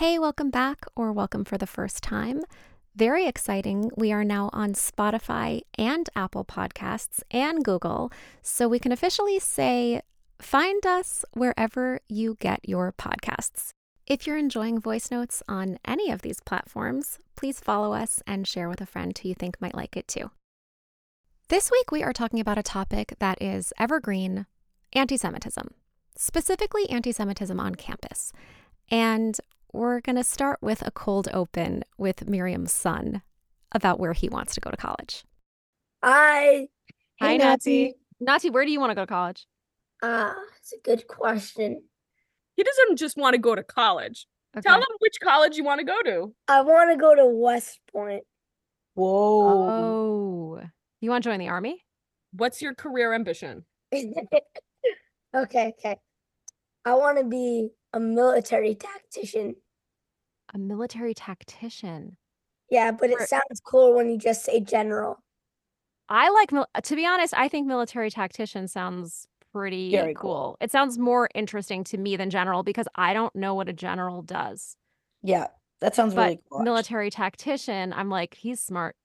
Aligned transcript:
Hey, 0.00 0.18
welcome 0.18 0.48
back 0.48 0.86
or 0.96 1.12
welcome 1.12 1.44
for 1.44 1.58
the 1.58 1.66
first 1.66 2.02
time. 2.02 2.40
Very 2.96 3.26
exciting. 3.26 3.90
We 3.98 4.12
are 4.12 4.24
now 4.24 4.48
on 4.54 4.72
Spotify 4.72 5.60
and 5.76 6.08
Apple 6.16 6.42
Podcasts 6.42 7.22
and 7.30 7.62
Google, 7.62 8.10
so 8.40 8.66
we 8.66 8.78
can 8.78 8.92
officially 8.92 9.38
say 9.38 10.00
find 10.40 10.86
us 10.86 11.26
wherever 11.34 12.00
you 12.08 12.38
get 12.40 12.66
your 12.66 12.92
podcasts. 12.92 13.72
If 14.06 14.26
you're 14.26 14.38
enjoying 14.38 14.80
voice 14.80 15.10
notes 15.10 15.42
on 15.46 15.78
any 15.84 16.10
of 16.10 16.22
these 16.22 16.40
platforms, 16.40 17.18
please 17.36 17.60
follow 17.60 17.92
us 17.92 18.22
and 18.26 18.48
share 18.48 18.70
with 18.70 18.80
a 18.80 18.86
friend 18.86 19.16
who 19.18 19.28
you 19.28 19.34
think 19.34 19.60
might 19.60 19.76
like 19.76 19.98
it 19.98 20.08
too. 20.08 20.30
This 21.48 21.70
week, 21.70 21.92
we 21.92 22.02
are 22.02 22.14
talking 22.14 22.40
about 22.40 22.56
a 22.56 22.62
topic 22.62 23.16
that 23.18 23.36
is 23.42 23.70
evergreen 23.78 24.46
anti 24.94 25.18
Semitism, 25.18 25.74
specifically 26.16 26.88
anti 26.88 27.12
Semitism 27.12 27.60
on 27.60 27.74
campus. 27.74 28.32
And 28.90 29.38
we're 29.72 30.00
going 30.00 30.16
to 30.16 30.24
start 30.24 30.58
with 30.60 30.86
a 30.86 30.90
cold 30.90 31.28
open 31.32 31.84
with 31.96 32.28
Miriam's 32.28 32.72
son 32.72 33.22
about 33.72 34.00
where 34.00 34.12
he 34.12 34.28
wants 34.28 34.54
to 34.54 34.60
go 34.60 34.70
to 34.70 34.76
college. 34.76 35.24
Hi. 36.02 36.68
Hi, 37.20 37.36
Nati. 37.36 37.94
Nati, 38.20 38.50
where 38.50 38.64
do 38.64 38.72
you 38.72 38.80
want 38.80 38.90
to 38.90 38.94
go 38.94 39.02
to 39.02 39.06
college? 39.06 39.46
Uh, 40.02 40.32
it's 40.58 40.72
a 40.72 40.78
good 40.82 41.06
question. 41.06 41.82
He 42.56 42.62
doesn't 42.62 42.96
just 42.96 43.16
want 43.16 43.34
to 43.34 43.40
go 43.40 43.54
to 43.54 43.62
college. 43.62 44.26
Okay. 44.56 44.68
Tell 44.68 44.78
him 44.78 44.86
which 44.98 45.16
college 45.22 45.56
you 45.56 45.64
want 45.64 45.78
to 45.78 45.86
go 45.86 46.02
to. 46.02 46.34
I 46.48 46.62
want 46.62 46.90
to 46.90 46.96
go 46.96 47.14
to 47.14 47.26
West 47.26 47.78
Point. 47.92 48.24
Whoa. 48.94 50.58
Oh, 50.58 50.60
you 51.00 51.10
want 51.10 51.22
to 51.22 51.30
join 51.30 51.38
the 51.38 51.48
army? 51.48 51.84
What's 52.32 52.60
your 52.60 52.74
career 52.74 53.14
ambition? 53.14 53.64
okay, 53.94 54.42
okay. 55.34 55.96
I 56.84 56.94
want 56.94 57.18
to 57.18 57.24
be 57.24 57.68
a 57.92 58.00
military 58.00 58.74
tactician. 58.74 59.56
A 60.54 60.58
military 60.58 61.14
tactician. 61.14 62.16
Yeah, 62.70 62.92
but 62.92 63.10
Or- 63.10 63.20
it 63.22 63.28
sounds 63.28 63.60
cooler 63.64 63.94
when 63.94 64.10
you 64.10 64.18
just 64.18 64.44
say 64.44 64.60
general. 64.60 65.18
I 66.08 66.28
like, 66.30 66.50
mil- 66.52 66.66
to 66.82 66.96
be 66.96 67.06
honest, 67.06 67.34
I 67.36 67.48
think 67.48 67.66
military 67.66 68.10
tactician 68.10 68.66
sounds 68.68 69.26
pretty 69.52 69.90
Very 69.92 70.14
cool. 70.14 70.22
cool. 70.34 70.56
It 70.60 70.70
sounds 70.72 70.98
more 70.98 71.28
interesting 71.34 71.84
to 71.84 71.98
me 71.98 72.16
than 72.16 72.30
general 72.30 72.62
because 72.62 72.86
I 72.94 73.12
don't 73.14 73.34
know 73.34 73.54
what 73.54 73.68
a 73.68 73.72
general 73.72 74.22
does. 74.22 74.76
Yeah, 75.22 75.48
that 75.80 75.94
sounds 75.94 76.14
But 76.14 76.22
really 76.22 76.40
cool. 76.50 76.62
military 76.62 77.10
tactician, 77.10 77.92
I'm 77.92 78.08
like, 78.08 78.34
he's 78.34 78.60
smart. 78.60 78.96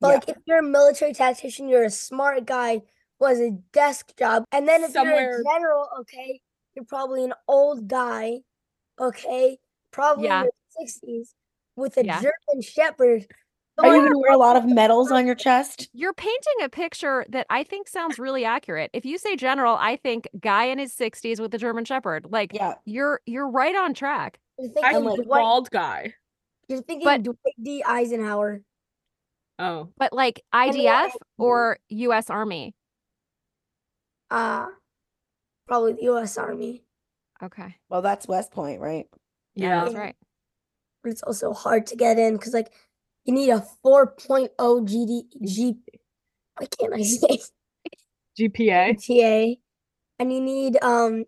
But 0.00 0.08
Yeah. 0.08 0.14
like, 0.14 0.28
if 0.28 0.36
you're 0.46 0.58
a 0.58 0.62
military 0.62 1.12
tactician, 1.14 1.68
you're 1.68 1.84
a 1.84 1.90
smart 1.90 2.44
guy 2.46 2.82
was 3.18 3.40
a 3.40 3.50
desk 3.72 4.14
job. 4.18 4.44
And 4.52 4.68
then 4.68 4.84
if 4.84 4.92
Somewhere- 4.92 5.22
you're 5.30 5.40
a 5.40 5.44
general, 5.44 5.88
okay, 6.00 6.40
you're 6.76 6.84
probably 6.84 7.24
an 7.24 7.32
old 7.48 7.88
guy, 7.88 8.40
okay, 9.00 9.58
probably 9.90 10.26
Yeah. 10.26 10.40
in 10.40 10.44
your 10.44 10.52
sixties 10.86 11.34
with 11.74 11.96
a 11.96 12.04
Yeah. 12.04 12.20
German 12.20 12.62
Shepherd. 12.62 13.26
Are 13.78 13.86
you 13.88 13.92
going 13.92 14.00
going 14.04 14.12
to 14.12 14.18
wear 14.18 14.32
a 14.32 14.38
lot 14.38 14.56
of 14.56 14.64
medals 14.64 15.12
on 15.12 15.26
your 15.26 15.34
chest? 15.34 15.90
You're 15.92 16.14
painting 16.14 16.54
a 16.62 16.68
picture 16.70 17.26
that 17.28 17.46
I 17.50 17.62
think 17.62 17.88
sounds 17.88 18.18
really 18.18 18.42
accurate. 18.42 18.90
If 18.94 19.04
you 19.04 19.18
say 19.18 19.36
general, 19.36 19.76
I 19.78 19.96
think 19.96 20.26
guy 20.40 20.64
in 20.64 20.78
his 20.78 20.94
60s 20.96 21.40
with 21.40 21.52
a 21.52 21.58
German 21.58 21.84
shepherd. 21.84 22.26
Like 22.30 22.52
Yeah. 22.54 22.74
you're 22.86 23.20
you're 23.26 23.48
right 23.50 23.74
on 23.76 23.92
track. 23.92 24.38
You're 24.58 24.70
I 24.70 24.72
thinking, 24.72 24.92
think 24.92 25.04
like, 25.04 25.16
the 25.18 25.24
Dwight, 25.24 25.40
bald 25.42 25.70
guy. 25.70 26.14
you're 26.68 26.80
thinking 26.82 27.04
But- 27.04 27.22
Dwight 27.24 27.54
D. 27.62 27.82
Eisenhower. 27.84 28.62
Oh, 29.58 29.90
But 29.98 30.12
like 30.14 30.42
IDF 30.54 30.86
I- 30.86 31.12
or 31.36 31.78
US 31.90 32.30
Army. 32.30 32.74
Uh 34.30 34.68
probably 35.66 35.94
the 35.94 36.04
US 36.12 36.38
Army. 36.38 36.84
Okay. 37.42 37.74
Well, 37.88 38.02
that's 38.02 38.28
West 38.28 38.52
Point, 38.52 38.80
right? 38.80 39.06
Yeah, 39.54 39.68
yeah. 39.68 39.84
that's 39.84 39.94
right. 39.94 40.16
But 41.02 41.12
it's 41.12 41.22
also 41.22 41.52
hard 41.52 41.86
to 41.88 41.96
get 41.96 42.18
in 42.18 42.36
because 42.36 42.54
like 42.54 42.72
you 43.24 43.34
need 43.34 43.50
a 43.50 43.66
4.0 43.84 44.50
GD 44.58 45.22
G 45.44 45.76
why 46.56 46.66
can't 46.66 46.94
I 46.94 47.02
say 47.02 47.40
GPA. 48.38 48.96
GPA? 48.96 49.58
And 50.18 50.32
you 50.32 50.40
need 50.40 50.82
um 50.82 51.26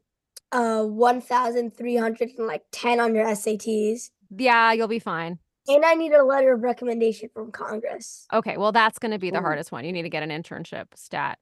uh 0.53 0.85
1310 0.85 3.01
on 3.01 3.15
your 3.15 3.27
SATs. 3.27 4.11
Yeah, 4.37 4.73
you'll 4.73 4.89
be 4.89 4.99
fine. 4.99 5.39
And 5.69 5.85
I 5.85 5.95
need 5.95 6.13
a 6.13 6.25
letter 6.25 6.55
of 6.55 6.63
recommendation 6.63 7.29
from 7.33 7.53
Congress. 7.53 8.27
Okay, 8.33 8.57
well 8.57 8.73
that's 8.73 8.99
going 8.99 9.13
to 9.13 9.19
be 9.19 9.31
the 9.31 9.39
Ooh. 9.39 9.43
hardest 9.43 9.71
one. 9.71 9.85
You 9.85 9.93
need 9.93 10.03
to 10.03 10.09
get 10.09 10.23
an 10.23 10.31
internship 10.31 10.87
stat. 10.95 11.39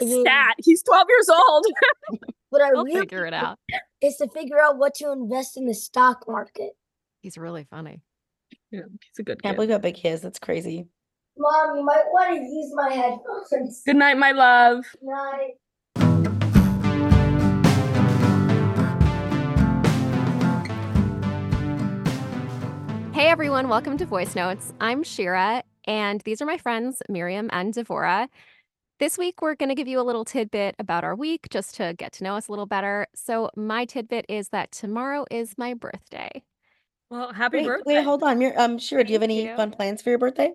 I 0.00 0.04
mean, 0.04 0.20
Stat. 0.24 0.54
He's 0.58 0.82
12 0.82 1.06
years 1.08 1.28
old. 1.28 1.66
What 2.50 2.62
I 2.62 2.68
He'll 2.68 2.84
really 2.84 3.00
figure 3.00 3.26
it 3.26 3.34
out. 3.34 3.58
is 4.00 4.16
to 4.18 4.28
figure 4.28 4.60
out 4.62 4.78
what 4.78 4.94
to 4.94 5.10
invest 5.10 5.56
in 5.56 5.66
the 5.66 5.74
stock 5.74 6.24
market. 6.28 6.70
He's 7.20 7.36
really 7.36 7.64
funny. 7.68 8.02
yeah, 8.70 8.82
he's 9.00 9.18
a 9.18 9.24
good 9.24 9.42
Can't 9.42 9.54
kid. 9.54 9.56
believe 9.56 9.70
how 9.70 9.78
big 9.78 9.96
he 9.96 10.08
is. 10.08 10.20
That's 10.20 10.38
crazy. 10.38 10.86
Mom, 11.36 11.76
you 11.76 11.84
might 11.84 12.04
want 12.12 12.36
to 12.36 12.40
use 12.40 12.72
my 12.74 12.92
headphones. 12.94 13.82
Good 13.84 13.96
night, 13.96 14.16
my 14.16 14.30
love. 14.30 14.84
Good 15.00 15.08
night. 15.08 16.56
Hey 23.12 23.28
everyone, 23.28 23.68
welcome 23.70 23.96
to 23.96 24.04
Voice 24.04 24.34
Notes. 24.36 24.74
I'm 24.78 25.02
Shira, 25.02 25.62
and 25.86 26.20
these 26.26 26.42
are 26.42 26.46
my 26.46 26.58
friends 26.58 27.00
Miriam 27.08 27.48
and 27.50 27.72
Devora. 27.72 28.28
This 28.98 29.18
week, 29.18 29.42
we're 29.42 29.54
going 29.54 29.68
to 29.68 29.74
give 29.74 29.88
you 29.88 30.00
a 30.00 30.02
little 30.02 30.24
tidbit 30.24 30.74
about 30.78 31.04
our 31.04 31.14
week 31.14 31.48
just 31.50 31.74
to 31.76 31.92
get 31.98 32.12
to 32.12 32.24
know 32.24 32.34
us 32.34 32.48
a 32.48 32.52
little 32.52 32.64
better. 32.64 33.06
So, 33.14 33.50
my 33.54 33.84
tidbit 33.84 34.24
is 34.28 34.48
that 34.50 34.72
tomorrow 34.72 35.26
is 35.30 35.58
my 35.58 35.74
birthday. 35.74 36.42
Well, 37.10 37.30
happy 37.34 37.58
Wait, 37.58 37.66
birthday. 37.66 37.96
wait, 37.96 38.04
hold 38.04 38.22
on. 38.22 38.38
Mir- 38.38 38.58
um, 38.58 38.78
Shira, 38.78 39.04
do 39.04 39.12
you 39.12 39.18
have 39.18 39.20
Thank 39.28 39.32
any 39.38 39.48
you. 39.48 39.54
fun 39.54 39.70
plans 39.70 40.00
for 40.00 40.08
your 40.08 40.18
birthday? 40.18 40.52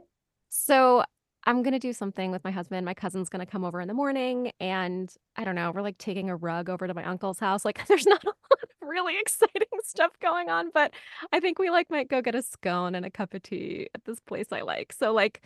So, 0.50 1.04
I'm 1.46 1.62
going 1.62 1.74
to 1.74 1.80
do 1.80 1.94
something 1.94 2.32
with 2.32 2.44
my 2.44 2.50
husband. 2.50 2.84
My 2.84 2.96
cousin's 2.96 3.30
going 3.30 3.46
to 3.46 3.52
come 3.52 3.64
over 3.64 3.80
in 3.80 3.88
the 3.88 3.94
morning, 3.94 4.52
and 4.60 5.14
I 5.36 5.44
don't 5.44 5.56
know, 5.56 5.72
we're 5.72 5.82
like 5.84 6.00
taking 6.00 6.32
a 6.32 6.36
rug 6.36 6.68
over 6.68 6.88
to 6.88 6.96
my 6.96 7.04
uncle's 7.06 7.38
house. 7.40 7.64
Like, 7.64 7.86
there's 7.88 8.08
not 8.08 8.24
a 8.24 8.28
lot 8.30 8.36
of 8.64 8.70
really 8.82 9.18
exciting 9.22 9.68
stuff 9.84 10.14
going 10.20 10.50
on, 10.50 10.72
but 10.74 10.94
I 11.32 11.40
think 11.40 11.60
we 11.60 11.70
like 11.70 11.92
might 11.92 12.10
go 12.10 12.24
get 12.24 12.34
a 12.34 12.42
scone 12.42 12.96
and 12.96 13.06
a 13.06 13.12
cup 13.12 13.36
of 13.36 13.44
tea 13.44 13.88
at 13.94 14.04
this 14.06 14.20
place 14.20 14.48
I 14.52 14.62
like. 14.62 14.94
So, 14.94 15.14
like, 15.14 15.44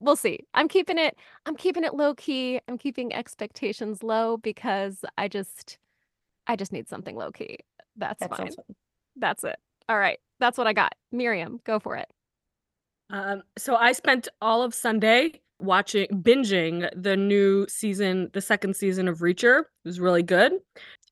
we'll 0.00 0.16
see. 0.16 0.40
I'm 0.54 0.68
keeping 0.68 0.98
it, 0.98 1.16
I'm 1.46 1.56
keeping 1.56 1.84
it 1.84 1.94
low 1.94 2.14
key. 2.14 2.60
I'm 2.68 2.78
keeping 2.78 3.12
expectations 3.14 4.02
low 4.02 4.36
because 4.36 5.04
I 5.18 5.28
just, 5.28 5.78
I 6.46 6.56
just 6.56 6.72
need 6.72 6.88
something 6.88 7.16
low 7.16 7.32
key. 7.32 7.58
That's 7.96 8.20
That 8.20 8.30
fine. 8.30 8.52
sounds. 8.52 8.56
That's 9.16 9.44
it. 9.44 9.56
All 9.88 9.98
right. 9.98 10.18
That's 10.38 10.58
what 10.58 10.66
I 10.66 10.72
got. 10.72 10.94
Miriam, 11.12 11.60
go 11.64 11.78
for 11.78 11.96
it. 11.96 12.08
Um, 13.10 13.42
so 13.56 13.76
I 13.76 13.92
spent 13.92 14.28
all 14.42 14.62
of 14.62 14.74
Sunday 14.74 15.40
watching, 15.60 16.06
binging 16.22 16.88
the 16.94 17.16
new 17.16 17.66
season, 17.68 18.30
the 18.34 18.40
second 18.40 18.76
season 18.76 19.08
of 19.08 19.20
Reacher. 19.20 19.60
It 19.60 19.66
was 19.86 20.00
really 20.00 20.22
good. 20.22 20.52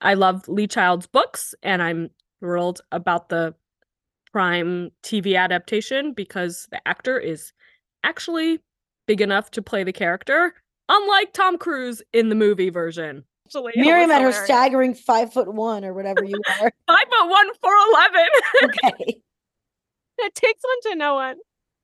I 0.00 0.14
love 0.14 0.46
Lee 0.48 0.66
Child's 0.66 1.06
books, 1.06 1.54
and 1.62 1.82
I'm 1.82 2.10
thrilled 2.40 2.80
about 2.92 3.28
the 3.28 3.54
Prime 4.32 4.90
TV 5.02 5.38
adaptation 5.38 6.12
because 6.12 6.66
the 6.70 6.86
actor 6.86 7.18
is 7.18 7.52
actually 8.02 8.58
big 9.06 9.20
enough 9.20 9.50
to 9.52 9.62
play 9.62 9.84
the 9.84 9.92
character, 9.92 10.54
unlike 10.88 11.32
Tom 11.32 11.58
Cruise 11.58 12.02
in 12.12 12.28
the 12.28 12.34
movie 12.34 12.70
version. 12.70 13.24
Actually, 13.46 13.72
Miriam 13.76 14.10
at 14.10 14.22
her 14.22 14.32
staggering 14.32 14.94
five 14.94 15.32
foot 15.32 15.52
one 15.52 15.84
or 15.84 15.92
whatever 15.92 16.24
you 16.24 16.40
are. 16.60 16.72
Five 16.86 17.04
foot 17.10 17.28
one, 17.28 17.48
four 17.60 17.72
eleven. 17.90 18.26
okay. 18.64 19.20
It 20.18 20.34
takes 20.34 20.62
one 20.62 20.92
to 20.92 20.96
know 20.98 21.14
one. 21.16 21.36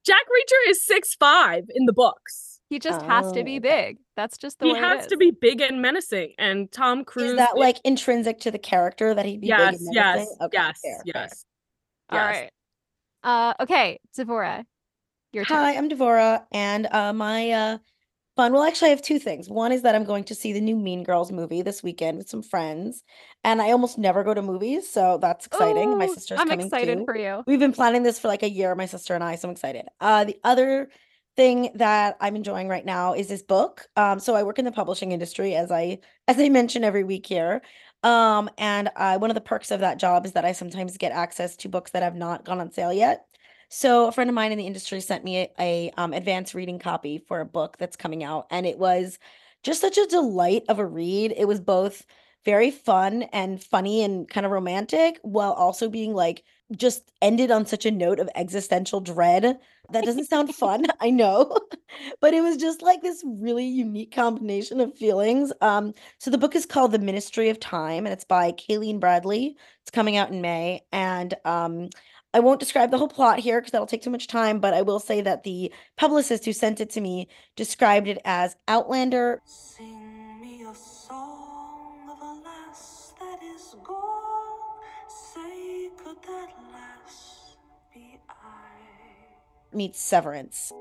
Jack 0.06 0.22
Reacher 0.22 0.70
is 0.70 0.84
six 0.84 1.14
five 1.14 1.64
in 1.74 1.84
the 1.86 1.92
books. 1.92 2.60
He 2.70 2.78
just 2.78 3.02
has 3.02 3.32
to 3.32 3.40
Oh, 3.40 3.44
be 3.44 3.58
big. 3.58 3.98
That's 4.16 4.38
just 4.38 4.60
the 4.60 4.66
He 4.66 4.72
way 4.72 4.78
it 4.78 4.82
has 4.82 5.06
to 5.08 5.16
be 5.16 5.32
big 5.32 5.60
and 5.60 5.82
menacing, 5.82 6.34
and 6.38 6.70
Tom 6.70 7.04
Cruise 7.04 7.32
Is 7.32 7.36
that 7.36 7.58
like 7.58 7.80
intrinsic 7.84 8.38
to 8.40 8.50
the 8.52 8.58
character 8.60 9.12
that 9.12 9.26
he'd 9.26 9.40
be 9.40 9.48
yes, 9.48 9.72
big 9.72 9.80
and 9.86 9.94
yes, 9.94 10.16
menacing? 10.16 10.36
Okay, 10.42 10.56
yes, 10.56 10.80
fair, 10.82 10.94
fair. 10.94 11.02
yes, 11.06 11.44
All 12.10 12.18
yes. 12.18 12.36
right. 12.40 12.50
Uh, 13.22 13.54
okay, 13.64 13.98
Devora, 14.16 14.64
your 15.32 15.44
turn. 15.44 15.56
Hi, 15.56 15.76
I'm 15.76 15.88
Devora, 15.88 16.44
and 16.52 16.86
uh, 16.90 17.12
my 17.12 17.50
uh, 17.50 17.78
fun. 18.36 18.52
Well, 18.52 18.62
actually, 18.62 18.88
I 18.88 18.90
have 18.90 19.02
two 19.02 19.18
things. 19.18 19.48
One 19.48 19.72
is 19.72 19.82
that 19.82 19.94
I'm 19.94 20.04
going 20.04 20.24
to 20.24 20.34
see 20.34 20.52
the 20.52 20.60
new 20.60 20.76
Mean 20.76 21.02
Girls 21.02 21.30
movie 21.32 21.62
this 21.62 21.82
weekend 21.82 22.18
with 22.18 22.28
some 22.28 22.42
friends, 22.42 23.02
and 23.44 23.60
I 23.60 23.70
almost 23.70 23.98
never 23.98 24.24
go 24.24 24.34
to 24.34 24.42
movies, 24.42 24.88
so 24.88 25.18
that's 25.20 25.46
exciting. 25.46 25.96
My 25.98 26.06
Ooh, 26.06 26.14
sister's 26.14 26.40
I'm 26.40 26.48
coming 26.48 26.66
excited 26.66 26.98
too. 26.98 27.04
for 27.04 27.16
you. 27.16 27.42
We've 27.46 27.60
been 27.60 27.72
planning 27.72 28.02
this 28.02 28.18
for 28.18 28.28
like 28.28 28.42
a 28.42 28.50
year, 28.50 28.74
my 28.74 28.86
sister 28.86 29.14
and 29.14 29.24
I, 29.24 29.36
so 29.36 29.48
I'm 29.48 29.52
excited. 29.52 29.86
Uh, 30.00 30.24
the 30.24 30.38
other 30.44 30.88
thing 31.36 31.70
that 31.76 32.16
I'm 32.20 32.36
enjoying 32.36 32.68
right 32.68 32.84
now 32.84 33.14
is 33.14 33.28
this 33.28 33.42
book. 33.42 33.86
Um, 33.96 34.18
so 34.18 34.34
I 34.34 34.42
work 34.42 34.58
in 34.58 34.64
the 34.64 34.72
publishing 34.72 35.12
industry, 35.12 35.54
as 35.54 35.70
I 35.70 35.98
as 36.28 36.38
I 36.38 36.48
mention 36.48 36.84
every 36.84 37.04
week 37.04 37.26
here. 37.26 37.62
Um, 38.02 38.48
and 38.56 38.90
uh, 38.96 39.18
one 39.18 39.30
of 39.30 39.34
the 39.34 39.40
perks 39.42 39.70
of 39.70 39.80
that 39.80 39.98
job 39.98 40.24
is 40.24 40.32
that 40.32 40.44
I 40.44 40.52
sometimes 40.52 40.96
get 40.96 41.12
access 41.12 41.56
to 41.56 41.68
books 41.68 41.90
that 41.90 42.02
have 42.02 42.16
not 42.16 42.44
gone 42.44 42.60
on 42.60 42.72
sale 42.72 42.92
yet. 42.92 43.26
So 43.70 44.08
a 44.08 44.12
friend 44.12 44.28
of 44.28 44.34
mine 44.34 44.50
in 44.50 44.58
the 44.58 44.66
industry 44.66 45.00
sent 45.00 45.22
me 45.24 45.38
a, 45.38 45.50
a 45.58 45.90
um, 45.96 46.12
advanced 46.12 46.54
reading 46.54 46.78
copy 46.80 47.18
for 47.18 47.40
a 47.40 47.46
book 47.46 47.76
that's 47.78 47.96
coming 47.96 48.24
out, 48.24 48.46
and 48.50 48.66
it 48.66 48.78
was 48.78 49.18
just 49.62 49.80
such 49.80 49.96
a 49.96 50.06
delight 50.06 50.64
of 50.68 50.80
a 50.80 50.86
read. 50.86 51.32
It 51.36 51.46
was 51.46 51.60
both 51.60 52.04
very 52.44 52.70
fun 52.72 53.24
and 53.32 53.62
funny 53.62 54.02
and 54.02 54.28
kind 54.28 54.44
of 54.44 54.50
romantic, 54.50 55.20
while 55.22 55.52
also 55.52 55.88
being 55.88 56.14
like 56.14 56.42
just 56.76 57.12
ended 57.22 57.50
on 57.52 57.64
such 57.64 57.86
a 57.86 57.90
note 57.92 58.18
of 58.18 58.28
existential 58.34 59.00
dread. 59.00 59.60
That 59.92 60.04
doesn't 60.04 60.28
sound 60.28 60.52
fun, 60.56 60.86
I 61.00 61.10
know, 61.10 61.56
but 62.20 62.34
it 62.34 62.40
was 62.40 62.56
just 62.56 62.82
like 62.82 63.02
this 63.02 63.22
really 63.24 63.66
unique 63.66 64.12
combination 64.12 64.80
of 64.80 64.98
feelings. 64.98 65.52
Um, 65.60 65.94
so 66.18 66.28
the 66.32 66.38
book 66.38 66.56
is 66.56 66.66
called 66.66 66.90
The 66.90 66.98
Ministry 66.98 67.50
of 67.50 67.60
Time, 67.60 68.04
and 68.04 68.12
it's 68.12 68.24
by 68.24 68.50
Kaliane 68.50 68.98
Bradley. 68.98 69.56
It's 69.82 69.92
coming 69.92 70.16
out 70.16 70.30
in 70.32 70.40
May, 70.40 70.82
and 70.90 71.34
um, 71.44 71.90
I 72.32 72.38
won't 72.38 72.60
describe 72.60 72.92
the 72.92 72.98
whole 72.98 73.08
plot 73.08 73.40
here 73.40 73.60
because 73.60 73.72
that'll 73.72 73.88
take 73.88 74.02
too 74.02 74.10
much 74.10 74.28
time, 74.28 74.60
but 74.60 74.72
I 74.72 74.82
will 74.82 75.00
say 75.00 75.20
that 75.20 75.42
the 75.42 75.72
publicist 75.96 76.44
who 76.44 76.52
sent 76.52 76.80
it 76.80 76.90
to 76.90 77.00
me 77.00 77.26
described 77.56 78.06
it 78.06 78.18
as 78.24 78.54
Outlander. 78.68 79.40
Sing 79.44 80.40
me 80.40 80.62
a 80.62 80.74
song 80.74 82.08
of 82.08 82.20
a 82.22 82.40
lass 82.44 83.14
that 83.18 83.40
is 83.42 83.74
gone. 83.82 84.58
Say, 85.08 85.90
could 85.96 86.22
that 86.22 86.50
lass 86.72 87.56
be 87.92 88.20
I? 88.28 89.74
Meets 89.76 89.98
Severance. 89.98 90.72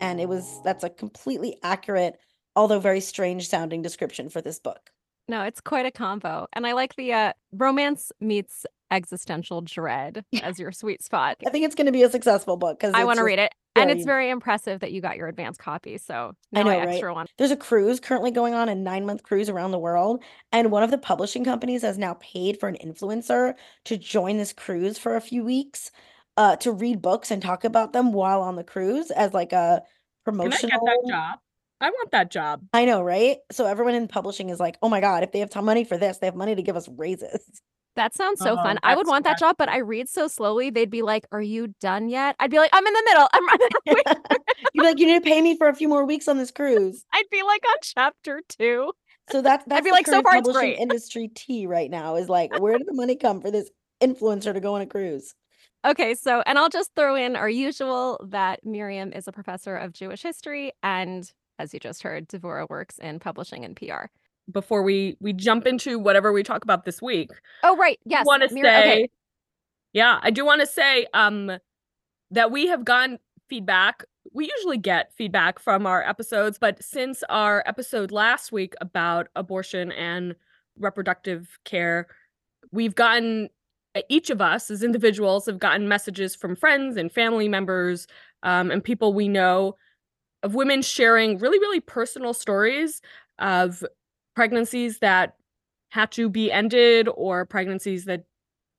And 0.00 0.20
it 0.20 0.28
was, 0.28 0.60
that's 0.62 0.84
a 0.84 0.90
completely 0.90 1.58
accurate 1.64 2.20
although 2.56 2.78
very 2.78 3.00
strange 3.00 3.48
sounding 3.48 3.82
description 3.82 4.28
for 4.28 4.40
this 4.40 4.58
book. 4.58 4.90
No, 5.28 5.42
it's 5.42 5.60
quite 5.60 5.86
a 5.86 5.90
combo. 5.90 6.48
And 6.52 6.66
I 6.66 6.72
like 6.72 6.96
the 6.96 7.12
uh, 7.12 7.32
romance 7.52 8.10
meets 8.20 8.66
existential 8.90 9.60
dread 9.60 10.24
as 10.42 10.58
your 10.58 10.72
sweet 10.72 11.02
spot. 11.02 11.36
I 11.46 11.50
think 11.50 11.64
it's 11.64 11.74
going 11.74 11.86
to 11.86 11.92
be 11.92 12.02
a 12.02 12.10
successful 12.10 12.56
book 12.56 12.80
because 12.80 12.94
I 12.94 13.04
want 13.04 13.18
to 13.18 13.24
read 13.24 13.38
it. 13.38 13.52
And 13.76 13.90
it's 13.90 14.04
very 14.04 14.30
impressive 14.30 14.80
that 14.80 14.90
you 14.92 15.00
got 15.00 15.16
your 15.16 15.28
advance 15.28 15.56
copy. 15.56 15.96
So 15.96 16.34
I 16.54 16.64
know, 16.64 16.70
extra 16.70 17.08
right? 17.08 17.14
one. 17.14 17.26
There's 17.38 17.52
a 17.52 17.56
cruise 17.56 18.00
currently 18.00 18.32
going 18.32 18.52
on, 18.52 18.68
a 18.68 18.74
nine 18.74 19.06
month 19.06 19.22
cruise 19.22 19.48
around 19.48 19.70
the 19.70 19.78
world. 19.78 20.22
And 20.52 20.72
one 20.72 20.82
of 20.82 20.90
the 20.90 20.98
publishing 20.98 21.44
companies 21.44 21.82
has 21.82 21.96
now 21.96 22.14
paid 22.20 22.58
for 22.58 22.68
an 22.68 22.76
influencer 22.84 23.54
to 23.84 23.96
join 23.96 24.36
this 24.36 24.52
cruise 24.52 24.98
for 24.98 25.14
a 25.14 25.20
few 25.20 25.44
weeks 25.44 25.92
uh, 26.36 26.56
to 26.56 26.72
read 26.72 27.00
books 27.00 27.30
and 27.30 27.40
talk 27.40 27.64
about 27.64 27.92
them 27.92 28.12
while 28.12 28.42
on 28.42 28.56
the 28.56 28.64
cruise 28.64 29.10
as 29.12 29.32
like 29.32 29.52
a 29.52 29.82
promotional. 30.24 30.58
Can 30.68 30.70
I 30.70 30.92
get 30.92 31.00
that 31.04 31.08
job? 31.08 31.38
I 31.80 31.90
want 31.90 32.10
that 32.12 32.30
job. 32.30 32.62
I 32.72 32.84
know, 32.84 33.02
right? 33.02 33.38
So 33.52 33.66
everyone 33.66 33.94
in 33.94 34.06
publishing 34.08 34.50
is 34.50 34.60
like, 34.60 34.76
oh 34.82 34.88
my 34.88 35.00
God, 35.00 35.22
if 35.22 35.32
they 35.32 35.40
have 35.40 35.50
t- 35.50 35.60
money 35.60 35.84
for 35.84 35.96
this, 35.96 36.18
they 36.18 36.26
have 36.26 36.34
money 36.36 36.54
to 36.54 36.62
give 36.62 36.76
us 36.76 36.88
raises. 36.88 37.40
That 37.96 38.14
sounds 38.14 38.38
so 38.40 38.52
Oh, 38.52 38.56
fun. 38.56 38.76
Uh-huh. 38.76 38.92
I 38.92 38.94
would 38.94 39.06
that's 39.06 39.10
want 39.10 39.24
that 39.24 39.38
job, 39.38 39.56
but 39.58 39.68
I 39.68 39.78
read 39.78 40.08
so 40.08 40.28
slowly. 40.28 40.70
They'd 40.70 40.90
be 40.90 41.02
like, 41.02 41.26
"Are 41.32 41.42
you 41.42 41.74
done 41.80 42.08
yet?" 42.08 42.36
I'd 42.38 42.50
be 42.50 42.58
like, 42.58 42.70
"I'm 42.72 42.86
in 42.86 42.92
the 42.92 43.02
middle. 43.04 43.28
I'm 43.32 43.46
running." 43.46 43.68
away." 43.88 44.02
You're 44.74 44.84
like, 44.84 44.98
you 45.00 45.06
need 45.06 45.24
to 45.24 45.28
pay 45.28 45.42
me 45.42 45.56
for 45.56 45.68
a 45.68 45.74
few 45.74 45.88
more 45.88 46.04
weeks 46.04 46.28
on 46.28 46.38
this 46.38 46.50
cruise. 46.52 47.04
I'd 47.12 47.24
be 47.30 47.42
like 47.42 47.62
on 47.68 47.76
chapter 47.82 48.42
two. 48.48 48.92
So 49.30 49.42
that 49.42 49.64
that's 49.66 49.82
be 49.84 49.90
the 49.90 49.94
like, 49.94 50.06
so 50.06 50.22
current 50.22 50.24
far 50.24 50.36
it's 50.36 50.46
publishing 50.46 50.74
great. 50.74 50.78
industry 50.82 51.28
tea 51.34 51.66
right 51.66 51.90
now 51.90 52.14
is 52.16 52.28
like, 52.28 52.58
where 52.60 52.78
did 52.78 52.86
the 52.86 52.94
money 52.94 53.16
come 53.16 53.40
for 53.40 53.50
this 53.50 53.70
influencer 54.00 54.52
to 54.54 54.60
go 54.60 54.74
on 54.74 54.82
a 54.82 54.86
cruise? 54.86 55.34
Okay, 55.84 56.14
so 56.14 56.42
and 56.46 56.58
I'll 56.58 56.68
just 56.68 56.90
throw 56.94 57.16
in 57.16 57.36
our 57.36 57.48
usual 57.48 58.24
that 58.28 58.60
Miriam 58.64 59.12
is 59.12 59.26
a 59.26 59.32
professor 59.32 59.76
of 59.76 59.92
Jewish 59.92 60.22
history, 60.22 60.72
and 60.82 61.30
as 61.60 61.74
you 61.74 61.80
just 61.80 62.02
heard, 62.02 62.28
Devora 62.28 62.68
works 62.68 62.98
in 62.98 63.18
publishing 63.18 63.64
and 63.64 63.76
PR. 63.76 64.06
Before 64.50 64.82
we 64.82 65.16
we 65.20 65.32
jump 65.32 65.66
into 65.66 65.98
whatever 65.98 66.32
we 66.32 66.42
talk 66.42 66.64
about 66.64 66.84
this 66.84 67.00
week, 67.00 67.30
Oh, 67.62 67.76
right. 67.76 68.00
Yes. 68.04 68.26
want 68.26 68.42
to 68.42 68.48
say, 68.48 68.58
okay. 68.58 69.08
yeah, 69.92 70.18
I 70.22 70.30
do 70.30 70.44
want 70.44 70.60
to 70.60 70.66
say 70.66 71.06
um 71.14 71.52
that 72.32 72.50
we 72.50 72.66
have 72.66 72.84
gotten 72.84 73.18
feedback. 73.48 74.04
We 74.32 74.50
usually 74.56 74.78
get 74.78 75.12
feedback 75.14 75.58
from 75.58 75.86
our 75.86 76.02
episodes, 76.02 76.58
but 76.58 76.82
since 76.82 77.22
our 77.28 77.62
episode 77.66 78.10
last 78.10 78.50
week 78.50 78.74
about 78.80 79.28
abortion 79.36 79.92
and 79.92 80.34
reproductive 80.78 81.58
care, 81.64 82.08
we've 82.72 82.94
gotten 82.94 83.50
each 84.08 84.30
of 84.30 84.40
us 84.40 84.70
as 84.70 84.82
individuals 84.82 85.46
have 85.46 85.58
gotten 85.58 85.88
messages 85.88 86.34
from 86.34 86.54
friends 86.56 86.96
and 86.96 87.10
family 87.12 87.48
members 87.48 88.06
um, 88.44 88.70
and 88.70 88.82
people 88.84 89.12
we 89.12 89.28
know 89.28 89.74
of 90.42 90.54
women 90.54 90.82
sharing 90.82 91.38
really, 91.38 91.58
really 91.58 91.80
personal 91.80 92.32
stories 92.34 93.00
of 93.38 93.84
pregnancies 94.34 94.98
that 94.98 95.36
had 95.90 96.10
to 96.12 96.28
be 96.28 96.50
ended 96.52 97.08
or 97.14 97.44
pregnancies 97.44 98.04
that 98.06 98.24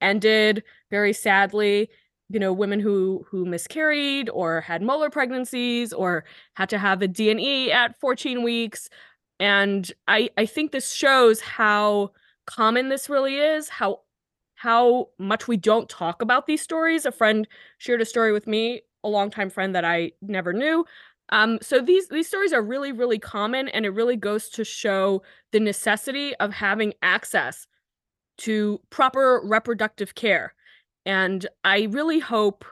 ended 0.01 0.63
very 0.89 1.13
sadly. 1.13 1.89
You 2.29 2.39
know 2.39 2.53
women 2.53 2.79
who 2.79 3.25
who 3.29 3.45
miscarried 3.45 4.29
or 4.29 4.61
had 4.61 4.81
molar 4.81 5.09
pregnancies 5.09 5.91
or 5.91 6.23
had 6.55 6.69
to 6.69 6.77
have 6.77 7.01
a 7.01 7.07
d&e 7.07 7.71
at 7.71 7.99
14 7.99 8.41
weeks. 8.43 8.89
And 9.39 9.91
i 10.07 10.29
i 10.37 10.45
think 10.45 10.71
this 10.71 10.93
shows 10.93 11.41
how 11.41 12.11
common 12.45 12.89
this 12.89 13.09
really 13.09 13.37
is 13.37 13.69
how 13.69 14.01
how 14.55 15.09
much 15.19 15.47
we 15.47 15.57
don't 15.57 15.89
talk 15.89 16.21
about 16.21 16.45
these 16.47 16.61
stories. 16.61 17.05
A 17.05 17.11
friend 17.11 17.47
shared 17.79 18.01
a 18.01 18.05
story 18.05 18.31
with 18.31 18.47
me 18.47 18.81
a 19.03 19.09
longtime 19.09 19.49
friend 19.49 19.73
that 19.75 19.83
i 19.83 20.11
never 20.21 20.53
knew 20.53 20.85
um, 21.31 21.59
so 21.61 21.81
these 21.81 22.07
these 22.09 22.27
stories 22.27 22.53
are 22.53 22.61
really 22.61 22.91
really 22.91 23.19
common 23.19 23.67
and 23.69 23.85
it 23.85 23.89
really 23.89 24.15
goes 24.15 24.49
to 24.49 24.63
show 24.63 25.21
the 25.51 25.59
necessity 25.59 26.35
of 26.37 26.53
having 26.53 26.93
access 27.01 27.67
to 28.39 28.79
proper 28.89 29.41
reproductive 29.43 30.15
care. 30.15 30.53
And 31.05 31.47
i 31.63 31.87
really 31.91 32.19
hope 32.19 32.65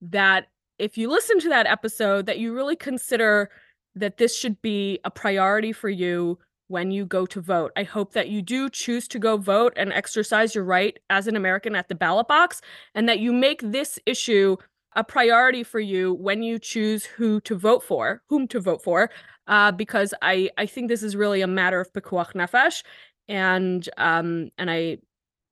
that 0.00 0.46
if 0.78 0.96
you 0.96 1.10
listen 1.10 1.40
to 1.40 1.48
that 1.48 1.66
episode 1.66 2.26
that 2.26 2.38
you 2.38 2.54
really 2.54 2.76
consider 2.76 3.50
that 3.94 4.18
this 4.18 4.36
should 4.36 4.60
be 4.62 5.00
a 5.04 5.10
priority 5.10 5.72
for 5.72 5.88
you 5.88 6.38
when 6.68 6.90
you 6.90 7.06
go 7.06 7.24
to 7.26 7.40
vote. 7.40 7.72
I 7.76 7.82
hope 7.82 8.12
that 8.12 8.28
you 8.28 8.42
do 8.42 8.68
choose 8.68 9.08
to 9.08 9.18
go 9.18 9.38
vote 9.38 9.72
and 9.76 9.92
exercise 9.92 10.54
your 10.54 10.64
right 10.64 10.98
as 11.10 11.26
an 11.26 11.34
american 11.34 11.74
at 11.74 11.88
the 11.88 11.94
ballot 11.94 12.28
box 12.28 12.60
and 12.94 13.08
that 13.08 13.18
you 13.18 13.32
make 13.32 13.60
this 13.62 13.98
issue 14.06 14.56
a 14.96 15.04
priority 15.04 15.62
for 15.62 15.80
you 15.80 16.14
when 16.14 16.42
you 16.42 16.58
choose 16.58 17.04
who 17.04 17.40
to 17.42 17.56
vote 17.56 17.82
for, 17.82 18.22
whom 18.28 18.48
to 18.48 18.60
vote 18.60 18.82
for, 18.82 19.10
uh, 19.46 19.72
because 19.72 20.14
I 20.22 20.50
I 20.58 20.66
think 20.66 20.88
this 20.88 21.02
is 21.02 21.14
really 21.16 21.40
a 21.42 21.46
matter 21.46 21.80
of 21.80 21.92
pikuach 21.92 22.32
nefesh, 22.34 22.82
and 23.28 23.88
um 23.96 24.50
and 24.58 24.70
I 24.70 24.98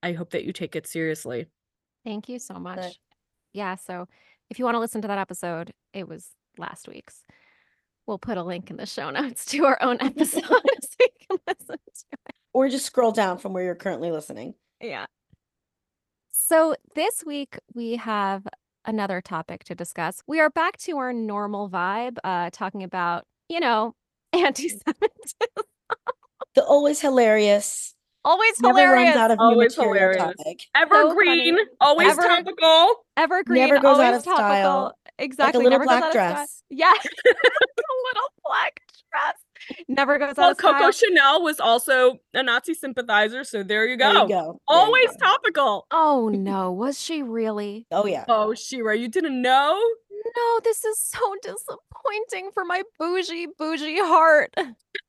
I 0.03 0.13
hope 0.13 0.31
that 0.31 0.45
you 0.45 0.53
take 0.53 0.77
it 0.77 0.87
seriously. 0.87 1.47
Thank 2.05 2.29
you 2.29 2.39
so 2.39 2.55
much. 2.55 2.79
But- 2.79 2.97
Yeah. 3.53 3.75
So 3.77 4.07
if 4.51 4.59
you 4.59 4.65
want 4.65 4.77
to 4.77 4.81
listen 4.81 5.03
to 5.03 5.09
that 5.09 5.19
episode, 5.19 5.73
it 5.93 6.07
was 6.09 6.31
last 6.59 6.89
week's. 6.89 7.25
We'll 8.07 8.19
put 8.19 8.37
a 8.39 8.43
link 8.45 8.71
in 8.71 8.77
the 8.77 8.87
show 8.87 9.11
notes 9.19 9.45
to 9.47 9.65
our 9.65 9.79
own 9.83 9.99
episode 10.01 10.45
so 10.45 10.57
you 11.01 11.09
can 11.29 11.39
listen 11.49 11.77
to 11.77 12.17
Or 12.55 12.69
just 12.69 12.87
scroll 12.87 13.11
down 13.13 13.39
from 13.39 13.53
where 13.53 13.65
you're 13.65 13.75
currently 13.75 14.11
listening. 14.13 14.55
Yeah. 14.81 15.07
So 16.31 16.77
this 16.95 17.25
week 17.25 17.59
we 17.75 17.97
have 17.97 18.47
another 18.87 19.21
topic 19.21 19.65
to 19.65 19.75
discuss. 19.75 20.23
We 20.27 20.41
are 20.41 20.51
back 20.51 20.77
to 20.79 20.97
our 20.99 21.13
normal 21.13 21.69
vibe, 21.69 22.17
uh, 22.25 22.51
talking 22.53 22.83
about, 22.83 23.25
you 23.49 23.61
know, 23.61 23.95
anti-Semitism. 24.33 25.49
The 26.55 26.65
always 26.65 27.01
hilarious, 27.01 27.95
Always 28.25 28.61
never 28.61 28.79
hilarious. 28.79 29.15
runs 29.15 29.17
out 29.17 29.31
of 29.31 29.39
new 29.39 29.45
Always 29.45 29.77
material 29.77 29.95
hilarious. 30.15 30.37
topic. 30.37 30.61
Evergreen, 30.75 31.55
funny. 31.57 31.69
always 31.81 32.09
Ever- 32.09 32.23
topical. 32.23 32.95
Evergreen, 33.17 33.69
Never 33.69 33.79
goes 33.81 33.99
out 33.99 34.05
always 34.07 34.17
of 34.17 34.23
style. 34.23 34.37
topical. 34.37 34.99
Exactly. 35.19 35.65
little 35.65 35.79
never 35.79 35.85
black 35.85 36.01
goes 36.03 36.05
out 36.05 36.09
of 36.09 36.13
style. 36.13 36.35
dress. 36.35 36.63
Yeah. 36.71 36.93
a 37.27 37.95
little 38.09 38.31
black 38.45 38.81
dress. 39.13 39.35
Never 39.89 40.19
goes 40.19 40.31
out 40.31 40.37
Well, 40.39 40.51
of 40.51 40.59
style. 40.59 40.73
Coco 40.75 40.91
Chanel 40.91 41.43
was 41.43 41.61
also 41.61 42.19
a 42.35 42.43
Nazi 42.43 42.75
sympathizer, 42.75 43.45
so 43.45 43.63
there 43.63 43.87
you 43.87 43.97
go. 43.97 44.13
There 44.13 44.23
you 44.23 44.29
go. 44.29 44.29
There 44.29 44.45
you 44.47 44.59
Always 44.69 45.11
go. 45.11 45.17
topical. 45.27 45.87
Oh 45.91 46.29
no, 46.33 46.73
was 46.73 47.01
she 47.01 47.23
really? 47.23 47.87
Oh 47.91 48.07
yeah. 48.07 48.25
Oh, 48.29 48.55
she 48.55 48.77
Shira, 48.77 48.97
you 48.97 49.09
didn't 49.09 49.41
know? 49.41 49.81
No, 50.37 50.61
this 50.65 50.85
is 50.85 50.99
so 51.01 51.19
disappointing 51.43 52.51
for 52.53 52.65
my 52.65 52.83
bougie, 52.99 53.47
bougie 53.59 53.99
heart. 54.01 54.53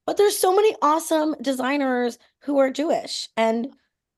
But 0.05 0.17
there's 0.17 0.37
so 0.37 0.55
many 0.55 0.75
awesome 0.81 1.35
designers 1.41 2.19
who 2.43 2.59
are 2.59 2.69
Jewish 2.69 3.27
and 3.35 3.69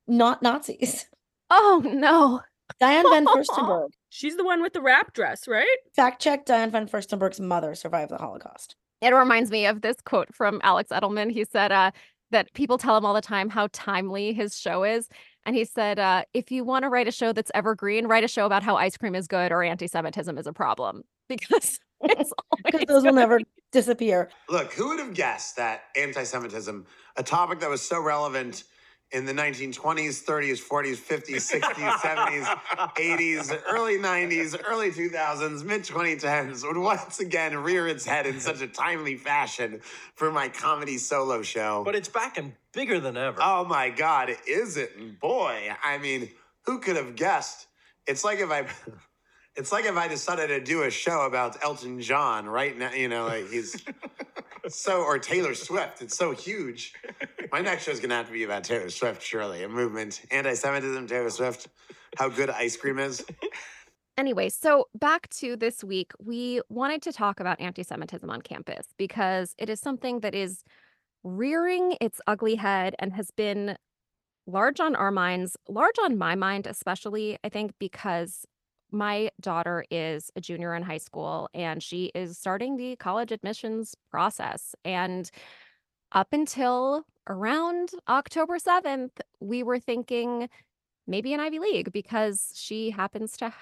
not 0.07 0.41
Nazis. 0.41 1.05
Oh 1.49 1.81
no. 1.85 2.41
Diane 2.79 3.03
von 3.03 3.25
Furstenberg. 3.25 3.87
She's 4.09 4.35
the 4.37 4.43
one 4.43 4.61
with 4.61 4.73
the 4.73 4.81
wrap 4.81 5.13
dress, 5.13 5.47
right? 5.47 5.65
Fact 5.95 6.21
check 6.21 6.45
Diane 6.45 6.69
von 6.71 6.87
Furstenberg's 6.87 7.39
mother 7.39 7.75
survived 7.75 8.11
the 8.11 8.17
Holocaust. 8.17 8.75
It 9.01 9.13
reminds 9.13 9.51
me 9.51 9.65
of 9.65 9.81
this 9.81 9.97
quote 10.03 10.33
from 10.33 10.59
Alex 10.63 10.91
Edelman. 10.91 11.31
He 11.31 11.45
said 11.45 11.71
uh, 11.71 11.91
that 12.31 12.53
people 12.53 12.77
tell 12.77 12.97
him 12.97 13.05
all 13.05 13.13
the 13.13 13.21
time 13.21 13.49
how 13.49 13.67
timely 13.71 14.33
his 14.33 14.57
show 14.57 14.83
is. 14.83 15.07
And 15.45 15.55
he 15.55 15.65
said, 15.65 15.99
uh, 15.99 16.23
if 16.33 16.51
you 16.51 16.63
want 16.63 16.83
to 16.83 16.89
write 16.89 17.07
a 17.07 17.11
show 17.11 17.31
that's 17.33 17.51
evergreen, 17.55 18.07
write 18.07 18.23
a 18.23 18.27
show 18.27 18.45
about 18.45 18.61
how 18.61 18.75
ice 18.75 18.97
cream 18.97 19.15
is 19.15 19.27
good 19.27 19.51
or 19.51 19.63
anti 19.63 19.87
Semitism 19.87 20.37
is 20.37 20.47
a 20.47 20.53
problem. 20.53 21.03
Because 21.29 21.79
it's 22.01 22.33
Because 22.65 22.81
always 22.81 22.85
those 22.87 23.03
will 23.03 23.11
good. 23.11 23.15
never 23.19 23.39
disappear. 23.71 24.29
Look, 24.49 24.73
who 24.73 24.89
would 24.89 24.99
have 24.99 25.13
guessed 25.13 25.55
that 25.57 25.83
anti 25.95 26.23
Semitism, 26.23 26.85
a 27.17 27.23
topic 27.23 27.59
that 27.59 27.69
was 27.69 27.81
so 27.81 28.01
relevant 28.01 28.63
in 29.11 29.25
the 29.25 29.33
1920s, 29.33 30.23
30s, 30.23 30.61
40s, 30.61 30.97
50s, 30.97 31.59
60s, 31.59 31.91
70s, 31.97 32.45
80s, 32.95 33.61
early 33.71 33.97
90s, 33.97 34.59
early 34.67 34.91
2000s, 34.91 35.63
mid 35.63 35.83
2010s 35.83 36.63
would 36.63 36.77
once 36.77 37.19
again 37.19 37.57
rear 37.57 37.87
its 37.87 38.05
head 38.05 38.27
in 38.27 38.39
such 38.39 38.61
a 38.61 38.67
timely 38.67 39.15
fashion 39.15 39.79
for 40.15 40.31
my 40.31 40.47
comedy 40.47 40.97
solo 40.97 41.41
show. 41.41 41.83
But 41.83 41.95
it's 41.95 42.09
back 42.09 42.37
and 42.37 42.53
bigger 42.71 42.99
than 42.99 43.17
ever. 43.17 43.39
Oh 43.41 43.65
my 43.65 43.89
God, 43.89 44.35
is 44.47 44.77
it? 44.77 45.19
Boy, 45.19 45.75
I 45.83 45.97
mean, 45.97 46.29
who 46.65 46.79
could 46.79 46.95
have 46.95 47.15
guessed? 47.15 47.67
It's 48.05 48.23
like 48.23 48.39
if 48.39 48.51
I. 48.51 48.67
It's 49.59 49.73
like 49.73 49.83
if 49.83 49.97
I 49.97 50.07
decided 50.07 50.47
to 50.47 50.61
do 50.61 50.83
a 50.83 50.89
show 50.89 51.25
about 51.25 51.61
Elton 51.61 51.99
John 51.99 52.47
right 52.47 52.77
now, 52.77 52.93
you 52.93 53.09
know, 53.09 53.25
like 53.25 53.49
he's 53.49 53.75
so, 54.69 55.01
or 55.01 55.19
Taylor 55.19 55.53
Swift. 55.53 56.01
It's 56.01 56.15
so 56.15 56.31
huge. 56.31 56.93
My 57.51 57.59
next 57.59 57.83
show 57.83 57.91
is 57.91 57.99
going 57.99 58.11
to 58.11 58.15
have 58.15 58.27
to 58.27 58.31
be 58.31 58.43
about 58.43 58.63
Taylor 58.63 58.89
Swift, 58.89 59.21
surely. 59.21 59.63
A 59.63 59.67
movement, 59.67 60.21
anti 60.31 60.53
Semitism, 60.53 61.07
Taylor 61.07 61.29
Swift, 61.29 61.67
how 62.15 62.29
good 62.29 62.49
ice 62.49 62.77
cream 62.77 62.99
is. 62.99 63.25
Anyway, 64.17 64.47
so 64.47 64.87
back 64.95 65.27
to 65.29 65.57
this 65.57 65.83
week, 65.83 66.13
we 66.19 66.61
wanted 66.69 67.01
to 67.01 67.11
talk 67.11 67.41
about 67.41 67.59
anti 67.59 67.83
Semitism 67.83 68.29
on 68.29 68.41
campus 68.41 68.85
because 68.97 69.55
it 69.57 69.69
is 69.69 69.81
something 69.81 70.21
that 70.21 70.33
is 70.33 70.63
rearing 71.25 71.97
its 71.99 72.21
ugly 72.27 72.55
head 72.55 72.95
and 72.99 73.11
has 73.11 73.29
been 73.31 73.75
large 74.47 74.79
on 74.79 74.95
our 74.95 75.11
minds, 75.11 75.57
large 75.67 75.95
on 76.01 76.17
my 76.17 76.35
mind, 76.35 76.65
especially, 76.65 77.37
I 77.43 77.49
think, 77.49 77.73
because 77.77 78.45
my 78.91 79.29
daughter 79.39 79.85
is 79.91 80.31
a 80.35 80.41
junior 80.41 80.75
in 80.75 80.83
high 80.83 80.97
school 80.97 81.49
and 81.53 81.81
she 81.81 82.11
is 82.15 82.37
starting 82.37 82.77
the 82.77 82.95
college 82.95 83.31
admissions 83.31 83.95
process. 84.09 84.75
And 84.83 85.29
up 86.11 86.33
until 86.33 87.03
around 87.27 87.91
October 88.07 88.57
7th, 88.57 89.11
we 89.39 89.63
were 89.63 89.79
thinking 89.79 90.49
maybe 91.05 91.33
an 91.33 91.39
Ivy 91.39 91.59
League 91.59 91.91
because 91.91 92.51
she 92.55 92.91
happens 92.91 93.37
to 93.37 93.53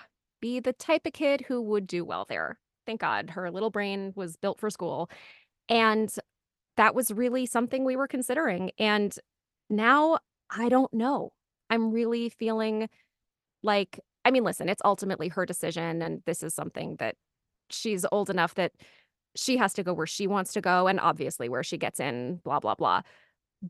be 0.41 0.59
the 0.59 0.73
type 0.73 1.05
of 1.05 1.13
kid 1.13 1.41
who 1.47 1.61
would 1.61 1.87
do 1.87 2.05
well 2.05 2.25
there. 2.27 2.57
Thank 2.85 3.01
God 3.01 3.31
her 3.31 3.51
little 3.51 3.69
brain 3.69 4.13
was 4.15 4.37
built 4.37 4.59
for 4.59 4.69
school. 4.69 5.09
And 5.67 6.13
that 6.77 6.95
was 6.95 7.11
really 7.11 7.45
something 7.45 7.83
we 7.83 7.95
were 7.95 8.07
considering. 8.07 8.71
And 8.77 9.13
now 9.69 10.19
I 10.49 10.69
don't 10.69 10.93
know. 10.93 11.33
I'm 11.69 11.91
really 11.91 12.29
feeling 12.29 12.87
like 13.63 13.99
I 14.27 14.31
mean, 14.31 14.43
listen, 14.43 14.67
it's 14.67 14.81
ultimately 14.83 15.29
her 15.29 15.45
decision. 15.45 16.01
And 16.01 16.21
this 16.25 16.43
is 16.43 16.53
something 16.53 16.97
that 16.99 17.15
she's 17.69 18.05
old 18.11 18.29
enough 18.29 18.55
that 18.55 18.73
she 19.37 19.55
has 19.55 19.73
to 19.75 19.83
go 19.83 19.93
where 19.93 20.05
she 20.05 20.27
wants 20.27 20.51
to 20.53 20.59
go 20.59 20.87
and 20.87 20.99
obviously 20.99 21.47
where 21.47 21.63
she 21.63 21.77
gets 21.77 22.01
in, 22.01 22.41
blah, 22.43 22.59
blah, 22.59 22.75
blah. 22.75 23.03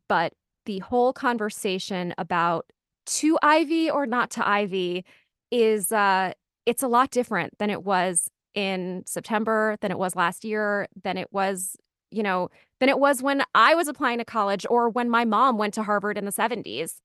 But 0.09 0.33
the 0.65 0.79
whole 0.79 1.13
conversation 1.13 2.15
about 2.17 2.65
to 3.05 3.37
Ivy 3.43 3.91
or 3.91 4.07
not 4.07 4.31
to 4.31 4.47
Ivy 4.47 5.05
is 5.51 5.91
uh 5.91 6.33
it's 6.65 6.83
a 6.83 6.87
lot 6.87 7.11
different 7.11 7.57
than 7.59 7.69
it 7.69 7.83
was 7.83 8.27
in 8.55 9.03
September, 9.05 9.77
than 9.81 9.91
it 9.91 9.99
was 9.99 10.15
last 10.15 10.43
year, 10.43 10.87
than 11.03 11.17
it 11.17 11.31
was, 11.31 11.77
you 12.11 12.23
know, 12.23 12.49
than 12.79 12.89
it 12.89 12.99
was 12.99 13.21
when 13.21 13.43
I 13.53 13.75
was 13.75 13.87
applying 13.87 14.17
to 14.17 14.25
college 14.25 14.65
or 14.69 14.89
when 14.89 15.09
my 15.09 15.23
mom 15.23 15.57
went 15.57 15.75
to 15.75 15.83
Harvard 15.83 16.17
in 16.17 16.25
the 16.25 16.31
70s 16.31 16.95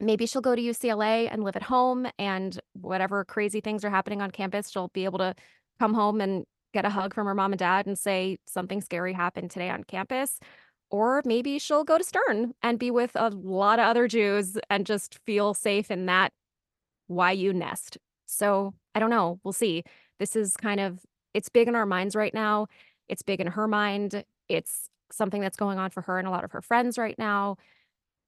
maybe 0.00 0.26
she'll 0.26 0.42
go 0.42 0.54
to 0.54 0.62
UCLA 0.62 1.28
and 1.30 1.44
live 1.44 1.56
at 1.56 1.62
home 1.62 2.06
and 2.18 2.58
whatever 2.72 3.24
crazy 3.24 3.60
things 3.60 3.84
are 3.84 3.90
happening 3.90 4.20
on 4.20 4.30
campus, 4.30 4.70
she'll 4.70 4.88
be 4.88 5.04
able 5.04 5.18
to 5.18 5.34
come 5.78 5.94
home 5.94 6.20
and 6.20 6.44
get 6.72 6.84
a 6.84 6.90
hug 6.90 7.14
from 7.14 7.26
her 7.26 7.34
mom 7.34 7.52
and 7.52 7.58
dad 7.58 7.86
and 7.86 7.98
say 7.98 8.36
something 8.46 8.80
scary 8.80 9.12
happened 9.12 9.50
today 9.50 9.70
on 9.70 9.84
campus. 9.84 10.38
Or 10.90 11.22
maybe 11.24 11.58
she'll 11.58 11.84
go 11.84 11.98
to 11.98 12.04
Stern 12.04 12.54
and 12.62 12.78
be 12.78 12.90
with 12.90 13.12
a 13.14 13.30
lot 13.30 13.78
of 13.78 13.86
other 13.86 14.06
Jews 14.06 14.58
and 14.68 14.84
just 14.84 15.18
feel 15.24 15.54
safe 15.54 15.90
in 15.90 16.06
that 16.06 16.32
YU 17.08 17.52
nest. 17.52 17.98
So 18.26 18.74
I 18.94 19.00
don't 19.00 19.10
know. 19.10 19.40
We'll 19.44 19.52
see. 19.52 19.84
This 20.18 20.36
is 20.36 20.56
kind 20.56 20.80
of, 20.80 21.00
it's 21.32 21.48
big 21.48 21.68
in 21.68 21.74
our 21.74 21.86
minds 21.86 22.14
right 22.14 22.34
now. 22.34 22.66
It's 23.08 23.22
big 23.22 23.40
in 23.40 23.48
her 23.48 23.66
mind. 23.66 24.24
It's 24.48 24.88
something 25.10 25.40
that's 25.40 25.56
going 25.56 25.78
on 25.78 25.90
for 25.90 26.02
her 26.02 26.18
and 26.18 26.28
a 26.28 26.30
lot 26.30 26.44
of 26.44 26.52
her 26.52 26.62
friends 26.62 26.98
right 26.98 27.18
now. 27.18 27.56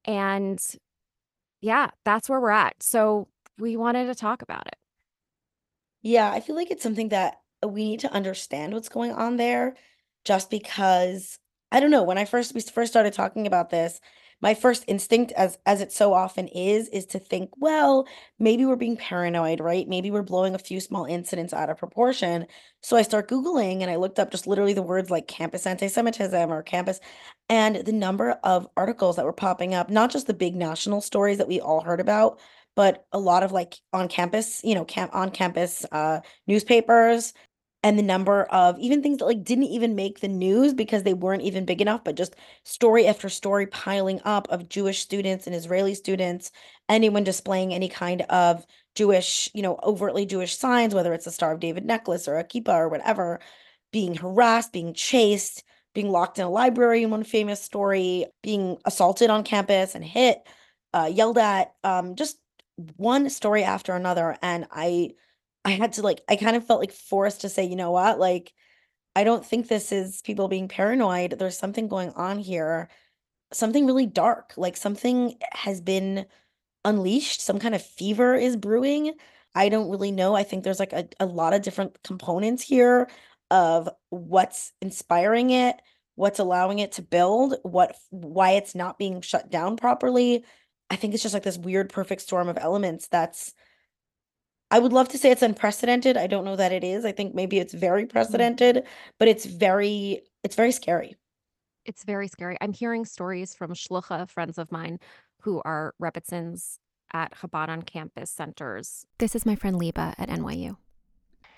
And 0.05 0.59
yeah, 1.61 1.89
that's 2.05 2.29
where 2.29 2.39
we're 2.39 2.49
at. 2.49 2.81
So 2.81 3.27
we 3.57 3.75
wanted 3.75 4.07
to 4.07 4.15
talk 4.15 4.41
about 4.41 4.67
it. 4.67 4.77
Yeah, 6.01 6.31
I 6.31 6.39
feel 6.39 6.55
like 6.55 6.71
it's 6.71 6.83
something 6.83 7.09
that 7.09 7.39
uh, 7.63 7.67
we 7.67 7.83
need 7.83 8.01
to 8.01 8.11
understand 8.11 8.73
what's 8.73 8.89
going 8.89 9.11
on 9.11 9.37
there 9.37 9.75
just 10.25 10.49
because 10.49 11.39
I 11.71 11.79
don't 11.79 11.91
know, 11.91 12.03
when 12.03 12.17
I 12.17 12.25
first 12.25 12.53
we 12.53 12.61
first 12.61 12.91
started 12.93 13.13
talking 13.13 13.47
about 13.47 13.69
this, 13.69 13.99
my 14.41 14.53
first 14.53 14.83
instinct 14.87 15.31
as 15.33 15.57
as 15.65 15.81
it 15.81 15.91
so 15.91 16.13
often 16.13 16.47
is 16.47 16.87
is 16.89 17.05
to 17.07 17.19
think 17.19 17.49
well 17.57 18.07
maybe 18.39 18.65
we're 18.65 18.75
being 18.75 18.97
paranoid 18.97 19.59
right? 19.59 19.87
Maybe 19.87 20.11
we're 20.11 20.23
blowing 20.23 20.55
a 20.55 20.59
few 20.59 20.79
small 20.79 21.05
incidents 21.05 21.53
out 21.53 21.69
of 21.69 21.77
proportion. 21.77 22.45
So 22.81 22.95
i 22.97 23.01
start 23.01 23.29
googling 23.29 23.81
and 23.81 23.91
i 23.91 23.95
looked 23.95 24.19
up 24.19 24.31
just 24.31 24.47
literally 24.47 24.73
the 24.73 24.81
words 24.81 25.09
like 25.09 25.27
campus 25.27 25.65
anti-semitism 25.65 26.51
or 26.51 26.61
campus 26.63 26.99
and 27.49 27.77
the 27.77 27.91
number 27.91 28.31
of 28.43 28.67
articles 28.77 29.15
that 29.15 29.25
were 29.25 29.33
popping 29.33 29.73
up 29.73 29.89
not 29.89 30.11
just 30.11 30.27
the 30.27 30.33
big 30.33 30.55
national 30.55 31.01
stories 31.01 31.37
that 31.39 31.47
we 31.47 31.59
all 31.59 31.81
heard 31.81 31.99
about 31.99 32.39
but 32.75 33.05
a 33.11 33.19
lot 33.19 33.43
of 33.43 33.51
like 33.51 33.75
on 33.91 34.07
campus 34.07 34.61
you 34.63 34.75
know 34.75 34.85
camp 34.85 35.13
on 35.13 35.31
campus 35.31 35.85
uh 35.91 36.21
newspapers 36.45 37.33
and 37.87 37.97
the 37.97 38.03
number 38.03 38.43
of 38.43 38.77
even 38.79 39.01
things 39.01 39.19
that 39.19 39.25
like 39.25 39.45
didn't 39.45 39.63
even 39.63 39.95
make 39.95 40.19
the 40.19 40.27
news 40.27 40.73
because 40.73 41.03
they 41.03 41.13
weren't 41.13 41.41
even 41.41 41.63
big 41.63 41.81
enough 41.81 42.03
but 42.03 42.15
just 42.15 42.35
story 42.65 43.07
after 43.07 43.29
story 43.29 43.65
piling 43.65 44.19
up 44.25 44.45
of 44.49 44.67
Jewish 44.67 44.99
students 44.99 45.47
and 45.47 45.55
Israeli 45.55 45.95
students 45.95 46.51
anyone 46.89 47.23
displaying 47.23 47.73
any 47.73 47.87
kind 47.87 48.23
of 48.23 48.65
Jewish 48.93 49.49
you 49.53 49.61
know 49.61 49.79
overtly 49.83 50.25
Jewish 50.25 50.57
signs 50.57 50.93
whether 50.93 51.13
it's 51.13 51.27
a 51.27 51.31
Star 51.31 51.53
of 51.53 51.61
David 51.61 51.85
necklace 51.85 52.27
or 52.27 52.37
a 52.37 52.43
kippah 52.43 52.73
or 52.75 52.89
whatever 52.89 53.39
being 53.93 54.15
harassed 54.15 54.73
being 54.73 54.93
chased 54.93 55.63
being 55.95 56.09
locked 56.09 56.39
in 56.39 56.43
a 56.43 56.49
library 56.49 57.03
in 57.03 57.09
one 57.09 57.23
famous 57.23 57.61
story 57.61 58.25
being 58.43 58.77
assaulted 58.83 59.29
on 59.29 59.45
campus 59.45 59.95
and 59.95 60.03
hit 60.03 60.45
uh, 60.93 61.09
yelled 61.09 61.37
at 61.37 61.71
um, 61.85 62.17
just 62.17 62.37
one 62.97 63.29
story 63.29 63.63
after 63.63 63.95
another 63.95 64.37
and 64.41 64.67
I 64.71 65.11
I 65.67 65.71
had 65.71 65.93
to 65.93 66.01
like 66.01 66.21
I 66.29 66.37
kind 66.37 66.55
of 66.55 66.65
felt 66.65 66.79
like 66.79 66.93
forced 66.93 67.41
to 67.41 67.49
say, 67.49 67.65
you 67.65 67.75
know 67.75 67.91
what? 67.91 68.19
Like 68.19 68.53
I 69.17 69.25
don't 69.25 69.45
think 69.45 69.67
this 69.67 69.91
is 69.91 70.21
people 70.21 70.47
being 70.47 70.69
paranoid. 70.69 71.31
There's 71.37 71.57
something 71.57 71.89
going 71.89 72.11
on 72.11 72.39
here. 72.39 72.87
Something 73.51 73.85
really 73.85 74.05
dark. 74.05 74.53
Like 74.55 74.77
something 74.77 75.37
has 75.51 75.81
been 75.81 76.25
unleashed. 76.85 77.41
Some 77.41 77.59
kind 77.59 77.75
of 77.75 77.81
fever 77.81 78.33
is 78.33 78.55
brewing. 78.55 79.13
I 79.55 79.67
don't 79.67 79.89
really 79.89 80.11
know. 80.11 80.35
I 80.35 80.43
think 80.43 80.63
there's 80.63 80.79
like 80.79 80.93
a, 80.93 81.09
a 81.19 81.25
lot 81.25 81.53
of 81.53 81.63
different 81.63 82.01
components 82.01 82.63
here 82.63 83.09
of 83.51 83.89
what's 84.09 84.71
inspiring 84.81 85.49
it, 85.49 85.75
what's 86.15 86.39
allowing 86.39 86.79
it 86.79 86.93
to 86.93 87.01
build, 87.01 87.55
what 87.63 87.97
why 88.09 88.51
it's 88.51 88.73
not 88.73 88.97
being 88.97 89.19
shut 89.19 89.49
down 89.49 89.75
properly. 89.75 90.45
I 90.89 90.95
think 90.95 91.13
it's 91.13 91.23
just 91.23 91.33
like 91.33 91.43
this 91.43 91.57
weird 91.57 91.89
perfect 91.89 92.21
storm 92.21 92.47
of 92.47 92.57
elements 92.57 93.09
that's 93.09 93.53
I 94.69 94.79
would 94.79 94.91
love 94.93 95.07
to 95.09 95.17
say 95.17 95.31
it's 95.31 95.41
unprecedented. 95.41 96.17
I 96.17 96.27
don't 96.27 96.43
know 96.43 96.55
that 96.57 96.71
it 96.71 96.83
is. 96.83 97.05
I 97.05 97.11
think 97.13 97.33
maybe 97.33 97.59
it's 97.59 97.73
very 97.73 98.03
Mm. 98.05 98.09
precedented, 98.09 98.85
but 99.17 99.27
it's 99.27 99.45
very 99.45 100.21
it's 100.43 100.55
very 100.55 100.71
scary. 100.71 101.15
It's 101.85 102.03
very 102.03 102.27
scary. 102.27 102.57
I'm 102.61 102.71
hearing 102.73 103.05
stories 103.05 103.53
from 103.55 103.73
shlucha 103.73 104.29
friends 104.29 104.57
of 104.57 104.71
mine 104.71 104.99
who 105.41 105.61
are 105.65 105.93
Rebbetzins 106.01 106.79
at 107.13 107.31
Chabad 107.33 107.69
on 107.69 107.81
campus 107.81 108.29
centers. 108.29 109.05
This 109.17 109.35
is 109.35 109.45
my 109.45 109.55
friend 109.55 109.77
Liba 109.77 110.15
at 110.17 110.29
NYU. 110.29 110.77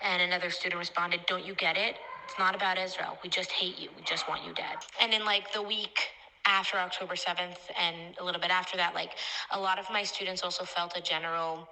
And 0.02 0.22
another 0.22 0.50
student 0.50 0.78
responded, 0.78 1.20
Don't 1.26 1.44
you 1.44 1.54
get 1.54 1.76
it? 1.76 1.96
It's 2.24 2.38
not 2.38 2.54
about 2.54 2.78
Israel. 2.78 3.18
We 3.22 3.28
just 3.28 3.50
hate 3.50 3.78
you. 3.78 3.90
We 3.96 4.02
just 4.02 4.28
want 4.28 4.44
you 4.44 4.54
dead. 4.54 4.78
And 5.00 5.12
in 5.12 5.24
like 5.24 5.52
the 5.52 5.62
week 5.62 5.98
after 6.46 6.78
October 6.78 7.14
7th 7.16 7.58
and 7.78 8.16
a 8.18 8.24
little 8.24 8.40
bit 8.40 8.50
after 8.50 8.76
that, 8.76 8.94
like 8.94 9.12
a 9.52 9.60
lot 9.60 9.78
of 9.78 9.86
my 9.90 10.02
students 10.04 10.42
also 10.42 10.64
felt 10.64 10.96
a 10.96 11.00
general 11.00 11.68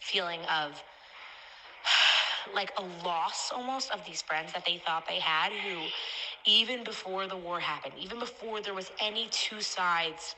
feeling 0.00 0.40
of 0.46 0.82
like 2.54 2.72
a 2.78 2.82
loss 3.04 3.52
almost 3.54 3.92
of 3.92 4.04
these 4.06 4.22
friends 4.22 4.52
that 4.54 4.64
they 4.66 4.78
thought 4.78 5.06
they 5.08 5.20
had 5.20 5.52
who 5.52 5.92
even 6.46 6.84
before 6.84 7.26
the 7.28 7.36
war 7.36 7.60
happened, 7.60 7.94
even 7.98 8.18
before 8.20 8.60
there 8.62 8.74
was 8.74 8.92
any 9.00 9.28
two 9.30 9.60
sides 9.60 10.34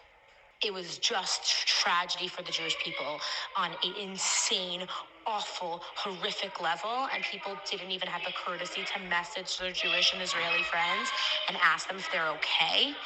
it 0.64 0.75
was 0.75 0.98
just 0.98 1.68
tragedy 1.68 2.28
for 2.28 2.42
the 2.42 2.52
Jewish 2.52 2.78
people 2.78 3.20
on 3.56 3.72
an 3.84 3.94
insane, 4.00 4.86
awful, 5.26 5.82
horrific 5.96 6.60
level. 6.60 7.08
And 7.14 7.25
people 7.25 7.60
didn't 7.70 7.92
even 7.92 8.08
have 8.08 8.25
the 8.25 8.32
courtesy 8.32 8.84
to 8.84 9.00
message 9.00 9.58
their 9.58 9.72
Jewish 9.72 10.12
and 10.12 10.22
Israeli 10.22 10.64
friends 10.64 11.12
and 11.48 11.56
ask 11.62 11.88
them 11.88 11.98
if 11.98 12.10
they're 12.10 12.30
okay. 12.30 12.96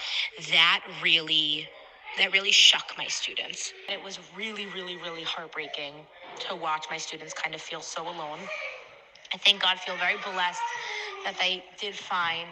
That 0.51 0.83
really 1.03 1.69
that 2.19 2.33
really 2.33 2.53
shook 2.53 2.85
my 2.99 3.07
students. 3.07 3.73
It 3.89 4.03
was 4.03 4.19
really, 4.37 4.67
really, 4.75 4.97
really 4.97 5.23
heartbreaking 5.23 5.95
to 6.49 6.57
watch 6.57 6.87
my 6.91 6.97
students 6.97 7.33
kind 7.35 7.55
of 7.55 7.61
feel 7.61 7.81
so 7.81 8.03
alone. 8.03 8.39
I 9.33 9.39
thank 9.39 9.63
God 9.63 9.79
feel 9.79 9.97
very 9.97 10.17
blessed 10.25 10.63
that 11.25 11.37
they 11.39 11.63
did 11.81 11.95
find, 11.95 12.49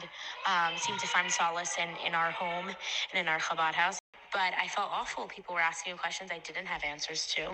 um, 0.47 0.77
seem 0.79 0.97
to 0.99 1.07
find 1.07 1.31
solace 1.31 1.77
in, 1.79 1.89
in 2.07 2.15
our 2.15 2.31
home 2.31 2.67
and 2.69 3.21
in 3.21 3.29
our 3.29 3.39
Chabad 3.39 3.75
house. 3.75 3.99
but 4.33 4.53
I 4.63 4.69
felt 4.69 4.91
awful. 4.93 5.27
People 5.27 5.55
were 5.55 5.61
asking 5.61 5.93
me 5.95 5.99
questions 5.99 6.31
I 6.33 6.39
didn't 6.41 6.67
have 6.67 6.85
answers 6.85 7.27
to. 7.37 7.51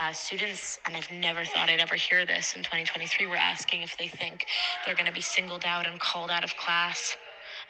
Uh, 0.00 0.12
students, 0.12 0.78
and 0.86 0.96
I've 0.96 1.10
never 1.10 1.44
thought 1.44 1.68
I'd 1.68 1.80
ever 1.80 1.96
hear 1.96 2.24
this 2.24 2.54
in 2.54 2.62
2023, 2.62 3.26
were 3.26 3.36
asking 3.36 3.82
if 3.82 3.96
they 3.98 4.08
think 4.08 4.46
they're 4.86 4.94
going 4.94 5.06
to 5.06 5.12
be 5.12 5.20
singled 5.20 5.64
out 5.66 5.86
and 5.86 5.98
called 6.00 6.30
out 6.30 6.44
of 6.44 6.56
class 6.56 7.16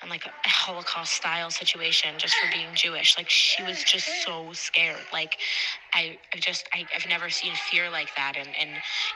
and 0.02 0.10
like 0.10 0.26
a 0.26 0.48
Holocaust 0.48 1.12
style 1.14 1.50
situation 1.50 2.18
just 2.18 2.34
for 2.36 2.48
being 2.52 2.74
Jewish. 2.74 3.16
Like 3.18 3.30
she 3.30 3.62
was 3.62 3.82
just 3.84 4.24
so 4.24 4.52
scared. 4.52 5.06
Like 5.12 5.36
I, 5.94 6.18
I 6.34 6.38
just 6.38 6.68
I, 6.74 6.86
I've 6.94 7.08
never 7.08 7.30
seen 7.30 7.54
fear 7.54 7.90
like 7.90 8.14
that 8.16 8.34
and 8.38 8.48
and 8.60 8.70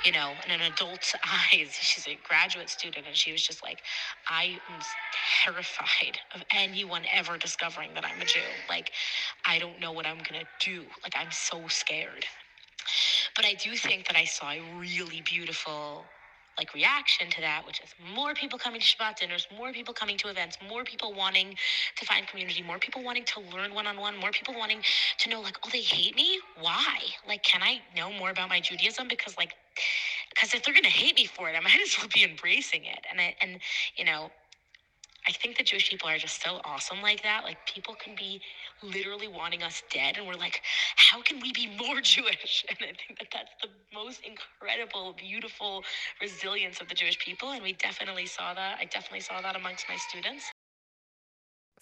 you 0.04 0.12
know 0.12 0.34
in 0.46 0.52
an 0.52 0.62
adult's 0.62 1.14
eyes. 1.26 1.72
She's 1.80 2.06
a 2.08 2.18
graduate 2.22 2.70
student 2.70 3.06
and 3.06 3.16
she 3.16 3.32
was 3.32 3.42
just 3.42 3.62
like, 3.62 3.80
I 4.28 4.60
am 4.68 4.80
terrified 5.44 6.18
of 6.34 6.42
anyone 6.54 7.04
ever 7.12 7.38
discovering 7.38 7.94
that 7.94 8.04
I'm 8.04 8.20
a 8.20 8.26
Jew. 8.26 8.40
Like 8.68 8.92
I 9.46 9.58
don't 9.58 9.80
know 9.80 9.92
what 9.92 10.06
I'm 10.06 10.18
gonna 10.18 10.46
do. 10.60 10.84
Like 11.02 11.14
I'm 11.16 11.32
so 11.32 11.68
scared. 11.68 12.26
But 13.36 13.46
I 13.46 13.54
do 13.54 13.76
think 13.76 14.08
that 14.08 14.16
I 14.16 14.24
saw 14.24 14.50
a 14.50 14.60
really 14.78 15.22
beautiful 15.22 16.06
like 16.58 16.74
reaction 16.74 17.30
to 17.30 17.40
that, 17.40 17.64
which 17.66 17.80
is 17.80 17.94
more 18.14 18.34
people 18.34 18.58
coming 18.58 18.80
to 18.80 18.86
Shabbat 18.86 19.16
dinners, 19.16 19.46
more 19.56 19.72
people 19.72 19.94
coming 19.94 20.16
to 20.18 20.28
events, 20.28 20.58
more 20.68 20.84
people 20.84 21.14
wanting 21.14 21.56
to 21.96 22.04
find 22.04 22.26
community, 22.26 22.62
more 22.62 22.78
people 22.78 23.02
wanting 23.02 23.24
to 23.24 23.40
learn 23.54 23.74
one 23.74 23.86
on 23.86 23.96
one, 23.98 24.18
more 24.18 24.30
people 24.30 24.54
wanting 24.56 24.82
to 25.18 25.30
know 25.30 25.40
like, 25.40 25.56
oh, 25.64 25.68
they 25.72 25.80
hate 25.82 26.16
me. 26.16 26.38
Why? 26.60 26.98
Like, 27.26 27.42
can 27.42 27.62
I 27.62 27.80
know 27.96 28.12
more 28.12 28.30
about 28.30 28.48
my 28.48 28.60
Judaism? 28.60 29.08
Because 29.08 29.36
like, 29.38 29.54
because 30.30 30.54
if 30.54 30.64
they're 30.64 30.74
gonna 30.74 30.88
hate 30.88 31.16
me 31.16 31.26
for 31.26 31.48
it, 31.48 31.56
I 31.56 31.60
might 31.68 31.80
as 31.82 31.96
well 31.98 32.08
be 32.12 32.24
embracing 32.24 32.84
it. 32.84 33.00
And 33.10 33.20
I, 33.20 33.34
and 33.40 33.58
you 33.96 34.04
know, 34.04 34.30
I 35.26 35.32
think 35.32 35.58
the 35.58 35.64
Jewish 35.64 35.90
people 35.90 36.08
are 36.08 36.18
just 36.18 36.42
so 36.42 36.60
awesome 36.64 37.02
like 37.02 37.22
that. 37.22 37.44
Like 37.44 37.58
people 37.66 37.94
can 37.94 38.14
be 38.16 38.40
literally 38.82 39.28
wanting 39.28 39.62
us 39.62 39.82
dead, 39.92 40.16
and 40.16 40.26
we're 40.26 40.34
like, 40.34 40.62
how 40.96 41.22
can 41.22 41.40
we 41.40 41.52
be 41.52 41.66
more 41.76 42.00
Jewish? 42.02 42.64
And 42.78 42.78
I 42.80 42.92
think 43.06 43.18
that 43.18 43.28
that's 43.32 43.50
the 43.62 43.68
most 43.92 44.20
incredible, 44.24 45.14
beautiful 45.16 45.82
resilience 46.20 46.80
of 46.80 46.88
the 46.88 46.94
Jewish 46.94 47.18
people, 47.18 47.50
and 47.50 47.62
we 47.62 47.72
definitely 47.74 48.26
saw 48.26 48.54
that. 48.54 48.78
I 48.80 48.84
definitely 48.84 49.20
saw 49.20 49.40
that 49.40 49.56
amongst 49.56 49.86
my 49.88 49.96
students. 49.96 50.44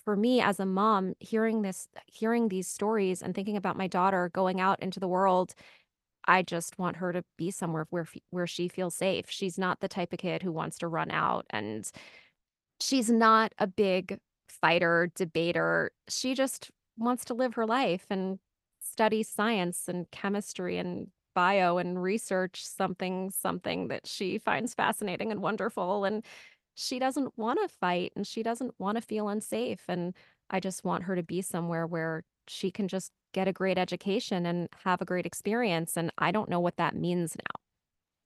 For 0.05 0.17
me 0.17 0.41
as 0.41 0.61
a 0.61 0.67
mom, 0.67 1.15
hearing 1.19 1.63
this, 1.63 1.89
hearing 2.07 2.49
these 2.49 2.69
stories, 2.69 3.23
and 3.23 3.35
thinking 3.35 3.57
about 3.57 3.77
my 3.77 3.87
daughter 3.89 4.31
going 4.33 4.61
out 4.61 4.81
into 4.81 5.01
the 5.01 5.09
world. 5.09 5.55
I 6.29 6.43
just 6.43 6.77
want 6.77 6.97
her 6.97 7.13
to 7.13 7.23
be 7.39 7.53
somewhere 7.53 7.87
where 7.91 8.09
where 8.31 8.47
she 8.49 8.69
feels 8.69 8.97
safe. 8.97 9.27
She's 9.29 9.59
not 9.59 9.81
the 9.81 9.89
type 9.89 10.13
of 10.13 10.19
kid 10.19 10.43
who 10.43 10.51
wants 10.51 10.79
to 10.79 10.89
run 10.89 11.11
out 11.11 11.47
and 11.51 11.89
she's 12.81 13.11
not 13.11 13.53
a 13.59 13.67
big 13.67 14.19
fighter, 14.49 15.11
debater. 15.15 15.91
She 16.09 16.35
just 16.35 16.71
wants 16.97 17.25
to 17.27 17.35
live 17.35 17.55
her 17.55 17.67
life 17.67 18.07
and 18.11 18.39
study 18.81 19.23
science 19.23 19.89
and 19.89 20.11
chemistry 20.11 20.79
and 20.79 21.09
bio 21.35 21.77
and 21.77 22.03
research 22.03 22.65
something 22.65 23.31
something 23.31 23.89
that 23.89 24.07
she 24.07 24.39
finds 24.39 24.73
fascinating 24.73 25.31
and 25.31 25.43
wonderful 25.43 26.05
and 26.05 26.25
she 26.75 26.99
doesn't 26.99 27.37
want 27.37 27.59
to 27.63 27.69
fight 27.69 28.13
and 28.17 28.27
she 28.27 28.43
doesn't 28.43 28.75
want 28.79 28.97
to 28.97 29.03
feel 29.03 29.29
unsafe 29.29 29.83
and 29.89 30.15
I 30.49 30.61
just 30.61 30.85
want 30.85 31.05
her 31.05 31.17
to 31.17 31.23
be 31.23 31.43
somewhere 31.43 31.87
where 31.87 32.23
she 32.49 32.71
can 32.71 32.89
just 32.89 33.11
get 33.35 33.49
a 33.49 33.53
great 33.53 33.77
education 33.77 34.47
and 34.47 34.69
have 34.85 35.01
a 35.03 35.05
great 35.07 35.27
experience 35.27 35.97
and 35.97 36.11
I 36.17 36.31
don't 36.31 36.49
know 36.49 36.61
what 36.61 36.77
that 36.77 36.95
means 36.95 37.37
now. 37.37 37.61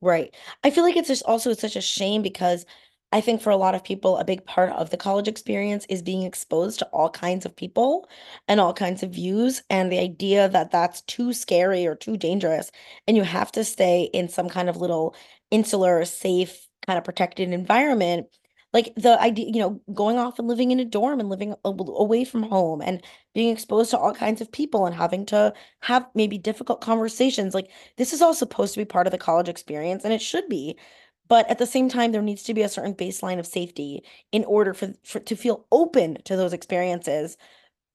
Right. 0.00 0.34
I 0.64 0.70
feel 0.70 0.84
like 0.84 0.96
it's 0.96 1.08
just 1.08 1.24
also 1.24 1.52
such 1.52 1.76
a 1.76 1.80
shame 1.80 2.22
because 2.22 2.64
I 3.12 3.20
think 3.20 3.42
for 3.42 3.50
a 3.50 3.56
lot 3.56 3.74
of 3.74 3.82
people, 3.82 4.18
a 4.18 4.24
big 4.24 4.44
part 4.46 4.70
of 4.70 4.90
the 4.90 4.96
college 4.96 5.26
experience 5.26 5.84
is 5.88 6.00
being 6.00 6.22
exposed 6.22 6.78
to 6.78 6.86
all 6.86 7.10
kinds 7.10 7.44
of 7.44 7.56
people 7.56 8.08
and 8.46 8.60
all 8.60 8.72
kinds 8.72 9.02
of 9.02 9.10
views. 9.10 9.62
And 9.68 9.90
the 9.90 9.98
idea 9.98 10.48
that 10.48 10.70
that's 10.70 11.02
too 11.02 11.32
scary 11.32 11.86
or 11.86 11.96
too 11.96 12.16
dangerous, 12.16 12.70
and 13.08 13.16
you 13.16 13.24
have 13.24 13.50
to 13.52 13.64
stay 13.64 14.04
in 14.12 14.28
some 14.28 14.48
kind 14.48 14.68
of 14.68 14.76
little 14.76 15.16
insular, 15.50 16.04
safe, 16.04 16.68
kind 16.86 16.98
of 16.98 17.04
protected 17.04 17.52
environment. 17.52 18.28
Like 18.72 18.94
the 18.94 19.20
idea, 19.20 19.46
you 19.46 19.58
know, 19.58 19.80
going 19.92 20.16
off 20.16 20.38
and 20.38 20.46
living 20.46 20.70
in 20.70 20.78
a 20.78 20.84
dorm 20.84 21.18
and 21.18 21.28
living 21.28 21.56
away 21.64 22.24
from 22.24 22.44
home 22.44 22.80
and 22.80 23.02
being 23.34 23.50
exposed 23.52 23.90
to 23.90 23.98
all 23.98 24.14
kinds 24.14 24.40
of 24.40 24.52
people 24.52 24.86
and 24.86 24.94
having 24.94 25.26
to 25.26 25.52
have 25.80 26.06
maybe 26.14 26.38
difficult 26.38 26.80
conversations. 26.80 27.52
Like 27.54 27.72
this 27.96 28.12
is 28.12 28.22
all 28.22 28.34
supposed 28.34 28.74
to 28.74 28.80
be 28.80 28.84
part 28.84 29.08
of 29.08 29.10
the 29.10 29.18
college 29.18 29.48
experience, 29.48 30.04
and 30.04 30.12
it 30.12 30.22
should 30.22 30.48
be. 30.48 30.78
But 31.30 31.48
at 31.48 31.58
the 31.58 31.66
same 31.66 31.88
time, 31.88 32.10
there 32.10 32.22
needs 32.22 32.42
to 32.42 32.54
be 32.54 32.62
a 32.62 32.68
certain 32.68 32.92
baseline 32.92 33.38
of 33.38 33.46
safety 33.46 34.02
in 34.32 34.44
order 34.44 34.74
for, 34.74 34.92
for 35.04 35.20
to 35.20 35.36
feel 35.36 35.64
open 35.70 36.18
to 36.24 36.36
those 36.36 36.52
experiences. 36.52 37.36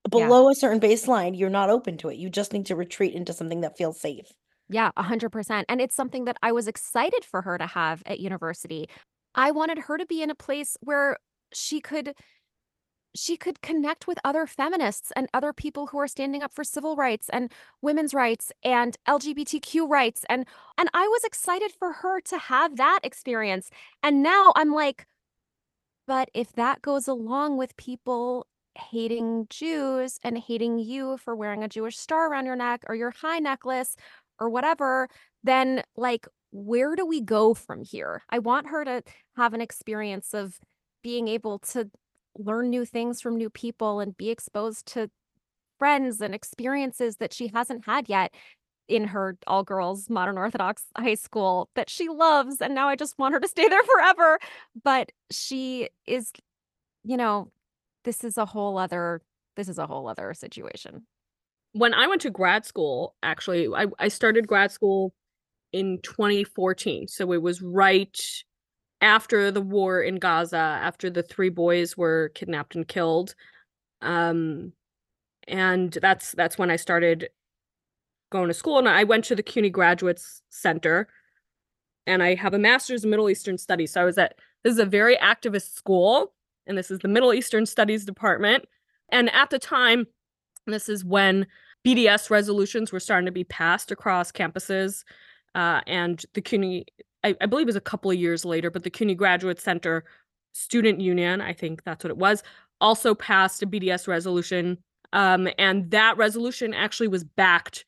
Yeah. 0.05 0.27
Below 0.27 0.49
a 0.49 0.55
certain 0.55 0.79
baseline, 0.79 1.37
you're 1.37 1.49
not 1.49 1.69
open 1.69 1.97
to 1.97 2.09
it. 2.09 2.15
You 2.15 2.29
just 2.29 2.53
need 2.53 2.65
to 2.67 2.77
retreat 2.77 3.13
into 3.13 3.33
something 3.33 3.59
that 3.61 3.77
feels 3.77 3.99
safe. 3.99 4.31
Yeah, 4.69 4.91
100%. 4.97 5.65
And 5.67 5.81
it's 5.81 5.95
something 5.95 6.25
that 6.25 6.37
I 6.41 6.53
was 6.53 6.69
excited 6.69 7.25
for 7.25 7.41
her 7.41 7.57
to 7.57 7.67
have 7.67 8.01
at 8.05 8.21
university. 8.21 8.87
I 9.35 9.51
wanted 9.51 9.79
her 9.79 9.97
to 9.97 10.05
be 10.05 10.21
in 10.21 10.29
a 10.29 10.35
place 10.35 10.77
where 10.79 11.17
she 11.53 11.81
could 11.81 12.13
she 13.15 13.37
could 13.37 13.61
connect 13.61 14.07
with 14.07 14.19
other 14.23 14.45
feminists 14.45 15.11
and 15.15 15.27
other 15.33 15.53
people 15.53 15.87
who 15.87 15.97
are 15.97 16.07
standing 16.07 16.43
up 16.43 16.53
for 16.53 16.63
civil 16.63 16.95
rights 16.95 17.29
and 17.29 17.51
women's 17.81 18.13
rights 18.13 18.51
and 18.63 18.97
LGBTQ 19.07 19.89
rights 19.89 20.25
and 20.29 20.45
and 20.77 20.89
I 20.93 21.07
was 21.07 21.23
excited 21.23 21.71
for 21.71 21.93
her 21.93 22.19
to 22.21 22.37
have 22.37 22.75
that 22.77 22.99
experience. 23.03 23.69
And 24.03 24.21
now 24.21 24.51
I'm 24.55 24.73
like 24.73 25.07
but 26.07 26.29
if 26.33 26.53
that 26.53 26.81
goes 26.81 27.07
along 27.07 27.57
with 27.57 27.77
people 27.77 28.45
hating 28.75 29.47
Jews 29.49 30.19
and 30.23 30.37
hating 30.37 30.79
you 30.79 31.17
for 31.17 31.35
wearing 31.35 31.63
a 31.63 31.69
Jewish 31.69 31.97
star 31.97 32.29
around 32.29 32.45
your 32.45 32.55
neck 32.55 32.83
or 32.87 32.95
your 32.95 33.11
chai 33.11 33.39
necklace 33.39 33.95
or 34.39 34.49
whatever, 34.49 35.07
then 35.43 35.81
like 35.95 36.27
where 36.51 36.95
do 36.95 37.05
we 37.05 37.21
go 37.21 37.53
from 37.53 37.83
here? 37.83 38.23
I 38.29 38.39
want 38.39 38.67
her 38.67 38.85
to 38.85 39.03
have 39.35 39.53
an 39.53 39.61
experience 39.61 40.33
of 40.33 40.59
being 41.03 41.27
able 41.27 41.59
to 41.59 41.89
learn 42.37 42.69
new 42.69 42.85
things 42.85 43.21
from 43.21 43.37
new 43.37 43.49
people 43.49 43.99
and 43.99 44.17
be 44.17 44.29
exposed 44.29 44.85
to 44.87 45.09
friends 45.79 46.21
and 46.21 46.33
experiences 46.35 47.17
that 47.17 47.33
she 47.33 47.47
hasn't 47.47 47.85
had 47.85 48.09
yet 48.09 48.33
in 48.87 49.05
her 49.05 49.37
all 49.47 49.63
girls 49.63 50.09
modern 50.09 50.37
orthodox 50.37 50.83
high 50.97 51.15
school 51.15 51.69
that 51.75 51.89
she 51.89 52.07
loves 52.07 52.61
and 52.61 52.75
now 52.75 52.87
I 52.87 52.95
just 52.95 53.17
want 53.17 53.33
her 53.33 53.39
to 53.39 53.47
stay 53.47 53.67
there 53.67 53.83
forever 53.83 54.39
but 54.83 55.11
she 55.31 55.89
is 56.05 56.31
you 57.03 57.17
know 57.17 57.51
this 58.03 58.23
is 58.23 58.37
a 58.37 58.45
whole 58.45 58.77
other 58.77 59.21
this 59.55 59.69
is 59.69 59.79
a 59.79 59.87
whole 59.87 60.07
other 60.07 60.33
situation 60.33 61.05
When 61.73 61.93
I 61.93 62.07
went 62.07 62.21
to 62.21 62.29
grad 62.29 62.65
school, 62.65 63.15
actually, 63.21 63.67
I, 63.73 63.87
I 63.99 64.07
started 64.07 64.47
grad 64.47 64.71
school 64.71 65.13
in 65.73 65.99
2014. 66.03 67.07
So 67.07 67.33
it 67.33 67.41
was 67.41 67.61
right 67.61 68.17
after 69.05 69.51
the 69.51 69.61
war 69.61 70.01
in 70.01 70.15
Gaza, 70.15 70.57
after 70.57 71.11
the 71.11 71.21
three 71.21 71.49
boys 71.49 71.95
were 71.95 72.31
kidnapped 72.33 72.75
and 72.75 72.87
killed. 72.87 73.35
Um, 74.01 74.73
and 75.47 75.93
that's 76.01 76.31
that's 76.31 76.57
when 76.57 76.71
I 76.71 76.75
started 76.75 77.29
going 78.31 78.47
to 78.47 78.53
school. 78.53 78.79
And 78.79 78.89
I 78.89 79.03
went 79.03 79.23
to 79.25 79.35
the 79.35 79.43
CUNY 79.43 79.69
Graduates 79.69 80.41
Center, 80.49 81.07
and 82.07 82.23
I 82.23 82.33
have 82.33 82.55
a 82.55 82.59
master's 82.59 83.03
in 83.03 83.11
Middle 83.11 83.29
Eastern 83.29 83.59
Studies. 83.59 83.93
So 83.93 84.01
I 84.01 84.05
was 84.05 84.17
at 84.17 84.39
this 84.63 84.73
is 84.73 84.79
a 84.79 84.85
very 84.85 85.15
activist 85.17 85.75
school, 85.75 86.33
and 86.65 86.75
this 86.75 86.89
is 86.89 86.99
the 86.99 87.07
Middle 87.07 87.31
Eastern 87.31 87.67
Studies 87.67 88.05
department. 88.05 88.65
And 89.09 89.31
at 89.35 89.51
the 89.51 89.59
time, 89.59 90.07
this 90.65 90.89
is 90.89 91.05
when 91.05 91.45
BDS 91.85 92.31
resolutions 92.31 92.91
were 92.91 92.99
starting 92.99 93.27
to 93.27 93.31
be 93.31 93.43
passed 93.43 93.91
across 93.91 94.31
campuses. 94.31 95.03
Uh, 95.53 95.81
and 95.85 96.25
the 96.33 96.41
CUNY, 96.41 96.85
I, 97.25 97.35
I 97.41 97.47
believe 97.47 97.65
it 97.65 97.73
was 97.73 97.75
a 97.75 97.81
couple 97.81 98.11
of 98.11 98.17
years 98.17 98.45
later, 98.45 98.69
but 98.69 98.83
the 98.83 98.89
CUNY 98.91 99.15
Graduate 99.15 99.59
Center 99.59 100.05
Student 100.53 101.01
Union, 101.01 101.41
I 101.41 101.53
think 101.53 101.83
that's 101.83 102.03
what 102.03 102.11
it 102.11 102.17
was, 102.17 102.43
also 102.79 103.15
passed 103.15 103.63
a 103.63 103.67
BDS 103.67 104.07
resolution. 104.07 104.77
Um, 105.11 105.47
and 105.57 105.89
that 105.91 106.17
resolution 106.17 106.73
actually 106.73 107.07
was 107.07 107.23
backed 107.23 107.85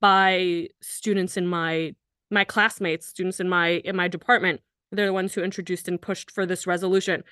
by 0.00 0.68
students 0.80 1.36
in 1.36 1.46
my 1.46 1.94
my 2.32 2.44
classmates, 2.44 3.06
students 3.06 3.40
in 3.40 3.48
my 3.48 3.82
in 3.84 3.96
my 3.96 4.08
department. 4.08 4.60
They're 4.92 5.06
the 5.06 5.12
ones 5.12 5.34
who 5.34 5.42
introduced 5.42 5.86
and 5.86 6.00
pushed 6.00 6.30
for 6.30 6.46
this 6.46 6.66
resolution. 6.66 7.22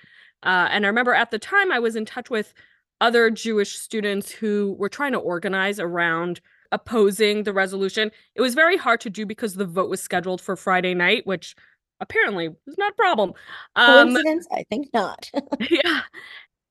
Uh, 0.43 0.69
and 0.71 0.85
I 0.85 0.89
remember 0.89 1.15
at 1.15 1.31
the 1.31 1.39
time 1.39 1.73
I 1.73 1.79
was 1.79 1.97
in 1.97 2.05
touch 2.05 2.31
with 2.31 2.53
other 3.01 3.31
Jewish 3.31 3.79
students 3.79 4.31
who 4.31 4.77
were 4.79 4.89
trying 4.89 5.13
to 5.13 5.19
organize 5.19 5.81
around 5.81 6.41
opposing 6.73 7.45
the 7.45 7.53
resolution. 7.53 8.11
It 8.35 8.41
was 8.41 8.55
very 8.55 8.77
hard 8.77 9.01
to 9.03 9.11
do 9.11 9.27
because 9.27 9.55
the 9.55 9.65
vote 9.65 9.91
was 9.91 10.01
scheduled 10.01 10.41
for 10.41 10.57
Friday 10.57 10.95
night, 10.95 11.27
which 11.27 11.55
apparently 12.01 12.49
was 12.49 12.79
not 12.79 12.93
a 12.93 12.97
problem. 12.97 13.33
Um, 13.77 14.09
Coincidence? 14.09 14.47
I 14.53 14.65
think 14.71 14.89
not. 14.93 15.31
yeah. 15.71 16.03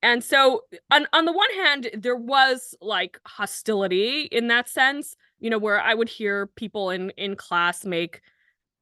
And 0.04 0.24
so 0.24 0.62
on 0.92 1.08
on 1.14 1.26
the 1.26 1.32
one 1.32 1.54
hand, 1.56 1.90
there 1.94 2.16
was 2.16 2.76
like 2.82 3.20
hostility 3.26 4.30
in 4.32 4.48
that 4.48 4.70
sense, 4.70 5.16
you 5.40 5.50
know, 5.50 5.58
where 5.58 5.82
I 5.82 5.94
would 5.94 6.10
hear 6.10 6.48
people 6.48 6.92
in 6.92 7.10
in 7.12 7.36
class 7.36 7.84
make 7.84 8.22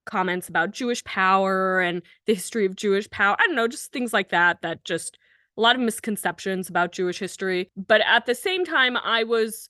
comments 0.06 0.50
about 0.50 0.72
Jewish 0.72 1.04
power 1.04 1.80
and 1.80 2.02
the 2.28 2.36
history 2.36 2.66
of 2.66 2.76
Jewish 2.76 3.10
power. 3.10 3.36
I 3.40 3.48
don't 3.48 3.56
know, 3.56 3.68
just 3.68 3.92
things 3.92 4.14
like 4.14 4.30
that 4.30 4.62
that 4.62 4.84
just 4.84 5.18
a 5.58 5.62
lot 5.62 5.76
of 5.76 5.82
misconceptions 5.82 6.70
about 6.70 6.92
Jewish 6.92 7.18
history. 7.18 7.72
But 7.76 8.02
at 8.02 8.26
the 8.26 8.36
same 8.36 8.66
time, 8.66 8.98
I 8.98 9.24
was 9.24 9.70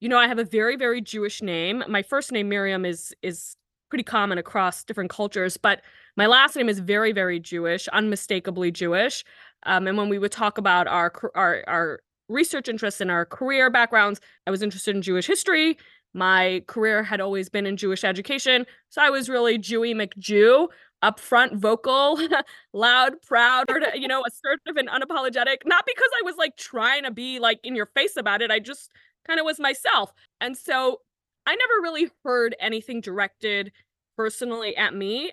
you 0.00 0.08
know, 0.08 0.18
I 0.18 0.28
have 0.28 0.38
a 0.38 0.44
very, 0.44 0.76
very 0.76 1.00
Jewish 1.00 1.42
name. 1.42 1.82
My 1.88 2.02
first 2.02 2.32
name, 2.32 2.48
Miriam, 2.48 2.84
is 2.84 3.14
is 3.22 3.56
pretty 3.90 4.04
common 4.04 4.38
across 4.38 4.84
different 4.84 5.10
cultures, 5.10 5.56
but 5.56 5.80
my 6.16 6.26
last 6.26 6.56
name 6.56 6.68
is 6.68 6.78
very, 6.78 7.12
very 7.12 7.40
Jewish, 7.40 7.88
unmistakably 7.88 8.70
Jewish. 8.70 9.24
Um, 9.64 9.86
and 9.86 9.96
when 9.96 10.08
we 10.08 10.18
would 10.18 10.32
talk 10.32 10.58
about 10.58 10.86
our 10.86 11.12
our 11.34 11.64
our 11.66 12.00
research 12.28 12.68
interests 12.68 13.00
and 13.00 13.10
our 13.10 13.24
career 13.24 13.70
backgrounds, 13.70 14.20
I 14.46 14.50
was 14.50 14.62
interested 14.62 14.94
in 14.94 15.02
Jewish 15.02 15.26
history. 15.26 15.78
My 16.14 16.62
career 16.66 17.02
had 17.02 17.20
always 17.20 17.48
been 17.48 17.66
in 17.66 17.76
Jewish 17.76 18.04
education, 18.04 18.66
so 18.88 19.02
I 19.02 19.10
was 19.10 19.28
really 19.28 19.58
Jewy 19.58 19.94
McJew, 19.94 20.68
upfront, 21.02 21.56
vocal, 21.56 22.18
loud, 22.72 23.20
proud, 23.22 23.66
you 23.94 24.08
know, 24.08 24.24
assertive 24.26 24.76
and 24.76 24.88
unapologetic. 24.88 25.58
Not 25.64 25.84
because 25.86 26.10
I 26.20 26.22
was 26.24 26.36
like 26.36 26.56
trying 26.56 27.04
to 27.04 27.10
be 27.10 27.38
like 27.38 27.60
in 27.62 27.74
your 27.74 27.86
face 27.86 28.16
about 28.16 28.42
it. 28.42 28.50
I 28.50 28.58
just 28.58 28.90
kind 29.28 29.38
of 29.38 29.46
was 29.46 29.60
myself. 29.60 30.12
And 30.40 30.56
so 30.56 31.00
I 31.46 31.54
never 31.54 31.82
really 31.82 32.10
heard 32.24 32.56
anything 32.60 33.00
directed 33.00 33.72
personally 34.16 34.76
at 34.76 34.94
me. 34.94 35.32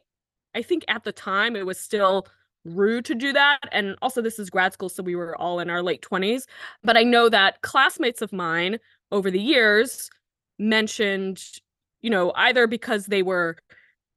I 0.54 0.62
think 0.62 0.86
at 0.88 1.04
the 1.04 1.12
time 1.12 1.56
it 1.56 1.66
was 1.66 1.80
still 1.80 2.28
rude 2.66 3.06
to 3.06 3.16
do 3.16 3.32
that. 3.34 3.60
And 3.72 3.96
also, 4.02 4.22
this 4.22 4.40
is 4.40 4.50
grad 4.50 4.74
school, 4.74 4.90
so 4.90 5.04
we 5.04 5.16
were 5.16 5.36
all 5.38 5.60
in 5.60 5.70
our 5.70 5.84
late 5.84 6.02
20s. 6.02 6.44
But 6.84 6.98
I 6.98 7.04
know 7.04 7.30
that 7.30 7.62
classmates 7.62 8.22
of 8.22 8.34
mine 8.34 8.80
over 9.12 9.30
the 9.30 9.40
years 9.40 10.10
mentioned, 10.58 11.44
you 12.02 12.10
know, 12.10 12.32
either 12.36 12.68
because 12.68 13.06
they 13.08 13.22
were 13.22 13.58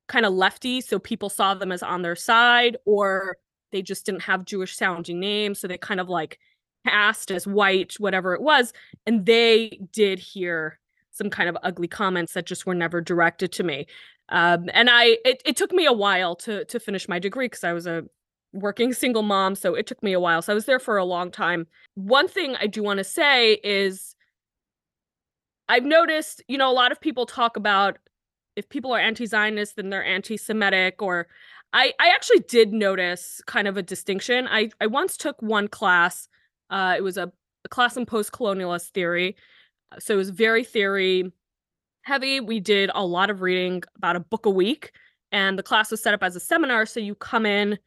kind 0.07 0.25
of 0.25 0.33
lefty, 0.33 0.81
so 0.81 0.99
people 0.99 1.29
saw 1.29 1.55
them 1.55 1.73
as 1.73 1.83
on 1.83 2.03
their 2.03 2.17
side, 2.17 2.77
or 2.87 3.37
they 3.73 3.83
just 3.83 4.07
didn't 4.07 4.23
have 4.23 4.47
Jewish 4.47 4.75
sounding 4.77 5.21
names. 5.21 5.59
So 5.59 5.69
they 5.69 5.77
kind 5.77 6.01
of 6.01 6.09
like 6.09 6.38
cast 6.87 7.31
as 7.31 7.47
white, 7.47 7.95
whatever 7.99 8.35
it 8.35 8.43
was. 8.43 8.73
And 9.07 9.27
they 9.27 9.81
did 9.93 10.19
hear 10.19 10.79
some 11.11 11.31
kind 11.31 11.49
of 11.49 11.57
ugly 11.62 11.88
comments 11.88 12.35
that 12.35 12.47
just 12.47 12.67
were 12.67 12.75
never 12.75 13.01
directed 13.01 13.53
to 13.53 13.64
me. 13.64 13.87
Um, 14.29 14.69
and 14.73 14.88
I, 14.91 15.19
it, 15.25 15.43
it 15.45 15.57
took 15.57 15.73
me 15.73 15.87
a 15.87 15.93
while 15.93 16.37
to 16.37 16.64
to 16.67 16.79
finish 16.79 17.09
my 17.09 17.19
degree 17.19 17.47
because 17.47 17.64
I 17.64 17.73
was 17.73 17.87
a 17.87 18.05
working 18.53 18.93
single 18.93 19.23
mom, 19.23 19.55
so 19.55 19.75
it 19.75 19.87
took 19.87 20.03
me 20.03 20.12
a 20.12 20.21
while. 20.21 20.43
So 20.43 20.53
I 20.53 20.55
was 20.55 20.67
there 20.67 20.79
for 20.79 20.97
a 20.97 21.05
long 21.05 21.31
time. 21.31 21.67
One 21.95 22.29
thing 22.29 22.57
I 22.57 22.67
do 22.67 22.83
want 22.83 22.99
to 22.99 23.05
say 23.05 23.55
is 23.64 24.14
I've 25.69 25.85
noticed, 25.85 26.43
you 26.49 26.59
know, 26.59 26.71
a 26.71 26.73
lot 26.73 26.93
of 26.93 27.01
people 27.01 27.27
talk 27.27 27.57
about 27.57 27.99
if 28.57 28.69
people 28.69 28.93
are 28.93 28.99
anti-Zionist, 29.01 29.77
then 29.77 29.91
they're 29.91 30.05
anti-Semitic, 30.05 31.01
or 31.01 31.29
I, 31.73 31.93
I 32.01 32.09
actually 32.09 32.41
did 32.41 32.73
notice 32.73 33.41
kind 33.47 33.69
of 33.69 33.77
a 33.77 33.83
distinction. 33.83 34.49
I, 34.49 34.71
I 34.81 34.87
once 34.87 35.17
took 35.17 35.41
one 35.43 35.69
class. 35.69 36.29
Uh, 36.70 36.94
it 36.96 37.02
was 37.02 37.16
a, 37.16 37.33
a 37.64 37.68
class 37.68 37.96
in 37.96 38.07
post-colonialist 38.07 38.90
theory. 38.90 39.37
So 39.98 40.14
it 40.14 40.18
was 40.18 40.31
very 40.31 40.64
theory 40.64 41.33
heavy. 42.02 42.40
We 42.40 42.61
did 42.61 42.90
a 42.94 43.04
lot 43.04 43.31
of 43.31 43.42
reading, 43.42 43.83
about 43.96 44.16
a 44.16 44.20
book 44.20 44.46
a 44.46 44.50
week. 44.50 44.92
And 45.31 45.59
the 45.59 45.62
class 45.62 45.90
was 45.90 46.02
set 46.02 46.14
up 46.14 46.22
as 46.22 46.37
a 46.37 46.40
seminar. 46.40 46.87
So 46.87 47.00
you 47.00 47.14
come 47.14 47.44
in, 47.44 47.78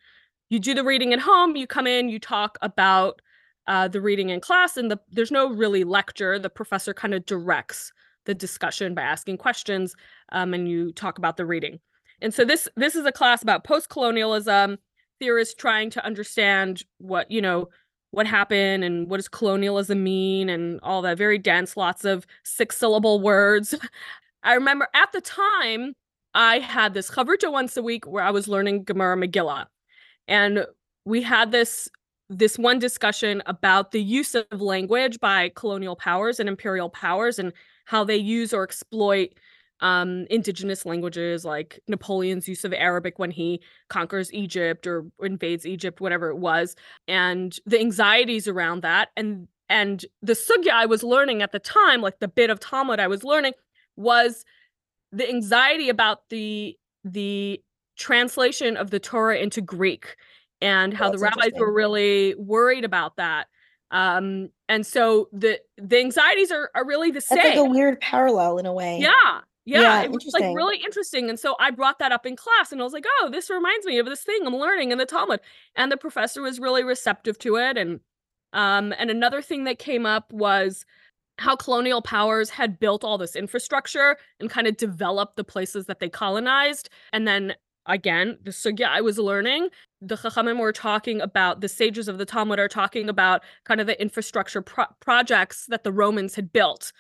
you 0.49 0.59
do 0.59 0.73
the 0.73 0.83
reading 0.83 1.13
at 1.13 1.19
home, 1.19 1.55
you 1.55 1.65
come 1.65 1.87
in, 1.87 2.09
you 2.09 2.19
talk 2.19 2.57
about 2.61 3.21
uh, 3.67 3.87
the 3.87 4.01
reading 4.01 4.29
in 4.29 4.41
class, 4.41 4.77
and 4.77 4.91
the, 4.91 4.99
there's 5.11 5.31
no 5.31 5.49
really 5.49 5.83
lecture. 5.83 6.37
The 6.37 6.49
professor 6.49 6.93
kind 6.93 7.13
of 7.13 7.25
directs 7.25 7.91
the 8.25 8.33
discussion 8.33 8.93
by 8.93 9.01
asking 9.01 9.37
questions, 9.37 9.95
um, 10.31 10.53
and 10.53 10.67
you 10.67 10.91
talk 10.91 11.17
about 11.17 11.37
the 11.37 11.45
reading. 11.45 11.79
And 12.21 12.33
so 12.33 12.45
this 12.45 12.67
this 12.75 12.95
is 12.95 13.05
a 13.05 13.11
class 13.11 13.41
about 13.41 13.63
post-colonialism, 13.63 14.77
theorists 15.19 15.55
trying 15.55 15.89
to 15.91 16.05
understand 16.05 16.83
what 16.97 17.31
you 17.31 17.41
know 17.41 17.69
what 18.11 18.27
happened 18.27 18.83
and 18.83 19.09
what 19.09 19.17
does 19.17 19.27
colonialism 19.27 20.03
mean 20.03 20.49
and 20.49 20.79
all 20.83 21.01
that 21.01 21.17
very 21.17 21.37
dense, 21.37 21.75
lots 21.75 22.05
of 22.05 22.27
six 22.43 22.77
syllable 22.77 23.19
words. 23.21 23.73
I 24.43 24.53
remember 24.53 24.87
at 24.93 25.11
the 25.11 25.21
time 25.21 25.93
I 26.33 26.59
had 26.59 26.93
this 26.93 27.09
chavruta 27.09 27.51
once 27.51 27.75
a 27.77 27.83
week 27.83 28.05
where 28.07 28.23
I 28.23 28.31
was 28.31 28.47
learning 28.47 28.83
Gemara 28.83 29.17
Megillah, 29.17 29.65
and 30.27 30.65
we 31.05 31.21
had 31.21 31.51
this 31.51 31.89
this 32.29 32.57
one 32.57 32.79
discussion 32.79 33.43
about 33.45 33.91
the 33.91 34.01
use 34.01 34.35
of 34.35 34.61
language 34.61 35.19
by 35.19 35.51
colonial 35.55 35.97
powers 35.97 36.39
and 36.39 36.47
imperial 36.47 36.89
powers 36.89 37.37
and 37.37 37.51
how 37.85 38.05
they 38.05 38.15
use 38.15 38.53
or 38.53 38.63
exploit 38.63 39.33
um, 39.81 40.27
indigenous 40.29 40.85
languages 40.85 41.43
like 41.43 41.79
Napoleon's 41.87 42.47
use 42.47 42.63
of 42.63 42.73
Arabic 42.73 43.17
when 43.17 43.31
he 43.31 43.61
conquers 43.89 44.31
Egypt 44.33 44.85
or 44.87 45.05
invades 45.21 45.65
Egypt, 45.65 45.99
whatever 45.99 46.29
it 46.29 46.37
was, 46.37 46.75
and 47.07 47.57
the 47.65 47.79
anxieties 47.79 48.47
around 48.47 48.83
that. 48.83 49.09
And 49.17 49.47
and 49.69 50.05
the 50.21 50.33
sugya 50.33 50.71
I 50.71 50.85
was 50.85 51.01
learning 51.01 51.41
at 51.41 51.51
the 51.51 51.59
time, 51.59 52.01
like 52.01 52.19
the 52.19 52.27
bit 52.27 52.49
of 52.49 52.59
Talmud 52.59 52.99
I 52.99 53.07
was 53.07 53.23
learning, 53.23 53.53
was 53.95 54.45
the 55.11 55.27
anxiety 55.27 55.89
about 55.89 56.29
the 56.29 56.77
the 57.03 57.61
translation 57.97 58.77
of 58.77 58.91
the 58.91 58.99
Torah 58.99 59.37
into 59.37 59.61
Greek 59.61 60.15
and 60.61 60.93
how 60.93 61.09
That's 61.09 61.21
the 61.21 61.23
rabbis 61.23 61.59
were 61.59 61.73
really 61.73 62.35
worried 62.35 62.85
about 62.85 63.17
that. 63.17 63.47
Um, 63.89 64.49
and 64.69 64.85
so 64.85 65.27
the 65.33 65.59
the 65.77 65.99
anxieties 65.99 66.51
are 66.51 66.69
are 66.75 66.85
really 66.85 67.11
the 67.11 67.19
same. 67.19 67.37
That's 67.37 67.57
like 67.57 67.67
a 67.67 67.69
weird 67.69 67.99
parallel 67.99 68.59
in 68.59 68.65
a 68.65 68.73
way. 68.73 68.99
Yeah. 68.99 69.41
Yeah, 69.71 69.81
Yeah, 69.81 70.03
it 70.03 70.11
was 70.11 70.25
like 70.33 70.55
really 70.55 70.77
interesting. 70.77 71.29
And 71.29 71.39
so 71.39 71.55
I 71.59 71.71
brought 71.71 71.99
that 71.99 72.11
up 72.11 72.25
in 72.25 72.35
class 72.35 72.71
and 72.71 72.81
I 72.81 72.83
was 72.83 72.93
like, 72.93 73.05
oh, 73.19 73.29
this 73.31 73.49
reminds 73.49 73.85
me 73.85 73.99
of 73.99 74.05
this 74.05 74.23
thing 74.23 74.41
I'm 74.45 74.55
learning 74.55 74.91
in 74.91 74.97
the 74.97 75.05
Talmud. 75.05 75.39
And 75.75 75.91
the 75.91 75.97
professor 75.97 76.41
was 76.41 76.59
really 76.59 76.83
receptive 76.83 77.37
to 77.39 77.55
it. 77.57 77.77
And 77.77 77.99
um, 78.53 78.93
and 78.97 79.09
another 79.09 79.41
thing 79.41 79.63
that 79.63 79.79
came 79.79 80.05
up 80.05 80.31
was 80.33 80.85
how 81.37 81.55
colonial 81.55 82.01
powers 82.01 82.49
had 82.49 82.79
built 82.79 83.03
all 83.03 83.17
this 83.17 83.35
infrastructure 83.35 84.17
and 84.39 84.49
kind 84.49 84.67
of 84.67 84.77
developed 84.77 85.37
the 85.37 85.43
places 85.43 85.85
that 85.87 85.99
they 85.99 86.09
colonized. 86.09 86.89
And 87.13 87.27
then 87.27 87.55
again, 87.87 88.37
the 88.43 88.51
sugya 88.51 88.87
I 88.87 89.01
was 89.01 89.17
learning, 89.17 89.69
the 90.01 90.15
Chachamim 90.15 90.59
were 90.59 90.71
talking 90.71 91.21
about, 91.21 91.61
the 91.61 91.69
sages 91.69 92.07
of 92.07 92.17
the 92.17 92.25
Talmud 92.25 92.59
are 92.59 92.67
talking 92.67 93.09
about 93.09 93.41
kind 93.63 93.81
of 93.81 93.87
the 93.87 93.99
infrastructure 93.99 94.61
pro- 94.61 94.85
projects 94.99 95.65
that 95.67 95.83
the 95.83 95.91
Romans 95.91 96.35
had 96.35 96.53
built, 96.53 96.91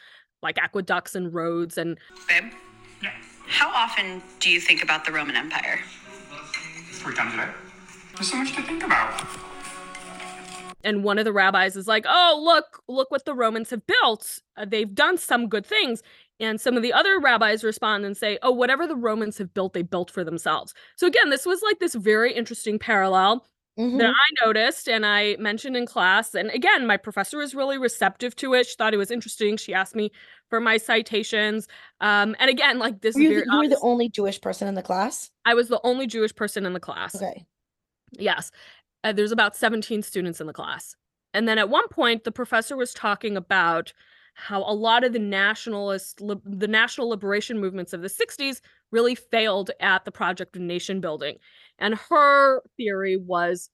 like 0.41 0.57
aqueducts 0.57 1.15
and 1.15 1.33
roads 1.33 1.77
and 1.77 1.97
Babe, 2.27 2.51
yeah. 3.01 3.11
how 3.47 3.69
often 3.69 4.21
do 4.39 4.49
you 4.49 4.59
think 4.59 4.83
about 4.83 5.05
the 5.05 5.11
Roman 5.11 5.35
Empire? 5.35 5.79
Three 6.91 7.15
times 7.15 7.33
a 7.33 7.37
day. 7.37 7.47
There's 8.15 8.29
so 8.29 8.37
much 8.37 8.53
to 8.55 8.61
think 8.61 8.83
about. 8.83 9.25
and 10.83 11.03
one 11.03 11.17
of 11.19 11.25
the 11.25 11.33
rabbis 11.33 11.75
is 11.75 11.87
like, 11.87 12.05
"Oh, 12.07 12.39
look, 12.43 12.83
look 12.87 13.11
what 13.11 13.25
the 13.25 13.33
Romans 13.33 13.69
have 13.69 13.85
built. 13.87 14.39
Uh, 14.57 14.65
they've 14.65 14.93
done 14.93 15.17
some 15.17 15.47
good 15.47 15.65
things." 15.65 16.03
And 16.39 16.59
some 16.59 16.75
of 16.75 16.81
the 16.81 16.91
other 16.91 17.19
rabbis 17.19 17.63
respond 17.63 18.03
and 18.05 18.17
say, 18.17 18.37
"Oh, 18.41 18.51
whatever 18.51 18.87
the 18.87 18.95
Romans 18.95 19.37
have 19.37 19.53
built, 19.53 19.73
they 19.73 19.83
built 19.83 20.09
for 20.11 20.23
themselves." 20.23 20.73
So 20.95 21.07
again, 21.07 21.29
this 21.29 21.45
was 21.45 21.61
like 21.61 21.79
this 21.79 21.95
very 21.95 22.33
interesting 22.33 22.77
parallel 22.79 23.45
that 23.77 23.83
Mhm. 23.83 24.13
I 24.13 24.45
noticed 24.45 24.87
and 24.89 25.05
I 25.05 25.37
mentioned 25.39 25.77
in 25.77 25.85
class. 25.85 26.35
And 26.35 26.49
again, 26.51 26.85
my 26.85 26.97
professor 26.97 27.37
was 27.37 27.55
really 27.55 27.77
receptive 27.77 28.35
to 28.37 28.53
it. 28.53 28.67
She 28.67 28.75
thought 28.75 28.93
it 28.93 28.97
was 28.97 29.11
interesting. 29.11 29.57
She 29.57 29.73
asked 29.73 29.95
me 29.95 30.11
for 30.49 30.59
my 30.59 30.77
citations. 30.77 31.67
Um, 32.01 32.35
and 32.39 32.49
again, 32.49 32.79
like 32.79 33.01
this 33.01 33.15
Were 33.15 33.21
you, 33.21 33.29
very 33.29 33.41
the, 33.45 33.51
you 33.53 33.57
were 33.59 33.67
the 33.69 33.79
only 33.81 34.09
Jewish 34.09 34.41
person 34.41 34.67
in 34.67 34.75
the 34.75 34.83
class? 34.83 35.31
I 35.45 35.53
was 35.53 35.69
the 35.69 35.79
only 35.83 36.05
Jewish 36.07 36.35
person 36.35 36.65
in 36.65 36.73
the 36.73 36.79
class. 36.79 37.15
Okay. 37.15 37.45
Yes. 38.11 38.51
Uh, 39.03 39.13
there's 39.13 39.31
about 39.31 39.55
17 39.55 40.03
students 40.03 40.41
in 40.41 40.47
the 40.47 40.53
class. 40.53 40.95
And 41.33 41.47
then 41.47 41.57
at 41.57 41.69
one 41.69 41.87
point, 41.87 42.23
the 42.25 42.31
professor 42.31 42.75
was 42.75 42.93
talking 42.93 43.37
about 43.37 43.93
how 44.33 44.61
a 44.63 44.73
lot 44.73 45.03
of 45.03 45.13
the 45.13 45.19
nationalist, 45.19 46.19
the 46.19 46.67
national 46.67 47.09
liberation 47.09 47.59
movements 47.59 47.93
of 47.93 48.01
the 48.01 48.09
60s 48.09 48.61
really 48.91 49.15
failed 49.15 49.71
at 49.79 50.03
the 50.05 50.11
project 50.11 50.55
of 50.55 50.61
nation 50.61 50.99
building. 51.01 51.37
And 51.81 51.95
her 52.09 52.61
theory 52.77 53.17
was 53.17 53.69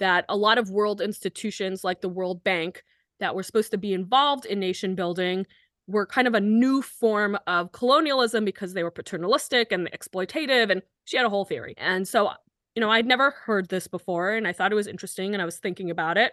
that 0.00 0.24
a 0.28 0.36
lot 0.36 0.58
of 0.58 0.70
world 0.70 1.00
institutions 1.00 1.84
like 1.84 2.02
the 2.02 2.08
World 2.08 2.44
Bank 2.44 2.82
that 3.20 3.34
were 3.34 3.42
supposed 3.42 3.70
to 3.70 3.78
be 3.78 3.94
involved 3.94 4.44
in 4.44 4.60
nation 4.60 4.94
building 4.94 5.46
were 5.86 6.04
kind 6.06 6.26
of 6.26 6.34
a 6.34 6.40
new 6.40 6.82
form 6.82 7.38
of 7.46 7.72
colonialism 7.72 8.44
because 8.44 8.74
they 8.74 8.82
were 8.82 8.90
paternalistic 8.90 9.70
and 9.72 9.90
exploitative. 9.92 10.70
And 10.70 10.82
she 11.04 11.16
had 11.16 11.24
a 11.24 11.30
whole 11.30 11.44
theory. 11.44 11.74
And 11.78 12.06
so 12.06 12.30
you 12.74 12.80
know, 12.80 12.90
I'd 12.90 13.06
never 13.06 13.30
heard 13.30 13.68
this 13.68 13.86
before 13.86 14.32
and 14.32 14.48
I 14.48 14.52
thought 14.52 14.72
it 14.72 14.74
was 14.74 14.88
interesting 14.88 15.32
and 15.32 15.40
I 15.40 15.44
was 15.44 15.58
thinking 15.58 15.90
about 15.90 16.18
it. 16.18 16.32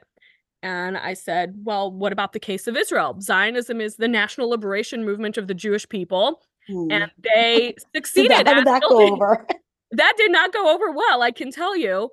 And 0.63 0.97
I 0.97 1.13
said, 1.13 1.53
well, 1.63 1.91
what 1.91 2.11
about 2.11 2.33
the 2.33 2.39
case 2.39 2.67
of 2.67 2.75
Israel? 2.75 3.15
Zionism 3.21 3.79
is 3.79 3.97
the 3.97 4.07
national 4.07 4.49
liberation 4.49 5.05
movement 5.05 5.37
of 5.37 5.47
the 5.47 5.53
Jewish 5.53 5.87
people, 5.87 6.41
Ooh. 6.71 6.87
and 6.91 7.11
they 7.23 7.75
succeeded. 7.95 8.45
did 8.45 8.65
that 8.65 8.81
go 8.81 8.89
building- 8.89 9.13
over? 9.13 9.45
that 9.91 10.13
did 10.17 10.31
not 10.31 10.53
go 10.53 10.73
over 10.73 10.91
well, 10.91 11.21
I 11.21 11.31
can 11.31 11.51
tell 11.51 11.75
you. 11.77 12.09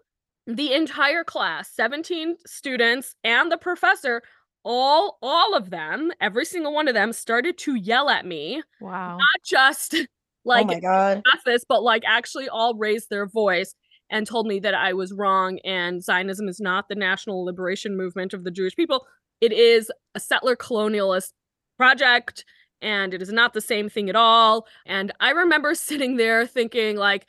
The 0.46 0.72
entire 0.72 1.24
class, 1.24 1.70
17 1.74 2.36
students 2.46 3.14
and 3.22 3.52
the 3.52 3.58
professor, 3.58 4.22
all 4.64 5.18
all 5.20 5.54
of 5.54 5.68
them, 5.68 6.10
every 6.22 6.46
single 6.46 6.72
one 6.72 6.88
of 6.88 6.94
them 6.94 7.12
started 7.12 7.58
to 7.58 7.74
yell 7.74 8.08
at 8.08 8.24
me, 8.24 8.62
Wow. 8.80 9.18
not 9.18 9.42
just 9.44 9.94
oh 9.94 10.04
like 10.46 10.66
my 10.66 10.80
god. 10.80 11.22
discuss 11.22 11.42
this, 11.44 11.64
but 11.68 11.82
like 11.82 12.02
actually 12.06 12.48
all 12.48 12.74
raised 12.76 13.10
their 13.10 13.26
voice 13.26 13.74
and 14.10 14.26
told 14.26 14.46
me 14.46 14.58
that 14.60 14.72
I 14.74 14.94
was 14.94 15.12
wrong 15.12 15.58
and 15.66 16.02
Zionism 16.02 16.48
is 16.48 16.60
not 16.60 16.88
the 16.88 16.94
national 16.94 17.44
liberation 17.44 17.94
movement 17.94 18.32
of 18.32 18.44
the 18.44 18.50
Jewish 18.50 18.74
people. 18.74 19.06
It 19.42 19.52
is 19.52 19.92
a 20.14 20.20
settler 20.20 20.56
colonialist 20.56 21.32
project 21.76 22.46
and 22.80 23.12
it 23.12 23.20
is 23.20 23.30
not 23.30 23.52
the 23.52 23.60
same 23.60 23.90
thing 23.90 24.08
at 24.08 24.16
all. 24.16 24.66
And 24.86 25.12
I 25.20 25.30
remember 25.32 25.74
sitting 25.74 26.16
there 26.16 26.46
thinking, 26.46 26.96
like, 26.96 27.26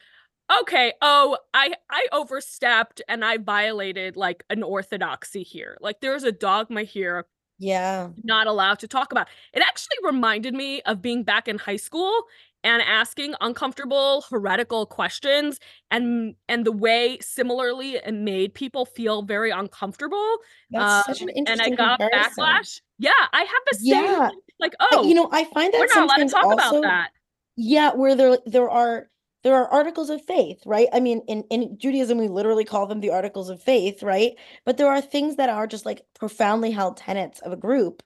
okay, 0.61 0.93
oh, 1.01 1.37
I 1.53 1.73
I 1.89 2.07
overstepped 2.11 3.01
and 3.07 3.23
I 3.25 3.37
violated 3.37 4.15
like 4.17 4.43
an 4.49 4.63
orthodoxy 4.63 5.43
here. 5.43 5.77
Like 5.81 6.01
there's 6.01 6.23
a 6.23 6.31
dogma 6.31 6.83
here 6.83 7.25
Yeah. 7.59 8.11
not 8.23 8.47
allowed 8.47 8.79
to 8.79 8.87
talk 8.87 9.11
about. 9.11 9.27
It 9.53 9.61
actually 9.63 9.97
reminded 10.03 10.53
me 10.53 10.81
of 10.83 11.01
being 11.01 11.23
back 11.23 11.47
in 11.47 11.57
high 11.57 11.77
school 11.77 12.23
and 12.63 12.81
asking 12.83 13.35
uncomfortable 13.41 14.23
heretical 14.29 14.85
questions 14.85 15.59
and 15.91 16.35
and 16.49 16.65
the 16.65 16.71
way 16.73 17.17
similarly 17.21 17.95
it 17.95 18.13
made 18.13 18.53
people 18.53 18.85
feel 18.85 19.21
very 19.23 19.51
uncomfortable. 19.51 20.37
That's 20.71 20.93
such 21.05 21.21
Um, 21.21 21.27
an 21.27 21.29
and 21.45 21.61
I 21.61 21.69
got 21.69 22.01
comparison. 22.01 22.13
backlash. 22.13 22.81
Yeah, 22.99 23.11
I 23.33 23.41
have 23.43 23.63
the 23.71 23.77
same 23.77 24.17
Yeah. 24.17 24.29
like 24.59 24.75
oh 24.79 25.03
you 25.07 25.13
know, 25.15 25.29
I 25.31 25.45
find 25.45 25.73
that 25.73 25.79
we're 25.79 25.87
not 25.87 26.03
allowed 26.03 26.17
to 26.17 26.25
talk 26.25 26.51
also 26.51 26.81
about 26.81 26.81
that. 26.83 27.11
Yeah, 27.57 27.93
where 27.93 28.15
there 28.15 28.39
there 28.45 28.69
are 28.69 29.09
there 29.43 29.55
are 29.55 29.67
articles 29.71 30.09
of 30.09 30.23
faith, 30.25 30.61
right? 30.65 30.87
I 30.93 30.99
mean, 30.99 31.21
in 31.27 31.43
in 31.49 31.77
Judaism, 31.77 32.17
we 32.17 32.27
literally 32.27 32.65
call 32.65 32.87
them 32.87 32.99
the 32.99 33.11
articles 33.11 33.49
of 33.49 33.61
faith, 33.61 34.03
right? 34.03 34.33
But 34.65 34.77
there 34.77 34.87
are 34.89 35.01
things 35.01 35.37
that 35.37 35.49
are 35.49 35.67
just 35.67 35.85
like 35.85 36.01
profoundly 36.19 36.71
held 36.71 36.97
tenets 36.97 37.39
of 37.41 37.51
a 37.53 37.57
group 37.57 38.03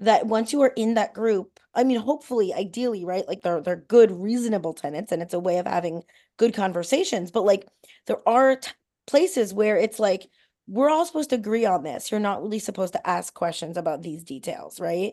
that 0.00 0.26
once 0.26 0.52
you 0.52 0.60
are 0.62 0.72
in 0.76 0.94
that 0.94 1.14
group, 1.14 1.60
I 1.74 1.84
mean, 1.84 1.98
hopefully, 2.00 2.52
ideally, 2.52 3.04
right? 3.04 3.26
Like 3.28 3.42
they're 3.42 3.60
they're 3.62 3.76
good, 3.88 4.10
reasonable 4.10 4.74
tenets, 4.74 5.12
and 5.12 5.22
it's 5.22 5.34
a 5.34 5.38
way 5.40 5.58
of 5.58 5.66
having 5.66 6.02
good 6.38 6.54
conversations. 6.54 7.30
But 7.30 7.44
like 7.44 7.66
there 8.06 8.26
are 8.28 8.56
t- 8.56 8.70
places 9.06 9.54
where 9.54 9.76
it's 9.76 9.98
like 10.00 10.28
we're 10.66 10.90
all 10.90 11.06
supposed 11.06 11.30
to 11.30 11.36
agree 11.36 11.64
on 11.66 11.82
this. 11.84 12.10
You're 12.10 12.20
not 12.20 12.42
really 12.42 12.58
supposed 12.58 12.94
to 12.94 13.08
ask 13.08 13.34
questions 13.34 13.76
about 13.76 14.02
these 14.02 14.24
details, 14.24 14.80
right? 14.80 15.12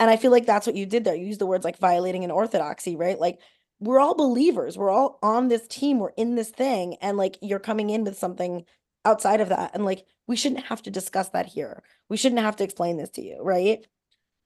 And 0.00 0.10
I 0.10 0.16
feel 0.16 0.30
like 0.32 0.46
that's 0.46 0.66
what 0.66 0.76
you 0.76 0.86
did 0.86 1.04
there. 1.04 1.14
You 1.14 1.26
used 1.26 1.40
the 1.40 1.46
words 1.46 1.64
like 1.64 1.78
violating 1.78 2.24
an 2.24 2.30
orthodoxy, 2.30 2.96
right? 2.96 3.18
Like 3.18 3.38
we're 3.80 4.00
all 4.00 4.14
believers. 4.14 4.78
We're 4.78 4.90
all 4.90 5.18
on 5.22 5.48
this 5.48 5.66
team. 5.68 5.98
We're 5.98 6.12
in 6.16 6.34
this 6.36 6.50
thing. 6.50 6.96
And 7.00 7.16
like 7.16 7.38
you're 7.42 7.58
coming 7.58 7.90
in 7.90 8.04
with 8.04 8.18
something 8.18 8.64
outside 9.04 9.40
of 9.40 9.48
that. 9.50 9.72
And 9.74 9.84
like 9.84 10.04
we 10.26 10.36
shouldn't 10.36 10.64
have 10.66 10.82
to 10.82 10.90
discuss 10.90 11.28
that 11.30 11.46
here. 11.46 11.82
We 12.08 12.16
shouldn't 12.16 12.40
have 12.40 12.56
to 12.56 12.64
explain 12.64 12.96
this 12.96 13.10
to 13.10 13.22
you, 13.22 13.38
right? 13.42 13.84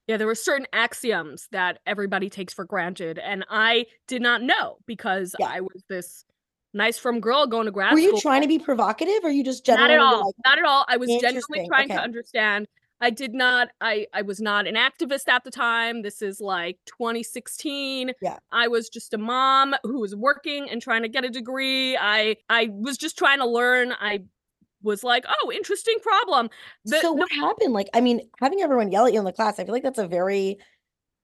Yeah, 0.06 0.16
there 0.16 0.26
were 0.26 0.34
certain 0.34 0.66
axioms 0.72 1.48
that 1.52 1.80
everybody 1.86 2.30
takes 2.30 2.54
for 2.54 2.64
granted, 2.64 3.18
and 3.18 3.44
I 3.50 3.84
did 4.06 4.22
not 4.22 4.40
know 4.42 4.78
because 4.86 5.34
Yeah. 5.38 5.48
I 5.50 5.60
was 5.60 5.84
this 5.88 6.24
nice 6.72 6.96
frum 6.96 7.20
girl 7.20 7.46
going 7.46 7.66
to 7.66 7.70
grad 7.70 7.92
Were 7.92 7.98
you 7.98 8.08
school. 8.10 8.20
trying 8.20 8.42
to 8.42 8.48
be 8.48 8.58
provocative 8.58 9.22
or 9.22 9.30
you 9.30 9.44
just 9.44 9.66
not 9.68 9.90
at 9.90 9.98
all 9.98 10.26
like, 10.26 10.34
not 10.44 10.58
at 10.58 10.64
all 10.64 10.84
i 10.86 10.98
was 10.98 11.08
genuinely 11.20 11.66
trying 11.66 11.88
to 11.88 11.94
understand 11.98 12.68
i 13.00 13.10
did 13.10 13.34
not 13.34 13.68
i 13.80 14.06
i 14.14 14.22
was 14.22 14.40
not 14.40 14.66
an 14.66 14.74
activist 14.74 15.28
at 15.28 15.44
the 15.44 15.50
time 15.50 16.02
this 16.02 16.20
is 16.22 16.40
like 16.40 16.78
2016 16.86 18.12
Yeah. 18.20 18.38
i 18.52 18.68
was 18.68 18.88
just 18.88 19.14
a 19.14 19.18
mom 19.18 19.74
who 19.84 20.00
was 20.00 20.14
working 20.16 20.68
and 20.70 20.80
trying 20.82 21.02
to 21.02 21.08
get 21.08 21.24
a 21.24 21.28
degree 21.30 21.96
i 21.96 22.36
i 22.48 22.68
was 22.72 22.96
just 22.98 23.16
trying 23.18 23.38
to 23.38 23.46
learn 23.46 23.92
i 24.00 24.20
was 24.82 25.02
like 25.04 25.24
oh 25.28 25.52
interesting 25.52 25.96
problem 26.02 26.48
The- 26.84 27.00
so 27.00 27.10
the- 27.12 27.14
what 27.14 27.32
happened? 27.32 27.72
Like, 27.72 27.88
I 27.94 28.00
mean, 28.00 28.20
having 28.40 28.60
everyone 28.62 28.92
yell 28.92 29.06
at 29.06 29.12
you 29.12 29.18
in 29.18 29.24
the 29.24 29.32
class, 29.32 29.58
I 29.58 29.64
feel 29.64 29.72
like 29.74 29.82
that's 29.82 29.98
a 29.98 30.06
very, 30.06 30.58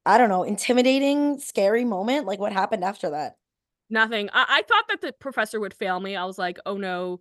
I 0.04 0.18
don't 0.18 0.28
know, 0.28 0.42
intimidating, 0.42 1.38
scary 1.38 1.84
moment. 1.84 2.26
Like, 2.26 2.40
what 2.40 2.52
happened 2.52 2.82
after 2.84 3.10
that? 3.10 3.36
nothing 3.90 4.30
I, 4.32 4.46
I 4.48 4.62
thought 4.62 4.84
that 4.88 5.02
the 5.02 5.12
professor 5.12 5.60
would 5.60 5.74
fail 5.74 6.00
me 6.00 6.16
i 6.16 6.24
was 6.24 6.38
like 6.38 6.58
oh 6.64 6.78
no 6.78 7.20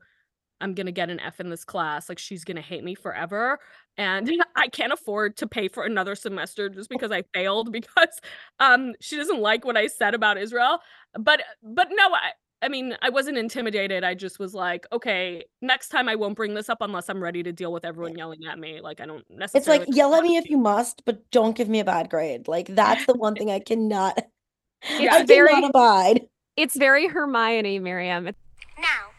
i'm 0.64 0.74
gonna 0.74 0.92
get 0.92 1.10
an 1.10 1.20
f 1.20 1.40
in 1.40 1.50
this 1.50 1.64
class 1.64 2.10
like 2.10 2.18
she's 2.18 2.44
gonna 2.44 2.62
hate 2.62 2.84
me 2.84 2.96
forever 2.96 3.60
and 3.98 4.30
i 4.56 4.68
can't 4.68 4.94
afford 4.94 5.36
to 5.38 5.46
pay 5.46 5.68
for 5.68 5.84
another 5.84 6.16
semester 6.16 6.70
just 6.70 6.90
because 6.90 7.12
i 7.12 7.22
failed 7.34 7.72
because 7.80 8.20
um 8.60 8.94
she 9.02 9.18
doesn't 9.18 9.40
like 9.40 9.66
what 9.66 9.78
i 9.78 9.88
said 9.88 10.14
about 10.14 10.38
israel 10.38 10.80
but 11.20 11.42
but 11.62 11.90
no 11.92 12.14
i 12.14 12.32
i 12.62 12.70
mean 12.70 12.96
i 13.02 13.10
wasn't 13.10 13.38
intimidated 13.38 14.04
i 14.04 14.14
just 14.14 14.40
was 14.40 14.54
like 14.54 14.86
okay 14.92 15.44
next 15.62 15.90
time 15.90 16.08
i 16.08 16.16
won't 16.16 16.36
bring 16.36 16.54
this 16.54 16.70
up 16.70 16.78
unless 16.82 17.10
i'm 17.10 17.22
ready 17.22 17.44
to 17.44 17.52
deal 17.52 17.74
with 17.74 17.84
everyone 17.86 18.16
yelling 18.18 18.40
at 18.50 18.58
me 18.58 18.80
like 18.82 19.02
i 19.02 19.06
don't 19.06 19.26
necessarily. 19.30 19.82
It's 19.82 19.88
like, 19.90 19.96
yell 19.98 20.16
at 20.16 20.24
me 20.24 20.38
if 20.38 20.50
you 20.50 20.58
must, 20.58 21.04
but 21.06 21.30
don't 21.32 21.56
give 21.58 21.68
me 21.70 21.80
a 21.82 21.86
bad 21.86 22.10
grade. 22.10 22.48
Like, 22.48 22.68
that's 22.68 23.06
the 23.06 23.14
one 23.16 23.36
thing 23.36 23.52
I 23.52 23.60
cannot, 23.60 24.18
Yeah, 24.98 25.16
I 25.16 25.24
very- 25.26 25.50
cannot 25.50 25.70
abide. 25.72 26.28
It's 26.56 26.78
very 26.78 27.08
Hermione, 27.08 27.80
Miriam. 27.80 28.26
Now, 28.26 29.13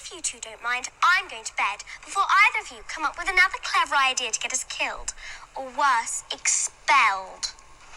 if 0.00 0.12
you 0.12 0.20
two 0.20 0.38
don't 0.40 0.62
mind, 0.62 0.88
I'm 1.02 1.28
going 1.28 1.44
to 1.44 1.56
bed 1.56 1.84
before 2.04 2.24
either 2.24 2.64
of 2.64 2.70
you 2.76 2.82
come 2.88 3.04
up 3.04 3.16
with 3.18 3.28
another 3.28 3.58
clever 3.62 3.96
idea 3.96 4.30
to 4.30 4.40
get 4.40 4.52
us 4.52 4.64
killed. 4.64 5.14
Or 5.56 5.64
worse, 5.66 6.24
expelled. 6.32 7.52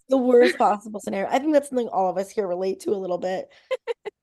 the 0.10 0.18
worst 0.18 0.58
possible 0.58 1.00
scenario. 1.00 1.28
I 1.30 1.40
think 1.40 1.54
that's 1.54 1.70
something 1.70 1.90
all 1.90 2.10
of 2.10 2.18
us 2.18 2.30
here 2.30 2.48
relate 2.48 2.80
to 2.82 2.92
a 2.92 2.98
little 2.98 3.18
bit. 3.18 3.50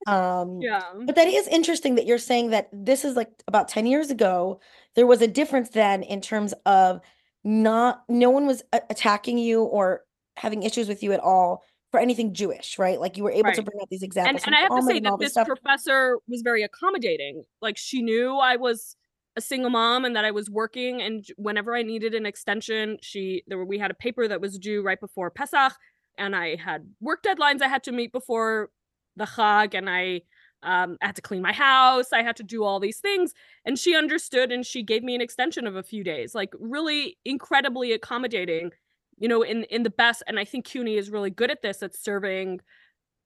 Um, 0.07 0.61
yeah 0.61 0.83
but 1.03 1.15
that 1.15 1.27
is 1.27 1.47
interesting 1.47 1.95
that 1.95 2.05
you're 2.05 2.19
saying 2.19 2.51
that 2.51 2.69
this 2.71 3.03
is 3.03 3.15
like 3.15 3.31
about 3.47 3.67
10 3.69 3.87
years 3.87 4.11
ago. 4.11 4.59
There 4.93 5.07
was 5.07 5.19
a 5.23 5.27
difference 5.27 5.69
then 5.69 6.03
in 6.03 6.21
terms 6.21 6.53
of 6.67 7.01
not, 7.43 8.03
no 8.07 8.29
one 8.29 8.45
was 8.45 8.61
a- 8.71 8.83
attacking 8.91 9.39
you 9.39 9.63
or 9.63 10.03
having 10.37 10.61
issues 10.61 10.87
with 10.87 11.01
you 11.01 11.11
at 11.11 11.21
all 11.21 11.63
for 11.95 12.01
anything 12.01 12.33
Jewish, 12.33 12.77
right? 12.77 12.99
Like 12.99 13.15
you 13.15 13.23
were 13.23 13.31
able 13.31 13.53
to 13.53 13.61
bring 13.63 13.81
up 13.81 13.89
these 13.89 14.01
and, 14.01 14.07
examples. 14.09 14.33
and 14.33 14.41
from 14.43 14.53
I 14.53 14.59
have 14.59 14.75
to 14.75 14.83
say 14.83 14.99
that 14.99 15.17
this 15.17 15.27
this 15.27 15.31
stuff. 15.31 15.47
professor 15.47 16.17
was 16.27 16.41
very 16.41 16.61
accommodating. 16.63 17.43
Like 17.61 17.77
she 17.77 18.01
knew 18.01 18.35
I 18.35 18.57
was 18.57 18.97
a 19.37 19.41
single 19.41 19.69
mom 19.69 20.03
and 20.03 20.13
that 20.15 20.25
I 20.25 20.31
was 20.31 20.49
working, 20.49 21.01
and 21.01 21.25
whenever 21.37 21.73
I 21.73 21.83
needed 21.83 22.13
an 22.13 22.25
extension, 22.25 22.97
she 23.01 23.43
there 23.47 23.57
were 23.57 23.65
we 23.65 23.77
had 23.77 23.91
a 23.91 23.93
paper 23.93 24.27
that 24.27 24.41
was 24.41 24.59
due 24.59 24.81
right 24.81 24.99
before 24.99 25.29
Pesach, 25.29 25.73
and 26.17 26.35
I 26.35 26.57
had 26.57 26.85
work 26.99 27.23
deadlines 27.23 27.61
I 27.61 27.69
had 27.69 27.83
to 27.85 27.93
meet 27.93 28.11
before 28.11 28.71
the 29.15 29.25
Chag, 29.25 29.73
and 29.73 29.89
I 29.89 30.21
um, 30.63 30.97
I 31.01 31.05
had 31.05 31.15
to 31.15 31.21
clean 31.21 31.41
my 31.41 31.53
house. 31.53 32.11
I 32.11 32.23
had 32.23 32.35
to 32.37 32.43
do 32.43 32.65
all 32.65 32.81
these 32.81 32.99
things, 32.99 33.33
and 33.63 33.79
she 33.79 33.95
understood, 33.95 34.51
and 34.51 34.65
she 34.65 34.83
gave 34.83 35.01
me 35.01 35.15
an 35.15 35.21
extension 35.21 35.65
of 35.65 35.77
a 35.77 35.83
few 35.83 36.03
days. 36.03 36.35
Like 36.35 36.53
really 36.59 37.17
incredibly 37.23 37.93
accommodating, 37.93 38.71
you 39.17 39.27
know, 39.27 39.41
in 39.41 39.63
in 39.65 39.83
the 39.83 39.89
best. 39.89 40.23
And 40.27 40.39
I 40.39 40.45
think 40.45 40.65
CUNY 40.65 40.97
is 40.97 41.09
really 41.09 41.29
good 41.29 41.51
at 41.51 41.61
this 41.61 41.81
at 41.83 41.95
serving 41.95 42.61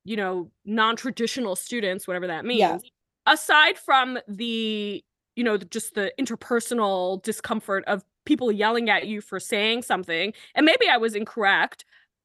you 0.05 0.15
know 0.15 0.49
non-traditional 0.65 1.55
students 1.55 2.07
whatever 2.07 2.25
that 2.27 2.45
means 2.45 2.59
Yeah. 2.59 2.77
aside 3.25 3.77
from 3.77 4.17
the 4.27 5.03
you 5.35 5.43
know 5.43 5.57
just 5.57 5.93
the 5.93 6.11
interpersonal 6.19 7.21
discomfort 7.21 7.83
of 7.85 8.03
people 8.25 8.51
yelling 8.51 8.89
at 8.89 9.07
you 9.07 9.19
for 9.21 9.39
saying 9.39 9.81
something 9.81 10.33
and 10.55 10.65
maybe 10.65 10.87
i 10.89 10.95
was 10.97 11.15
incorrect 11.15 11.83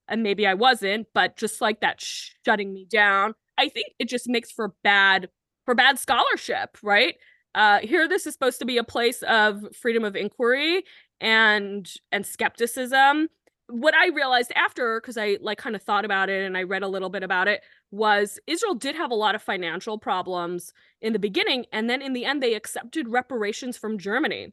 and 0.09 0.23
maybe 0.23 0.47
i 0.47 0.55
wasn't 0.55 1.07
but 1.15 1.37
just 1.37 1.61
like 1.61 1.81
that 1.81 2.01
shutting 2.01 2.73
me 2.73 2.85
down 2.89 3.35
i 3.59 3.69
think 3.69 3.89
it 3.99 4.09
just 4.09 4.29
makes 4.29 4.53
for 4.53 4.69
bad 4.85 5.29
for 5.65 5.75
bad 5.75 5.99
scholarship 5.99 6.79
right 6.83 7.17
uh 7.57 7.81
here 7.81 8.07
this 8.07 8.25
is 8.27 8.33
supposed 8.33 8.61
to 8.61 8.65
be 8.65 8.79
a 8.79 8.85
place 8.85 9.23
of 9.25 9.65
freedom 9.75 10.05
of 10.05 10.15
inquiry 10.15 10.85
and 11.21 11.95
and 12.13 12.25
skepticism 12.25 13.29
what 13.69 13.95
i 13.95 14.09
realized 14.09 14.53
after 14.57 15.01
because 15.01 15.17
i 15.17 15.39
like 15.41 15.59
kind 15.59 15.75
of 15.75 15.83
thought 15.83 16.05
about 16.05 16.29
it 16.29 16.45
and 16.45 16.57
i 16.57 16.63
read 16.63 16.83
a 16.83 16.89
little 16.89 17.09
bit 17.09 17.23
about 17.23 17.49
it 17.49 17.63
was 17.91 18.39
Israel 18.47 18.75
did 18.75 18.95
have 18.97 19.11
a 19.11 19.15
lot 19.15 19.35
of 19.35 19.43
financial 19.43 19.99
problems 19.99 20.73
in 21.01 21.13
the 21.13 21.19
beginning, 21.19 21.65
and 21.73 21.89
then 21.89 22.03
in 22.03 22.13
the 22.13 22.25
end, 22.25 22.43
they 22.43 22.55
accepted 22.55 23.07
reparations 23.09 23.77
from 23.77 23.99
Germany. 23.99 24.53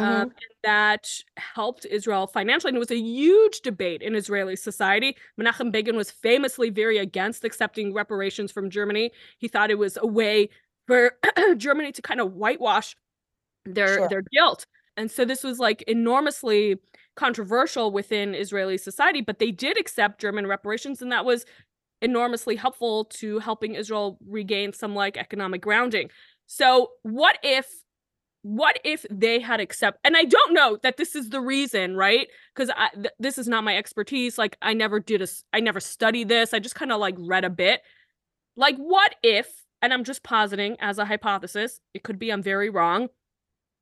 Um, 0.00 0.04
Mhm. 0.04 0.22
and 0.22 0.32
that 0.64 1.08
helped 1.36 1.86
Israel 1.86 2.26
financially. 2.28 2.70
And 2.70 2.76
it 2.76 2.80
was 2.80 2.90
a 2.92 2.96
huge 2.98 3.60
debate 3.62 4.02
in 4.02 4.14
Israeli 4.16 4.56
society. 4.56 5.16
Menachem 5.40 5.72
Begin 5.72 5.96
was 5.96 6.10
famously 6.10 6.70
very 6.70 6.98
against 6.98 7.44
accepting 7.44 7.94
reparations 7.94 8.52
from 8.52 8.70
Germany. 8.70 9.12
He 9.38 9.48
thought 9.48 9.70
it 9.70 9.78
was 9.78 9.98
a 10.00 10.06
way 10.06 10.50
for 10.88 11.18
Germany 11.58 11.92
to 11.92 12.02
kind 12.02 12.20
of 12.20 12.34
whitewash 12.34 12.96
their 13.64 13.98
Sure. 13.98 14.08
their 14.08 14.22
guilt. 14.32 14.66
And 14.96 15.10
so 15.10 15.24
this 15.24 15.42
was 15.44 15.58
like 15.58 15.82
enormously 15.82 16.78
controversial 17.16 17.90
within 17.90 18.34
Israeli 18.34 18.78
society, 18.78 19.20
but 19.20 19.38
they 19.38 19.50
did 19.50 19.78
accept 19.78 20.20
German 20.20 20.46
reparations, 20.46 21.02
and 21.02 21.12
that 21.12 21.24
was 21.24 21.44
enormously 22.00 22.56
helpful 22.56 23.04
to 23.04 23.38
helping 23.38 23.74
Israel 23.74 24.18
regain 24.26 24.72
some 24.72 24.94
like 24.94 25.16
economic 25.16 25.62
grounding. 25.62 26.10
So 26.46 26.90
what 27.02 27.38
if 27.42 27.66
what 28.42 28.80
if 28.84 29.06
they 29.08 29.38
had 29.38 29.60
accept 29.60 29.98
and 30.02 30.16
I 30.16 30.24
don't 30.24 30.52
know 30.52 30.76
that 30.82 30.96
this 30.96 31.14
is 31.14 31.30
the 31.30 31.40
reason, 31.40 31.96
right? 31.96 32.26
Cuz 32.56 32.70
th- 32.94 33.14
this 33.20 33.38
is 33.38 33.46
not 33.46 33.62
my 33.62 33.76
expertise. 33.76 34.36
Like 34.36 34.56
I 34.60 34.74
never 34.74 34.98
did 34.98 35.22
a 35.22 35.28
I 35.52 35.60
never 35.60 35.78
studied 35.78 36.28
this. 36.28 36.52
I 36.52 36.58
just 36.58 36.74
kind 36.74 36.90
of 36.90 36.98
like 36.98 37.14
read 37.18 37.44
a 37.44 37.50
bit. 37.50 37.82
Like 38.56 38.76
what 38.76 39.14
if 39.22 39.48
and 39.80 39.92
I'm 39.92 40.04
just 40.04 40.24
positing 40.24 40.76
as 40.80 40.98
a 40.98 41.04
hypothesis, 41.04 41.80
it 41.94 42.02
could 42.02 42.18
be 42.18 42.30
I'm 42.30 42.42
very 42.42 42.68
wrong, 42.68 43.08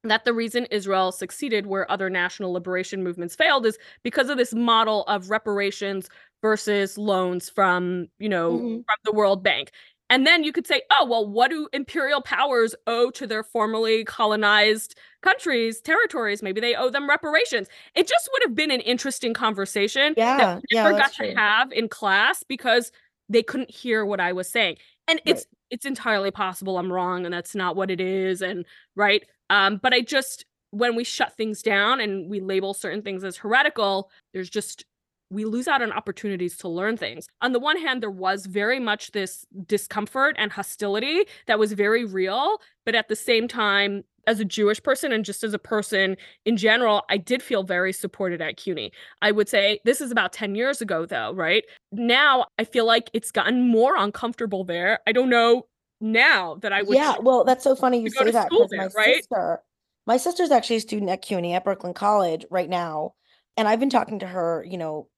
that 0.04 0.24
the 0.24 0.32
reason 0.32 0.66
Israel 0.70 1.12
succeeded 1.12 1.66
where 1.66 1.90
other 1.90 2.08
national 2.10 2.52
liberation 2.52 3.02
movements 3.02 3.36
failed 3.36 3.66
is 3.66 3.78
because 4.02 4.30
of 4.30 4.38
this 4.38 4.54
model 4.54 5.04
of 5.04 5.30
reparations 5.30 6.08
versus 6.42 6.96
loans 6.96 7.50
from, 7.50 8.08
you 8.18 8.28
know, 8.28 8.60
Mhm. 8.60 8.84
from 8.86 8.96
the 9.04 9.12
World 9.12 9.42
Bank. 9.42 9.70
And 10.08 10.26
then 10.26 10.42
you 10.42 10.52
could 10.52 10.66
say, 10.66 10.82
oh, 10.90 11.06
well, 11.06 11.26
what 11.28 11.50
do 11.50 11.68
imperial 11.72 12.20
powers 12.22 12.74
owe 12.88 13.10
to 13.12 13.26
their 13.26 13.44
formerly 13.44 14.04
colonized 14.04 14.98
countries, 15.22 15.80
territories, 15.80 16.42
maybe 16.42 16.60
they 16.60 16.74
owe 16.74 16.90
them 16.90 17.08
reparations. 17.08 17.68
It 17.94 18.08
just 18.08 18.28
would 18.32 18.42
have 18.42 18.54
been 18.56 18.72
an 18.72 18.80
interesting 18.80 19.34
conversation 19.34 20.16
Yeah, 20.16 20.38
that 20.38 20.48
we 20.56 20.62
yeah, 20.70 20.90
never 20.90 20.94
got 20.94 21.12
that's 21.12 21.14
to 21.14 21.22
true. 21.22 21.40
have 21.40 21.70
in 21.72 21.88
class 21.88 22.42
because 22.42 22.90
they 23.28 23.42
couldn't 23.42 23.70
hear 23.70 24.04
what 24.04 24.18
I 24.18 24.32
was 24.32 24.48
saying. 24.48 24.78
And 25.06 25.20
Right. 25.24 25.44
it's 25.44 25.46
it's 25.70 25.84
entirely 25.86 26.32
possible 26.32 26.78
I'm 26.78 26.92
wrong 26.92 27.24
and 27.24 27.32
that's 27.32 27.54
not 27.54 27.76
what 27.76 27.90
it 27.92 28.00
is 28.00 28.42
and 28.42 28.66
right? 28.96 29.22
Um 29.50 29.78
but 29.82 29.92
I 29.92 30.00
just 30.00 30.46
when 30.70 30.94
we 30.96 31.04
shut 31.04 31.36
things 31.36 31.62
down 31.62 32.00
and 32.00 32.30
we 32.30 32.40
label 32.40 32.74
certain 32.74 33.02
things 33.02 33.24
as 33.24 33.36
heretical, 33.36 34.10
there's 34.32 34.48
just 34.48 34.84
we 35.30 35.44
lose 35.44 35.68
out 35.68 35.80
on 35.80 35.92
opportunities 35.92 36.56
to 36.56 36.68
learn 36.68 36.96
things. 36.96 37.26
On 37.40 37.52
the 37.52 37.60
one 37.60 37.78
hand, 37.78 38.02
there 38.02 38.10
was 38.10 38.46
very 38.46 38.80
much 38.80 39.12
this 39.12 39.46
discomfort 39.66 40.34
and 40.38 40.50
hostility 40.50 41.24
that 41.46 41.58
was 41.58 41.72
very 41.72 42.04
real, 42.04 42.58
but 42.84 42.96
at 42.96 43.08
the 43.08 43.14
same 43.14 43.46
time, 43.46 44.02
as 44.26 44.40
a 44.40 44.44
Jewish 44.44 44.82
person 44.82 45.12
and 45.12 45.24
just 45.24 45.42
as 45.44 45.54
a 45.54 45.58
person 45.58 46.16
in 46.44 46.56
general, 46.56 47.04
I 47.08 47.16
did 47.16 47.42
feel 47.42 47.62
very 47.62 47.92
supported 47.92 48.42
at 48.42 48.56
CUNY. 48.56 48.92
I 49.22 49.30
would 49.30 49.48
say 49.48 49.80
this 49.84 50.00
is 50.00 50.10
about 50.10 50.32
10 50.32 50.54
years 50.54 50.82
ago, 50.82 51.06
though, 51.06 51.32
right? 51.32 51.64
Now 51.92 52.46
I 52.58 52.64
feel 52.64 52.84
like 52.84 53.08
it's 53.14 53.30
gotten 53.30 53.68
more 53.68 53.96
uncomfortable 53.96 54.64
there. 54.64 54.98
I 55.06 55.12
don't 55.12 55.30
know 55.30 55.66
now 56.00 56.54
that 56.56 56.72
I 56.72 56.82
would 56.82 56.96
Yeah, 56.96 57.16
well, 57.20 57.44
that's 57.44 57.64
so 57.64 57.74
funny 57.74 58.00
you 58.00 58.10
say 58.10 58.30
that 58.30 58.50
because 58.50 58.72
my 58.72 58.88
right? 58.96 59.16
sister, 59.16 59.62
my 60.06 60.16
sister's 60.16 60.50
actually 60.50 60.76
a 60.76 60.80
student 60.80 61.10
at 61.10 61.22
CUNY 61.22 61.54
at 61.54 61.64
Brooklyn 61.64 61.94
College 61.94 62.44
right 62.50 62.68
now, 62.68 63.14
and 63.56 63.68
I've 63.68 63.80
been 63.80 63.90
talking 63.90 64.18
to 64.20 64.26
her, 64.26 64.64
you 64.68 64.78
know, 64.78 65.08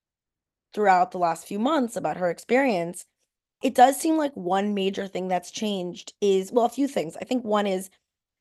throughout 0.74 1.10
the 1.10 1.18
last 1.18 1.46
few 1.46 1.58
months 1.58 1.96
about 1.96 2.16
her 2.16 2.30
experience. 2.30 3.04
It 3.62 3.74
does 3.74 3.96
seem 3.96 4.16
like 4.16 4.32
one 4.34 4.74
major 4.74 5.06
thing 5.06 5.28
that's 5.28 5.52
changed 5.52 6.14
is, 6.20 6.50
well, 6.50 6.64
a 6.64 6.70
few 6.70 6.88
things. 6.88 7.16
I 7.20 7.24
think 7.24 7.44
one 7.44 7.66
is 7.66 7.90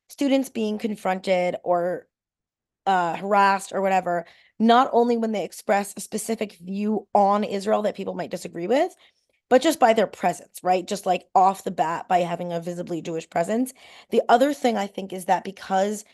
students 0.08 0.48
being 0.48 0.78
confronted 0.78 1.56
or 1.62 2.08
uh, 2.86 3.16
harassed 3.16 3.72
or 3.72 3.80
whatever, 3.80 4.26
not 4.58 4.90
only 4.92 5.16
when 5.16 5.32
they 5.32 5.44
express 5.44 5.94
a 5.96 6.00
specific 6.00 6.54
view 6.54 7.06
on 7.14 7.44
Israel 7.44 7.82
that 7.82 7.94
people 7.94 8.14
might 8.14 8.30
disagree 8.30 8.66
with, 8.66 8.94
but 9.52 9.60
just 9.60 9.78
by 9.78 9.92
their 9.92 10.06
presence, 10.06 10.60
right? 10.62 10.88
Just 10.88 11.04
like 11.04 11.28
off 11.34 11.62
the 11.62 11.70
bat 11.70 12.08
by 12.08 12.20
having 12.20 12.54
a 12.54 12.58
visibly 12.58 13.02
Jewish 13.02 13.28
presence. 13.28 13.74
The 14.08 14.22
other 14.30 14.54
thing 14.54 14.78
I 14.78 14.86
think 14.86 15.12
is 15.12 15.26
that 15.26 15.44
because 15.44 16.06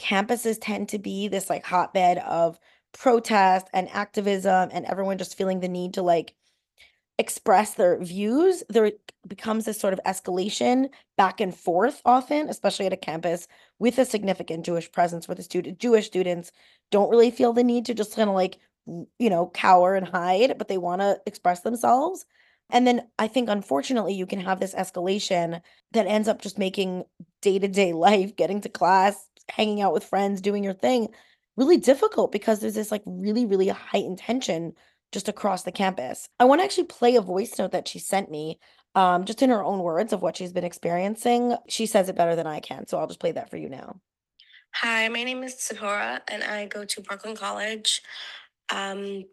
campuses 0.00 0.58
tend 0.60 0.88
to 0.88 0.98
be 0.98 1.28
this 1.28 1.48
like 1.48 1.64
hotbed 1.64 2.18
of 2.18 2.58
protest 2.92 3.68
and 3.72 3.88
activism 3.90 4.70
and 4.72 4.84
everyone 4.86 5.18
just 5.18 5.38
feeling 5.38 5.60
the 5.60 5.68
need 5.68 5.94
to 5.94 6.02
like 6.02 6.34
express 7.16 7.74
their 7.74 7.96
views, 8.02 8.64
there 8.68 8.90
becomes 9.28 9.66
this 9.66 9.78
sort 9.78 9.92
of 9.92 10.00
escalation 10.04 10.88
back 11.16 11.40
and 11.40 11.54
forth 11.56 12.02
often, 12.04 12.48
especially 12.48 12.86
at 12.86 12.92
a 12.92 12.96
campus 12.96 13.46
with 13.78 13.98
a 13.98 14.04
significant 14.04 14.66
Jewish 14.66 14.90
presence 14.90 15.28
where 15.28 15.36
the 15.36 15.44
student 15.44 15.78
Jewish 15.78 16.06
students 16.06 16.50
don't 16.90 17.10
really 17.10 17.30
feel 17.30 17.52
the 17.52 17.62
need 17.62 17.86
to 17.86 17.94
just 17.94 18.16
kind 18.16 18.28
of 18.28 18.34
like 18.34 18.58
you 18.84 19.30
know 19.30 19.48
cower 19.54 19.94
and 19.94 20.08
hide, 20.08 20.58
but 20.58 20.66
they 20.66 20.76
want 20.76 21.02
to 21.02 21.20
express 21.24 21.60
themselves. 21.60 22.26
And 22.72 22.86
then 22.86 23.08
I 23.18 23.28
think 23.28 23.48
unfortunately 23.48 24.14
you 24.14 24.26
can 24.26 24.40
have 24.40 24.60
this 24.60 24.74
escalation 24.74 25.60
that 25.92 26.06
ends 26.06 26.28
up 26.28 26.40
just 26.40 26.58
making 26.58 27.04
day-to-day 27.42 27.92
life, 27.94 28.36
getting 28.36 28.60
to 28.62 28.68
class, 28.68 29.28
hanging 29.48 29.80
out 29.80 29.92
with 29.92 30.04
friends, 30.04 30.40
doing 30.40 30.64
your 30.64 30.74
thing 30.74 31.08
really 31.56 31.76
difficult 31.76 32.32
because 32.32 32.60
there's 32.60 32.74
this 32.74 32.90
like 32.90 33.02
really, 33.04 33.44
really 33.44 33.68
heightened 33.68 34.18
tension 34.18 34.72
just 35.12 35.28
across 35.28 35.62
the 35.62 35.72
campus. 35.72 36.28
I 36.38 36.44
want 36.44 36.60
to 36.60 36.64
actually 36.64 36.84
play 36.84 37.16
a 37.16 37.20
voice 37.20 37.58
note 37.58 37.72
that 37.72 37.86
she 37.86 37.98
sent 37.98 38.30
me, 38.30 38.58
um, 38.94 39.24
just 39.24 39.42
in 39.42 39.50
her 39.50 39.62
own 39.62 39.80
words 39.80 40.12
of 40.12 40.22
what 40.22 40.36
she's 40.36 40.52
been 40.52 40.64
experiencing. 40.64 41.56
She 41.68 41.86
says 41.86 42.08
it 42.08 42.16
better 42.16 42.34
than 42.34 42.46
I 42.46 42.60
can, 42.60 42.86
so 42.86 42.98
I'll 42.98 43.08
just 43.08 43.20
play 43.20 43.32
that 43.32 43.50
for 43.50 43.56
you 43.56 43.68
now. 43.68 44.00
Hi, 44.74 45.08
my 45.08 45.24
name 45.24 45.42
is 45.42 45.60
Sephora, 45.60 46.22
and 46.28 46.44
I 46.44 46.66
go 46.66 46.84
to 46.84 47.00
Brooklyn 47.02 47.36
College. 47.36 48.02
Um, 48.72 49.24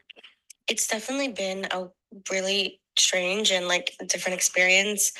it's 0.67 0.87
definitely 0.87 1.29
been 1.29 1.67
a 1.71 1.87
really 2.31 2.81
strange 2.99 3.51
and 3.51 3.67
like 3.67 3.93
a 3.99 4.05
different 4.05 4.35
experience. 4.35 5.11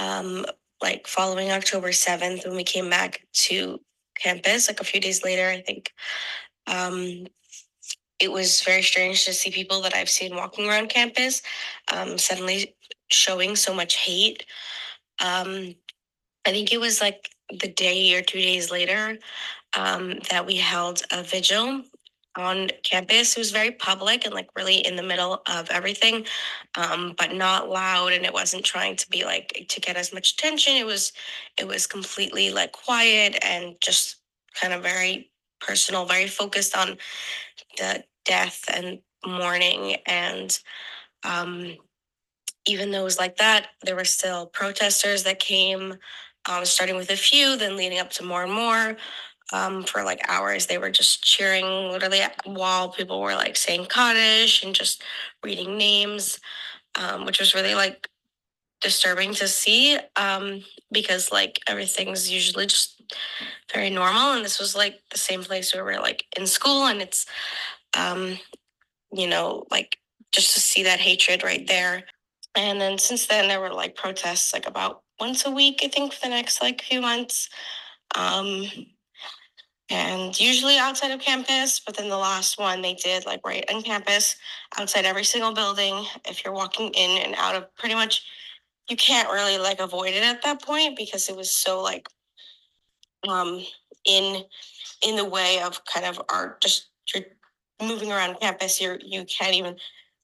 Um, 0.00 0.46
like 0.82 1.06
following 1.06 1.50
October 1.50 1.88
7th, 1.88 2.46
when 2.46 2.56
we 2.56 2.64
came 2.64 2.88
back 2.88 3.26
to 3.32 3.80
campus, 4.16 4.68
like 4.68 4.80
a 4.80 4.84
few 4.84 5.00
days 5.00 5.24
later, 5.24 5.48
I 5.48 5.60
think. 5.60 5.92
Um, 6.66 7.26
it 8.20 8.30
was 8.30 8.62
very 8.62 8.82
strange 8.82 9.24
to 9.24 9.32
see 9.32 9.50
people 9.50 9.80
that 9.82 9.94
I've 9.94 10.10
seen 10.10 10.34
walking 10.34 10.68
around 10.68 10.88
campus 10.88 11.42
um, 11.92 12.18
suddenly 12.18 12.74
showing 13.10 13.56
so 13.56 13.72
much 13.74 13.96
hate. 13.96 14.44
Um, 15.20 15.74
I 16.44 16.50
think 16.50 16.72
it 16.72 16.80
was 16.80 17.00
like 17.00 17.30
the 17.50 17.68
day 17.68 18.14
or 18.14 18.22
two 18.22 18.40
days 18.40 18.70
later 18.70 19.18
um, 19.76 20.18
that 20.30 20.46
we 20.46 20.56
held 20.56 21.02
a 21.12 21.22
vigil 21.22 21.82
on 22.38 22.68
campus. 22.82 23.36
It 23.36 23.40
was 23.40 23.50
very 23.50 23.70
public 23.72 24.24
and 24.24 24.34
like 24.34 24.48
really 24.56 24.76
in 24.76 24.96
the 24.96 25.02
middle 25.02 25.42
of 25.46 25.70
everything, 25.70 26.26
um, 26.76 27.14
but 27.18 27.34
not 27.34 27.68
loud. 27.68 28.12
And 28.12 28.24
it 28.24 28.32
wasn't 28.32 28.64
trying 28.64 28.96
to 28.96 29.08
be 29.10 29.24
like 29.24 29.66
to 29.68 29.80
get 29.80 29.96
as 29.96 30.12
much 30.12 30.32
attention. 30.32 30.74
It 30.74 30.86
was, 30.86 31.12
it 31.58 31.66
was 31.66 31.86
completely 31.86 32.50
like 32.50 32.72
quiet 32.72 33.38
and 33.42 33.76
just 33.80 34.16
kind 34.54 34.72
of 34.72 34.82
very 34.82 35.30
personal, 35.60 36.06
very 36.06 36.26
focused 36.26 36.76
on 36.76 36.96
the 37.76 38.04
death 38.24 38.64
and 38.72 39.00
mourning 39.26 39.96
and 40.06 40.58
um, 41.24 41.76
even 42.66 42.90
though 42.90 43.00
it 43.00 43.04
was 43.04 43.18
like 43.18 43.36
that, 43.38 43.68
there 43.82 43.96
were 43.96 44.04
still 44.04 44.46
protesters 44.46 45.22
that 45.24 45.38
came, 45.38 45.96
um, 46.48 46.64
starting 46.64 46.96
with 46.96 47.10
a 47.10 47.16
few, 47.16 47.56
then 47.56 47.76
leading 47.76 47.98
up 47.98 48.10
to 48.10 48.24
more 48.24 48.44
and 48.44 48.52
more. 48.52 48.96
Um, 49.50 49.82
for 49.82 50.04
like 50.04 50.20
hours, 50.28 50.66
they 50.66 50.76
were 50.76 50.90
just 50.90 51.24
cheering 51.24 51.90
literally 51.90 52.20
while 52.44 52.90
people 52.90 53.20
were 53.20 53.34
like 53.34 53.56
saying 53.56 53.86
Kaddish 53.86 54.62
and 54.62 54.74
just 54.74 55.02
reading 55.42 55.78
names, 55.78 56.38
um, 56.96 57.24
which 57.24 57.40
was 57.40 57.54
really 57.54 57.74
like 57.74 58.08
disturbing 58.80 59.34
to 59.34 59.48
see 59.48 59.98
um, 60.16 60.62
because 60.92 61.32
like 61.32 61.60
everything's 61.66 62.30
usually 62.30 62.66
just 62.66 63.02
very 63.72 63.90
normal. 63.90 64.34
And 64.34 64.44
this 64.44 64.58
was 64.58 64.76
like 64.76 65.00
the 65.10 65.18
same 65.18 65.42
place 65.42 65.74
where 65.74 65.84
we're 65.84 66.00
like 66.00 66.24
in 66.36 66.46
school 66.46 66.86
and 66.86 67.00
it's, 67.00 67.26
um, 67.96 68.38
you 69.12 69.26
know, 69.26 69.64
like 69.70 69.98
just 70.32 70.54
to 70.54 70.60
see 70.60 70.82
that 70.84 71.00
hatred 71.00 71.42
right 71.42 71.66
there. 71.66 72.04
And 72.54 72.80
then 72.80 72.98
since 72.98 73.26
then, 73.26 73.48
there 73.48 73.60
were 73.60 73.72
like 73.72 73.96
protests 73.96 74.52
like 74.52 74.66
about 74.66 75.02
once 75.20 75.46
a 75.46 75.50
week, 75.50 75.80
I 75.82 75.88
think, 75.88 76.12
for 76.12 76.20
the 76.22 76.30
next 76.30 76.62
like 76.62 76.82
few 76.82 77.00
months. 77.00 77.48
Um, 78.14 78.64
and 79.90 80.38
usually 80.38 80.76
outside 80.76 81.10
of 81.10 81.20
campus, 81.20 81.80
but 81.80 81.96
then 81.96 82.08
the 82.08 82.16
last 82.16 82.58
one 82.58 82.82
they 82.82 82.94
did 82.94 83.24
like 83.24 83.40
right 83.46 83.64
on 83.72 83.82
campus, 83.82 84.36
outside 84.78 85.06
every 85.06 85.24
single 85.24 85.54
building. 85.54 86.04
If 86.26 86.44
you're 86.44 86.52
walking 86.54 86.88
in 86.88 87.22
and 87.22 87.34
out 87.36 87.54
of 87.54 87.74
pretty 87.76 87.94
much, 87.94 88.24
you 88.88 88.96
can't 88.96 89.30
really 89.30 89.58
like 89.58 89.80
avoid 89.80 90.14
it 90.14 90.22
at 90.22 90.42
that 90.42 90.62
point 90.62 90.96
because 90.96 91.28
it 91.28 91.36
was 91.36 91.50
so 91.50 91.82
like 91.82 92.08
um 93.26 93.64
in 94.04 94.42
in 95.02 95.16
the 95.16 95.24
way 95.24 95.60
of 95.60 95.84
kind 95.84 96.06
of 96.06 96.20
our 96.30 96.56
just 96.60 96.90
you're 97.14 97.24
moving 97.82 98.12
around 98.12 98.38
campus 98.40 98.80
you're 98.80 98.98
you 99.04 99.24
can't 99.24 99.54
even 99.54 99.76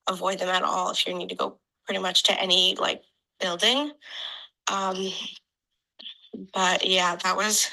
avoid 0.08 0.38
them 0.38 0.48
at 0.48 0.62
all 0.62 0.90
if 0.90 1.06
you 1.06 1.14
need 1.14 1.28
to 1.28 1.34
go 1.34 1.58
pretty 1.84 2.00
much 2.00 2.22
to 2.22 2.40
any 2.40 2.76
like 2.76 3.02
building 3.40 3.90
um 4.72 5.08
but 6.52 6.86
yeah 6.86 7.16
that 7.16 7.36
was 7.36 7.68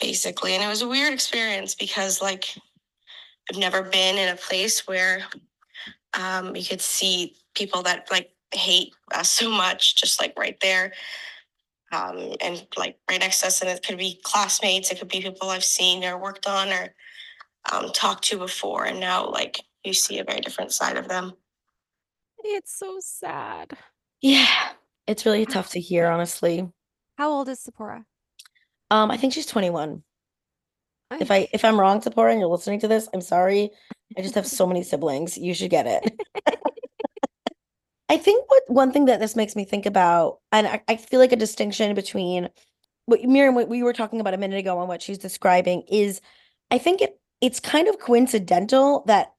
basically 0.00 0.54
and 0.54 0.62
it 0.62 0.68
was 0.68 0.82
a 0.82 0.88
weird 0.88 1.12
experience 1.12 1.74
because 1.74 2.22
like 2.22 2.54
i've 3.50 3.58
never 3.58 3.82
been 3.82 4.16
in 4.16 4.28
a 4.28 4.36
place 4.36 4.86
where 4.86 5.22
um 6.14 6.54
you 6.54 6.64
could 6.64 6.80
see 6.80 7.36
people 7.54 7.82
that 7.82 8.08
like 8.10 8.30
hate 8.52 8.92
us 9.14 9.30
so 9.38 9.50
much 9.50 9.96
just 9.96 10.20
like 10.20 10.38
right 10.38 10.58
there 10.60 10.92
um, 11.92 12.34
and 12.40 12.66
like 12.76 12.98
right 13.10 13.20
next 13.20 13.40
to 13.40 13.46
us, 13.46 13.60
and 13.60 13.70
it 13.70 13.84
could 13.84 13.98
be 13.98 14.20
classmates, 14.22 14.90
it 14.90 14.98
could 14.98 15.08
be 15.08 15.20
people 15.20 15.48
I've 15.48 15.64
seen 15.64 16.04
or 16.04 16.18
worked 16.18 16.46
on 16.46 16.68
or 16.68 16.94
um, 17.72 17.90
talked 17.92 18.24
to 18.24 18.38
before, 18.38 18.84
and 18.84 19.00
now 19.00 19.28
like 19.28 19.62
you 19.84 19.92
see 19.92 20.18
a 20.18 20.24
very 20.24 20.40
different 20.40 20.72
side 20.72 20.96
of 20.96 21.08
them. 21.08 21.32
It's 22.44 22.78
so 22.78 22.98
sad. 23.00 23.76
Yeah, 24.20 24.46
it's 25.06 25.24
really 25.24 25.46
tough 25.46 25.70
to 25.70 25.80
hear, 25.80 26.08
honestly. 26.08 26.68
How 27.16 27.30
old 27.30 27.48
is 27.48 27.60
Sephora? 27.60 28.04
Um, 28.90 29.10
I 29.10 29.16
think 29.16 29.32
she's 29.32 29.46
21. 29.46 30.02
If 31.20 31.30
I 31.30 31.48
if 31.52 31.64
I'm 31.64 31.80
wrong, 31.80 32.02
Sephora, 32.02 32.32
and 32.32 32.40
you're 32.40 32.48
listening 32.48 32.80
to 32.80 32.88
this, 32.88 33.08
I'm 33.14 33.22
sorry. 33.22 33.70
I 34.16 34.22
just 34.22 34.34
have 34.34 34.46
so 34.46 34.66
many 34.66 34.82
siblings. 34.82 35.38
You 35.38 35.54
should 35.54 35.70
get 35.70 35.86
it. 35.86 36.12
I 38.10 38.16
think 38.16 38.44
what 38.50 38.62
one 38.68 38.92
thing 38.92 39.06
that 39.06 39.20
this 39.20 39.36
makes 39.36 39.54
me 39.56 39.64
think 39.64 39.86
about, 39.86 40.38
and 40.52 40.66
I, 40.66 40.82
I 40.88 40.96
feel 40.96 41.20
like 41.20 41.32
a 41.32 41.36
distinction 41.36 41.94
between 41.94 42.48
what 43.06 43.22
Miriam, 43.22 43.54
what 43.54 43.68
we 43.68 43.82
were 43.82 43.92
talking 43.92 44.20
about 44.20 44.34
a 44.34 44.38
minute 44.38 44.58
ago 44.58 44.78
and 44.78 44.88
what 44.88 45.02
she's 45.02 45.18
describing 45.18 45.82
is 45.88 46.20
I 46.70 46.78
think 46.78 47.00
it 47.00 47.18
it's 47.40 47.60
kind 47.60 47.88
of 47.88 47.98
coincidental 47.98 49.04
that 49.06 49.32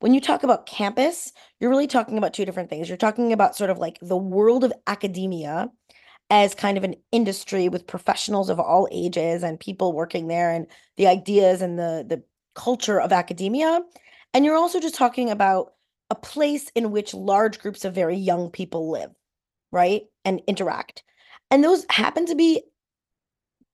when 0.00 0.14
you 0.14 0.20
talk 0.20 0.42
about 0.42 0.66
campus, 0.66 1.32
you're 1.58 1.70
really 1.70 1.86
talking 1.86 2.18
about 2.18 2.34
two 2.34 2.44
different 2.44 2.68
things. 2.68 2.88
You're 2.88 2.98
talking 2.98 3.32
about 3.32 3.56
sort 3.56 3.70
of 3.70 3.78
like 3.78 3.98
the 4.02 4.16
world 4.16 4.62
of 4.62 4.72
academia 4.86 5.70
as 6.30 6.54
kind 6.54 6.76
of 6.76 6.84
an 6.84 6.94
industry 7.12 7.68
with 7.68 7.86
professionals 7.86 8.50
of 8.50 8.58
all 8.58 8.88
ages 8.90 9.42
and 9.42 9.60
people 9.60 9.92
working 9.92 10.26
there 10.26 10.50
and 10.50 10.66
the 10.96 11.06
ideas 11.06 11.62
and 11.62 11.78
the 11.78 12.04
the 12.08 12.22
culture 12.54 13.00
of 13.00 13.12
academia. 13.12 13.80
And 14.34 14.44
you're 14.44 14.56
also 14.56 14.80
just 14.80 14.94
talking 14.94 15.30
about 15.30 15.74
a 16.10 16.14
place 16.14 16.70
in 16.74 16.90
which 16.90 17.14
large 17.14 17.58
groups 17.58 17.84
of 17.84 17.94
very 17.94 18.16
young 18.16 18.50
people 18.50 18.90
live, 18.90 19.10
right? 19.72 20.02
And 20.24 20.42
interact. 20.46 21.04
And 21.50 21.62
those 21.62 21.86
happen 21.90 22.26
to 22.26 22.34
be 22.34 22.62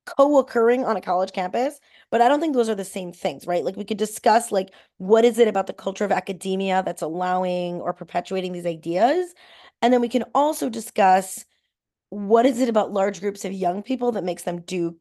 co-occurring 0.05 0.85
on 0.85 0.97
a 0.97 1.01
college 1.01 1.33
campus, 1.33 1.79
but 2.11 2.21
I 2.21 2.29
don't 2.29 2.41
think 2.41 2.55
those 2.55 2.69
are 2.69 2.75
the 2.75 2.85
same 2.85 3.13
things, 3.13 3.47
right? 3.47 3.65
Like 3.65 3.77
we 3.77 3.85
could 3.85 3.99
discuss 3.99 4.51
like 4.51 4.71
what 4.99 5.25
is 5.25 5.39
it 5.39 5.49
about 5.49 5.69
the 5.69 5.73
culture 5.73 6.05
of 6.05 6.13
academia 6.13 6.83
that's 6.85 7.03
allowing 7.03 7.81
or 7.81 7.93
perpetuating 7.93 8.53
these 8.53 8.67
ideas? 8.67 9.35
And 9.81 9.93
then 9.93 10.01
we 10.01 10.09
can 10.09 10.25
also 10.35 10.69
discuss 10.69 11.45
what 12.13 12.45
is 12.45 12.61
it 12.61 12.69
about 12.69 12.93
large 12.93 13.21
groups 13.21 13.43
of 13.47 13.55
young 13.55 13.83
people 13.83 14.13
that 14.13 14.23
makes 14.23 14.43
them 14.43 14.61
do 14.61 14.99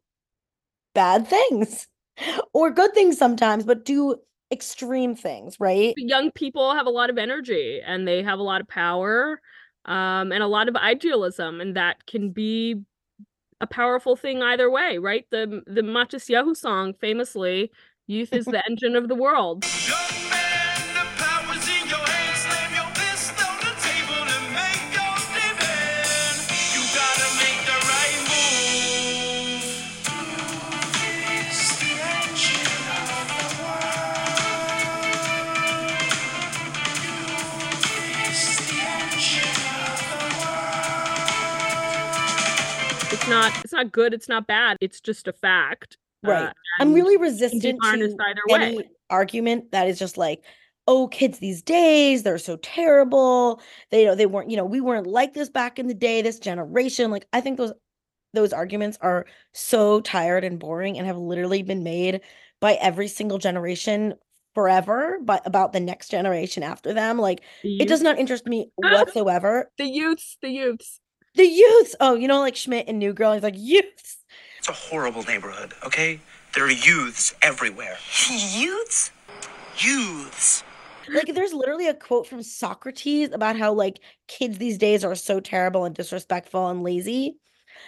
bad 0.95 1.28
things 1.28 1.86
or 2.53 2.72
good 2.72 2.93
things 2.93 3.18
sometimes, 3.18 3.66
but 3.66 3.84
do 3.84 4.16
extreme 4.49 5.14
things, 5.14 5.59
right? 5.59 5.93
Young 5.97 6.32
people 6.32 6.74
have 6.74 6.86
a 6.86 6.89
lot 6.89 7.09
of 7.09 7.18
energy 7.18 7.82
and 7.86 8.07
they 8.07 8.24
have 8.24 8.39
a 8.39 8.43
lot 8.43 8.62
of 8.62 8.68
power 8.70 9.41
um, 9.84 10.32
and 10.32 10.41
a 10.41 10.47
lot 10.47 10.70
of 10.70 10.78
idealism, 10.78 11.59
and 11.59 11.76
that 11.76 12.05
can 12.05 12.32
be 12.32 12.82
a 13.59 13.68
powerful 13.68 14.16
thing 14.16 14.41
either 14.41 14.72
way, 14.72 14.97
right? 14.97 15.26
The 15.32 15.64
the 15.68 15.82
Matisyahu 15.82 16.55
song 16.55 16.93
famously, 16.93 17.72
"Youth 18.07 18.32
is 18.32 18.45
the 18.45 18.64
engine 18.70 18.95
of 18.95 19.09
the 19.09 19.16
world." 19.16 19.66
Not 43.32 43.63
it's 43.63 43.73
not 43.73 43.91
good, 43.91 44.13
it's 44.13 44.29
not 44.29 44.47
bad, 44.47 44.77
it's 44.82 45.01
just 45.01 45.27
a 45.27 45.34
fact. 45.34 45.97
Right. 46.23 46.49
Uh, 46.49 46.53
I'm 46.79 46.93
really 46.93 47.17
resistant 47.17 47.79
to 47.82 48.15
any 48.51 48.77
way. 48.77 48.89
argument 49.09 49.71
that 49.71 49.88
is 49.88 49.97
just 49.97 50.17
like, 50.17 50.43
oh, 50.88 51.07
kids 51.07 51.39
these 51.39 51.61
days, 51.61 52.23
they're 52.23 52.38
so 52.38 52.57
terrible. 52.57 53.61
They, 53.89 54.01
you 54.01 54.07
know, 54.07 54.15
they 54.15 54.25
weren't, 54.27 54.49
you 54.51 54.57
know, 54.57 54.65
we 54.65 54.82
weren't 54.82 55.07
like 55.07 55.34
this 55.34 55.49
back 55.49 55.79
in 55.79 55.88
the 55.88 55.93
day, 55.93 56.21
this 56.21 56.39
generation. 56.39 57.09
Like, 57.11 57.25
I 57.34 57.41
think 57.41 57.57
those 57.57 57.73
those 58.34 58.53
arguments 58.53 58.97
are 59.01 59.25
so 59.53 59.99
tired 59.99 60.43
and 60.43 60.59
boring 60.59 60.97
and 60.97 61.05
have 61.05 61.17
literally 61.17 61.63
been 61.63 61.84
made 61.84 62.21
by 62.61 62.73
every 62.75 63.07
single 63.07 63.38
generation 63.39 64.13
forever, 64.53 65.17
but 65.21 65.45
about 65.45 65.73
the 65.73 65.79
next 65.79 66.09
generation 66.09 66.63
after 66.63 66.93
them. 66.93 67.17
Like, 67.17 67.41
The 67.63 67.82
it 67.82 67.88
does 67.88 68.01
not 68.01 68.19
interest 68.19 68.45
me 68.45 68.69
whatsoever. 68.75 69.71
the 69.77 69.86
youths, 69.86 70.38
the 70.41 70.49
youths. 70.49 70.99
The 71.36 71.45
youths. 71.45 71.95
Oh, 71.99 72.15
you 72.15 72.27
know, 72.27 72.39
like 72.39 72.55
Schmidt 72.55 72.88
and 72.88 72.99
New 72.99 73.13
Girl. 73.13 73.34
He's 73.34 73.43
like, 73.43 73.55
youths. 73.57 74.17
It's 74.57 74.69
a 74.69 74.73
horrible 74.73 75.23
neighborhood, 75.23 75.73
okay? 75.86 76.19
There 76.53 76.65
are 76.65 76.71
youths 76.71 77.34
everywhere. 77.41 77.97
Youths? 78.29 79.11
Youths. 79.77 80.63
Like, 81.09 81.34
there's 81.34 81.53
literally 81.53 81.88
a 81.88 81.93
quote 81.93 82.27
from 82.27 82.43
Socrates 82.43 83.32
about 83.32 83.57
how 83.57 83.73
like 83.73 83.99
kids 84.27 84.57
these 84.57 84.77
days 84.77 85.03
are 85.03 85.15
so 85.15 85.39
terrible 85.39 85.86
and 85.86 85.95
disrespectful 85.95 86.67
and 86.67 86.84
lazy. 86.84 87.38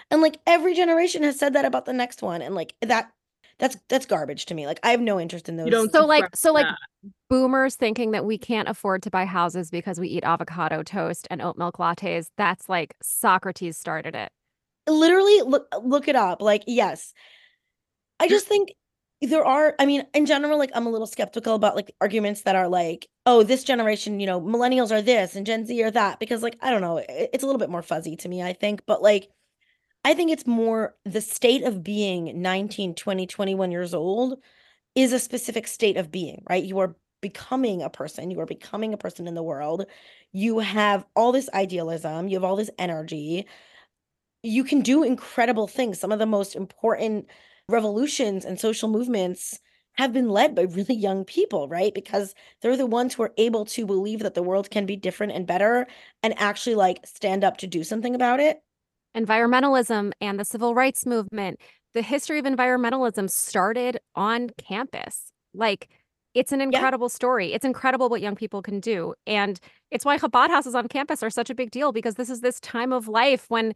And 0.09 0.21
like 0.21 0.39
every 0.47 0.73
generation 0.73 1.23
has 1.23 1.37
said 1.37 1.53
that 1.53 1.65
about 1.65 1.85
the 1.85 1.93
next 1.93 2.21
one. 2.21 2.41
And 2.41 2.55
like 2.55 2.73
that 2.81 3.11
that's 3.59 3.77
that's 3.89 4.05
garbage 4.05 4.45
to 4.47 4.53
me. 4.53 4.65
Like 4.65 4.79
I 4.83 4.91
have 4.91 5.01
no 5.01 5.19
interest 5.19 5.49
in 5.49 5.57
those. 5.57 5.91
so 5.91 6.05
like 6.05 6.35
so 6.35 6.51
like 6.51 6.67
boomers 7.29 7.75
thinking 7.75 8.11
that 8.11 8.25
we 8.25 8.37
can't 8.37 8.67
afford 8.67 9.03
to 9.03 9.09
buy 9.09 9.25
houses 9.25 9.69
because 9.69 9.99
we 9.99 10.07
eat 10.07 10.23
avocado 10.23 10.83
toast 10.83 11.27
and 11.29 11.41
oat 11.41 11.57
milk 11.57 11.77
lattes 11.77 12.27
that's 12.37 12.69
like 12.69 12.95
socrates 13.01 13.77
started 13.77 14.15
it 14.15 14.31
literally 14.87 15.41
look 15.41 15.67
look 15.81 16.07
it 16.07 16.15
up. 16.15 16.41
Like, 16.41 16.63
yes. 16.67 17.13
I 18.19 18.27
just 18.27 18.47
think 18.47 18.73
there 19.21 19.45
are, 19.45 19.75
I 19.79 19.85
mean, 19.85 20.05
in 20.13 20.25
general, 20.25 20.57
like 20.57 20.71
I'm 20.73 20.85
a 20.85 20.89
little 20.89 21.07
skeptical 21.07 21.55
about 21.55 21.75
like 21.75 21.93
arguments 22.01 22.43
that 22.43 22.55
are 22.55 22.67
like, 22.67 23.07
oh, 23.25 23.43
this 23.43 23.63
generation, 23.63 24.19
you 24.19 24.27
know, 24.27 24.41
millennials 24.41 24.91
are 24.91 25.01
this 25.01 25.35
and 25.35 25.45
Gen 25.45 25.65
Z 25.65 25.81
are 25.83 25.91
that, 25.91 26.19
because 26.19 26.43
like, 26.43 26.57
I 26.61 26.69
don't 26.69 26.81
know, 26.81 27.03
it's 27.07 27.43
a 27.43 27.45
little 27.45 27.59
bit 27.59 27.69
more 27.69 27.81
fuzzy 27.81 28.15
to 28.17 28.29
me, 28.29 28.41
I 28.41 28.53
think. 28.53 28.83
But 28.85 29.01
like, 29.01 29.29
I 30.03 30.13
think 30.13 30.31
it's 30.31 30.47
more 30.47 30.95
the 31.05 31.21
state 31.21 31.63
of 31.63 31.83
being 31.83 32.41
19, 32.41 32.93
20, 32.95 33.25
21 33.27 33.71
years 33.71 33.93
old 33.93 34.39
is 34.95 35.13
a 35.13 35.19
specific 35.19 35.67
state 35.67 35.97
of 35.97 36.11
being, 36.11 36.43
right? 36.49 36.63
You 36.63 36.79
are 36.79 36.95
becoming 37.21 37.81
a 37.81 37.89
person, 37.89 38.31
you 38.31 38.39
are 38.41 38.47
becoming 38.47 38.93
a 38.93 38.97
person 38.97 39.27
in 39.27 39.35
the 39.35 39.43
world. 39.43 39.85
You 40.33 40.59
have 40.59 41.05
all 41.15 41.33
this 41.33 41.49
idealism, 41.53 42.29
you 42.29 42.37
have 42.37 42.45
all 42.45 42.57
this 42.57 42.71
energy. 42.79 43.47
You 44.43 44.63
can 44.65 44.81
do 44.81 45.03
incredible 45.03 45.67
things. 45.67 45.99
Some 45.99 46.11
of 46.13 46.19
the 46.19 46.25
most 46.27 46.55
important 46.55 47.27
revolutions 47.69 48.45
and 48.45 48.59
social 48.59 48.89
movements 48.89 49.59
have 49.93 50.13
been 50.13 50.29
led 50.29 50.55
by 50.55 50.63
really 50.63 50.95
young 50.95 51.25
people, 51.25 51.69
right? 51.69 51.93
Because 51.93 52.35
they're 52.61 52.77
the 52.77 52.87
ones 52.87 53.13
who 53.13 53.23
are 53.23 53.33
able 53.37 53.65
to 53.67 53.85
believe 53.85 54.21
that 54.21 54.35
the 54.35 54.43
world 54.43 54.71
can 54.71 54.85
be 54.87 54.95
different 54.97 55.33
and 55.33 55.47
better 55.47 55.87
and 56.23 56.33
actually 56.39 56.75
like 56.75 57.05
stand 57.07 57.43
up 57.43 57.57
to 57.57 57.67
do 57.67 57.83
something 57.83 58.15
about 58.15 58.39
it. 58.39 58.62
Environmentalism 59.15 60.11
and 60.19 60.39
the 60.39 60.45
civil 60.45 60.73
rights 60.75 61.05
movement 61.05 61.59
the 61.93 62.01
history 62.01 62.39
of 62.39 62.45
environmentalism 62.45 63.29
started 63.29 63.99
on 64.15 64.49
campus. 64.57 65.31
Like 65.53 65.89
it's 66.33 66.51
an 66.51 66.61
incredible 66.61 67.09
story. 67.09 67.53
It's 67.53 67.65
incredible 67.65 68.09
what 68.09 68.21
young 68.21 68.35
people 68.35 68.63
can 68.63 68.79
do. 68.79 69.13
And 69.27 69.59
it's 69.91 70.03
why 70.03 70.17
chabad 70.17 70.49
houses 70.49 70.73
on 70.73 70.87
campus 70.87 71.21
are 71.21 71.29
such 71.29 71.51
a 71.51 71.55
big 71.55 71.69
deal 71.69 71.91
because 71.91 72.15
this 72.15 72.29
is 72.29 72.41
this 72.41 72.59
time 72.59 72.91
of 72.91 73.07
life 73.07 73.45
when 73.49 73.73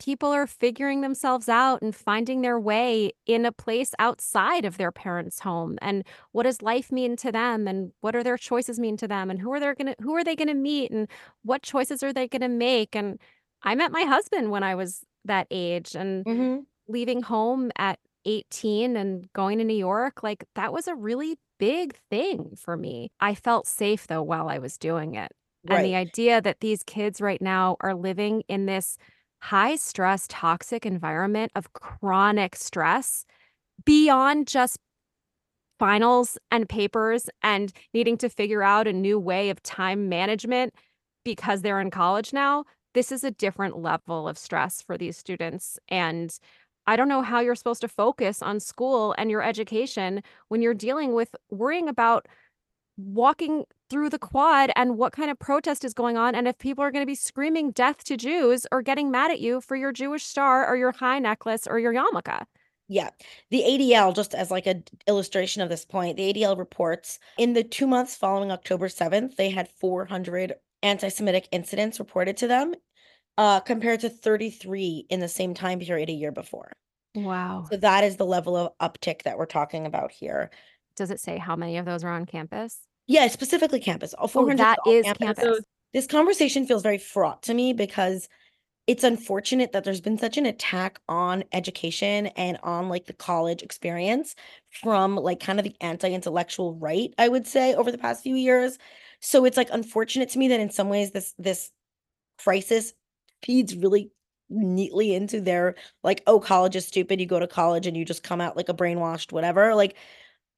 people 0.00 0.30
are 0.30 0.46
figuring 0.46 1.02
themselves 1.02 1.48
out 1.48 1.82
and 1.82 1.94
finding 1.94 2.40
their 2.40 2.58
way 2.58 3.12
in 3.26 3.44
a 3.44 3.52
place 3.52 3.92
outside 3.98 4.64
of 4.64 4.78
their 4.78 4.90
parents' 4.90 5.40
home. 5.40 5.78
And 5.82 6.04
what 6.32 6.44
does 6.44 6.62
life 6.62 6.90
mean 6.90 7.16
to 7.16 7.30
them? 7.30 7.68
And 7.68 7.92
what 8.00 8.16
are 8.16 8.24
their 8.24 8.38
choices 8.38 8.80
mean 8.80 8.96
to 8.96 9.06
them? 9.06 9.30
And 9.30 9.38
who 9.38 9.52
are 9.52 9.60
they 9.60 9.74
going 9.74 9.94
to 9.94 10.02
who 10.02 10.16
are 10.16 10.24
they 10.24 10.34
going 10.34 10.48
to 10.48 10.54
meet? 10.54 10.90
And 10.90 11.06
what 11.42 11.62
choices 11.62 12.02
are 12.02 12.12
they 12.12 12.26
going 12.26 12.40
to 12.40 12.48
make? 12.48 12.96
And 12.96 13.20
I 13.62 13.74
met 13.74 13.92
my 13.92 14.02
husband 14.02 14.50
when 14.50 14.62
I 14.62 14.74
was 14.74 15.04
that 15.24 15.46
age 15.50 15.94
and 15.94 16.24
Mhm. 16.24 16.66
leaving 16.88 17.22
home 17.22 17.70
at 17.78 17.98
18 18.24 18.96
and 18.96 19.32
going 19.32 19.58
to 19.58 19.64
New 19.64 19.74
York 19.76 20.22
like 20.22 20.44
that 20.54 20.72
was 20.72 20.88
a 20.88 20.94
really 20.94 21.38
big 21.58 21.94
thing 22.10 22.54
for 22.56 22.76
me. 22.76 23.10
I 23.20 23.34
felt 23.34 23.66
safe 23.66 24.06
though 24.06 24.22
while 24.22 24.48
I 24.48 24.58
was 24.58 24.78
doing 24.78 25.14
it. 25.14 25.32
And 25.68 25.84
the 25.84 25.94
idea 25.94 26.40
that 26.42 26.60
these 26.60 26.82
kids 26.82 27.20
right 27.20 27.40
now 27.40 27.76
are 27.80 27.94
living 27.94 28.42
in 28.48 28.66
this 28.66 28.98
high 29.42 29.76
stress, 29.76 30.26
toxic 30.28 30.84
environment 30.84 31.52
of 31.54 31.72
chronic 31.74 32.56
stress 32.56 33.24
beyond 33.84 34.48
just 34.48 34.78
finals 35.78 36.36
and 36.50 36.68
papers 36.68 37.30
and 37.42 37.72
needing 37.94 38.16
to 38.18 38.28
figure 38.28 38.62
out 38.62 38.86
a 38.86 38.92
new 38.92 39.18
way 39.18 39.50
of 39.50 39.62
time 39.62 40.08
management 40.08 40.74
because 41.24 41.62
they're 41.62 41.80
in 41.80 41.90
college 41.90 42.32
now, 42.32 42.64
this 42.94 43.12
is 43.12 43.24
a 43.24 43.30
different 43.30 43.78
level 43.78 44.28
of 44.28 44.38
stress 44.38 44.82
for 44.82 44.98
these 44.98 45.16
students. 45.16 45.78
And 45.88 46.36
I 46.86 46.96
don't 46.96 47.08
know 47.08 47.22
how 47.22 47.40
you're 47.40 47.54
supposed 47.54 47.82
to 47.82 47.88
focus 47.88 48.42
on 48.42 48.60
school 48.60 49.14
and 49.18 49.30
your 49.30 49.42
education 49.42 50.22
when 50.48 50.62
you're 50.62 50.74
dealing 50.74 51.12
with 51.12 51.34
worrying 51.50 51.88
about 51.88 52.26
walking 52.96 53.64
through 53.88 54.10
the 54.10 54.18
quad 54.18 54.70
and 54.76 54.98
what 54.98 55.12
kind 55.12 55.30
of 55.30 55.38
protest 55.38 55.84
is 55.84 55.94
going 55.94 56.16
on 56.16 56.34
and 56.34 56.46
if 56.46 56.58
people 56.58 56.84
are 56.84 56.90
going 56.90 57.02
to 57.02 57.06
be 57.06 57.14
screaming 57.14 57.70
death 57.70 58.04
to 58.04 58.16
Jews 58.16 58.66
or 58.70 58.82
getting 58.82 59.10
mad 59.10 59.30
at 59.30 59.40
you 59.40 59.60
for 59.60 59.76
your 59.76 59.92
Jewish 59.92 60.24
star 60.24 60.66
or 60.66 60.76
your 60.76 60.92
chai 60.92 61.18
necklace 61.18 61.66
or 61.66 61.78
your 61.78 61.92
yarmulke. 61.94 62.44
Yeah. 62.88 63.10
The 63.50 63.62
ADL, 63.62 64.14
just 64.14 64.34
as 64.34 64.50
like 64.50 64.66
a 64.66 64.74
d- 64.74 64.82
illustration 65.06 65.62
of 65.62 65.68
this 65.68 65.84
point, 65.84 66.16
the 66.16 66.32
ADL 66.32 66.58
reports 66.58 67.20
in 67.38 67.52
the 67.52 67.62
two 67.62 67.86
months 67.86 68.16
following 68.16 68.50
October 68.50 68.88
7th, 68.88 69.36
they 69.36 69.48
had 69.48 69.68
400 69.68 70.54
anti 70.82 71.08
Semitic 71.08 71.48
incidents 71.52 71.98
reported 71.98 72.36
to 72.38 72.48
them, 72.48 72.74
uh, 73.38 73.60
compared 73.60 74.00
to 74.00 74.10
33 74.10 75.06
in 75.10 75.20
the 75.20 75.28
same 75.28 75.54
time 75.54 75.80
period 75.80 76.08
a 76.08 76.12
year 76.12 76.32
before. 76.32 76.72
Wow. 77.14 77.66
So 77.70 77.76
that 77.78 78.04
is 78.04 78.16
the 78.16 78.26
level 78.26 78.56
of 78.56 78.72
uptick 78.78 79.22
that 79.22 79.38
we're 79.38 79.46
talking 79.46 79.86
about 79.86 80.12
here. 80.12 80.50
Does 80.96 81.10
it 81.10 81.20
say 81.20 81.38
how 81.38 81.56
many 81.56 81.76
of 81.78 81.86
those 81.86 82.04
are 82.04 82.10
on 82.10 82.26
campus? 82.26 82.80
Yeah, 83.06 83.26
specifically 83.28 83.80
campus. 83.80 84.14
All 84.14 84.24
Oh, 84.24 84.28
400 84.28 84.58
that 84.58 84.78
all 84.84 84.92
is 84.92 85.04
campus. 85.04 85.38
campus. 85.38 85.60
This 85.92 86.06
conversation 86.06 86.66
feels 86.66 86.82
very 86.82 86.98
fraught 86.98 87.42
to 87.44 87.54
me 87.54 87.72
because 87.72 88.28
it's 88.86 89.04
unfortunate 89.04 89.72
that 89.72 89.84
there's 89.84 90.00
been 90.00 90.18
such 90.18 90.36
an 90.36 90.46
attack 90.46 91.00
on 91.08 91.44
education 91.52 92.26
and 92.28 92.58
on 92.62 92.88
like 92.88 93.06
the 93.06 93.12
college 93.12 93.62
experience 93.62 94.34
from 94.82 95.16
like 95.16 95.40
kind 95.40 95.58
of 95.60 95.64
the 95.64 95.76
anti-intellectual 95.80 96.74
right, 96.76 97.12
I 97.18 97.28
would 97.28 97.46
say, 97.46 97.74
over 97.74 97.92
the 97.92 97.98
past 97.98 98.22
few 98.22 98.34
years. 98.36 98.78
So 99.20 99.44
it's 99.44 99.56
like 99.56 99.68
unfortunate 99.70 100.30
to 100.30 100.38
me 100.38 100.48
that 100.48 100.60
in 100.60 100.70
some 100.70 100.88
ways 100.88 101.12
this 101.12 101.34
this 101.38 101.70
crisis 102.42 102.92
feeds 103.42 103.76
really 103.76 104.10
neatly 104.48 105.14
into 105.14 105.40
their 105.40 105.76
like, 106.02 106.22
oh, 106.26 106.40
college 106.40 106.76
is 106.76 106.86
stupid. 106.86 107.20
You 107.20 107.26
go 107.26 107.38
to 107.38 107.46
college 107.46 107.86
and 107.86 107.96
you 107.96 108.04
just 108.04 108.22
come 108.22 108.40
out 108.40 108.56
like 108.56 108.68
a 108.68 108.74
brainwashed 108.74 109.32
whatever. 109.32 109.74
Like 109.74 109.96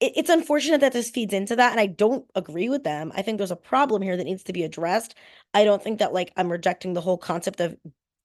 it, 0.00 0.12
it's 0.16 0.30
unfortunate 0.30 0.80
that 0.80 0.92
this 0.92 1.10
feeds 1.10 1.34
into 1.34 1.56
that. 1.56 1.72
And 1.72 1.80
I 1.80 1.86
don't 1.86 2.24
agree 2.34 2.68
with 2.68 2.84
them. 2.84 3.12
I 3.14 3.22
think 3.22 3.38
there's 3.38 3.50
a 3.50 3.56
problem 3.56 4.02
here 4.02 4.16
that 4.16 4.24
needs 4.24 4.44
to 4.44 4.52
be 4.52 4.64
addressed. 4.64 5.14
I 5.54 5.64
don't 5.64 5.82
think 5.82 5.98
that 5.98 6.12
like 6.12 6.32
I'm 6.36 6.50
rejecting 6.50 6.94
the 6.94 7.00
whole 7.00 7.18
concept 7.18 7.60
of 7.60 7.76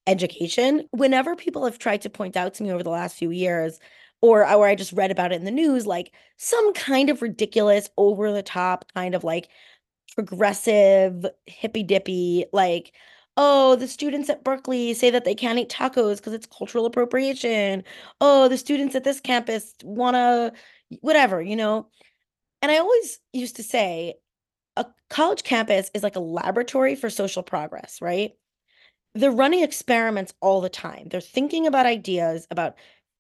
education. 0.08 0.88
Whenever 0.92 1.36
people 1.36 1.66
have 1.66 1.80
tried 1.80 2.02
to 2.04 2.10
point 2.10 2.38
out 2.38 2.54
to 2.56 2.64
me 2.64 2.72
over 2.72 2.84
the 2.84 2.90
last 2.90 3.18
few 3.18 3.32
years, 3.32 3.80
or 4.22 4.48
or 4.50 4.68
I 4.68 4.76
just 4.76 4.94
read 4.94 5.12
about 5.12 5.32
it 5.32 5.36
in 5.36 5.46
the 5.46 5.52
news, 5.52 5.86
like 5.86 6.12
some 6.38 6.74
kind 6.74 7.10
of 7.10 7.22
ridiculous, 7.22 7.90
over 7.98 8.32
the 8.32 8.42
top 8.44 8.86
kind 8.94 9.14
of 9.14 9.24
like 9.24 9.50
progressive, 10.16 11.26
hippy 11.46 11.84
dippy, 11.84 12.46
like, 12.54 12.94
oh, 13.38 13.76
the 13.76 13.88
students 13.88 14.30
at 14.30 14.44
Berkeley 14.44 14.94
say 14.94 15.10
that 15.12 15.26
they 15.26 15.36
can't 15.36 15.60
eat 15.60 15.70
tacos 15.70 16.18
because 16.18 16.34
it's 16.34 16.48
cultural 16.48 16.86
appropriation. 16.86 17.84
Oh, 18.20 18.48
the 18.48 18.58
students 18.58 18.96
at 18.96 19.04
this 19.04 19.20
campus 19.20 19.74
want 19.84 20.16
to, 20.16 20.54
whatever, 21.02 21.42
you 21.42 21.56
know? 21.56 21.88
And 22.62 22.72
I 22.72 22.80
always 22.80 23.20
used 23.34 23.58
to 23.58 23.64
say 23.64 24.16
a 24.76 24.86
college 25.10 25.44
campus 25.44 25.92
is 25.94 26.04
like 26.04 26.16
a 26.16 26.22
laboratory 26.22 26.96
for 26.96 27.10
social 27.10 27.44
progress, 27.44 28.02
right? 28.02 28.32
They're 29.14 29.32
running 29.32 29.64
experiments 29.64 30.34
all 30.42 30.62
the 30.62 30.70
time. 30.70 31.08
They're 31.10 31.22
thinking 31.22 31.68
about 31.68 31.86
ideas 31.86 32.48
about 32.52 32.76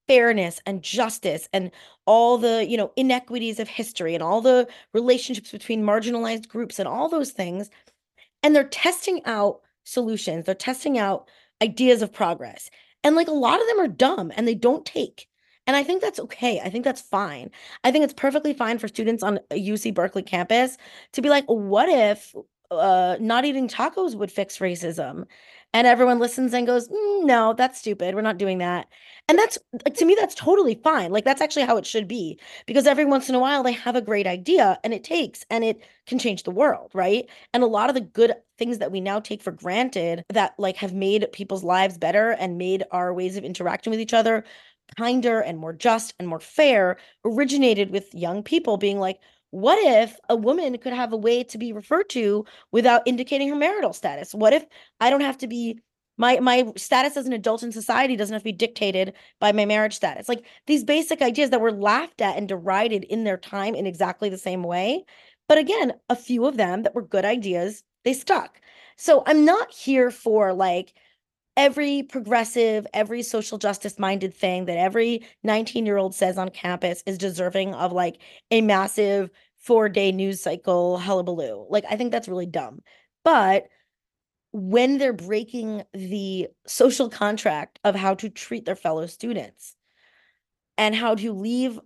fairness 0.08 0.62
and 0.66 0.82
justice 0.82 1.49
and 1.53 1.72
all 2.05 2.38
the 2.38 2.66
you 2.66 2.78
know 2.78 2.91
inequities 2.95 3.60
of 3.60 3.68
history 3.68 4.14
and 4.14 4.24
all 4.24 4.41
the 4.41 4.68
relationships 4.93 5.51
between 5.51 5.84
marginalized 5.84 6.47
groups 6.47 6.80
and 6.80 6.88
all 6.88 7.10
those 7.10 7.32
things 7.32 7.70
and 8.43 8.55
they're 8.55 8.64
testing 8.64 9.22
out 9.26 9.62
solutions 9.84 10.45
they're 10.45 10.55
testing 10.55 10.97
out 10.97 11.30
ideas 11.62 12.01
of 12.01 12.12
progress 12.12 12.70
and 13.03 13.16
like 13.16 13.28
a 13.28 13.32
lot 13.32 13.60
of 13.62 13.68
them 13.68 13.80
are 13.80 13.88
dumb 13.88 14.32
and 14.36 14.47
they 14.47 14.55
don't 14.55 14.86
take 14.86 15.28
and 15.66 15.76
i 15.76 15.84
think 15.84 16.01
that's 16.01 16.20
okay 16.20 16.60
i 16.62 16.70
think 16.70 16.84
that's 16.84 17.01
fine. 17.01 17.49
I 17.84 17.91
think 17.91 18.03
it's 18.03 18.14
perfectly 18.14 18.53
fine 18.53 18.80
for 18.80 18.88
students 18.88 19.24
on 19.24 19.39
a 19.51 19.70
uc 19.70 19.93
berkeley 19.93 20.24
campus 20.24 20.78
to 21.14 21.22
be 21.22 21.30
like 21.30 21.45
what 21.45 21.89
if 21.89 22.34
uh, 22.70 23.16
not 23.22 23.45
eating 23.45 23.68
tacos 23.70 24.16
would 24.16 24.32
fix 24.32 24.58
racism 24.58 25.26
and 25.74 25.86
everyone 25.88 26.20
listens 26.20 26.53
and 26.53 26.65
goes 26.68 26.88
mm, 26.89 27.26
no 27.26 27.53
that's 27.53 27.80
stupid. 27.80 28.15
We're 28.15 28.22
not 28.22 28.38
doing 28.38 28.57
that. 28.59 28.88
And 29.30 29.38
that's 29.38 29.57
to 29.95 30.05
me 30.05 30.15
that's 30.20 30.36
totally 30.36 30.76
fine. 30.84 31.11
Like 31.11 31.26
that's 31.26 31.41
actually 31.41 31.65
how 31.65 31.78
it 31.78 31.86
should 31.86 32.07
be 32.07 32.39
because 32.65 32.88
every 32.88 33.05
once 33.05 33.30
in 33.30 33.36
a 33.36 33.39
while 33.39 33.63
they 33.63 33.74
have 33.74 33.95
a 33.95 34.01
great 34.01 34.28
idea 34.28 34.80
and 34.84 34.93
it 34.93 35.03
takes 35.03 35.45
and 35.49 35.63
it 35.63 35.82
can 36.07 36.20
change 36.20 36.43
the 36.43 36.51
world 36.51 36.91
right? 36.93 37.30
And 37.53 37.63
a 37.63 37.68
lot 37.68 37.89
of 37.89 37.95
the 37.95 38.01
good 38.01 38.34
things 38.57 38.80
that 38.80 38.91
we 38.91 39.01
now 39.01 39.20
take 39.20 39.41
for 39.41 39.51
granted 39.51 40.24
that 40.30 40.53
like 40.57 40.78
have 40.78 40.93
made 40.93 41.28
people's 41.34 41.63
lives 41.63 41.97
better 41.97 42.32
and 42.32 42.57
made 42.57 42.84
our 42.91 43.13
ways 43.13 43.38
of 43.38 43.43
interacting 43.43 43.91
with 43.91 43.99
each 43.99 44.13
other 44.13 44.43
kinder 44.97 45.39
and 45.41 45.57
more 45.57 45.74
just 45.74 46.13
and 46.20 46.28
more 46.28 46.39
fair 46.39 46.97
originated 47.26 47.91
with 47.91 48.13
young 48.13 48.41
people 48.43 48.78
being 48.78 48.99
like 48.99 49.20
what 49.52 49.80
if 49.80 50.18
a 50.30 50.36
woman 50.36 50.78
could 50.78 50.93
have 50.93 51.14
a 51.14 51.18
way 51.18 51.43
to 51.45 51.58
be 51.58 51.74
referred 51.74 52.10
to 52.10 52.45
without 52.72 53.04
indicating 53.06 53.50
her 53.50 53.56
marital 53.56 53.93
status? 53.93 54.34
What 54.34 54.54
if 54.54 54.66
I 55.00 55.10
don't 55.10 55.22
have 55.22 55.38
to 55.39 55.48
be 55.48 55.80
my 56.18 56.39
my 56.39 56.72
status 56.76 57.16
as 57.16 57.28
an 57.28 57.34
adult 57.34 57.64
in 57.64 57.72
society 57.72 58.16
doesn't 58.16 58.34
have 58.34 58.41
to 58.41 58.45
be 58.45 58.52
dictated 58.52 59.14
by 59.39 59.52
my 59.52 59.66
marriage 59.66 59.95
status. 59.95 60.28
Like 60.28 60.45
these 60.66 60.84
basic 60.84 61.22
ideas 61.22 61.52
that 61.52 61.62
were 61.62 61.72
laughed 61.72 62.22
at 62.22 62.38
and 62.38 62.48
derided 62.48 63.04
in 63.06 63.24
their 63.24 63.38
time 63.38 63.76
in 63.76 63.86
exactly 63.86 64.30
the 64.30 64.38
same 64.38 64.64
way. 64.64 65.06
But 65.48 65.60
again, 65.60 65.93
a 66.10 66.16
few 66.16 66.45
of 66.45 66.58
them 66.58 66.84
that 66.84 66.95
were 66.95 67.04
good 67.04 67.24
ideas, 67.24 67.84
they 68.04 68.14
stuck. 68.14 68.60
So 68.98 69.24
I'm 69.26 69.45
not 69.45 69.72
here 69.72 70.12
for 70.12 70.54
like 70.54 70.93
every 71.58 72.03
progressive, 72.03 72.88
every 72.93 73.24
social 73.24 73.58
justice 73.58 73.99
minded 73.99 74.34
thing 74.34 74.66
that 74.66 74.78
every 74.78 75.26
19 75.43 75.86
year 75.86 75.97
old 75.97 76.16
says 76.16 76.38
on 76.38 76.49
campus 76.49 77.03
is 77.05 77.18
deserving 77.18 77.74
of 77.74 77.91
like 77.91 78.22
a 78.51 78.62
massive 78.62 79.32
four 79.58 79.89
day 79.89 80.12
news 80.12 80.39
cycle 80.41 80.97
hullabaloo. 80.99 81.66
Like, 81.70 81.84
I 81.89 81.97
think 81.97 82.12
that's 82.12 82.28
really 82.28 82.45
dumb. 82.45 82.82
But 83.26 83.68
when 84.53 84.97
they're 84.97 85.14
breaking 85.14 85.84
the 85.93 86.47
social 86.68 87.10
contract 87.10 87.80
of 87.84 87.95
how 87.95 88.14
to 88.16 88.30
treat 88.30 88.66
their 88.66 88.76
fellow 88.76 89.08
students 89.08 89.76
and 90.78 90.95
how 90.95 91.16
to 91.16 91.34
leave 91.34 91.80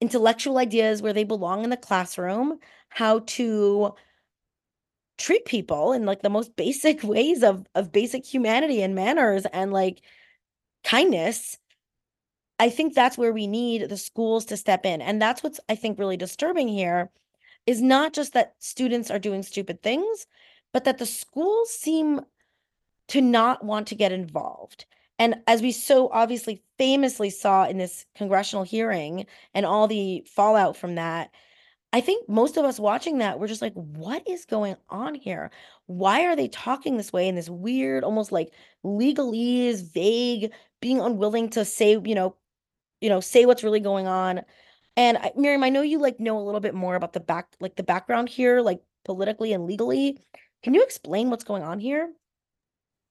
intellectual 0.00 0.58
ideas 0.58 1.00
where 1.00 1.12
they 1.12 1.24
belong 1.24 1.64
in 1.64 1.70
the 1.70 1.76
classroom, 1.76 2.58
how 2.88 3.20
to 3.20 3.94
treat 5.22 5.44
people 5.44 5.92
in 5.92 6.04
like 6.04 6.22
the 6.22 6.30
most 6.30 6.54
basic 6.56 7.02
ways 7.02 7.42
of 7.42 7.66
of 7.74 7.92
basic 7.92 8.24
humanity 8.26 8.82
and 8.82 8.94
manners 8.94 9.46
and 9.52 9.72
like 9.72 10.02
kindness 10.84 11.58
i 12.58 12.68
think 12.68 12.94
that's 12.94 13.16
where 13.16 13.32
we 13.32 13.46
need 13.46 13.88
the 13.88 13.96
schools 13.96 14.44
to 14.46 14.56
step 14.56 14.84
in. 14.84 15.00
And 15.00 15.22
that's 15.22 15.42
what's 15.42 15.60
i 15.68 15.74
think 15.74 15.98
really 15.98 16.16
disturbing 16.16 16.68
here 16.68 17.10
is 17.66 17.80
not 17.80 18.12
just 18.12 18.32
that 18.32 18.54
students 18.58 19.10
are 19.10 19.20
doing 19.20 19.42
stupid 19.42 19.82
things 19.82 20.26
but 20.72 20.84
that 20.84 20.98
the 20.98 21.06
schools 21.06 21.70
seem 21.70 22.22
to 23.08 23.20
not 23.20 23.64
want 23.64 23.88
to 23.88 23.94
get 23.94 24.12
involved. 24.12 24.86
And 25.18 25.36
as 25.46 25.62
we 25.62 25.70
so 25.70 26.08
obviously 26.08 26.62
famously 26.78 27.30
saw 27.30 27.66
in 27.66 27.78
this 27.78 28.06
congressional 28.16 28.64
hearing 28.64 29.26
and 29.54 29.66
all 29.66 29.86
the 29.86 30.24
fallout 30.26 30.76
from 30.76 30.94
that 30.96 31.30
I 31.92 32.00
think 32.00 32.26
most 32.28 32.56
of 32.56 32.64
us 32.64 32.80
watching 32.80 33.18
that, 33.18 33.38
we're 33.38 33.48
just 33.48 33.60
like, 33.60 33.74
what 33.74 34.26
is 34.26 34.46
going 34.46 34.76
on 34.88 35.14
here? 35.14 35.50
Why 35.86 36.24
are 36.24 36.34
they 36.34 36.48
talking 36.48 36.96
this 36.96 37.12
way 37.12 37.28
in 37.28 37.34
this 37.34 37.50
weird, 37.50 38.02
almost 38.02 38.32
like 38.32 38.52
legalese, 38.84 39.92
vague, 39.92 40.52
being 40.80 41.00
unwilling 41.00 41.50
to 41.50 41.64
say, 41.64 41.92
you 42.02 42.14
know, 42.14 42.34
you 43.02 43.08
know, 43.08 43.20
say 43.20 43.44
what's 43.44 43.64
really 43.64 43.80
going 43.80 44.06
on. 44.06 44.42
And 44.96 45.18
I, 45.18 45.32
Miriam, 45.36 45.64
I 45.64 45.68
know 45.68 45.82
you 45.82 45.98
like 45.98 46.20
know 46.20 46.38
a 46.38 46.42
little 46.42 46.60
bit 46.60 46.74
more 46.74 46.94
about 46.94 47.12
the 47.12 47.20
back, 47.20 47.48
like 47.60 47.76
the 47.76 47.82
background 47.82 48.28
here, 48.28 48.60
like 48.62 48.80
politically 49.04 49.52
and 49.52 49.66
legally. 49.66 50.18
Can 50.62 50.74
you 50.74 50.82
explain 50.82 51.28
what's 51.28 51.44
going 51.44 51.62
on 51.62 51.80
here? 51.80 52.12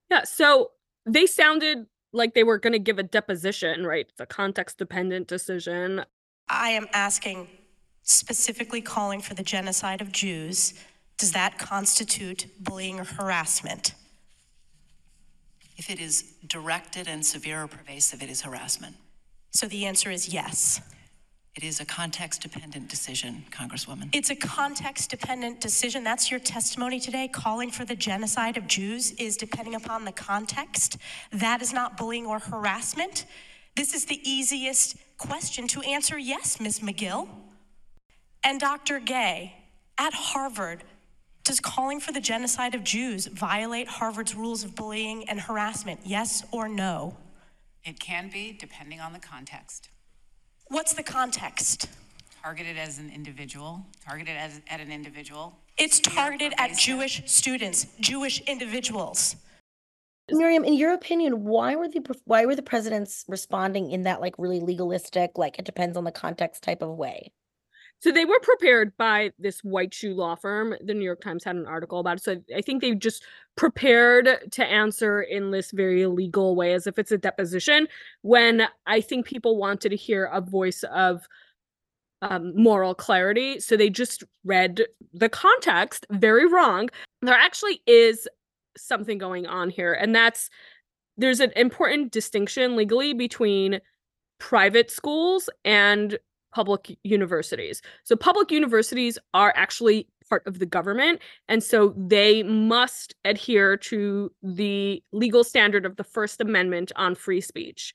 Yeah, 0.09 0.23
so 0.23 0.71
they 1.05 1.25
sounded 1.25 1.86
like 2.13 2.34
they 2.34 2.43
were 2.43 2.57
going 2.57 2.73
to 2.73 2.79
give 2.79 2.99
a 2.99 3.03
deposition, 3.03 3.86
right? 3.86 4.07
It's 4.09 4.19
a 4.19 4.25
context 4.25 4.77
dependent 4.77 5.27
decision. 5.27 6.05
I 6.49 6.69
am 6.69 6.88
asking 6.93 7.47
specifically 8.04 8.82
calling 8.82 9.22
for 9.22 9.34
the 9.34 9.43
genocide 9.43 10.02
of 10.02 10.12
Jews, 10.12 10.74
does 11.18 11.32
that 11.34 11.58
constitute 11.58 12.47
bullying 12.60 12.99
or 12.99 13.04
harassment? 13.04 13.93
If 15.78 15.89
it 15.89 15.99
is 15.99 16.34
directed 16.47 17.08
and 17.08 17.26
severe 17.26 17.64
or 17.64 17.68
pervasive, 17.68 18.22
it 18.22 18.30
is 18.30 18.41
harassment. 18.41 18.95
So 19.52 19.68
the 19.68 19.86
answer 19.86 20.12
is 20.12 20.34
yes. 20.34 20.82
It 21.56 21.64
is 21.64 21.82
a 21.82 21.86
context 21.86 22.41
dependent 22.41 22.88
decision, 22.88 23.43
Congresswoman. 23.52 24.10
It's 24.14 24.30
a 24.30 24.36
context 24.36 25.10
dependent 25.10 25.60
decision. 25.60 26.04
That's 26.04 26.32
your 26.32 26.39
testimony 26.39 26.99
today. 26.99 27.28
Calling 27.28 27.72
for 27.72 27.84
the 27.84 27.95
genocide 27.95 28.56
of 28.56 28.68
Jews 28.68 29.12
is 29.14 29.36
depending 29.36 29.76
upon 29.76 30.06
the 30.06 30.14
context. 30.14 30.97
That 31.34 31.62
is 31.62 31.74
not 31.74 31.97
bullying 31.97 32.26
or 32.26 32.39
harassment. 32.39 33.26
This 33.76 33.93
is 33.93 34.06
the 34.06 34.22
easiest 34.28 34.95
question 35.18 35.68
to 35.70 35.82
answer 35.82 36.18
yes, 36.18 36.60
Ms. 36.62 36.80
Magill. 36.80 37.28
And 38.43 38.59
Dr. 38.59 38.99
Gay, 38.99 39.55
at 39.97 40.13
Harvard, 40.13 40.83
does 41.43 41.59
calling 41.59 41.99
for 41.99 42.11
the 42.11 42.21
genocide 42.21 42.73
of 42.73 42.83
Jews 42.83 43.27
violate 43.27 43.87
Harvard's 43.87 44.35
rules 44.35 44.63
of 44.63 44.75
bullying 44.75 45.27
and 45.29 45.39
harassment? 45.39 45.99
Yes 46.03 46.43
or 46.51 46.67
no? 46.67 47.17
It 47.83 47.99
can 47.99 48.29
be, 48.29 48.55
depending 48.59 48.99
on 48.99 49.13
the 49.13 49.19
context. 49.19 49.89
What's 50.67 50.93
the 50.93 51.03
context? 51.03 51.87
Targeted 52.43 52.77
as 52.77 52.97
an 52.97 53.11
individual, 53.13 53.85
targeted 54.03 54.35
as, 54.35 54.61
at 54.69 54.79
an 54.79 54.91
individual. 54.91 55.57
It's 55.77 55.99
targeted 55.99 56.53
at 56.57 56.77
Jewish 56.77 57.21
students, 57.25 57.87
Jewish 57.99 58.41
individuals. 58.41 59.35
Miriam, 60.31 60.63
in 60.63 60.73
your 60.73 60.93
opinion, 60.93 61.43
why 61.43 61.75
were 61.75 61.87
the 61.87 62.01
why 62.25 62.45
were 62.45 62.55
the 62.55 62.61
presidents 62.61 63.25
responding 63.27 63.91
in 63.91 64.03
that 64.03 64.21
like 64.21 64.33
really 64.37 64.59
legalistic, 64.59 65.37
like 65.37 65.59
it 65.59 65.65
depends 65.65 65.97
on 65.97 66.03
the 66.03 66.11
context 66.11 66.63
type 66.63 66.81
of 66.81 66.89
way? 66.97 67.31
So 68.02 68.12
they 68.12 68.26
were 68.26 68.39
prepared 68.41 68.97
by 68.97 69.32
this 69.38 69.64
white 69.64 69.93
shoe 69.93 70.16
law 70.16 70.34
firm. 70.34 70.74
The 70.84 70.95
New 70.95 71.06
York 71.06 71.22
Times 71.22 71.43
had 71.43 71.56
an 71.56 71.68
article 71.68 71.99
about 71.99 72.18
it. 72.18 72.24
So 72.24 72.41
I 72.56 72.62
think 72.62 72.82
they 72.82 72.95
just 72.95 73.24
prepared 73.56 74.28
to 74.52 74.66
answer 74.66 75.22
in 75.22 75.52
this 75.52 75.70
very 75.70 76.08
legal 76.08 76.56
way 76.56 76.74
as 76.74 76.88
if 76.88 76.97
it's 76.97 77.12
a 77.12 77.18
deposition 77.18 77.88
when 78.24 78.68
I 78.88 79.02
think 79.02 79.28
people 79.28 79.56
wanted 79.58 79.89
to 79.89 79.95
hear 79.95 80.26
a 80.26 80.41
voice 80.41 80.84
of 80.91 81.28
um, 82.24 82.54
moral 82.56 82.95
clarity. 82.95 83.60
So 83.60 83.78
they 83.78 83.91
just 83.91 84.24
read 84.43 84.82
the 85.14 85.30
context 85.30 86.08
very 86.10 86.47
wrong. 86.47 86.89
There 87.22 87.36
actually 87.36 87.84
is 87.86 88.28
something 88.76 89.20
going 89.20 89.45
on 89.45 89.70
here, 89.70 89.93
and 89.93 90.16
that's 90.16 90.49
there's 91.18 91.39
an 91.39 91.52
important 91.56 92.12
distinction 92.12 92.76
legally 92.76 93.14
between 93.14 93.80
private 94.39 94.89
schools 94.89 95.52
and 95.66 96.18
public 96.54 96.97
universities. 97.04 97.82
So 98.04 98.16
public 98.16 98.52
universities 98.52 99.18
are 99.34 99.54
actually 99.56 100.08
part 100.30 100.47
of 100.47 100.60
the 100.60 100.66
government. 100.66 101.20
And 101.49 101.62
so 101.64 101.93
they 101.97 102.43
must 102.43 103.16
adhere 103.26 103.78
to 103.78 104.32
the 104.41 105.04
legal 105.12 105.43
standard 105.43 105.86
of 105.86 105.97
the 105.97 106.04
First 106.04 106.39
Amendment 106.39 106.91
on 106.95 107.16
free 107.16 107.41
speech. 107.41 107.93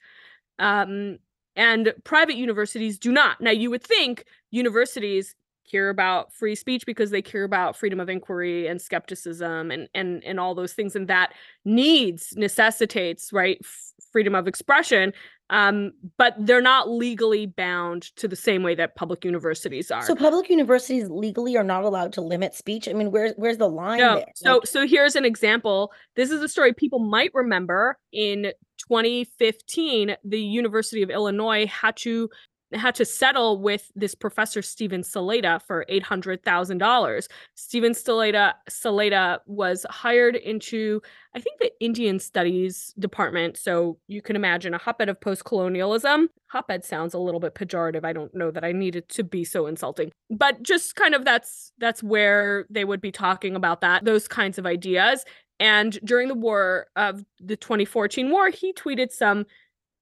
Um, 0.58 1.18
and 1.56 1.94
private 2.04 2.36
universities 2.36 2.98
do 2.98 3.10
not. 3.10 3.40
Now, 3.40 3.50
you 3.50 3.70
would 3.70 3.82
think 3.82 4.24
universities 4.50 5.34
care 5.70 5.88
about 5.88 6.32
free 6.32 6.54
speech 6.54 6.86
because 6.86 7.10
they 7.10 7.22
care 7.22 7.44
about 7.44 7.76
freedom 7.76 7.98
of 7.98 8.08
inquiry 8.08 8.68
and 8.68 8.80
skepticism 8.80 9.70
and 9.70 9.88
and 9.94 10.22
and 10.24 10.38
all 10.38 10.54
those 10.54 10.72
things 10.72 10.94
and 10.94 11.08
that 11.08 11.32
needs 11.64 12.34
necessitates 12.36 13.32
right 13.32 13.58
f- 13.64 13.92
freedom 14.12 14.34
of 14.36 14.46
expression 14.46 15.12
um 15.50 15.92
but 16.16 16.34
they're 16.38 16.60
not 16.60 16.88
legally 16.88 17.46
bound 17.46 18.02
to 18.16 18.26
the 18.26 18.36
same 18.36 18.62
way 18.62 18.74
that 18.74 18.96
public 18.96 19.24
universities 19.24 19.90
are 19.90 20.02
So 20.02 20.14
public 20.14 20.48
universities 20.50 21.08
legally 21.08 21.56
are 21.56 21.64
not 21.64 21.84
allowed 21.84 22.12
to 22.14 22.20
limit 22.20 22.54
speech. 22.54 22.88
I 22.88 22.92
mean, 22.92 23.10
where's 23.10 23.32
where's 23.36 23.58
the 23.58 23.68
line 23.68 23.98
no. 23.98 24.16
there? 24.16 24.26
So 24.34 24.54
Like, 24.54 24.66
so 24.66 24.86
here's 24.86 25.14
an 25.14 25.24
example. 25.24 25.92
This 26.16 26.30
is 26.30 26.42
a 26.42 26.48
story 26.48 26.72
people 26.72 26.98
might 26.98 27.30
remember. 27.34 27.98
In 28.12 28.52
2015, 28.78 30.16
the 30.24 30.40
University 30.40 31.02
of 31.02 31.10
Illinois 31.10 31.66
had 31.66 31.96
to 31.98 32.28
had 32.72 32.94
to 32.96 33.04
settle 33.04 33.60
with 33.60 33.90
this 33.94 34.14
professor 34.14 34.60
Steven 34.62 35.02
Salaita 35.02 35.62
for 35.62 35.84
eight 35.88 36.02
hundred 36.02 36.42
thousand 36.42 36.78
dollars. 36.78 37.28
Steven 37.54 37.92
Salaita 37.92 38.54
Salaita 38.68 39.38
was 39.46 39.86
hired 39.88 40.36
into 40.36 41.00
I 41.34 41.40
think 41.40 41.60
the 41.60 41.72
Indian 41.80 42.18
Studies 42.18 42.94
department. 42.98 43.56
So 43.56 43.98
you 44.08 44.22
can 44.22 44.36
imagine 44.36 44.74
a 44.74 44.78
hotbed 44.78 45.08
of 45.08 45.20
post 45.20 45.44
colonialism. 45.44 46.28
Hotbed 46.48 46.84
sounds 46.84 47.14
a 47.14 47.18
little 47.18 47.40
bit 47.40 47.54
pejorative. 47.54 48.04
I 48.04 48.12
don't 48.12 48.34
know 48.34 48.50
that 48.50 48.64
I 48.64 48.72
need 48.72 48.96
it 48.96 49.08
to 49.10 49.24
be 49.24 49.44
so 49.44 49.66
insulting, 49.66 50.12
but 50.30 50.62
just 50.62 50.96
kind 50.96 51.14
of 51.14 51.24
that's 51.24 51.72
that's 51.78 52.02
where 52.02 52.66
they 52.70 52.84
would 52.84 53.00
be 53.00 53.12
talking 53.12 53.54
about 53.54 53.80
that 53.82 54.04
those 54.04 54.26
kinds 54.26 54.58
of 54.58 54.66
ideas. 54.66 55.24
And 55.58 55.98
during 56.04 56.28
the 56.28 56.34
war 56.34 56.86
of 56.96 57.24
the 57.40 57.56
2014 57.56 58.30
war, 58.30 58.50
he 58.50 58.72
tweeted 58.72 59.10
some 59.10 59.46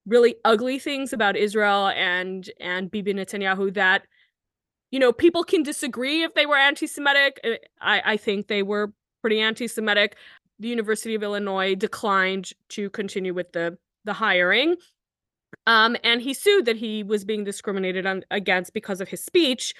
really 0.07 0.35
ugly 0.45 0.79
things 0.79 1.13
about 1.13 1.35
Israel 1.35 1.87
and 1.87 2.49
and 2.59 2.91
Bibi 2.91 3.13
Netanyahu 3.13 3.73
that 3.73 4.05
you 4.91 4.99
know 4.99 5.11
people 5.11 5.43
can 5.43 5.63
disagree 5.63 6.23
if 6.23 6.33
they 6.33 6.45
were 6.45 6.57
anti-Semitic. 6.57 7.39
Uh, 7.43 7.49
I 7.81 8.01
I 8.13 8.17
think 8.17 8.47
they 8.47 8.63
were 8.63 8.93
pretty 9.21 9.39
anti-Semitic. 9.39 10.15
The 10.59 10.67
University 10.67 11.15
of 11.15 11.23
Illinois 11.23 11.75
declined 11.75 12.51
to 12.69 12.89
continue 12.91 13.33
with 13.33 13.51
the 13.51 13.77
the 14.05 14.13
hiring. 14.13 14.75
Um, 15.67 15.95
and 16.03 16.21
he 16.21 16.33
sued 16.33 16.65
that 16.65 16.75
he 16.75 17.03
was 17.03 17.23
being 17.23 17.43
discriminated 17.43 18.05
on, 18.05 18.23
against 18.29 18.73
because 18.73 19.01
of 19.01 19.07
his 19.07 19.23
speech. 19.23 19.73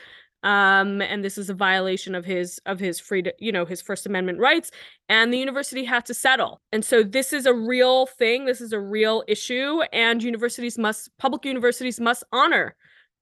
Um, 0.46 1.02
and 1.02 1.26
this 1.26 1.39
is 1.39 1.50
a 1.50 1.56
violation 1.56 2.14
of 2.14 2.24
his 2.24 2.60
of 2.68 2.80
his 2.80 3.00
freedom, 3.00 3.34
you 3.39 3.52
know, 3.52 3.66
his 3.66 3.82
First 3.82 4.06
Amendment 4.06 4.39
rights. 4.39 4.70
And 5.10 5.34
the 5.34 5.39
university 5.39 5.84
had 5.84 6.06
to 6.06 6.14
settle. 6.14 6.62
And 6.72 6.86
so 6.86 7.02
this 7.02 7.34
is 7.34 7.48
a 7.48 7.54
real 7.54 8.06
thing. 8.06 8.46
This 8.46 8.62
is 8.62 8.72
a 8.72 8.80
real 8.80 9.24
issue. 9.28 9.82
And 9.91 10.22
universities 10.22 10.78
must, 10.78 11.10
public 11.18 11.46
universities 11.46 12.00
must 12.00 12.24
honor 12.32 12.76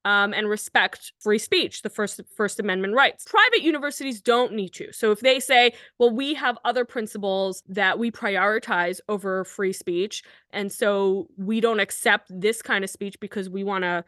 um, 0.06 0.34
and 0.34 0.50
respect 0.50 1.14
free 1.20 1.40
speech, 1.40 1.82
the 1.82 1.90
First 1.90 2.20
First 2.36 2.60
Amendment 2.60 2.94
rights. 2.94 3.26
Private 3.26 3.62
universities 3.62 4.22
don't 4.22 4.54
need 4.54 4.74
to. 4.74 4.92
So 4.92 5.12
if 5.12 5.22
they 5.22 5.40
say, 5.40 5.74
"Well, 5.98 6.10
we 6.10 6.34
have 6.34 6.58
other 6.66 6.84
principles 6.84 7.64
that 7.70 7.98
we 7.98 8.12
prioritize 8.12 9.00
over 9.08 9.46
free 9.46 9.72
speech, 9.72 10.24
and 10.52 10.72
so 10.72 11.30
we 11.38 11.62
don't 11.62 11.80
accept 11.80 12.28
this 12.30 12.62
kind 12.62 12.84
of 12.84 12.90
speech 12.90 13.18
because 13.22 13.50
we 13.50 13.64
want 13.64 13.84
to 13.84 14.04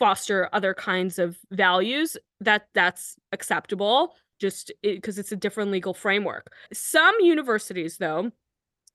foster 0.00 0.48
other 0.52 0.74
kinds 0.74 1.20
of 1.20 1.38
values," 1.52 2.16
that 2.40 2.66
that's 2.74 3.16
acceptable. 3.30 4.14
Just 4.40 4.72
because 4.82 5.18
it's 5.18 5.32
a 5.32 5.36
different 5.36 5.70
legal 5.70 5.92
framework. 5.92 6.50
Some 6.72 7.14
universities, 7.20 7.98
though, 7.98 8.32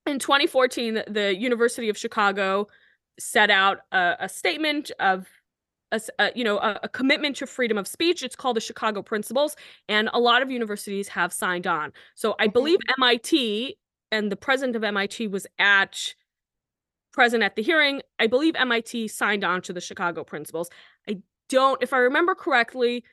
in 0.06 0.20
2014, 0.20 1.04
the, 1.08 1.36
University 1.36 1.90
of 1.90 1.98
Chicago 1.98 2.68
set 3.20 3.50
out 3.50 3.80
a, 3.92 4.16
a 4.22 4.30
statement 4.30 4.92
of 5.00 5.28
a 5.92 6.32
you 6.36 6.44
know 6.44 6.58
a, 6.58 6.80
a 6.84 6.90
commitment 6.90 7.38
to 7.38 7.48
freedom 7.48 7.78
of 7.78 7.88
speech 7.88 8.22
it's 8.22 8.36
called 8.36 8.58
the 8.58 8.62
chicago 8.62 9.02
principles 9.02 9.56
and 9.88 10.10
a 10.14 10.20
lot 10.20 10.42
of 10.42 10.52
universities 10.52 11.08
have 11.08 11.32
signed 11.32 11.66
on 11.66 11.94
so 12.16 12.36
i 12.40 12.46
mm-hmm. 12.46 12.54
believe 12.54 12.80
mit 12.98 13.78
and 14.12 14.30
the 14.30 14.36
president 14.36 14.76
of 14.76 14.82
mit 14.82 15.32
was 15.32 15.48
at 15.58 16.16
present 17.14 17.44
at 17.44 17.56
the 17.56 17.62
hearing 17.62 18.02
i 18.20 18.28
believe 18.28 18.56
mit 18.56 19.10
signed 19.10 19.46
on 19.46 19.62
to 19.62 19.72
the 19.72 19.80
chicago 19.80 20.24
principles 20.24 20.70
don't 21.50 21.82
if 21.82 21.94
i 21.94 21.98
remember 21.98 22.36
correctly 22.36 23.04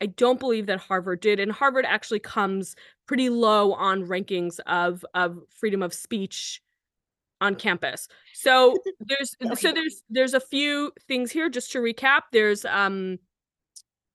i 0.00 0.06
don't 0.06 0.40
believe 0.40 0.66
that 0.66 0.78
harvard 0.78 1.20
did 1.20 1.40
and 1.40 1.52
harvard 1.52 1.84
actually 1.84 2.18
comes 2.18 2.74
pretty 3.06 3.28
low 3.28 3.72
on 3.74 4.04
rankings 4.04 4.58
of 4.66 5.04
of 5.14 5.38
freedom 5.50 5.82
of 5.82 5.94
speech 5.94 6.60
on 7.40 7.54
campus. 7.54 8.08
So 8.34 8.76
there's 9.00 9.36
so 9.60 9.72
there's 9.72 10.02
there's 10.08 10.34
a 10.34 10.40
few 10.40 10.92
things 11.06 11.30
here 11.30 11.48
just 11.48 11.72
to 11.72 11.78
recap. 11.78 12.22
There's 12.32 12.64
um 12.64 13.18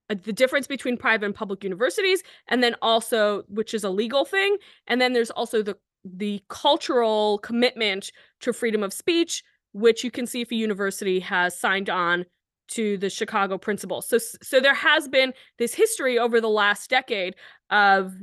uh, 0.09 0.15
the 0.23 0.33
difference 0.33 0.67
between 0.67 0.97
private 0.97 1.25
and 1.25 1.35
public 1.35 1.63
universities 1.63 2.21
and 2.47 2.61
then 2.61 2.75
also 2.81 3.43
which 3.47 3.73
is 3.73 3.83
a 3.83 3.89
legal 3.89 4.25
thing 4.25 4.57
and 4.87 4.99
then 4.99 5.13
there's 5.13 5.31
also 5.31 5.61
the 5.61 5.77
the 6.03 6.41
cultural 6.49 7.37
commitment 7.39 8.11
to 8.41 8.51
freedom 8.51 8.83
of 8.83 8.91
speech 8.91 9.43
which 9.73 10.03
you 10.03 10.11
can 10.11 10.25
see 10.25 10.41
if 10.41 10.51
a 10.51 10.55
university 10.55 11.19
has 11.19 11.57
signed 11.57 11.89
on 11.89 12.25
to 12.71 12.97
the 12.97 13.09
Chicago 13.09 13.57
principles. 13.57 14.07
So 14.07 14.17
so 14.17 14.59
there 14.59 14.73
has 14.73 15.07
been 15.07 15.33
this 15.57 15.73
history 15.73 16.17
over 16.17 16.41
the 16.41 16.49
last 16.49 16.89
decade 16.89 17.35
of 17.69 18.13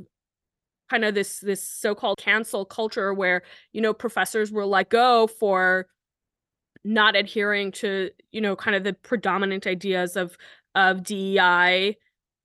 kind 0.89 1.05
of 1.05 1.15
this 1.15 1.39
this 1.39 1.63
so-called 1.63 2.17
cancel 2.17 2.65
culture 2.65 3.13
where 3.13 3.43
you 3.73 3.81
know 3.81 3.93
professors 3.93 4.51
were 4.51 4.65
let 4.65 4.89
go 4.89 5.27
for 5.27 5.87
not 6.83 7.15
adhering 7.15 7.71
to 7.71 8.09
you 8.31 8.41
know 8.41 8.55
kind 8.55 8.75
of 8.75 8.83
the 8.83 8.93
predominant 8.93 9.67
ideas 9.67 10.15
of 10.15 10.37
of 10.75 11.03
DEI 11.03 11.97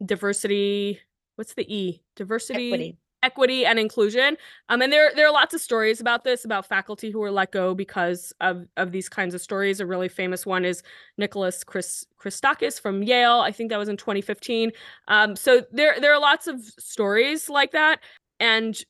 diversity 0.04 1.00
what's 1.36 1.54
the 1.54 1.74
E 1.74 2.02
diversity 2.16 2.68
Equity. 2.72 2.98
Equity 3.24 3.64
and 3.64 3.78
inclusion 3.78 4.36
um 4.68 4.82
and 4.82 4.92
there 4.92 5.10
there 5.16 5.26
are 5.26 5.32
lots 5.32 5.54
of 5.54 5.60
stories 5.60 6.00
about 6.00 6.22
this 6.24 6.44
about 6.44 6.66
faculty 6.66 7.10
who 7.10 7.18
were 7.18 7.30
let 7.30 7.50
go 7.50 7.74
because 7.74 8.32
of 8.40 8.66
of 8.76 8.92
these 8.92 9.08
kinds 9.08 9.34
of 9.34 9.40
stories 9.40 9.80
a 9.80 9.86
really 9.86 10.08
famous 10.08 10.44
one 10.44 10.64
is 10.64 10.82
Nicholas 11.16 11.64
Chris 11.64 12.04
Christakis 12.22 12.80
from 12.80 13.02
Yale 13.02 13.40
I 13.40 13.50
think 13.50 13.70
that 13.70 13.78
was 13.78 13.88
in 13.88 13.96
2015 13.96 14.70
um 15.08 15.34
so 15.34 15.64
there 15.72 15.98
there 16.00 16.12
are 16.12 16.20
lots 16.20 16.46
of 16.46 16.60
stories 16.78 17.48
like 17.48 17.72
that 17.72 18.00
and 18.40 18.84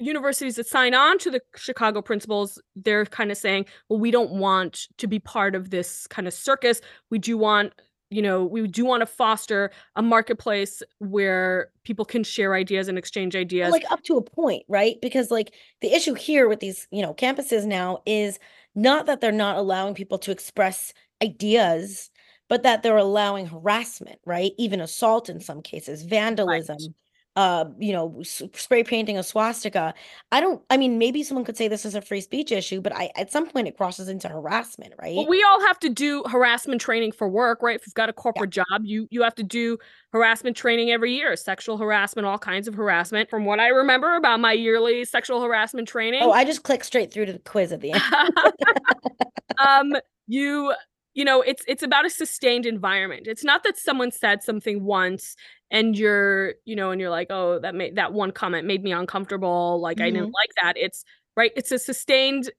universities 0.00 0.56
that 0.56 0.66
sign 0.66 0.94
on 0.94 1.18
to 1.18 1.30
the 1.30 1.40
Chicago 1.56 2.00
principles, 2.00 2.60
they're 2.76 3.04
kind 3.04 3.30
of 3.30 3.36
saying, 3.36 3.66
well, 3.88 3.98
we 3.98 4.10
don't 4.10 4.30
want 4.30 4.86
to 4.98 5.06
be 5.06 5.18
part 5.18 5.54
of 5.54 5.70
this 5.70 6.06
kind 6.06 6.28
of 6.28 6.34
circus. 6.34 6.80
We 7.10 7.18
do 7.18 7.36
want, 7.36 7.72
you 8.10 8.22
know, 8.22 8.44
we 8.44 8.66
do 8.66 8.84
want 8.84 9.02
to 9.02 9.06
foster 9.06 9.70
a 9.96 10.02
marketplace 10.02 10.82
where 10.98 11.70
people 11.84 12.04
can 12.04 12.24
share 12.24 12.54
ideas 12.54 12.88
and 12.88 12.96
exchange 12.96 13.36
ideas. 13.36 13.70
like 13.70 13.90
up 13.90 14.02
to 14.04 14.16
a 14.16 14.22
point, 14.22 14.64
right? 14.68 14.96
Because 15.02 15.30
like 15.30 15.54
the 15.80 15.92
issue 15.92 16.14
here 16.14 16.48
with 16.48 16.60
these, 16.60 16.88
you 16.90 17.02
know, 17.02 17.14
campuses 17.14 17.66
now 17.66 17.98
is 18.06 18.38
not 18.74 19.06
that 19.06 19.20
they're 19.20 19.32
not 19.32 19.56
allowing 19.56 19.94
people 19.94 20.18
to 20.18 20.30
express 20.30 20.94
ideas, 21.22 22.10
but 22.48 22.62
that 22.62 22.82
they're 22.82 22.96
allowing 22.96 23.46
harassment, 23.46 24.18
right? 24.24 24.52
Even 24.56 24.80
assault 24.80 25.28
in 25.28 25.40
some 25.40 25.60
cases, 25.60 26.02
vandalism. 26.02 26.78
Uh, 27.38 27.66
you 27.78 27.92
know, 27.92 28.20
spray 28.24 28.82
painting 28.82 29.16
a 29.16 29.22
swastika. 29.22 29.94
I 30.32 30.40
don't. 30.40 30.60
I 30.70 30.76
mean, 30.76 30.98
maybe 30.98 31.22
someone 31.22 31.44
could 31.44 31.56
say 31.56 31.68
this 31.68 31.86
is 31.86 31.94
a 31.94 32.02
free 32.02 32.20
speech 32.20 32.50
issue, 32.50 32.80
but 32.80 32.92
I 32.92 33.12
at 33.14 33.30
some 33.30 33.48
point 33.48 33.68
it 33.68 33.76
crosses 33.76 34.08
into 34.08 34.28
harassment, 34.28 34.94
right? 35.00 35.14
Well, 35.14 35.28
we 35.28 35.44
all 35.44 35.60
have 35.64 35.78
to 35.78 35.88
do 35.88 36.24
harassment 36.28 36.80
training 36.80 37.12
for 37.12 37.28
work, 37.28 37.62
right? 37.62 37.76
If 37.76 37.86
you've 37.86 37.94
got 37.94 38.08
a 38.08 38.12
corporate 38.12 38.50
job, 38.50 38.82
you 38.82 39.06
you 39.12 39.22
have 39.22 39.36
to 39.36 39.44
do 39.44 39.78
harassment 40.12 40.56
training 40.56 40.90
every 40.90 41.14
year, 41.14 41.36
sexual 41.36 41.78
harassment, 41.78 42.26
all 42.26 42.40
kinds 42.40 42.66
of 42.66 42.74
harassment. 42.74 43.30
From 43.30 43.44
what 43.44 43.60
I 43.60 43.68
remember 43.68 44.16
about 44.16 44.40
my 44.40 44.52
yearly 44.52 45.04
sexual 45.04 45.40
harassment 45.40 45.86
training, 45.86 46.22
oh, 46.24 46.32
I 46.32 46.44
just 46.44 46.64
clicked 46.64 46.86
straight 46.86 47.12
through 47.12 47.26
to 47.26 47.34
the 47.34 47.38
quiz 47.38 47.70
at 47.70 47.80
the 47.80 47.92
end. 47.92 48.02
um 49.64 49.92
you 50.26 50.74
you 51.14 51.24
know 51.24 51.40
it's 51.42 51.64
it's 51.66 51.82
about 51.82 52.04
a 52.06 52.10
sustained 52.10 52.66
environment 52.66 53.26
it's 53.26 53.44
not 53.44 53.62
that 53.64 53.76
someone 53.78 54.10
said 54.10 54.42
something 54.42 54.84
once 54.84 55.34
and 55.70 55.98
you're 55.98 56.54
you 56.64 56.76
know 56.76 56.90
and 56.90 57.00
you're 57.00 57.10
like 57.10 57.28
oh 57.30 57.58
that 57.58 57.74
made 57.74 57.96
that 57.96 58.12
one 58.12 58.30
comment 58.30 58.66
made 58.66 58.82
me 58.82 58.92
uncomfortable 58.92 59.80
like 59.80 60.00
i 60.00 60.10
didn't 60.10 60.28
Mhm. 60.30 60.32
like 60.34 60.50
that 60.62 60.76
it's 60.76 61.04
right 61.36 61.52
it's 61.56 61.72
a 61.72 61.78
sustained 61.78 62.50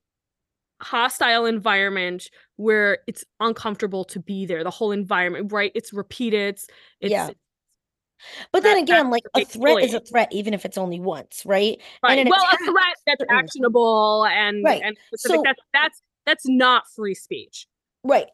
hostile 0.82 1.44
environment 1.46 2.28
where 2.56 2.98
it's 3.06 3.24
uncomfortable 3.38 4.04
to 4.04 4.18
be 4.20 4.46
there 4.46 4.64
the 4.64 4.70
whole 4.70 4.92
environment 4.92 5.52
right 5.52 5.72
it's 5.74 5.92
repeated 5.92 6.54
it's, 6.54 6.66
it's 7.00 7.10
Yeah. 7.10 7.30
But 8.52 8.62
then 8.62 8.76
that- 8.76 8.82
again, 8.82 9.08
like 9.10 9.22
a 9.34 9.46
threat 9.46 9.82
is 9.82 9.94
a 9.94 10.00
threat, 10.00 10.28
even 10.30 10.52
if 10.52 10.66
it's 10.66 10.76
only 10.76 11.00
once, 11.00 11.42
right? 11.46 11.80
right 12.02 12.18
an 12.18 12.28
well 12.28 12.44
a 12.44 12.56
threat 12.58 12.94
that's 13.06 13.20
certainly. 13.20 13.42
actionable 13.42 14.26
and 14.26 14.62
Right. 14.62 14.82
and 14.84 14.94
specific 15.06 15.36
So- 15.38 15.42
that's 15.42 15.60
that's 15.72 16.02
that's 16.26 16.46
not 16.46 16.82
free 16.94 17.14
speech 17.14 17.66
Right. 18.04 18.28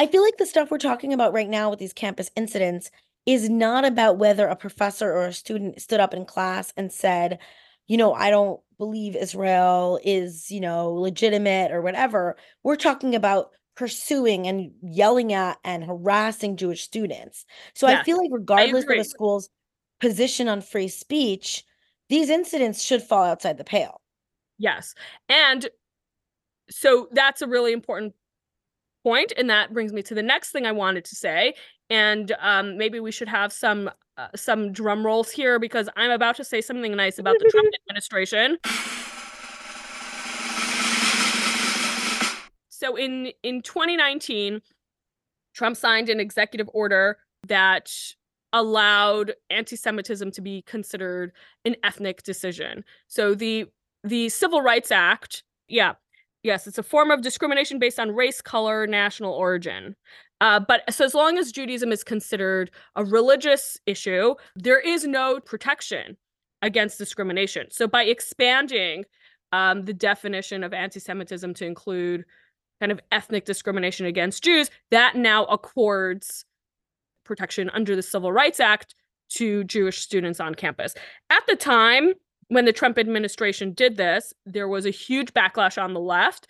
I 0.00 0.06
feel 0.06 0.22
like 0.22 0.38
the 0.38 0.46
stuff 0.46 0.70
we're 0.70 0.78
talking 0.78 1.12
about 1.12 1.34
right 1.34 1.48
now 1.48 1.68
with 1.68 1.78
these 1.78 1.92
campus 1.92 2.30
incidents 2.34 2.90
is 3.26 3.50
not 3.50 3.84
about 3.84 4.16
whether 4.16 4.46
a 4.46 4.56
professor 4.56 5.12
or 5.12 5.26
a 5.26 5.32
student 5.34 5.78
stood 5.78 6.00
up 6.00 6.14
in 6.14 6.24
class 6.24 6.72
and 6.74 6.90
said, 6.90 7.38
you 7.86 7.98
know, 7.98 8.14
I 8.14 8.30
don't 8.30 8.58
believe 8.78 9.14
Israel 9.14 10.00
is, 10.02 10.50
you 10.50 10.58
know, 10.58 10.90
legitimate 10.90 11.70
or 11.70 11.82
whatever. 11.82 12.38
We're 12.62 12.76
talking 12.76 13.14
about 13.14 13.50
pursuing 13.76 14.46
and 14.46 14.70
yelling 14.80 15.34
at 15.34 15.58
and 15.64 15.84
harassing 15.84 16.56
Jewish 16.56 16.80
students. 16.80 17.44
So 17.74 17.86
I 17.86 18.02
feel 18.02 18.16
like 18.16 18.30
regardless 18.32 18.84
of 18.84 18.96
the 18.96 19.04
school's 19.04 19.50
position 20.00 20.48
on 20.48 20.62
free 20.62 20.88
speech, 20.88 21.62
these 22.08 22.30
incidents 22.30 22.82
should 22.82 23.02
fall 23.02 23.24
outside 23.24 23.58
the 23.58 23.64
pale. 23.64 24.00
Yes. 24.56 24.94
And 25.28 25.68
so 26.70 27.08
that's 27.12 27.42
a 27.42 27.46
really 27.46 27.74
important 27.74 28.14
point, 29.02 29.32
and 29.36 29.48
that 29.50 29.72
brings 29.72 29.92
me 29.92 30.02
to 30.02 30.14
the 30.14 30.22
next 30.22 30.50
thing 30.50 30.66
I 30.66 30.72
wanted 30.72 31.04
to 31.06 31.16
say. 31.16 31.54
And 31.88 32.32
um, 32.40 32.76
maybe 32.76 33.00
we 33.00 33.10
should 33.10 33.28
have 33.28 33.52
some 33.52 33.90
uh, 34.16 34.28
some 34.36 34.72
drum 34.72 35.04
rolls 35.04 35.30
here 35.30 35.58
because 35.58 35.88
I'm 35.96 36.10
about 36.10 36.36
to 36.36 36.44
say 36.44 36.60
something 36.60 36.94
nice 36.94 37.18
about 37.18 37.36
the 37.38 37.48
Trump 37.50 37.68
administration. 37.88 38.58
So 42.68 42.96
in 42.96 43.32
in 43.42 43.62
2019, 43.62 44.60
Trump 45.54 45.76
signed 45.76 46.08
an 46.08 46.20
executive 46.20 46.68
order 46.72 47.18
that 47.46 47.92
allowed 48.52 49.34
anti-Semitism 49.48 50.30
to 50.32 50.40
be 50.40 50.62
considered 50.62 51.32
an 51.64 51.76
ethnic 51.84 52.22
decision. 52.22 52.84
So 53.06 53.34
the 53.34 53.66
the 54.02 54.28
Civil 54.30 54.62
Rights 54.62 54.90
Act, 54.90 55.42
yeah, 55.68 55.94
yes, 56.42 56.66
it's 56.66 56.78
a 56.78 56.82
form 56.82 57.10
of 57.10 57.22
discrimination 57.22 57.78
based 57.78 57.98
on 57.98 58.14
race, 58.14 58.40
color, 58.40 58.86
national 58.86 59.32
origin. 59.32 59.96
Uh, 60.40 60.58
but 60.58 60.82
so 60.92 61.04
as 61.04 61.14
long 61.14 61.36
as 61.36 61.52
Judaism 61.52 61.92
is 61.92 62.02
considered 62.02 62.70
a 62.96 63.04
religious 63.04 63.78
issue, 63.86 64.34
there 64.56 64.80
is 64.80 65.06
no 65.06 65.38
protection 65.40 66.16
against 66.62 66.98
discrimination. 66.98 67.66
So 67.70 67.86
by 67.86 68.04
expanding 68.04 69.04
um, 69.52 69.84
the 69.84 69.92
definition 69.92 70.64
of 70.64 70.72
anti-Semitism 70.72 71.54
to 71.54 71.66
include 71.66 72.24
kind 72.80 72.92
of 72.92 73.00
ethnic 73.12 73.44
discrimination 73.44 74.06
against 74.06 74.42
Jews, 74.42 74.70
that 74.90 75.16
now 75.16 75.44
accords 75.44 76.44
protection 77.24 77.70
under 77.70 77.94
the 77.94 78.02
Civil 78.02 78.32
Rights 78.32 78.60
Act 78.60 78.94
to 79.30 79.64
Jewish 79.64 80.00
students 80.00 80.40
on 80.40 80.54
campus. 80.54 80.94
At 81.28 81.46
the 81.46 81.56
time 81.56 82.14
when 82.50 82.64
the 82.64 82.72
Trump 82.72 82.98
administration 82.98 83.72
did 83.72 83.96
this, 83.96 84.34
there 84.44 84.68
was 84.68 84.84
a 84.84 84.90
huge 84.90 85.32
backlash 85.32 85.80
on 85.80 85.94
the 85.94 86.00
left, 86.00 86.48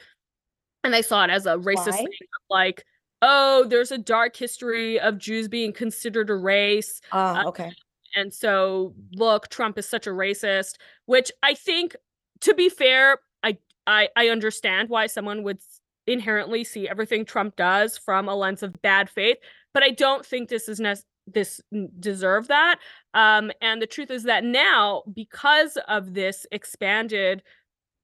and 0.83 0.95
they 0.95 1.03
saw 1.03 1.25
it 1.25 1.31
as 1.31 1.45
a 1.45 1.57
racist 1.57 1.91
Why? 1.91 1.97
thing, 1.97 2.07
of 2.07 2.43
like, 2.49 2.85
oh, 3.21 3.67
there's 3.69 3.93
a 3.93 3.99
dark 3.99 4.35
history 4.35 4.99
of 4.99 5.19
Jews 5.19 5.47
being 5.47 5.75
considered 5.75 6.31
a 6.31 6.35
race. 6.35 7.03
Ah, 7.13 7.43
uh, 7.43 7.49
okay. 7.49 7.71
and 8.17 8.33
so, 8.33 8.95
look, 9.13 9.49
Trump 9.49 9.79
is 9.79 9.87
such 9.87 10.07
a 10.07 10.11
racist, 10.11 10.77
which 11.05 11.31
I 11.43 11.53
think, 11.53 11.95
to 12.41 12.55
be 12.55 12.71
fair, 12.71 13.19
I 13.43 13.59
I, 13.87 14.09
I 14.17 14.29
understand 14.29 14.89
why 14.89 15.07
someone 15.07 15.43
would 15.43 15.59
inherently 16.07 16.65
see 16.65 16.89
everything 16.89 17.27
Trump 17.27 17.57
does 17.57 17.99
from 17.99 18.27
a 18.27 18.35
lens 18.35 18.63
of 18.63 18.81
bad 18.81 19.11
faith, 19.11 19.37
but 19.75 19.83
I 19.83 19.91
don't 19.91 20.25
think 20.25 20.49
this 20.49 20.67
is 20.67 20.81
nec- 20.81 21.05
this 21.33 21.61
deserve 21.99 22.49
that. 22.49 22.79
Um, 23.15 23.51
and 23.61 23.81
the 23.81 23.87
truth 23.87 24.11
is 24.11 24.25
that 24.25 24.45
now, 24.45 25.03
because 25.13 25.79
of 25.89 26.15
this 26.15 26.47
expanded 26.53 27.43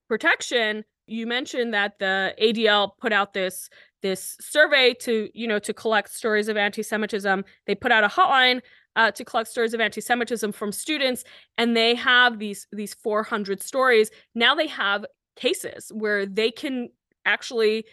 protection, 0.09 0.85
you 1.07 1.27
mentioned 1.27 1.74
that 1.74 1.99
the 1.99 2.35
ADL 2.41 2.93
put 3.01 3.12
out 3.12 3.33
this 3.33 3.68
this 4.03 4.37
survey 4.41 4.95
to 4.95 5.29
you 5.35 5.49
know 5.49 5.59
to 5.59 5.72
collect 5.72 6.12
stories 6.12 6.49
of 6.49 6.57
anti-Semitism. 6.57 7.45
They 7.66 7.74
put 7.74 7.93
out 7.93 8.05
a 8.05 8.09
hotline 8.09 8.61
uh, 8.97 9.11
to 9.12 9.24
collect 9.24 9.49
stories 9.49 9.74
of 9.74 9.81
anti-Semitism 9.81 10.53
from 10.53 10.72
students, 10.72 11.24
and 11.59 11.77
they 11.77 11.95
have 11.95 12.39
these 12.39 12.66
these 12.72 12.95
400 12.95 13.62
stories. 13.62 14.11
Now 14.35 14.55
they 14.55 14.66
have 14.66 15.07
cases 15.37 15.93
where 15.95 16.27
they 16.27 16.51
can 16.51 16.89
actually 17.24 17.85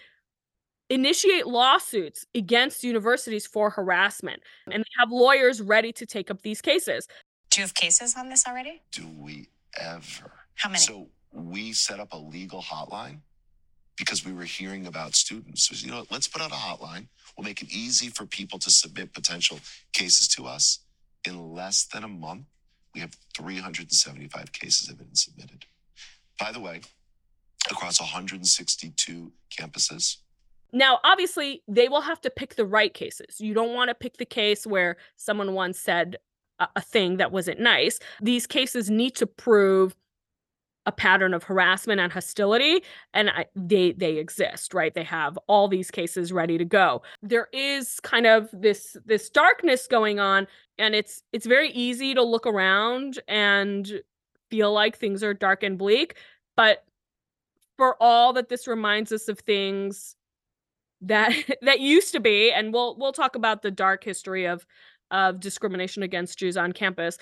initiate 0.94 1.48
lawsuits 1.48 2.26
against 2.36 2.84
universities 2.84 3.48
for 3.48 3.70
harassment, 3.70 4.44
and 4.72 4.84
they 4.84 4.90
have 5.00 5.12
lawyers 5.12 5.62
ready 5.62 5.92
to 5.94 6.06
take 6.06 6.30
up 6.30 6.42
these 6.42 6.62
cases. 6.62 7.08
Do 7.50 7.62
you 7.62 7.64
have 7.64 7.74
cases 7.74 8.16
on 8.18 8.30
this 8.30 8.46
already? 8.48 8.82
Do 8.92 9.08
we 9.18 9.50
ever? 9.80 10.32
How 10.56 10.70
many? 10.70 10.80
So 10.80 11.08
we 11.32 11.74
set 11.74 12.00
up 12.00 12.14
a 12.14 12.18
legal 12.18 12.62
hotline 12.62 13.20
because 13.98 14.26
we 14.26 14.34
were 14.34 14.44
hearing 14.44 14.86
about 14.86 15.16
students. 15.16 15.68
So, 15.68 15.76
you 15.76 15.92
know, 15.92 16.06
let's 16.12 16.28
put 16.28 16.42
out 16.42 16.52
a 16.52 16.56
hotline. 16.56 17.08
We'll 17.36 17.46
make 17.46 17.62
it 17.62 17.72
easy 17.72 18.10
for 18.10 18.26
people 18.26 18.60
to 18.60 18.70
submit 18.70 19.14
potential 19.14 19.60
cases 19.94 20.28
to 20.30 20.46
us. 20.46 20.80
In 21.26 21.54
less 21.54 21.86
than 21.86 22.04
a 22.04 22.08
month, 22.08 22.46
we 22.94 23.02
have 23.02 23.16
375 23.36 24.52
cases 24.52 24.88
have 24.88 24.98
been 24.98 25.16
submitted. 25.16 25.66
By 26.40 26.52
the 26.52 26.60
way, 26.60 26.82
across 27.72 28.00
162 28.00 29.32
campuses. 29.58 30.18
Now, 30.74 31.00
obviously, 31.04 31.62
they 31.68 31.88
will 31.88 32.02
have 32.02 32.20
to 32.22 32.30
pick 32.32 32.56
the 32.56 32.66
right 32.66 32.94
cases. 32.94 33.40
You 33.40 33.54
don't 33.54 33.76
want 33.76 33.90
to 33.90 33.96
pick 33.96 34.18
the 34.18 34.26
case 34.26 34.66
where 34.66 34.98
someone 35.16 35.54
once 35.54 35.80
said 35.80 36.18
a, 36.60 36.68
a 36.76 36.82
thing 36.82 37.18
that 37.18 37.32
wasn't 37.32 37.60
nice. 37.60 38.00
These 38.22 38.48
cases 38.48 38.90
need 38.90 39.16
to 39.18 39.28
prove 39.28 39.96
a 40.86 40.92
pattern 40.92 41.34
of 41.34 41.44
harassment 41.44 42.02
and 42.02 42.12
hostility 42.12 42.84
and 43.14 43.30
I, 43.30 43.46
they 43.56 43.94
they 43.94 44.18
exist 44.18 44.74
right 44.74 44.94
they 44.94 45.04
have 45.04 45.40
all 45.48 45.70
these 45.70 45.90
cases 45.90 46.34
ready 46.34 46.58
to 46.58 46.66
go 46.66 47.04
there 47.22 47.48
is 47.54 48.02
kind 48.02 48.26
of 48.26 48.50
this 48.52 48.98
this 49.06 49.30
darkness 49.30 49.88
going 49.88 50.20
on 50.20 50.46
and 50.78 50.94
it's 50.94 51.24
it's 51.32 51.46
very 51.46 51.70
easy 51.72 52.14
to 52.14 52.22
look 52.22 52.46
around 52.46 53.22
and 53.30 54.02
feel 54.50 54.74
like 54.74 54.98
things 54.98 55.24
are 55.24 55.34
dark 55.34 55.64
and 55.64 55.78
bleak 55.78 56.18
but 56.58 56.84
for 57.78 57.96
all 58.02 58.34
that 58.34 58.50
this 58.50 58.68
reminds 58.68 59.14
us 59.14 59.30
of 59.30 59.40
things 59.40 60.18
that 61.04 61.34
that 61.62 61.80
used 61.80 62.12
to 62.14 62.20
be 62.20 62.52
and 62.52 62.74
we'll 62.74 62.98
we'll 62.98 63.14
talk 63.14 63.36
about 63.36 63.62
the 63.62 63.72
dark 63.72 64.04
history 64.04 64.46
of 64.46 64.66
of 65.12 65.40
discrimination 65.40 66.04
against 66.04 66.40
Jews 66.40 66.58
on 66.58 66.72
campus 66.72 67.18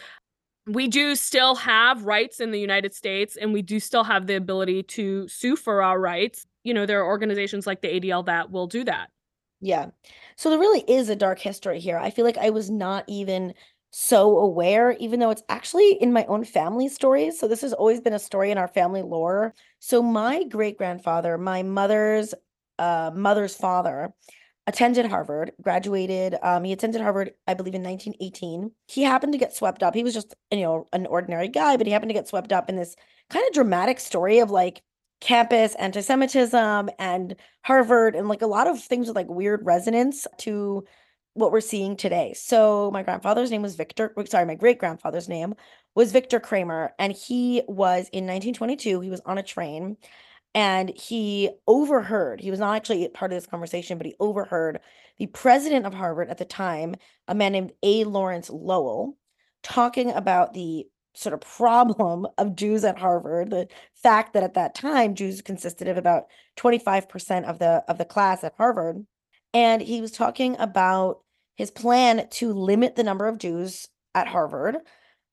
we 0.68 0.88
do 0.88 1.16
still 1.16 1.56
have 1.56 2.06
rights 2.06 2.40
in 2.40 2.52
the 2.52 2.60
United 2.60 2.94
States 2.94 3.36
and 3.36 3.52
we 3.52 3.64
do 3.64 3.80
still 3.80 4.04
have 4.04 4.28
the 4.28 4.36
ability 4.36 4.84
to 4.84 5.28
sue 5.28 5.56
for 5.56 5.82
our 5.82 6.00
rights 6.00 6.46
you 6.64 6.74
know 6.74 6.86
there 6.86 7.02
are 7.02 7.08
organizations 7.08 7.68
like 7.68 7.82
the 7.82 8.00
ADL 8.00 8.26
that 8.26 8.52
will 8.52 8.68
do 8.68 8.84
that 8.84 9.10
Yeah. 9.62 9.92
So 10.36 10.50
there 10.50 10.60
really 10.60 10.84
is 10.88 11.10
a 11.10 11.16
dark 11.16 11.40
history 11.40 11.80
here. 11.80 11.98
I 11.98 12.10
feel 12.10 12.26
like 12.26 12.38
I 12.38 12.50
was 12.50 12.70
not 12.70 13.06
even 13.08 13.54
so 13.92 14.38
aware, 14.40 14.94
even 14.94 15.20
though 15.20 15.30
it's 15.30 15.44
actually 15.50 15.94
in 16.02 16.14
my 16.14 16.26
own 16.26 16.44
family 16.46 16.88
stories. 16.90 17.40
So 17.40 17.48
this 17.48 17.62
has 17.62 17.74
always 17.74 18.02
been 18.02 18.14
a 18.14 18.20
story 18.20 18.50
in 18.52 18.58
our 18.58 18.68
family 18.68 19.02
lore. 19.02 19.54
So 19.80 20.02
my 20.02 20.44
great 20.46 20.78
grandfather, 20.78 21.38
my 21.38 21.62
mother's 21.64 22.34
mother's 23.16 23.56
father, 23.56 24.14
attended 24.68 25.06
Harvard, 25.06 25.52
graduated. 25.62 26.36
Um, 26.42 26.64
he 26.64 26.74
attended 26.74 27.02
Harvard, 27.02 27.32
I 27.48 27.54
believe, 27.54 27.76
in 27.76 27.84
1918. 27.84 28.72
He 28.88 29.04
happened 29.04 29.34
to 29.34 29.40
get 29.40 29.56
swept 29.56 29.84
up. 29.84 29.96
He 29.96 30.04
was 30.04 30.14
just, 30.14 30.36
you 30.52 30.62
know, 30.62 30.88
an 30.94 31.08
ordinary 31.08 31.48
guy, 31.48 31.78
but 31.78 31.88
he 31.88 31.94
happened 31.94 32.10
to 32.10 32.14
get 32.14 32.28
swept 32.28 32.52
up 32.52 32.70
in 32.70 32.76
this 32.76 32.96
kind 33.30 33.46
of 33.48 33.54
dramatic 33.54 34.00
story 34.00 34.40
of 34.40 34.52
like 34.52 34.82
campus 35.20 35.76
anti-Semitism 35.76 36.90
and 37.00 37.36
Harvard 37.64 38.16
and 38.16 38.28
like 38.28 38.42
a 38.42 38.48
lot 38.48 38.68
of 38.68 38.82
things 38.82 39.08
with 39.08 39.16
like 39.16 39.30
weird 39.30 39.66
resonance 39.66 40.28
to 40.40 40.84
what 41.34 41.52
we're 41.52 41.62
seeing 41.62 41.96
today. 41.96 42.34
So 42.36 42.92
my 42.92 43.04
grandfather's 43.04 43.52
name 43.52 43.62
was 43.62 43.76
Victor, 43.76 44.14
sorry, 44.26 44.46
my 44.46 44.56
great 44.56 44.80
grandfather's 44.80 45.30
name 45.30 45.54
was 45.96 46.12
Victor 46.12 46.40
Kramer, 46.40 46.94
and 47.00 47.14
he 47.14 47.62
was 47.68 48.10
in 48.12 48.26
1922. 48.26 49.00
He 49.00 49.10
was 49.10 49.22
on 49.26 49.38
a 49.38 49.44
train 49.44 49.98
and 50.54 50.90
he 50.90 51.50
overheard, 51.68 52.42
he 52.42 52.52
was 52.52 52.60
not 52.60 52.76
actually 52.76 53.08
part 53.10 53.32
of 53.32 53.38
this 53.38 53.48
conversation, 53.48 53.98
but 53.98 54.08
he 54.08 54.16
overheard 54.20 54.80
the 55.18 55.28
president 55.28 55.86
of 55.86 55.94
Harvard 55.94 56.30
at 56.30 56.38
the 56.38 56.46
time, 56.46 56.96
a 57.28 57.36
man 57.36 57.52
named 57.52 57.74
A. 57.84 58.04
Lawrence 58.04 58.50
Lowell, 58.50 59.18
talking 59.64 60.12
about 60.12 60.54
the 60.54 60.88
sort 61.14 61.34
of 61.34 61.42
problem 61.42 62.28
of 62.38 62.56
Jews 62.56 62.84
at 62.84 63.00
Harvard, 63.00 63.50
the 63.50 63.68
fact 63.94 64.34
that 64.34 64.44
at 64.44 64.56
that 64.56 64.76
time 64.76 65.16
Jews 65.16 65.42
consisted 65.42 65.88
of 65.88 65.98
about 65.98 66.26
25% 66.58 67.46
of 67.46 67.60
the 67.60 67.84
of 67.88 67.98
the 67.98 68.06
class 68.06 68.44
at 68.44 68.56
Harvard. 68.58 69.06
And 69.54 69.82
he 69.82 70.02
was 70.02 70.12
talking 70.12 70.56
about 70.60 71.20
his 71.56 71.72
plan 71.72 72.28
to 72.32 72.54
limit 72.54 72.96
the 72.96 73.04
number 73.04 73.28
of 73.28 73.38
Jews 73.38 73.90
at 74.16 74.28
Harvard 74.28 74.78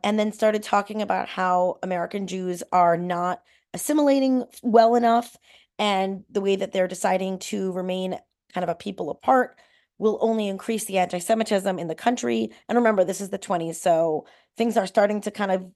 and 0.03 0.19
then 0.19 0.33
started 0.33 0.63
talking 0.63 1.03
about 1.03 1.29
how 1.29 1.79
American 1.83 2.27
Jews 2.27 2.63
are 2.73 2.97
not 2.97 3.43
assimilating 3.75 4.45
well 4.63 4.95
enough 4.95 5.37
and 5.79 6.25
the 6.31 6.41
way 6.41 6.57
that 6.57 6.73
they're 6.73 6.89
deciding 6.89 7.39
to 7.39 7.73
remain 7.73 8.19
kind 8.53 8.65
of 8.65 8.69
a 8.69 8.75
people 8.75 9.11
apart 9.11 9.59
will 9.99 10.19
only 10.21 10.49
increase 10.49 10.85
the 10.85 10.99
anti-Semitism 10.99 11.79
in 11.79 11.89
the 11.89 11.95
country. 11.95 12.51
And 12.69 12.77
remember, 12.79 13.05
this 13.05 13.21
is 13.21 13.31
the 13.31 13.39
20s, 13.39 13.77
so 13.77 14.27
things 14.57 14.77
are 14.77 14.87
starting 14.87 15.21
to 15.23 15.31
kind 15.31 15.51
of 15.51 15.67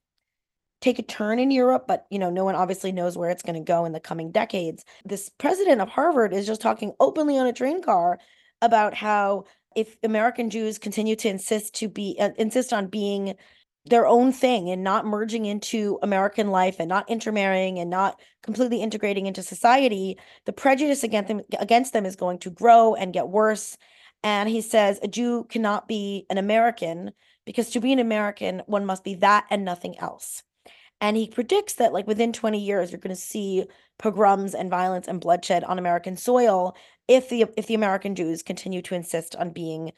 take 0.81 0.99
a 0.99 1.03
turn 1.03 1.39
in 1.39 1.51
Europe, 1.51 1.85
but 1.87 2.07
you 2.11 2.19
know, 2.19 2.31
no 2.31 2.45
one 2.45 2.57
obviously 2.57 2.93
knows 2.93 3.17
where 3.17 3.31
it's 3.31 3.43
going 3.43 3.55
to 3.55 3.61
go 3.61 3.85
in 3.85 3.93
the 3.93 4.01
coming 4.01 4.33
decades. 4.33 4.85
This 5.05 5.29
president 5.29 5.81
of 5.81 5.89
Harvard 5.89 6.33
is 6.33 6.47
just 6.47 6.61
talking 6.61 6.93
openly 6.99 7.39
on 7.39 7.47
a 7.47 7.53
train 7.53 7.83
car 7.83 8.19
about 8.61 8.95
how 8.95 9.45
if 9.75 9.97
American 10.03 10.51
Jews 10.51 10.79
continue 10.79 11.17
to 11.17 11.29
insist 11.29 11.75
to 11.77 11.89
be 11.89 12.17
uh, 12.21 12.31
insist 12.37 12.73
on 12.73 12.89
being 12.89 13.35
their 13.85 14.07
own 14.07 14.33
thing 14.33 14.71
and 14.71 14.85
not 14.85 15.05
merging 15.05 15.45
into 15.45 15.99
American 16.03 16.51
life 16.51 16.77
and 16.79 16.89
not 16.89 17.09
intermarrying 17.11 17.79
and 17.79 17.91
not 17.91 18.21
completely 18.43 18.81
integrating 18.81 19.27
into 19.27 19.43
society, 19.43 20.19
the 20.47 20.53
prejudice 20.53 21.03
against 21.03 21.29
them 21.29 21.41
against 21.59 21.93
them 21.93 22.07
is 22.07 22.17
going 22.17 22.39
to 22.39 22.51
grow 22.51 22.95
and 22.95 23.13
get 23.13 23.29
worse. 23.29 23.77
And 24.23 24.49
he 24.49 24.61
says 24.61 25.01
a 25.03 25.09
Jew 25.09 25.45
cannot 25.49 25.89
be 25.89 26.27
an 26.31 26.39
American 26.39 27.11
because 27.45 27.71
to 27.71 27.81
be 27.81 27.93
an 27.93 27.99
American, 27.99 28.63
one 28.67 28.87
must 28.87 29.03
be 29.03 29.17
that 29.17 29.47
and 29.51 29.65
nothing 29.65 29.99
else. 29.99 30.45
And 31.01 31.17
he 31.17 31.27
predicts 31.27 31.75
that 31.75 31.93
like 31.93 32.07
within 32.07 32.33
20 32.33 32.61
years, 32.61 32.93
you're 32.93 33.01
going 33.01 33.15
to 33.15 33.21
see 33.21 33.65
pogroms 33.99 34.55
and 34.55 34.71
violence 34.71 35.09
and 35.09 35.21
bloodshed 35.21 35.65
on 35.65 35.81
American 35.81 36.17
soil 36.17 36.77
if 37.09 37.29
the 37.29 37.47
if 37.57 37.67
the 37.67 37.75
American 37.75 38.15
Jews 38.15 38.45
continue 38.45 38.81
to 38.83 38.95
insist 38.95 39.35
on 39.35 39.51
being 39.51 39.93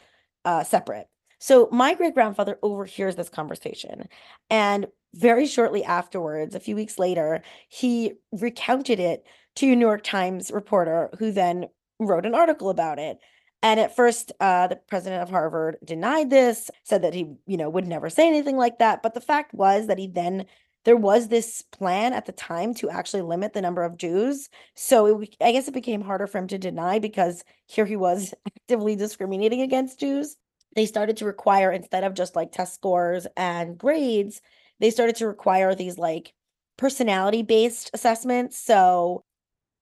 uh, 0.47 0.65
separate. 0.65 1.07
So 1.39 1.69
my 1.73 1.95
great 1.95 2.15
grandfather 2.15 2.59
overhears 2.63 3.17
this 3.17 3.29
conversation. 3.29 4.09
And 4.51 4.87
very 5.15 5.47
shortly 5.47 5.85
afterwards, 5.85 6.55
a 6.55 6.61
few 6.61 6.75
weeks 6.75 6.99
later, 6.99 7.43
he 7.69 8.15
recounted 8.33 8.99
it 8.99 9.25
to 9.57 9.73
a 9.73 9.77
New 9.77 9.87
York 9.87 10.03
Times 10.03 10.51
reporter 10.53 11.11
who 11.19 11.31
then 11.31 11.67
wrote 12.01 12.27
an 12.27 12.35
article 12.35 12.71
about 12.71 12.99
it. 12.99 13.19
And 13.63 13.81
at 13.81 13.97
first, 13.97 14.33
uh, 14.41 14.67
the 14.67 14.77
president 14.77 15.23
of 15.23 15.31
Harvard 15.31 15.79
denied 15.85 16.29
this, 16.29 16.71
said 16.83 17.03
that 17.03 17.15
he, 17.15 17.35
you 17.47 17.57
know, 17.57 17.71
would 17.71 17.87
never 17.87 18.11
say 18.11 18.27
anything 18.27 18.57
like 18.57 18.79
that. 18.79 19.03
But 19.03 19.15
the 19.15 19.21
fact 19.21 19.55
was 19.55 19.87
that 19.87 19.99
he 19.99 20.07
then 20.07 20.47
there 20.85 20.97
was 20.97 21.29
this 21.29 21.63
plan 21.73 22.13
at 22.13 22.27
the 22.27 22.33
time 22.33 22.75
to 22.75 22.91
actually 22.91 23.23
limit 23.23 23.55
the 23.55 23.63
number 23.63 23.83
of 23.83 23.97
Jews. 23.97 24.51
So 24.75 25.23
it, 25.23 25.37
I 25.41 25.53
guess 25.53 25.67
it 25.67 25.73
became 25.73 26.03
harder 26.03 26.27
for 26.27 26.39
him 26.39 26.49
to 26.49 26.59
deny 26.59 26.99
because 26.99 27.43
here 27.67 27.87
he 27.87 27.97
was 27.97 28.35
actively 28.47 28.97
discriminating 28.97 29.63
against 29.63 30.01
Jews 30.01 30.37
they 30.75 30.87
started 30.87 31.17
to 31.19 31.25
require 31.25 31.71
instead 31.71 32.05
of 32.05 32.15
just 32.15 32.37
like 32.37 32.53
test 32.53 32.75
scores 32.75 33.27
and 33.37 33.79
grades, 33.79 34.41
they 34.81 34.91
started 34.91 35.17
to 35.17 35.27
require 35.27 35.75
these 35.75 35.99
like 35.99 36.35
personality 36.77 37.43
based 37.43 37.91
assessments. 37.95 38.59
So 38.59 39.25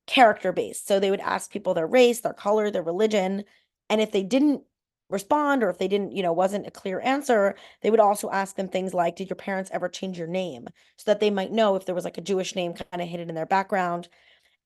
character 0.06 0.52
based. 0.52 0.86
So 0.86 0.98
they 0.98 1.10
would 1.10 1.20
ask 1.20 1.50
people 1.50 1.74
their 1.74 1.86
race, 1.86 2.20
their 2.20 2.32
color, 2.32 2.70
their 2.70 2.82
religion. 2.82 3.44
And 3.88 4.00
if 4.00 4.12
they 4.12 4.22
didn't 4.22 4.62
respond 5.08 5.62
or 5.62 5.70
if 5.70 5.78
they 5.78 5.88
didn't, 5.88 6.12
you 6.12 6.22
know, 6.22 6.32
wasn't 6.32 6.66
a 6.66 6.70
clear 6.70 7.00
answer, 7.00 7.54
they 7.82 7.90
would 7.90 8.00
also 8.00 8.30
ask 8.30 8.56
them 8.56 8.68
things 8.68 8.94
like, 8.94 9.16
Did 9.16 9.28
your 9.30 9.36
parents 9.36 9.70
ever 9.72 9.88
change 9.88 10.18
your 10.18 10.26
name? 10.26 10.68
So 10.96 11.04
that 11.10 11.20
they 11.20 11.30
might 11.30 11.52
know 11.52 11.76
if 11.76 11.86
there 11.86 11.94
was 11.94 12.04
like 12.04 12.18
a 12.18 12.22
Jewish 12.22 12.54
name 12.54 12.74
kind 12.74 13.02
of 13.02 13.08
hidden 13.08 13.28
in 13.28 13.34
their 13.34 13.46
background. 13.46 14.08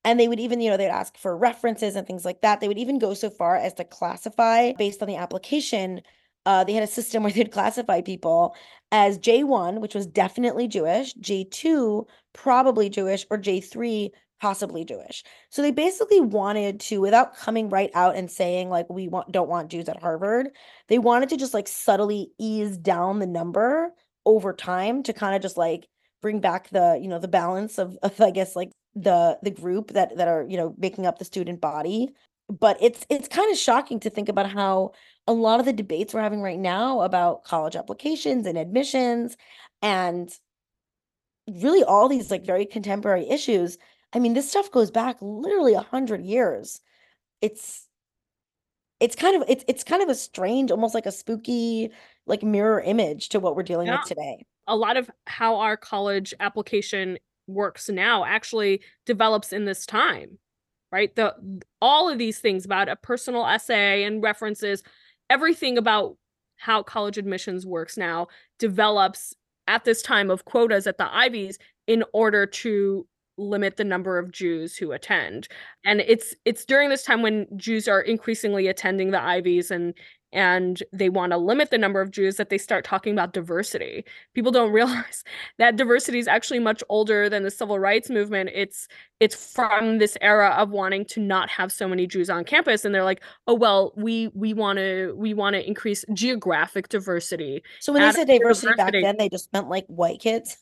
And 0.05 0.21
they 0.21 0.29
would 0.29 0.41
even, 0.41 0.61
you 0.61 0.71
know, 0.71 0.77
they'd 0.77 0.87
ask 0.87 1.19
for 1.19 1.37
references 1.37 1.97
and 1.97 2.07
things 2.07 2.25
like 2.25 2.41
that. 2.43 2.61
They 2.61 2.69
would 2.69 2.79
even 2.79 2.99
go 2.99 3.13
so 3.13 3.29
far 3.29 3.57
as 3.57 3.75
to 3.75 3.85
classify 3.85 4.73
based 4.73 5.03
on 5.03 5.09
the 5.09 5.17
application. 5.17 6.01
Uh, 6.47 6.65
they 6.65 6.73
had 6.73 6.83
a 6.83 6.87
system 6.87 7.23
where 7.23 7.33
they'd 7.35 7.53
classify 7.53 8.01
people 8.01 8.55
as 8.93 9.19
J1, 9.19 9.81
which 9.81 9.95
was 9.95 10.07
definitely 10.07 10.69
Jewish, 10.69 11.15
J2, 11.15 12.07
probably 12.33 12.89
Jewish, 12.89 13.27
or 13.31 13.39
J3, 13.39 14.11
possibly 14.41 14.85
Jewish. 14.85 15.25
So 15.51 15.61
they 15.61 15.73
basically 15.73 16.21
wanted 16.21 16.81
to, 16.81 17.01
without 17.01 17.37
coming 17.37 17.69
right 17.69 17.91
out 17.95 18.17
and 18.17 18.31
saying 18.31 18.71
like 18.71 18.89
we 18.89 19.09
want 19.09 19.33
don't 19.33 19.49
want 19.49 19.71
Jews 19.71 19.89
at 19.89 20.01
Harvard, 20.01 20.49
they 20.89 20.99
wanted 20.99 21.29
to 21.31 21.37
just 21.37 21.55
like 21.55 21.69
subtly 21.69 22.31
ease 22.39 22.79
down 22.79 23.19
the 23.19 23.27
number 23.27 23.93
over 24.25 24.53
time 24.53 25.03
to 25.05 25.13
kind 25.13 25.35
of 25.35 25.43
just 25.43 25.57
like 25.57 25.87
bring 26.23 26.41
back 26.41 26.69
the 26.71 26.99
you 27.01 27.09
know 27.09 27.19
the 27.19 27.29
balance 27.29 27.79
of, 27.79 27.99
of 28.03 28.21
I 28.21 28.31
guess 28.31 28.55
like 28.57 28.71
the 28.95 29.39
the 29.43 29.51
group 29.51 29.93
that 29.93 30.17
that 30.17 30.29
are 30.29 30.47
you 30.49 30.57
know 30.57 30.75
making 30.79 31.07
up 31.07 31.19
the 31.19 31.25
student 31.25 31.61
body 31.61 32.09
but 32.49 32.77
it's 32.81 33.05
it's 33.11 33.29
kind 33.29 33.51
of 33.51 33.59
shocking 33.59 34.01
to 34.01 34.11
think 34.11 34.29
about 34.29 34.51
how 34.51 34.93
a 35.27 35.33
lot 35.33 35.61
of 35.61 35.67
the 35.67 35.73
debates 35.73 36.15
we're 36.15 36.21
having 36.21 36.43
right 36.43 36.59
now 36.59 37.01
about 37.01 37.45
college 37.45 37.77
applications 37.77 38.47
and 38.47 38.57
admissions 38.57 39.37
and 39.83 40.31
really 41.49 41.85
all 41.85 42.09
these 42.09 42.31
like 42.31 42.45
very 42.45 42.67
contemporary 42.67 43.29
issues 43.29 43.79
i 44.13 44.19
mean 44.19 44.35
this 44.35 44.49
stuff 44.49 44.71
goes 44.71 44.91
back 44.91 45.17
literally 45.21 45.75
a 45.75 45.81
hundred 45.81 46.23
years. 46.23 46.81
It's 47.43 47.89
it's 48.99 49.15
kind 49.15 49.41
of 49.41 49.49
it's 49.49 49.65
it's 49.69 49.85
kind 49.85 50.03
of 50.03 50.09
a 50.09 50.15
strange 50.15 50.71
almost 50.71 50.95
like 50.95 51.07
a 51.07 51.13
spooky 51.13 51.91
like 52.27 52.43
mirror 52.43 52.81
image 52.81 53.29
to 53.31 53.41
what 53.41 53.55
we're 53.55 53.63
dealing 53.63 53.89
Yeah. 53.89 53.99
with 53.99 54.09
today. 54.09 54.47
A 54.67 54.77
lot 54.77 54.97
of 54.97 55.11
how 55.27 55.57
our 55.57 55.77
college 55.77 56.35
application 56.41 57.19
works 57.47 57.89
now 57.89 58.25
actually 58.25 58.83
develops 59.05 59.53
in 59.53 59.65
this 59.65 59.87
time 59.87 60.39
right? 60.93 61.15
The 61.17 61.35
all 61.83 62.09
of 62.09 62.17
these 62.17 62.39
things 62.39 62.65
about 62.65 62.89
a 62.89 62.95
personal 62.97 63.45
essay 63.45 64.05
and 64.05 64.23
references 64.23 64.85
everything 65.31 65.79
about 65.79 66.17
how 66.57 66.83
college 66.83 67.19
admissions 67.19 67.67
works 67.67 67.97
now 67.97 68.27
develops 68.59 69.35
at 69.67 69.85
this 69.85 70.03
time 70.03 70.31
of 70.31 70.45
quotas 70.45 70.87
at 70.87 70.99
the 70.99 71.15
ivies 71.15 71.59
in 71.87 72.05
order 72.13 72.47
to 72.47 73.07
limit 73.39 73.77
the 73.77 73.85
number 73.85 74.19
of 74.19 74.33
Jews 74.33 74.77
who 74.77 74.93
attend. 74.93 75.49
And 75.85 76.01
it's 76.01 76.35
it's 76.45 76.65
during 76.65 76.89
this 76.89 77.03
time 77.03 77.23
when 77.23 77.47
Jews 77.57 77.89
are 77.89 78.01
increasingly 78.01 78.69
attending 78.69 79.11
the 79.11 79.23
Ivies 79.23 79.71
and 79.71 79.95
and 80.37 80.83
they 80.93 81.09
want 81.09 81.33
to 81.33 81.39
limit 81.39 81.71
the 81.71 81.79
number 81.79 82.01
of 82.01 82.11
Jews 82.11 82.37
that 82.37 82.51
they 82.51 82.59
start 82.59 82.85
talking 82.85 83.15
about 83.15 83.33
diversity. 83.33 84.05
People 84.35 84.53
don't 84.53 84.71
realize 84.81 85.25
that 85.59 85.77
diversity 85.77 86.19
is 86.19 86.29
actually 86.29 86.59
much 86.59 86.85
older 86.91 87.29
than 87.29 87.43
the 87.43 87.51
civil 87.51 87.79
rights 87.79 88.11
movement. 88.11 88.51
It's 88.55 88.87
it's 89.19 89.53
from 89.55 89.97
this 89.97 90.19
era 90.21 90.51
of 90.51 90.71
wanting 90.71 91.07
to 91.07 91.21
not 91.21 91.49
have 91.49 91.73
so 91.73 91.89
many 91.89 92.07
Jews 92.07 92.29
on 92.29 92.45
campus 92.45 92.85
and 92.85 92.95
they're 92.95 93.03
like, 93.03 93.23
"Oh 93.47 93.55
well, 93.55 93.95
we 93.97 94.29
we 94.35 94.53
want 94.53 94.79
to 94.79 95.15
we 95.17 95.33
want 95.33 95.55
to 95.55 95.67
increase 95.67 96.05
geographic 96.13 96.89
diversity." 96.89 97.63
so 97.81 97.93
when 97.93 98.03
they 98.03 98.13
said 98.13 98.29
diversity 98.29 98.75
back 98.77 98.93
then 98.93 99.17
they 99.19 99.29
just 99.29 99.51
meant 99.53 99.69
like 99.69 99.87
white 99.87 100.21
kids 100.21 100.59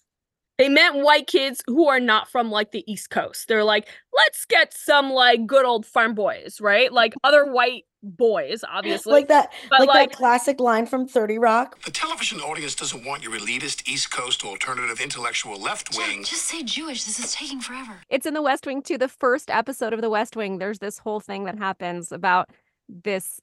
They 0.59 0.69
meant 0.69 0.97
white 0.97 1.27
kids 1.27 1.63
who 1.67 1.89
are 1.89 2.01
not 2.01 2.29
from 2.29 2.51
like 2.51 2.71
the 2.71 2.91
East 2.91 3.11
Coast. 3.11 3.49
They're 3.49 3.65
like, 3.65 3.89
let's 4.13 4.45
get 4.45 4.73
some 4.73 5.11
like 5.11 5.47
good 5.47 5.65
old 5.65 5.85
farm 5.85 6.15
boys, 6.15 6.61
right? 6.61 6.93
Like 6.93 7.15
other 7.25 7.51
white 7.51 7.85
boys, 8.05 8.63
obviously. 8.71 9.13
like 9.13 9.29
that 9.29 9.53
But 9.69 9.81
like, 9.81 9.89
like, 9.89 10.11
that 10.11 10.17
classic 10.17 10.61
line 10.61 10.87
from 10.87 11.09
30 11.09 11.39
rock 11.39 11.83
The 11.85 11.91
television 11.91 12.41
audience 12.41 12.75
doesn't 12.75 13.05
want 13.05 13.23
your 13.23 13.33
elitist 13.33 13.89
East 13.89 14.13
Coast 14.13 14.45
alternative 14.45 15.01
intellectual 15.01 15.59
left 15.59 15.97
wing. 15.97 16.23
Just 16.23 16.45
say 16.45 16.63
Jewish. 16.63 17.05
This 17.05 17.19
is 17.19 17.33
taking 17.35 17.61
forever. 17.61 18.01
It's 18.09 18.27
in 18.27 18.35
the 18.35 18.43
West 18.43 18.67
Wing 18.67 18.83
too. 18.83 18.99
The 18.99 19.09
first 19.09 19.51
episode 19.51 19.93
of 19.93 20.01
the 20.03 20.11
West 20.11 20.37
Wing, 20.37 20.59
there's 20.59 20.79
this 20.79 20.99
whole 20.99 21.21
thing 21.21 21.45
that 21.45 21.59
happens 21.59 22.13
about 22.13 22.51
this 22.89 23.41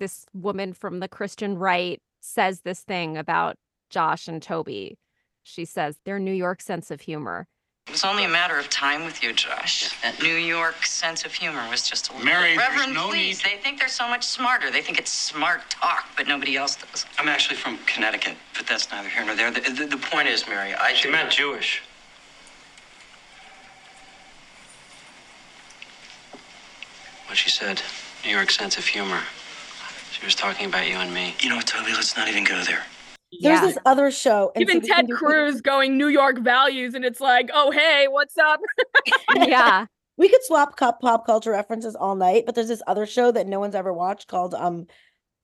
this 0.00 0.26
woman 0.34 0.72
from 0.72 1.00
the 1.00 1.08
Christian 1.08 1.56
right 1.56 2.00
says 2.20 2.60
this 2.60 2.80
thing 2.80 3.16
about 3.16 3.56
Josh 3.90 4.28
and 4.28 4.42
Toby. 4.42 4.96
She 5.44 5.66
says 5.66 5.98
their 6.04 6.18
New 6.18 6.32
York 6.32 6.60
sense 6.62 6.90
of 6.90 7.02
humor. 7.02 7.46
It 7.86 7.92
was 7.92 8.04
only 8.04 8.24
a 8.24 8.28
matter 8.28 8.58
of 8.58 8.70
time 8.70 9.04
with 9.04 9.22
you, 9.22 9.34
Josh. 9.34 9.90
That 10.02 10.20
New 10.22 10.36
York 10.36 10.86
sense 10.86 11.26
of 11.26 11.34
humor 11.34 11.68
was 11.70 11.86
just 11.88 12.08
a 12.08 12.12
little. 12.12 12.24
Mary, 12.24 12.56
Reverend, 12.56 12.94
no 12.94 13.08
please. 13.08 13.42
They 13.42 13.58
think 13.62 13.78
they're 13.78 13.88
so 13.88 14.08
much 14.08 14.26
smarter. 14.26 14.70
They 14.70 14.80
think 14.80 14.98
it's 14.98 15.12
smart 15.12 15.68
talk, 15.68 16.06
but 16.16 16.26
nobody 16.26 16.56
else 16.56 16.76
does. 16.76 17.04
I'm 17.18 17.28
actually 17.28 17.56
from 17.56 17.78
Connecticut, 17.84 18.36
but 18.56 18.66
that's 18.66 18.90
neither 18.90 19.10
here 19.10 19.24
nor 19.26 19.36
there. 19.36 19.50
The, 19.50 19.60
the, 19.60 19.86
the 19.86 19.98
point 19.98 20.28
is, 20.28 20.48
Mary, 20.48 20.72
I 20.72 20.94
she 20.94 21.10
meant 21.10 21.30
Jewish. 21.30 21.82
What 27.26 27.36
she 27.36 27.50
said 27.50 27.82
New 28.24 28.30
York 28.30 28.50
sense 28.50 28.78
of 28.78 28.86
humor, 28.86 29.20
she 30.10 30.24
was 30.24 30.34
talking 30.34 30.66
about 30.66 30.88
you 30.88 30.96
and 30.96 31.12
me. 31.12 31.34
You 31.40 31.50
know 31.50 31.56
what, 31.56 31.66
Toby? 31.66 31.92
Let's 31.92 32.16
not 32.16 32.28
even 32.28 32.44
go 32.44 32.62
there. 32.64 32.84
There's 33.40 33.60
this 33.60 33.78
other 33.86 34.10
show 34.10 34.52
and 34.54 34.62
even 34.62 34.76
so 34.76 34.80
we 34.82 34.88
can 34.88 34.96
Ted 34.96 35.06
do- 35.08 35.14
Cruz 35.16 35.60
going 35.60 35.96
New 35.98 36.08
York 36.08 36.38
values, 36.40 36.94
and 36.94 37.04
it's 37.04 37.20
like, 37.20 37.50
oh 37.54 37.70
hey, 37.70 38.06
what's 38.08 38.36
up? 38.38 38.60
Yeah. 39.36 39.86
we 40.16 40.28
could 40.28 40.42
swap 40.44 40.76
cup 40.76 41.00
pop 41.00 41.26
culture 41.26 41.50
references 41.50 41.94
all 41.96 42.14
night 42.14 42.44
but 42.46 42.54
there's 42.54 42.68
this 42.68 42.82
other 42.86 43.04
show 43.06 43.32
that 43.32 43.46
no 43.46 43.58
one's 43.60 43.74
ever 43.74 43.92
watched 43.92 44.28
called 44.28 44.54
um 44.54 44.86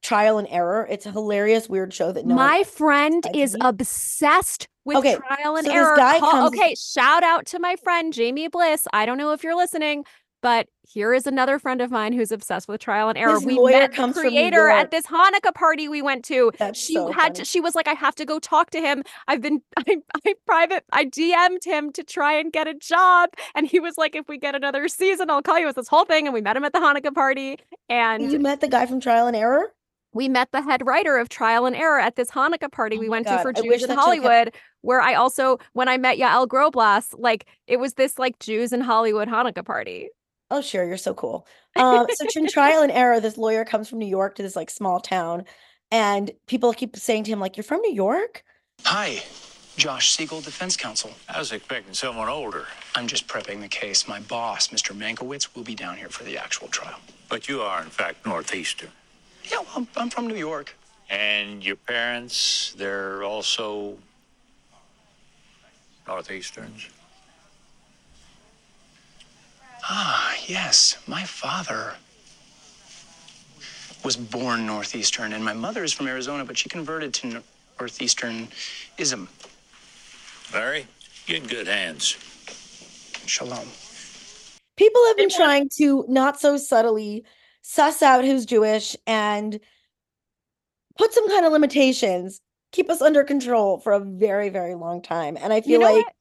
trial 0.03 0.38
and 0.38 0.49
error 0.51 0.86
it's 0.91 1.05
a 1.07 1.11
hilarious 1.12 1.68
weird 1.68 1.93
show 1.93 2.11
that 2.12 2.24
no 2.24 2.34
one- 2.34 2.47
my 2.47 2.62
friend 2.64 3.26
is 3.34 3.57
obsessed 3.61 4.66
with 4.86 4.97
Okay, 4.99 5.16
trial 5.16 5.57
and 5.57 5.66
so 5.66 5.72
this 5.72 5.76
error. 5.76 5.97
guy 5.97 6.18
Call- 6.20 6.30
comes- 6.30 6.59
okay, 6.59 6.74
shout 6.74 7.22
out 7.22 7.45
to 7.47 7.59
my 7.59 7.76
friend 7.76 8.12
Jamie 8.14 8.49
Bliss. 8.49 8.86
I 8.95 9.05
don't 9.05 9.18
know 9.18 9.32
if 9.32 9.45
you're 9.45 9.55
listening, 9.57 10.05
but 10.43 10.68
here 10.82 11.14
is 11.14 11.26
another 11.26 11.59
friend 11.59 11.80
of 11.80 11.91
mine 11.91 12.12
who's 12.12 12.32
obsessed 12.32 12.68
with 12.68 12.80
trial 12.80 13.09
and 13.09 13.18
error. 13.18 13.34
His 13.34 13.45
we 13.45 13.59
met 13.70 13.91
the 13.91 13.97
comes 13.97 14.14
from 14.14 14.24
New 14.24 14.30
creator 14.30 14.68
at 14.68 14.91
this 14.91 15.07
Hanukkah 15.07 15.55
party 15.55 15.88
we 15.88 16.03
went 16.03 16.24
to. 16.26 16.53
That's 16.59 16.78
she 16.78 16.95
so 16.95 17.12
had 17.12 17.34
to, 17.36 17.45
she 17.45 17.61
was 17.61 17.74
like, 17.74 17.86
I 17.86 17.93
have 17.93 18.14
to 18.16 18.24
go 18.24 18.38
talk 18.38 18.70
to 18.70 18.80
him. 18.80 19.03
I've 19.28 19.41
been 19.41 19.62
I, 19.76 19.99
I 20.26 20.34
private 20.47 20.84
I 20.93 21.05
DM'd 21.05 21.64
him 21.64 21.93
to 21.93 22.03
try 22.03 22.32
and 22.34 22.53
get 22.53 22.66
a 22.66 22.74
job. 22.74 23.30
And 23.55 23.66
he 23.66 23.78
was 23.78 23.97
like, 23.99 24.16
if 24.16 24.28
we 24.28 24.38
get 24.38 24.55
another 24.55 24.88
season, 24.88 25.30
I'll 25.30 25.43
call 25.43 25.59
you. 25.59 25.64
It 25.64 25.66
was 25.66 25.74
this 25.76 25.88
whole 25.88 26.05
thing. 26.05 26.26
And 26.26 26.34
we 26.34 26.41
met 26.41 26.57
him 26.57 26.64
at 26.64 26.72
the 26.72 26.80
Hanukkah 26.80 27.14
party. 27.14 27.59
And 27.88 28.32
you 28.32 28.38
met 28.41 28.61
the 28.61 28.68
guy 28.68 28.86
from 28.86 29.01
trial 29.01 29.26
and 29.26 29.36
error 29.36 29.72
we 30.12 30.28
met 30.28 30.51
the 30.53 30.61
head 30.61 30.84
writer 30.84 31.16
of 31.18 31.28
Trial 31.28 31.66
and 31.66 31.76
Error 31.76 32.01
at 32.01 32.16
this 32.16 32.30
Hanukkah 32.30 32.72
party 32.72 32.97
oh 32.97 33.01
we 33.01 33.07
Oh 33.07 33.11
my 33.11 33.16
went 33.18 33.26
God, 33.26 33.36
to 33.36 33.43
for 33.43 33.53
Jews 33.53 33.64
in 33.64 33.70
that 33.70 33.80
show 33.80 33.86
kept- 33.86 34.01
Hollywood, 34.01 34.55
where 34.80 35.01
I 35.01 35.14
also, 35.14 35.59
when 35.72 35.88
I 35.88 35.99
met 35.99 36.18
Yael 36.18 36.49
Groblas, 36.49 37.14
like 37.16 37.47
it 37.66 37.78
was 37.78 37.95
this 37.95 38.18
like 38.18 38.38
Jews 38.41 38.72
in 38.72 38.80
Hollywood 38.80 39.28
Hanukkah 39.28 39.64
party. 39.64 40.09
Oh, 40.51 40.61
sure, 40.61 40.84
you're 40.84 40.96
so 40.96 41.14
cool. 41.14 41.46
Um, 41.76 42.07
so 42.12 42.26
in 42.36 42.48
trial 42.53 42.82
and 42.82 42.90
error, 42.90 43.20
this 43.20 43.36
lawyer 43.38 43.64
comes 43.64 43.88
from 43.88 43.98
New 43.98 44.09
York 44.09 44.34
to 44.36 44.42
this 44.42 44.57
like 44.57 44.70
small 44.70 45.01
town, 45.01 45.44
and 45.90 46.30
people 46.46 46.72
keep 46.72 46.96
saying 46.96 47.24
to 47.24 47.30
him, 47.30 47.40
like, 47.40 47.57
"You're 47.57 47.64
from 47.64 47.80
New 47.80 47.94
York?" 47.94 48.42
Hi, 48.84 49.22
Josh 49.76 50.11
Siegel, 50.11 50.40
defense 50.40 50.76
counsel. 50.76 51.12
I 51.28 51.38
was 51.38 51.53
expecting 51.53 51.94
someone 51.94 52.28
older. 52.28 52.66
I'm 52.94 53.07
just 53.07 53.28
prepping 53.28 53.61
the 53.61 53.68
case. 53.68 54.09
My 54.09 54.20
boss, 54.20 54.68
Mr. 54.68 54.96
Mankiewicz, 54.96 55.55
will 55.55 55.62
be 55.62 55.74
down 55.74 55.96
here 55.96 56.09
for 56.09 56.24
the 56.24 56.36
actual 56.36 56.68
trial. 56.68 56.98
But 57.28 57.48
you 57.48 57.61
are, 57.61 57.82
in 57.82 57.90
fact, 57.90 58.26
Northeastern. 58.26 58.90
Yeah, 59.44 59.59
well, 59.59 59.68
I'm, 59.76 59.88
I'm 59.96 60.11
from 60.11 60.26
New 60.26 60.36
York. 60.36 60.74
And 61.09 61.64
your 61.64 61.76
parents, 61.76 62.72
they're 62.76 63.24
also 63.24 63.96
Northeasterns? 66.07 66.88
Ah, 69.93 70.36
yes. 70.47 70.97
My 71.09 71.24
father 71.24 71.95
was 74.05 74.16
born 74.16 74.64
Northeastern, 74.64 75.32
and 75.32 75.45
my 75.45 75.53
mother 75.53 75.82
is 75.82 75.93
from 75.93 76.07
Arizona, 76.07 76.45
but 76.45 76.57
she 76.57 76.68
converted 76.68 77.12
to 77.14 77.26
Nor- 77.26 77.43
Northeasternism. 77.78 79.26
Larry, 80.55 80.86
you're 81.26 81.38
in 81.38 81.47
good 81.49 81.66
hands. 81.66 82.16
Shalom. 83.26 83.66
People 84.76 85.05
have 85.09 85.16
been 85.16 85.28
trying 85.28 85.68
to 85.78 86.05
not 86.09 86.41
so 86.41 86.57
subtly 86.57 87.24
suss 87.62 88.01
out 88.01 88.24
who's 88.24 88.47
Jewish 88.47 88.97
and 89.09 89.59
put 90.97 91.12
some 91.12 91.28
kind 91.28 91.45
of 91.45 91.53
limitations, 91.53 92.41
keep 92.70 92.88
us 92.91 93.03
under 93.03 93.24
control 93.24 93.80
for 93.80 93.93
a 93.93 94.01
very, 94.01 94.51
very 94.51 94.76
long 94.76 95.03
time. 95.03 95.36
And 95.36 95.53
I 95.53 95.61
feel 95.62 95.72
You 95.72 95.78
know 95.80 95.86
like 95.86 96.05
what? 96.07 96.14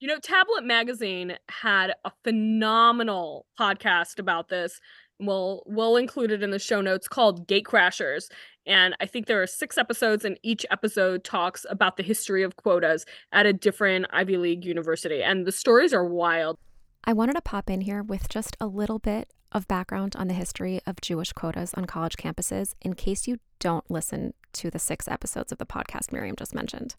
You 0.00 0.06
know, 0.06 0.18
Tablet 0.20 0.64
Magazine 0.64 1.36
had 1.48 1.92
a 2.04 2.12
phenomenal 2.22 3.46
podcast 3.58 4.20
about 4.20 4.48
this. 4.48 4.80
We'll 5.18 5.64
we'll 5.66 5.96
include 5.96 6.30
it 6.30 6.40
in 6.40 6.52
the 6.52 6.60
show 6.60 6.80
notes 6.80 7.08
called 7.08 7.48
Gate 7.48 7.64
Crashers. 7.64 8.30
And 8.64 8.94
I 9.00 9.06
think 9.06 9.26
there 9.26 9.42
are 9.42 9.46
six 9.46 9.76
episodes, 9.76 10.24
and 10.24 10.38
each 10.44 10.64
episode 10.70 11.24
talks 11.24 11.66
about 11.68 11.96
the 11.96 12.04
history 12.04 12.44
of 12.44 12.54
quotas 12.54 13.06
at 13.32 13.44
a 13.44 13.52
different 13.52 14.06
Ivy 14.10 14.36
League 14.36 14.64
university. 14.64 15.20
And 15.20 15.46
the 15.46 15.52
stories 15.52 15.92
are 15.92 16.04
wild. 16.04 16.58
I 17.02 17.12
wanted 17.12 17.34
to 17.34 17.40
pop 17.40 17.68
in 17.68 17.80
here 17.80 18.02
with 18.04 18.28
just 18.28 18.56
a 18.60 18.66
little 18.66 19.00
bit 19.00 19.32
of 19.50 19.66
background 19.66 20.14
on 20.14 20.28
the 20.28 20.34
history 20.34 20.80
of 20.86 21.00
Jewish 21.00 21.32
quotas 21.32 21.74
on 21.74 21.86
college 21.86 22.16
campuses 22.16 22.74
in 22.82 22.94
case 22.94 23.26
you 23.26 23.38
don't 23.58 23.90
listen 23.90 24.34
to 24.52 24.70
the 24.70 24.78
six 24.78 25.08
episodes 25.08 25.50
of 25.50 25.58
the 25.58 25.66
podcast 25.66 26.12
Miriam 26.12 26.36
just 26.36 26.54
mentioned. 26.54 26.94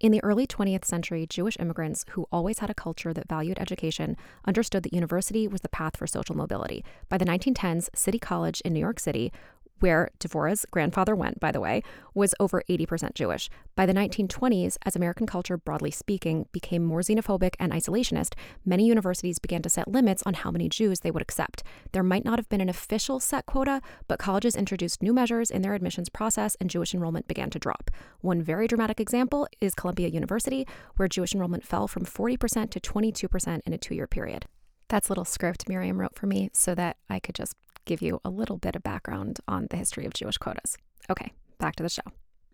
In 0.00 0.12
the 0.12 0.24
early 0.24 0.46
20th 0.46 0.86
century, 0.86 1.26
Jewish 1.26 1.58
immigrants 1.60 2.06
who 2.12 2.26
always 2.32 2.60
had 2.60 2.70
a 2.70 2.74
culture 2.74 3.12
that 3.12 3.28
valued 3.28 3.58
education 3.58 4.16
understood 4.46 4.82
that 4.84 4.94
university 4.94 5.46
was 5.46 5.60
the 5.60 5.68
path 5.68 5.94
for 5.94 6.06
social 6.06 6.34
mobility. 6.34 6.82
By 7.10 7.18
the 7.18 7.26
1910s, 7.26 7.94
City 7.94 8.18
College 8.18 8.62
in 8.62 8.72
New 8.72 8.80
York 8.80 8.98
City, 8.98 9.30
where 9.80 10.10
Devorah's 10.18 10.64
grandfather 10.70 11.16
went, 11.16 11.40
by 11.40 11.50
the 11.52 11.60
way, 11.60 11.82
was 12.14 12.34
over 12.38 12.62
80% 12.68 13.14
Jewish. 13.14 13.50
By 13.74 13.86
the 13.86 13.92
1920s, 13.92 14.76
as 14.84 14.94
American 14.94 15.26
culture, 15.26 15.56
broadly 15.56 15.90
speaking, 15.90 16.46
became 16.52 16.84
more 16.84 17.00
xenophobic 17.00 17.54
and 17.58 17.72
isolationist, 17.72 18.34
many 18.64 18.86
universities 18.86 19.38
began 19.38 19.62
to 19.62 19.68
set 19.68 19.88
limits 19.88 20.22
on 20.24 20.34
how 20.34 20.50
many 20.50 20.68
Jews 20.68 21.00
they 21.00 21.10
would 21.10 21.22
accept. 21.22 21.62
There 21.92 22.02
might 22.02 22.24
not 22.24 22.38
have 22.38 22.48
been 22.48 22.60
an 22.60 22.68
official 22.68 23.20
set 23.20 23.46
quota, 23.46 23.80
but 24.08 24.18
colleges 24.18 24.56
introduced 24.56 25.02
new 25.02 25.12
measures 25.12 25.50
in 25.50 25.62
their 25.62 25.74
admissions 25.74 26.08
process 26.08 26.56
and 26.60 26.70
Jewish 26.70 26.94
enrollment 26.94 27.28
began 27.28 27.50
to 27.50 27.58
drop. 27.58 27.90
One 28.20 28.42
very 28.42 28.66
dramatic 28.66 29.00
example 29.00 29.48
is 29.60 29.74
Columbia 29.74 30.08
University, 30.08 30.66
where 30.96 31.08
Jewish 31.08 31.34
enrollment 31.34 31.64
fell 31.64 31.88
from 31.88 32.04
40% 32.04 32.70
to 32.70 32.80
22% 32.80 33.60
in 33.66 33.72
a 33.72 33.78
two 33.78 33.94
year 33.94 34.06
period. 34.06 34.46
That's 34.88 35.08
a 35.08 35.12
little 35.12 35.24
script 35.24 35.68
Miriam 35.68 36.00
wrote 36.00 36.16
for 36.16 36.26
me 36.26 36.50
so 36.52 36.74
that 36.74 36.96
I 37.08 37.20
could 37.20 37.36
just 37.36 37.54
give 37.90 38.00
you 38.00 38.20
a 38.24 38.30
little 38.30 38.56
bit 38.56 38.76
of 38.76 38.82
background 38.84 39.40
on 39.48 39.66
the 39.70 39.76
history 39.76 40.06
of 40.06 40.14
Jewish 40.14 40.38
quotas. 40.38 40.78
Okay, 41.10 41.32
back 41.58 41.74
to 41.76 41.82
the 41.82 41.88
show. 41.88 42.02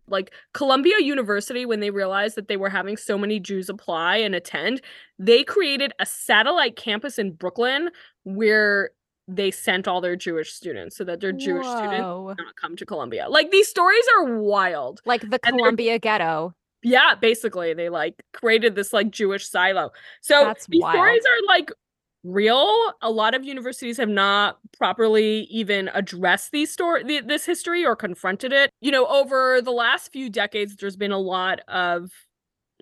Like 0.08 0.32
Columbia 0.54 0.94
University, 1.00 1.66
when 1.66 1.80
they 1.80 1.90
realized 1.90 2.36
that 2.36 2.48
they 2.48 2.56
were 2.56 2.70
having 2.70 2.96
so 2.96 3.18
many 3.18 3.38
Jews 3.38 3.68
apply 3.68 4.16
and 4.16 4.34
attend, 4.34 4.80
they 5.18 5.44
created 5.44 5.92
a 5.98 6.06
satellite 6.06 6.76
campus 6.76 7.18
in 7.18 7.32
Brooklyn 7.32 7.90
where 8.24 8.90
they 9.28 9.50
sent 9.50 9.86
all 9.86 10.00
their 10.00 10.16
Jewish 10.16 10.52
students 10.52 10.96
so 10.96 11.04
that 11.04 11.20
their 11.20 11.32
Jewish 11.32 11.66
students 11.66 12.00
Whoa. 12.00 12.22
would 12.22 12.38
not 12.38 12.56
come 12.56 12.76
to 12.76 12.86
Columbia. 12.86 13.28
Like 13.28 13.50
these 13.50 13.68
stories 13.68 14.04
are 14.16 14.36
wild. 14.36 15.02
Like 15.04 15.22
the 15.22 15.40
And 15.44 15.58
Columbia 15.58 15.98
ghetto. 15.98 16.54
Yeah, 16.82 17.14
basically 17.20 17.74
they 17.74 17.88
like 17.88 18.14
created 18.32 18.74
this 18.74 18.92
like 18.92 19.10
Jewish 19.10 19.50
silo. 19.50 19.90
So 20.22 20.44
That's 20.44 20.66
these 20.66 20.80
wild. 20.80 20.94
stories 20.94 21.24
are 21.26 21.46
like 21.48 21.72
real. 22.26 22.68
A 23.02 23.10
lot 23.10 23.34
of 23.34 23.44
universities 23.44 23.96
have 23.98 24.08
not 24.08 24.58
properly 24.76 25.42
even 25.50 25.88
addressed 25.94 26.50
these 26.52 26.70
story 26.72 27.04
th- 27.04 27.24
this 27.26 27.46
history 27.46 27.84
or 27.86 27.94
confronted 27.96 28.52
it. 28.52 28.70
You 28.80 28.90
know, 28.90 29.06
over 29.06 29.60
the 29.62 29.70
last 29.72 30.12
few 30.12 30.28
decades 30.28 30.76
there's 30.76 30.96
been 30.96 31.12
a 31.12 31.18
lot 31.18 31.60
of 31.68 32.10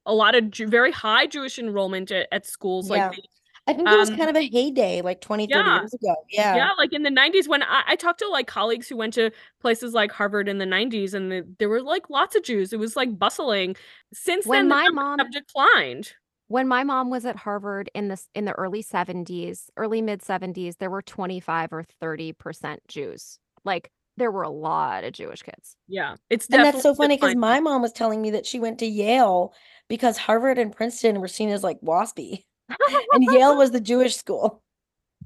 a 0.07 0.15
lot 0.15 0.35
of 0.35 0.51
Jew- 0.51 0.67
very 0.69 0.91
high 0.93 1.27
Jewish 1.27 1.59
enrollment 1.59 2.11
at, 2.11 2.29
at 2.33 2.47
schools 2.47 2.91
Yeah. 2.91 3.09
like 3.09 3.19
I 3.67 3.73
think 3.73 3.89
it 3.89 3.97
was 3.97 4.11
um, 4.11 4.19
kind 4.19 4.29
of 4.29 4.37
a 4.37 4.47
heyday 4.47 5.01
like 5.01 5.23
20, 5.23 5.47
30 5.47 5.71
years 5.71 5.95
ago. 5.95 6.15
Yeah. 6.29 6.55
Yeah, 6.55 6.71
like 6.77 6.93
in 6.93 7.03
the 7.03 7.09
90s 7.09 7.49
when 7.49 7.63
I, 7.63 7.83
I 7.89 7.97
talked 7.97 8.19
to 8.19 8.29
like 8.29 8.47
colleagues 8.47 8.89
who 8.91 8.97
went 8.99 9.15
to 9.15 9.31
places 9.63 9.95
like 9.95 10.13
Harvard 10.13 10.51
in 10.51 10.59
the 10.59 10.67
90s 10.67 11.15
and 11.15 11.33
the, 11.33 11.47
there 11.59 11.71
were 11.71 11.81
like 11.81 12.11
lots 12.11 12.37
of 12.37 12.43
Jews. 12.43 12.75
It 12.75 12.79
was 12.79 12.95
like 12.95 13.19
bustling. 13.19 13.75
Since 14.13 14.45
When 14.47 14.69
then, 14.69 14.69
my 14.69 14.89
mom- 14.91 15.19
have 15.19 15.33
declined. 15.33 16.13
When 16.49 16.69
my 16.69 16.85
mom 16.85 17.11
was 17.11 17.25
at 17.25 17.37
Harvard 17.37 17.91
in 17.95 18.09
the 18.09 18.21
in 18.35 18.45
the 18.45 18.53
early 18.53 18.83
70s, 18.83 19.65
early 19.77 20.03
mid 20.03 20.21
70s, 20.21 20.77
there 20.79 20.91
were 20.91 21.03
25 21.03 21.73
or 21.73 21.85
30% 22.03 22.79
Jews. 22.89 23.39
Like 23.65 23.91
there 24.17 24.31
were 24.31 24.43
a 24.43 24.51
lot 24.51 25.05
of 25.05 25.13
Jewish 25.13 25.43
kids. 25.43 25.77
Yeah, 25.89 26.17
it's 26.31 26.47
And 26.51 26.63
that's 26.65 26.83
so 26.83 26.95
funny 26.95 27.17
because 27.17 27.35
my 27.35 27.61
mom 27.61 27.83
was 27.83 27.93
telling 27.93 28.21
me 28.23 28.31
that 28.33 28.47
she 28.47 28.61
went 28.61 28.79
to 28.81 28.87
Yale 28.87 29.53
because 29.89 30.17
Harvard 30.19 30.59
and 30.59 30.75
Princeton 30.75 31.21
were 31.21 31.29
seen 31.29 31.49
as 31.49 31.63
like 31.65 31.81
waspy. 31.81 32.45
and 33.13 33.25
Yale 33.25 33.57
was 33.57 33.71
the 33.73 33.81
Jewish 33.93 34.17
school. 34.17 34.63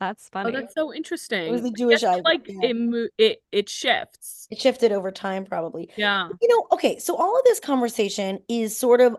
That's 0.00 0.30
Oh, 0.32 0.42
funny. 0.44 0.52
that's 0.52 0.74
so 0.74 0.94
interesting. 0.94 1.50
Was 1.50 1.62
the 1.62 1.72
Jewish 1.72 2.02
guess, 2.02 2.10
Ivy, 2.14 2.22
like 2.24 2.46
yeah. 2.48 2.68
it 2.68 2.76
mo- 2.76 3.08
it 3.18 3.42
it 3.50 3.68
shifts. 3.68 4.46
It 4.50 4.60
shifted 4.60 4.92
over 4.92 5.10
time, 5.10 5.44
probably. 5.44 5.90
Yeah. 5.96 6.28
You 6.40 6.48
know, 6.48 6.68
okay, 6.72 6.98
so 7.00 7.16
all 7.16 7.36
of 7.36 7.44
this 7.44 7.58
conversation 7.58 8.38
is 8.48 8.76
sort 8.78 9.00
of 9.00 9.16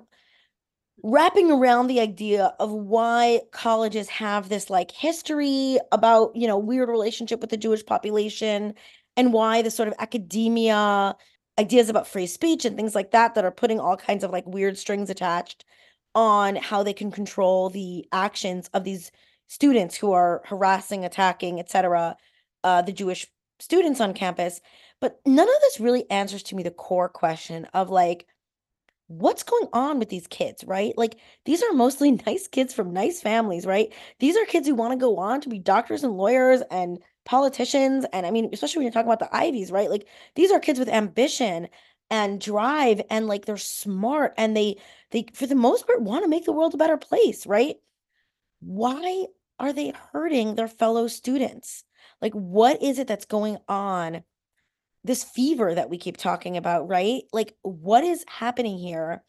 wrapping 1.03 1.51
around 1.51 1.87
the 1.87 1.99
idea 1.99 2.53
of 2.59 2.71
why 2.71 3.41
colleges 3.51 4.09
have 4.09 4.49
this 4.49 4.69
like 4.69 4.91
history 4.91 5.77
about, 5.91 6.35
you 6.35 6.47
know, 6.47 6.57
weird 6.57 6.89
relationship 6.89 7.41
with 7.41 7.49
the 7.49 7.57
Jewish 7.57 7.85
population 7.85 8.73
and 9.15 9.33
why 9.33 9.61
the 9.61 9.71
sort 9.71 9.87
of 9.87 9.93
academia 9.99 11.15
ideas 11.59 11.89
about 11.89 12.07
free 12.07 12.27
speech 12.27 12.65
and 12.65 12.75
things 12.75 12.95
like 12.95 13.11
that 13.11 13.35
that 13.35 13.45
are 13.45 13.51
putting 13.51 13.79
all 13.79 13.97
kinds 13.97 14.23
of 14.23 14.31
like 14.31 14.45
weird 14.47 14.77
strings 14.77 15.09
attached 15.09 15.65
on 16.15 16.55
how 16.55 16.83
they 16.83 16.93
can 16.93 17.11
control 17.11 17.69
the 17.69 18.07
actions 18.11 18.69
of 18.73 18.83
these 18.83 19.11
students 19.47 19.95
who 19.95 20.11
are 20.11 20.41
harassing, 20.45 21.05
attacking, 21.05 21.59
etc., 21.59 22.15
uh, 22.63 22.81
the 22.81 22.91
Jewish 22.91 23.27
students 23.59 23.99
on 23.99 24.13
campus. 24.13 24.61
But 25.01 25.19
none 25.25 25.47
of 25.47 25.61
this 25.61 25.79
really 25.79 26.09
answers 26.09 26.43
to 26.43 26.55
me 26.55 26.63
the 26.63 26.71
core 26.71 27.09
question 27.09 27.65
of 27.73 27.89
like, 27.89 28.27
what's 29.09 29.43
going 29.43 29.67
on 29.73 29.97
with 29.97 30.09
these 30.09 30.27
kids, 30.27 30.63
right? 30.63 30.95
Like, 30.95 31.17
these 31.43 31.63
are 31.63 31.73
mostly 31.73 32.11
nice 32.27 32.47
kids 32.47 32.73
from 32.73 32.93
nice 32.93 33.21
families, 33.21 33.65
right? 33.65 33.91
These 34.19 34.37
are 34.37 34.45
kids 34.45 34.67
who 34.67 34.75
want 34.75 34.93
to 34.93 34.97
go 34.97 35.17
on 35.17 35.41
to 35.41 35.49
be 35.49 35.59
doctors 35.59 36.03
and 36.03 36.13
lawyers 36.13 36.61
and 36.71 36.99
politicians. 37.25 38.05
And 38.13 38.25
I 38.25 38.31
mean, 38.31 38.49
especially 38.53 38.79
when 38.79 38.83
you're 38.85 38.93
talking 38.93 39.11
about 39.11 39.19
the 39.19 39.35
Ivies, 39.35 39.71
right? 39.71 39.89
Like, 39.89 40.07
these 40.35 40.51
are 40.51 40.59
kids 40.59 40.79
with 40.79 40.89
ambition 40.89 41.67
and 42.09 42.41
drive 42.41 43.01
and 43.09 43.27
like 43.27 43.45
they're 43.45 43.57
smart 43.57 44.33
and 44.37 44.55
they 44.55 44.77
they 45.11 45.25
for 45.33 45.45
the 45.45 45.55
most 45.55 45.85
part 45.85 46.01
want 46.01 46.23
to 46.23 46.29
make 46.29 46.45
the 46.45 46.51
world 46.51 46.73
a 46.73 46.77
better 46.77 46.97
place 46.97 47.45
right 47.45 47.75
why 48.61 49.25
are 49.59 49.73
they 49.73 49.93
hurting 50.11 50.55
their 50.55 50.67
fellow 50.67 51.07
students 51.07 51.83
like 52.19 52.33
what 52.33 52.81
is 52.81 52.97
it 52.97 53.07
that's 53.07 53.25
going 53.25 53.57
on 53.67 54.23
this 55.03 55.23
fever 55.23 55.73
that 55.73 55.89
we 55.89 55.97
keep 55.97 56.17
talking 56.17 56.57
about 56.57 56.87
right? 56.87 57.23
Like 57.31 57.55
what 57.61 58.03
is 58.03 58.25
happening 58.27 58.77
here? 58.77 59.23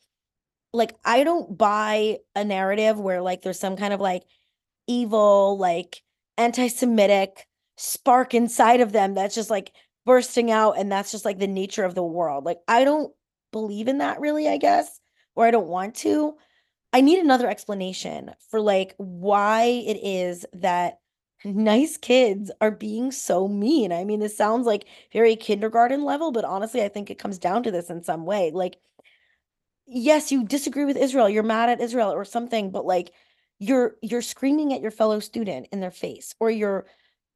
Like 0.73 0.95
i 1.05 1.25
don't 1.25 1.59
buy 1.59 2.19
a 2.37 2.45
narrative 2.45 2.99
where 2.99 3.21
like 3.21 3.43
there's 3.43 3.59
some 3.59 3.77
kind 3.77 3.93
of 3.93 4.01
like 4.01 4.23
evil 4.87 5.59
like 5.59 6.03
anti-semitic 6.39 7.47
spark 7.77 8.35
inside 8.35 8.81
of 8.81 8.93
them 8.93 9.15
that's 9.15 9.35
just 9.35 9.51
like 9.51 9.73
bursting 10.07 10.51
out 10.51 10.79
and 10.79 10.91
that's 10.91 11.11
just 11.11 11.25
like 11.25 11.39
the 11.39 11.47
nature 11.47 11.85
of 11.85 11.95
the 11.95 12.05
world. 12.05 12.45
Like 12.45 12.59
i 12.69 12.85
don't 12.85 13.13
believe 13.53 13.89
in 13.89 13.99
that 13.99 14.21
really 14.21 14.49
i 14.49 14.59
guess 14.59 15.01
or 15.35 15.45
i 15.45 15.51
don't 15.51 15.67
want 15.67 15.97
to. 15.97 16.35
I 16.93 17.01
need 17.01 17.19
another 17.19 17.49
explanation 17.49 18.33
for 18.51 18.61
like 18.61 18.95
why 18.97 19.63
it 19.65 19.99
is 20.03 20.45
that 20.55 20.99
nice 21.45 21.97
kids 21.97 22.51
are 22.61 22.71
being 22.71 23.11
so 23.11 23.49
mean 23.49 23.93
i 23.93 24.05
mean 24.05 24.21
this 24.21 24.37
sounds 24.37 24.67
like 24.67 24.85
very 25.13 25.37
kindergarten 25.37 26.05
level 26.05 26.33
but 26.33 26.45
honestly 26.45 26.83
i 26.83 26.89
think 26.89 27.11
it 27.11 27.19
comes 27.19 27.39
down 27.39 27.63
to 27.63 27.71
this 27.71 27.89
in 27.89 28.05
some 28.05 28.27
way 28.27 28.51
like 28.53 28.77
yes 29.87 30.31
you 30.31 30.45
disagree 30.45 30.85
with 30.85 30.97
israel 30.97 31.29
you're 31.29 31.43
mad 31.43 31.71
at 31.71 31.81
israel 31.81 32.13
or 32.13 32.25
something 32.25 32.71
but 32.71 32.85
like 32.85 33.13
you're 33.59 33.97
you're 34.03 34.23
screaming 34.23 34.73
at 34.73 34.83
your 34.83 34.91
fellow 34.91 35.19
student 35.19 35.67
in 35.73 35.81
their 35.81 35.91
face 35.91 36.35
or 36.41 36.51
you're 36.51 36.87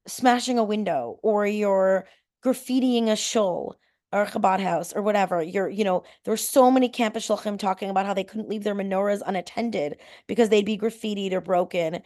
smashing 0.07 0.59
a 0.59 0.65
window 0.65 1.19
or 1.23 1.47
you're 1.47 2.07
graffitiing 2.45 3.09
a 3.09 3.17
shul 3.17 3.77
or 4.15 4.25
Chabad 4.27 4.61
house 4.61 4.93
or 4.93 5.03
whatever. 5.03 5.43
You're, 5.43 5.69
you 5.69 5.83
know, 5.83 6.05
there's 6.23 6.41
so 6.41 6.71
many 6.71 6.89
campus 6.89 7.27
shluchim 7.27 7.59
talking 7.59 7.91
about 7.91 8.07
how 8.07 8.15
they 8.15 8.23
couldn't 8.23 8.49
leave 8.49 8.63
their 8.63 8.75
menorahs 8.75 9.21
unattended 9.27 9.99
because 10.29 10.49
they'd 10.51 10.65
be 10.65 10.79
graffitied 10.79 11.33
or 11.33 11.41
broken. 11.41 12.01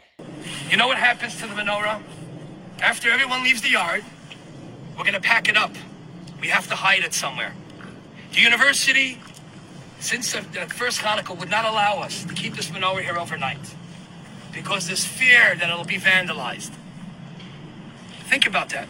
You 0.70 0.78
know 0.78 0.88
what 0.88 0.96
happens 0.96 1.36
to 1.36 1.42
the 1.42 1.54
menorah? 1.54 2.02
After 2.80 3.10
everyone 3.10 3.42
leaves 3.42 3.60
the 3.60 3.70
yard, 3.70 4.02
we're 4.96 5.04
gonna 5.04 5.20
pack 5.20 5.50
it 5.50 5.56
up. 5.56 5.72
We 6.40 6.48
have 6.48 6.66
to 6.68 6.74
hide 6.74 7.04
it 7.04 7.12
somewhere. 7.12 7.52
The 8.32 8.40
university, 8.40 9.20
since 10.00 10.32
the, 10.32 10.40
the 10.40 10.66
first 10.74 11.00
Hanukkah, 11.00 11.38
would 11.38 11.50
not 11.50 11.66
allow 11.66 11.98
us 11.98 12.24
to 12.24 12.32
keep 12.32 12.54
this 12.54 12.70
menorah 12.70 13.02
here 13.02 13.18
overnight 13.18 13.74
because 14.54 14.86
there's 14.86 15.04
fear 15.04 15.54
that 15.56 15.68
it'll 15.68 15.84
be 15.84 15.98
vandalized. 15.98 16.72
Think 18.28 18.46
about 18.46 18.70
that. 18.70 18.88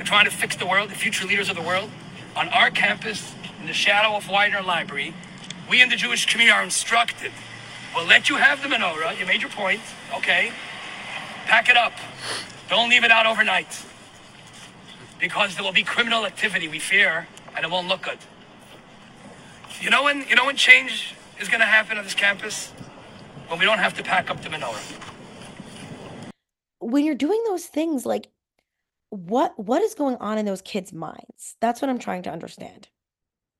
We're 0.00 0.06
trying 0.06 0.24
to 0.24 0.30
fix 0.30 0.56
the 0.56 0.64
world, 0.64 0.88
the 0.88 0.94
future 0.94 1.26
leaders 1.26 1.50
of 1.50 1.56
the 1.56 1.62
world. 1.62 1.90
On 2.34 2.48
our 2.48 2.70
campus, 2.70 3.34
in 3.60 3.66
the 3.66 3.74
shadow 3.74 4.16
of 4.16 4.30
Widener 4.30 4.62
Library, 4.62 5.12
we 5.68 5.82
in 5.82 5.90
the 5.90 5.94
Jewish 5.96 6.24
community 6.24 6.56
are 6.56 6.62
instructed. 6.62 7.32
We'll 7.94 8.06
let 8.06 8.30
you 8.30 8.36
have 8.36 8.62
the 8.62 8.68
menorah. 8.68 9.18
You 9.20 9.26
made 9.26 9.42
your 9.42 9.50
point. 9.50 9.82
Okay. 10.14 10.52
Pack 11.44 11.68
it 11.68 11.76
up. 11.76 11.92
Don't 12.70 12.88
leave 12.88 13.04
it 13.04 13.10
out 13.10 13.26
overnight. 13.26 13.84
Because 15.20 15.54
there 15.56 15.62
will 15.62 15.70
be 15.70 15.82
criminal 15.82 16.24
activity, 16.24 16.66
we 16.66 16.78
fear, 16.78 17.28
and 17.54 17.62
it 17.62 17.70
won't 17.70 17.86
look 17.86 18.00
good. 18.00 18.18
You 19.82 19.90
know 19.90 20.02
when 20.02 20.26
you 20.30 20.34
know 20.34 20.46
when 20.46 20.56
change 20.56 21.14
is 21.38 21.50
gonna 21.50 21.66
happen 21.66 21.98
on 21.98 22.04
this 22.04 22.14
campus? 22.14 22.70
When 23.48 23.58
we 23.58 23.66
don't 23.66 23.80
have 23.80 23.92
to 23.98 24.02
pack 24.02 24.30
up 24.30 24.40
the 24.40 24.48
menorah. 24.48 24.80
When 26.78 27.04
you're 27.04 27.14
doing 27.14 27.44
those 27.46 27.66
things, 27.66 28.06
like 28.06 28.30
what 29.10 29.58
what 29.58 29.82
is 29.82 29.94
going 29.94 30.16
on 30.16 30.38
in 30.38 30.46
those 30.46 30.62
kids' 30.62 30.92
minds? 30.92 31.56
That's 31.60 31.82
what 31.82 31.90
I'm 31.90 31.98
trying 31.98 32.22
to 32.22 32.30
understand. 32.30 32.88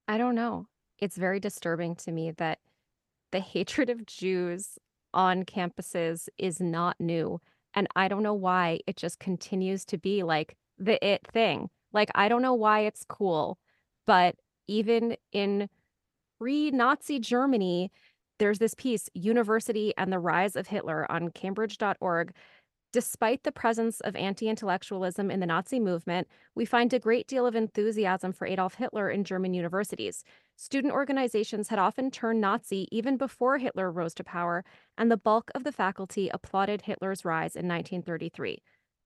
I 0.09 0.18
don't 0.18 0.34
know. 0.34 0.66
It's 0.98 1.16
very 1.16 1.40
disturbing 1.40 1.96
to 1.96 2.12
me 2.12 2.30
that 2.32 2.59
the 3.32 3.40
hatred 3.40 3.90
of 3.90 4.07
Jews 4.07 4.78
on 5.12 5.44
campuses 5.44 6.28
is 6.38 6.61
not 6.61 6.96
new. 7.01 7.40
And 7.74 7.86
I 7.94 8.09
don't 8.09 8.22
know 8.22 8.34
why 8.34 8.80
it 8.86 8.96
just 8.96 9.18
continues 9.18 9.84
to 9.86 9.98
be 9.98 10.22
like 10.22 10.57
the 10.78 11.05
it 11.05 11.26
thing. 11.32 11.70
Like, 11.92 12.11
I 12.14 12.28
don't 12.28 12.42
know 12.42 12.55
why 12.55 12.80
it's 12.80 13.05
cool, 13.09 13.59
but 14.07 14.36
even 14.66 15.16
in 15.32 15.68
pre 16.38 16.70
Nazi 16.70 17.18
Germany, 17.18 17.90
there's 18.38 18.59
this 18.59 18.74
piece, 18.74 19.09
University 19.14 19.92
and 19.98 20.12
the 20.12 20.18
Rise 20.18 20.57
of 20.57 20.66
Hitler 20.66 21.11
on 21.11 21.30
Cambridge.org. 21.30 22.32
Despite 22.93 23.45
the 23.45 23.53
presence 23.53 24.01
of 24.01 24.16
anti 24.16 24.49
intellectualism 24.49 25.30
in 25.30 25.38
the 25.38 25.47
Nazi 25.47 25.78
movement, 25.78 26.26
we 26.57 26.64
find 26.64 26.93
a 26.93 26.99
great 26.99 27.28
deal 27.28 27.47
of 27.47 27.55
enthusiasm 27.55 28.32
for 28.32 28.49
Adolf 28.49 28.74
Hitler 28.74 29.09
in 29.09 29.22
German 29.22 29.55
universities. 29.55 30.24
Student 30.57 30.93
organizations 30.93 31.68
had 31.68 31.78
often 31.78 32.11
turned 32.11 32.41
Nazi 32.41 32.88
even 32.91 33.16
before 33.16 33.59
Hitler 33.59 33.93
rose 33.93 34.12
to 34.14 34.24
power, 34.24 34.64
and 34.99 35.09
the 35.09 35.16
bulk 35.16 35.53
of 35.55 35.62
the 35.62 35.70
faculty 35.70 36.30
applauded 36.30 36.82
Hitler's 36.82 37.24
rise 37.24 37.55
in 37.55 37.68
1933. 37.68 38.61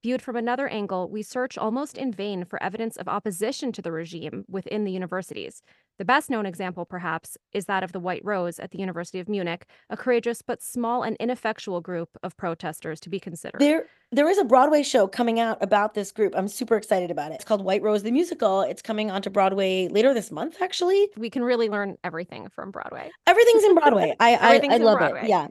Viewed 0.05 0.21
from 0.21 0.37
another 0.37 0.69
angle, 0.69 1.09
we 1.09 1.23
search 1.23 1.57
almost 1.57 1.97
in 1.97 2.13
vain 2.13 2.45
for 2.45 2.63
evidence 2.63 2.99
of 2.99 3.09
opposition 3.09 3.73
to 3.73 3.81
the 3.81 3.91
regime 3.91 4.45
within 4.51 4.85
the 4.85 4.93
universities. 4.93 5.63
The 5.99 6.05
best 6.05 6.29
known 6.29 6.45
example, 6.45 6.85
perhaps, 6.85 7.39
is 7.55 7.65
that 7.65 7.83
of 7.83 7.93
the 7.93 8.01
White 8.01 8.21
Rose 8.23 8.59
at 8.59 8.71
the 8.71 8.77
University 8.77 9.19
of 9.19 9.31
Munich, 9.31 9.65
a 9.89 9.97
courageous 9.97 10.43
but 10.43 10.61
small 10.61 11.05
and 11.05 11.17
ineffectual 11.19 11.81
group 11.81 12.11
of 12.23 12.37
protesters 12.37 13.01
to 13.01 13.09
be 13.09 13.19
considered. 13.19 13.63
There 13.63 13.87
there 14.13 14.29
is 14.29 14.37
a 14.37 14.45
Broadway 14.45 14.83
show 14.83 15.07
coming 15.07 15.41
out 15.41 15.57
about 15.63 15.95
this 15.95 16.13
group. 16.13 16.35
I'm 16.37 16.49
super 16.49 16.77
excited 16.77 17.11
about 17.11 17.33
it. 17.33 17.37
It's 17.37 17.45
called 17.47 17.65
White 17.65 17.81
Rose 17.81 18.03
the 18.03 18.11
Musical. 18.11 18.61
It's 18.61 18.83
coming 18.83 19.11
onto 19.11 19.31
Broadway 19.31 19.89
later 19.89 20.13
this 20.13 20.31
month, 20.31 20.61
actually. 20.61 21.09
We 21.17 21.31
can 21.31 21.43
really 21.43 21.71
learn 21.71 21.97
everything 22.05 22.51
from 22.51 22.73
Broadway. 22.73 23.11
Everything's 23.27 23.65
in 23.65 23.75
Broadway. 23.75 24.15
I 24.21 24.35
I, 24.35 24.75
I 24.75 24.77
love 24.77 24.99
Broadway. 24.99 25.23
it. 25.23 25.29
Yeah. 25.31 25.49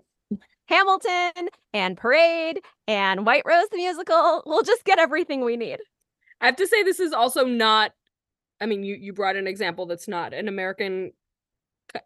Hamilton 0.73 1.49
and 1.73 1.95
Parade 1.95 2.61
and 2.87 3.27
White 3.27 3.43
Rose 3.45 3.69
the 3.69 3.77
musical. 3.77 4.41
We'll 4.45 4.63
just 4.63 4.83
get 4.85 4.97
everything 4.97 5.41
we 5.41 5.55
need. 5.55 5.77
I 6.41 6.47
have 6.47 6.55
to 6.55 6.67
say 6.67 6.81
this 6.81 6.99
is 6.99 7.13
also 7.13 7.45
not 7.45 7.91
I 8.59 8.65
mean 8.65 8.83
you 8.83 8.95
you 8.95 9.13
brought 9.13 9.35
an 9.35 9.45
example 9.45 9.85
that's 9.85 10.07
not 10.07 10.33
an 10.33 10.47
American 10.47 11.11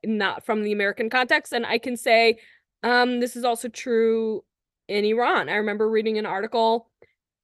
not 0.04 0.46
from 0.46 0.64
the 0.64 0.74
American 0.74 1.10
context 1.10 1.54
and 1.54 1.66
I 1.66 1.78
can 1.78 1.96
say 1.96 2.40
um 2.84 3.22
this 3.22 3.38
is 3.38 3.46
also 3.46 3.70
true 3.70 4.44
in 4.90 5.06
Iran. 5.06 5.48
I 5.48 5.56
remember 5.56 5.90
reading 5.90 6.18
an 6.18 6.26
article 6.26 6.90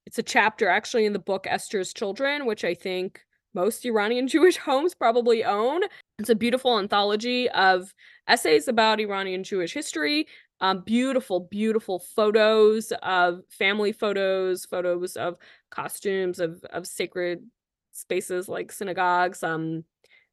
it's 0.06 0.20
a 0.20 0.24
chapter 0.24 0.68
actually 0.68 1.06
in 1.06 1.14
the 1.14 1.20
book 1.20 1.48
Esther's 1.50 1.94
Children 1.94 2.46
which 2.46 2.66
I 2.66 2.74
think 2.74 3.22
most 3.54 3.86
Iranian 3.86 4.28
Jewish 4.34 4.58
homes 4.58 4.94
probably 4.94 5.46
own. 5.46 5.84
It's 6.20 6.30
a 6.30 6.36
beautiful 6.36 6.80
anthology 6.80 7.50
of 7.52 7.94
essays 8.28 8.68
about 8.68 9.00
Iranian 9.00 9.44
Jewish 9.44 9.74
history 9.74 10.28
um, 10.64 10.80
beautiful, 10.80 11.42
beautiful 11.42 12.00
photos 12.00 12.94
of 13.04 13.42
family 13.50 13.92
photos, 13.92 14.66
photos 14.66 15.18
of 15.18 15.38
costumes 15.70 16.40
of 16.40 16.64
of 16.72 16.88
sacred 16.88 17.44
spaces 17.92 18.48
like 18.48 18.72
synagogues, 18.72 19.44
um, 19.44 19.84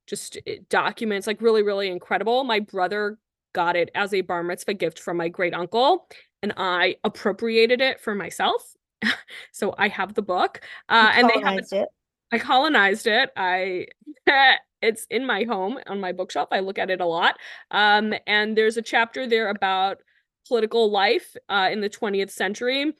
just 0.06 0.38
uh, 0.48 0.52
documents, 0.68 1.26
like 1.26 1.42
really, 1.42 1.64
really 1.64 1.88
incredible. 1.88 2.44
My 2.44 2.60
brother 2.60 3.18
got 3.52 3.74
it 3.74 3.90
as 3.96 4.14
a 4.14 4.20
bar 4.20 4.44
mitzvah 4.44 4.74
gift 4.74 5.00
from 5.00 5.16
my 5.16 5.28
great 5.28 5.52
uncle, 5.52 6.06
and 6.44 6.54
I 6.56 6.94
appropriated 7.02 7.80
it 7.80 7.98
for 8.00 8.14
myself. 8.14 8.74
so 9.50 9.74
I 9.78 9.88
have 9.88 10.14
the 10.14 10.22
book, 10.22 10.60
uh, 10.88 11.10
and 11.12 11.28
they 11.28 11.40
have 11.40 11.58
it. 11.72 11.88
I 12.30 12.38
colonized 12.38 13.08
it. 13.08 13.30
I 13.36 13.88
it's 14.80 15.08
in 15.10 15.26
my 15.26 15.42
home 15.42 15.80
on 15.88 15.98
my 16.00 16.12
bookshelf. 16.12 16.50
I 16.52 16.60
look 16.60 16.78
at 16.78 16.88
it 16.88 17.00
a 17.00 17.06
lot. 17.06 17.34
Um, 17.72 18.14
and 18.28 18.56
there's 18.56 18.76
a 18.76 18.82
chapter 18.82 19.26
there 19.26 19.48
about 19.50 19.98
political 20.46 20.90
life 20.90 21.36
uh, 21.48 21.68
in 21.70 21.80
the 21.80 21.90
20th 21.90 22.30
century. 22.30 22.92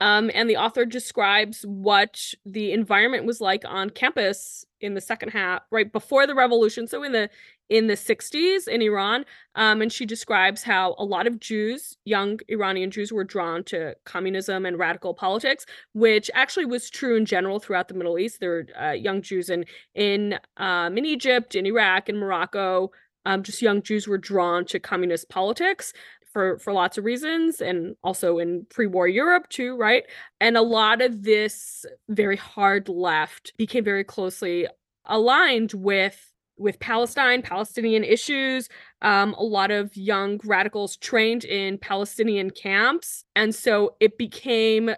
Um, 0.00 0.30
and 0.32 0.48
the 0.48 0.56
author 0.56 0.84
describes 0.84 1.62
what 1.62 2.34
the 2.46 2.72
environment 2.72 3.24
was 3.24 3.40
like 3.40 3.64
on 3.66 3.90
campus 3.90 4.64
in 4.80 4.94
the 4.94 5.00
second 5.00 5.30
half, 5.30 5.62
right 5.70 5.92
before 5.92 6.26
the 6.26 6.34
revolution. 6.34 6.86
So 6.86 7.02
in 7.02 7.12
the 7.12 7.28
in 7.68 7.86
the 7.86 7.94
60s 7.94 8.68
in 8.68 8.82
Iran, 8.82 9.24
um, 9.54 9.80
and 9.80 9.90
she 9.90 10.04
describes 10.04 10.62
how 10.62 10.94
a 10.98 11.04
lot 11.04 11.26
of 11.26 11.40
Jews, 11.40 11.96
young 12.04 12.38
Iranian 12.48 12.90
Jews, 12.90 13.12
were 13.12 13.24
drawn 13.24 13.64
to 13.64 13.96
communism 14.04 14.66
and 14.66 14.78
radical 14.78 15.14
politics, 15.14 15.64
which 15.94 16.30
actually 16.34 16.66
was 16.66 16.90
true 16.90 17.16
in 17.16 17.24
general 17.24 17.58
throughout 17.58 17.88
the 17.88 17.94
Middle 17.94 18.18
East. 18.18 18.40
There 18.40 18.50
were 18.50 18.66
uh, 18.80 18.92
young 18.92 19.22
Jews 19.22 19.50
in 19.50 19.64
in 19.94 20.38
um, 20.58 20.96
in 20.96 21.06
Egypt, 21.06 21.54
in 21.54 21.66
Iraq, 21.66 22.08
in 22.08 22.18
Morocco. 22.18 22.92
Um, 23.24 23.42
just 23.42 23.62
young 23.62 23.82
Jews 23.82 24.08
were 24.08 24.18
drawn 24.18 24.64
to 24.66 24.80
communist 24.80 25.28
politics 25.28 25.92
for 26.32 26.58
for 26.58 26.72
lots 26.72 26.98
of 26.98 27.04
reasons 27.04 27.60
and 27.60 27.96
also 28.02 28.38
in 28.38 28.66
pre-war 28.70 29.08
Europe 29.08 29.48
too, 29.48 29.76
right? 29.76 30.04
And 30.40 30.56
a 30.56 30.62
lot 30.62 31.02
of 31.02 31.22
this 31.22 31.84
very 32.08 32.36
hard 32.36 32.88
left 32.88 33.52
became 33.56 33.84
very 33.84 34.04
closely 34.04 34.66
aligned 35.06 35.72
with 35.74 36.32
with 36.58 36.78
Palestine, 36.78 37.42
Palestinian 37.42 38.04
issues. 38.04 38.68
Um, 39.00 39.34
a 39.34 39.42
lot 39.42 39.70
of 39.70 39.96
young 39.96 40.40
radicals 40.44 40.96
trained 40.96 41.44
in 41.44 41.78
Palestinian 41.78 42.50
camps, 42.50 43.24
and 43.34 43.54
so 43.54 43.96
it 44.00 44.18
became 44.18 44.90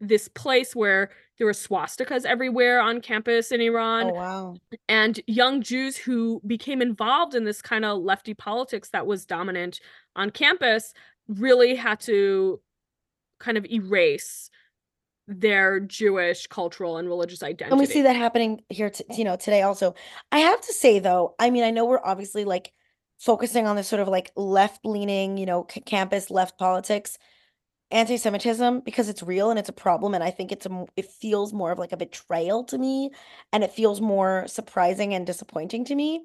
this 0.00 0.28
place 0.28 0.74
where 0.76 1.10
there 1.38 1.46
were 1.46 1.52
swastikas 1.52 2.24
everywhere 2.24 2.80
on 2.80 3.00
campus 3.00 3.52
in 3.52 3.60
Iran 3.60 4.10
Oh 4.10 4.14
wow. 4.14 4.56
and 4.88 5.20
young 5.26 5.62
Jews 5.62 5.96
who 5.96 6.40
became 6.46 6.80
involved 6.80 7.34
in 7.34 7.44
this 7.44 7.60
kind 7.62 7.84
of 7.84 8.02
lefty 8.02 8.34
politics 8.34 8.88
that 8.90 9.06
was 9.06 9.26
dominant 9.26 9.80
on 10.14 10.30
campus 10.30 10.92
really 11.28 11.74
had 11.74 12.00
to 12.00 12.60
kind 13.38 13.58
of 13.58 13.66
erase 13.66 14.48
their 15.28 15.80
Jewish 15.80 16.46
cultural 16.46 16.98
and 16.98 17.08
religious 17.08 17.42
identity. 17.42 17.70
And 17.72 17.80
we 17.80 17.86
see 17.86 18.02
that 18.02 18.14
happening 18.16 18.62
here, 18.70 18.90
t- 18.90 19.04
you 19.16 19.24
know, 19.24 19.34
today 19.36 19.62
also. 19.62 19.94
I 20.30 20.38
have 20.38 20.60
to 20.60 20.72
say 20.72 21.00
though, 21.00 21.34
I 21.38 21.50
mean, 21.50 21.64
I 21.64 21.70
know 21.70 21.84
we're 21.84 22.00
obviously 22.04 22.44
like 22.44 22.72
focusing 23.18 23.66
on 23.66 23.74
this 23.76 23.88
sort 23.88 24.00
of 24.00 24.08
like 24.08 24.30
left-leaning, 24.36 25.36
you 25.36 25.46
know, 25.46 25.66
c- 25.70 25.80
campus 25.80 26.30
left 26.30 26.58
politics, 26.58 27.18
anti-Semitism 27.90 28.80
because 28.80 29.08
it's 29.08 29.22
real 29.22 29.50
and 29.50 29.58
it's 29.58 29.68
a 29.68 29.72
problem, 29.72 30.14
and 30.14 30.24
I 30.24 30.30
think 30.30 30.52
it's 30.52 30.66
a 30.66 30.86
it 30.96 31.10
feels 31.10 31.52
more 31.52 31.72
of 31.72 31.78
like 31.78 31.92
a 31.92 31.96
betrayal 31.96 32.64
to 32.64 32.78
me, 32.78 33.10
and 33.52 33.62
it 33.64 33.72
feels 33.72 34.00
more 34.00 34.44
surprising 34.46 35.14
and 35.14 35.26
disappointing 35.26 35.84
to 35.86 35.94
me. 35.94 36.24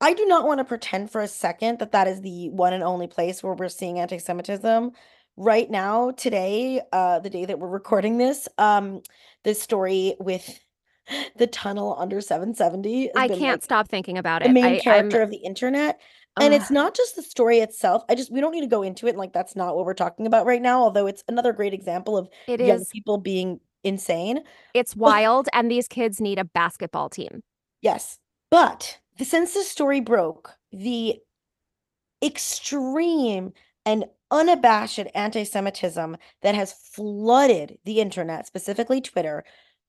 I 0.00 0.14
do 0.14 0.24
not 0.26 0.46
want 0.46 0.58
to 0.58 0.64
pretend 0.64 1.10
for 1.10 1.20
a 1.20 1.28
second 1.28 1.78
that 1.80 1.92
that 1.92 2.08
is 2.08 2.22
the 2.22 2.48
one 2.50 2.72
and 2.72 2.82
only 2.82 3.06
place 3.06 3.42
where 3.42 3.52
we're 3.52 3.68
seeing 3.68 3.98
anti-Semitism. 3.98 4.92
Right 5.36 5.70
now, 5.70 6.10
today, 6.12 6.80
uh, 6.92 7.20
the 7.20 7.30
day 7.30 7.44
that 7.44 7.58
we're 7.58 7.68
recording 7.68 8.18
this, 8.18 8.48
um, 8.58 9.02
this 9.44 9.60
story 9.60 10.16
with 10.18 10.58
the 11.36 11.46
tunnel 11.46 11.96
under 11.98 12.20
770 12.20 13.10
I 13.16 13.28
can't 13.28 13.40
like 13.40 13.62
stop 13.62 13.88
thinking 13.88 14.18
about 14.18 14.42
it 14.42 14.48
the 14.48 14.54
main 14.54 14.64
I, 14.64 14.74
I'm 14.76 14.80
character 14.80 15.22
of 15.22 15.30
the 15.30 15.38
internet. 15.38 16.00
And 16.40 16.54
it's 16.54 16.70
not 16.70 16.94
just 16.94 17.16
the 17.16 17.22
story 17.22 17.58
itself. 17.58 18.04
I 18.08 18.14
just 18.14 18.32
we 18.32 18.40
don't 18.40 18.52
need 18.52 18.62
to 18.62 18.66
go 18.66 18.82
into 18.82 19.06
it. 19.06 19.16
Like 19.16 19.32
that's 19.32 19.56
not 19.56 19.76
what 19.76 19.84
we're 19.84 19.94
talking 19.94 20.26
about 20.26 20.46
right 20.46 20.62
now. 20.62 20.82
Although 20.82 21.06
it's 21.06 21.24
another 21.28 21.52
great 21.52 21.74
example 21.74 22.16
of 22.16 22.28
It 22.46 22.60
young 22.60 22.80
is. 22.80 22.88
people 22.88 23.18
being 23.18 23.60
insane. 23.84 24.40
It's 24.74 24.94
wild, 24.94 25.48
and 25.52 25.70
these 25.70 25.88
kids 25.88 26.20
need 26.20 26.38
a 26.38 26.44
basketball 26.44 27.08
team. 27.08 27.42
Yes. 27.82 28.18
But 28.50 28.98
the, 29.18 29.24
since 29.24 29.54
the 29.54 29.62
story 29.62 30.00
broke, 30.00 30.54
the 30.72 31.16
extreme 32.22 33.52
and 33.86 34.04
unabashed 34.30 35.00
anti-Semitism 35.14 36.16
that 36.42 36.54
has 36.54 36.72
flooded 36.72 37.78
the 37.84 38.00
internet, 38.00 38.46
specifically 38.46 39.00
Twitter, 39.00 39.44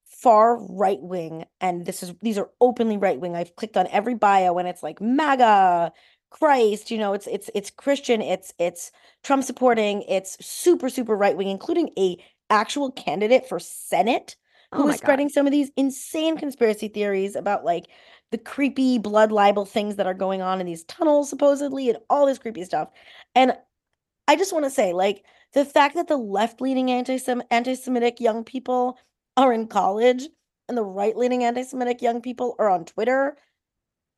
far 0.05 0.57
right 0.67 1.01
wing, 1.01 1.45
and 1.59 1.85
this 1.85 2.03
is 2.03 2.13
these 2.21 2.37
are 2.37 2.49
openly 2.59 2.97
right 2.97 3.19
wing. 3.19 3.35
I've 3.35 3.55
clicked 3.55 3.77
on 3.77 3.87
every 3.87 4.15
bio 4.15 4.57
and 4.57 4.67
it's 4.67 4.83
like 4.83 5.01
MAGA, 5.01 5.91
Christ, 6.31 6.89
you 6.91 6.97
know, 6.97 7.13
it's 7.13 7.27
it's 7.27 7.49
it's 7.53 7.69
Christian, 7.69 8.21
it's 8.21 8.53
it's 8.57 8.91
Trump 9.23 9.43
supporting, 9.43 10.01
it's 10.03 10.43
super 10.45 10.89
super 10.89 11.15
right 11.15 11.37
wing, 11.37 11.49
including 11.49 11.91
a 11.97 12.17
actual 12.49 12.91
candidate 12.91 13.47
for 13.47 13.59
Senate 13.59 14.35
who 14.73 14.83
Oh 14.83 14.87
is 14.87 14.95
God. 14.95 14.99
spreading 14.99 15.29
some 15.29 15.45
of 15.45 15.51
these 15.51 15.71
insane 15.77 16.37
conspiracy 16.37 16.87
theories 16.87 17.35
about 17.35 17.65
like 17.65 17.87
the 18.31 18.37
creepy 18.37 18.97
blood 18.97 19.31
libel 19.31 19.65
things 19.65 19.97
that 19.97 20.07
are 20.07 20.13
going 20.13 20.41
on 20.41 20.61
in 20.61 20.65
these 20.65 20.85
tunnels 20.85 21.29
supposedly 21.29 21.89
and 21.89 21.99
all 22.09 22.25
this 22.25 22.39
creepy 22.39 22.63
stuff. 22.63 22.89
And 23.35 23.53
I 24.27 24.37
just 24.37 24.53
want 24.53 24.65
to 24.65 24.71
say 24.71 24.93
like 24.93 25.25
the 25.53 25.65
fact 25.65 25.95
that 25.95 26.07
the 26.07 26.17
left-leaning 26.17 26.89
anti-Sem- 26.91 27.43
anti-Semitic 27.51 28.21
young 28.21 28.45
people 28.45 28.97
are 29.35 29.51
in 29.51 29.67
college 29.67 30.29
and 30.69 30.77
the 30.77 30.83
right-leaning 30.83 31.43
anti-Semitic 31.43 32.01
young 32.01 32.21
people 32.21 32.55
are 32.57 32.69
on 32.69 32.85
Twitter 32.85 33.37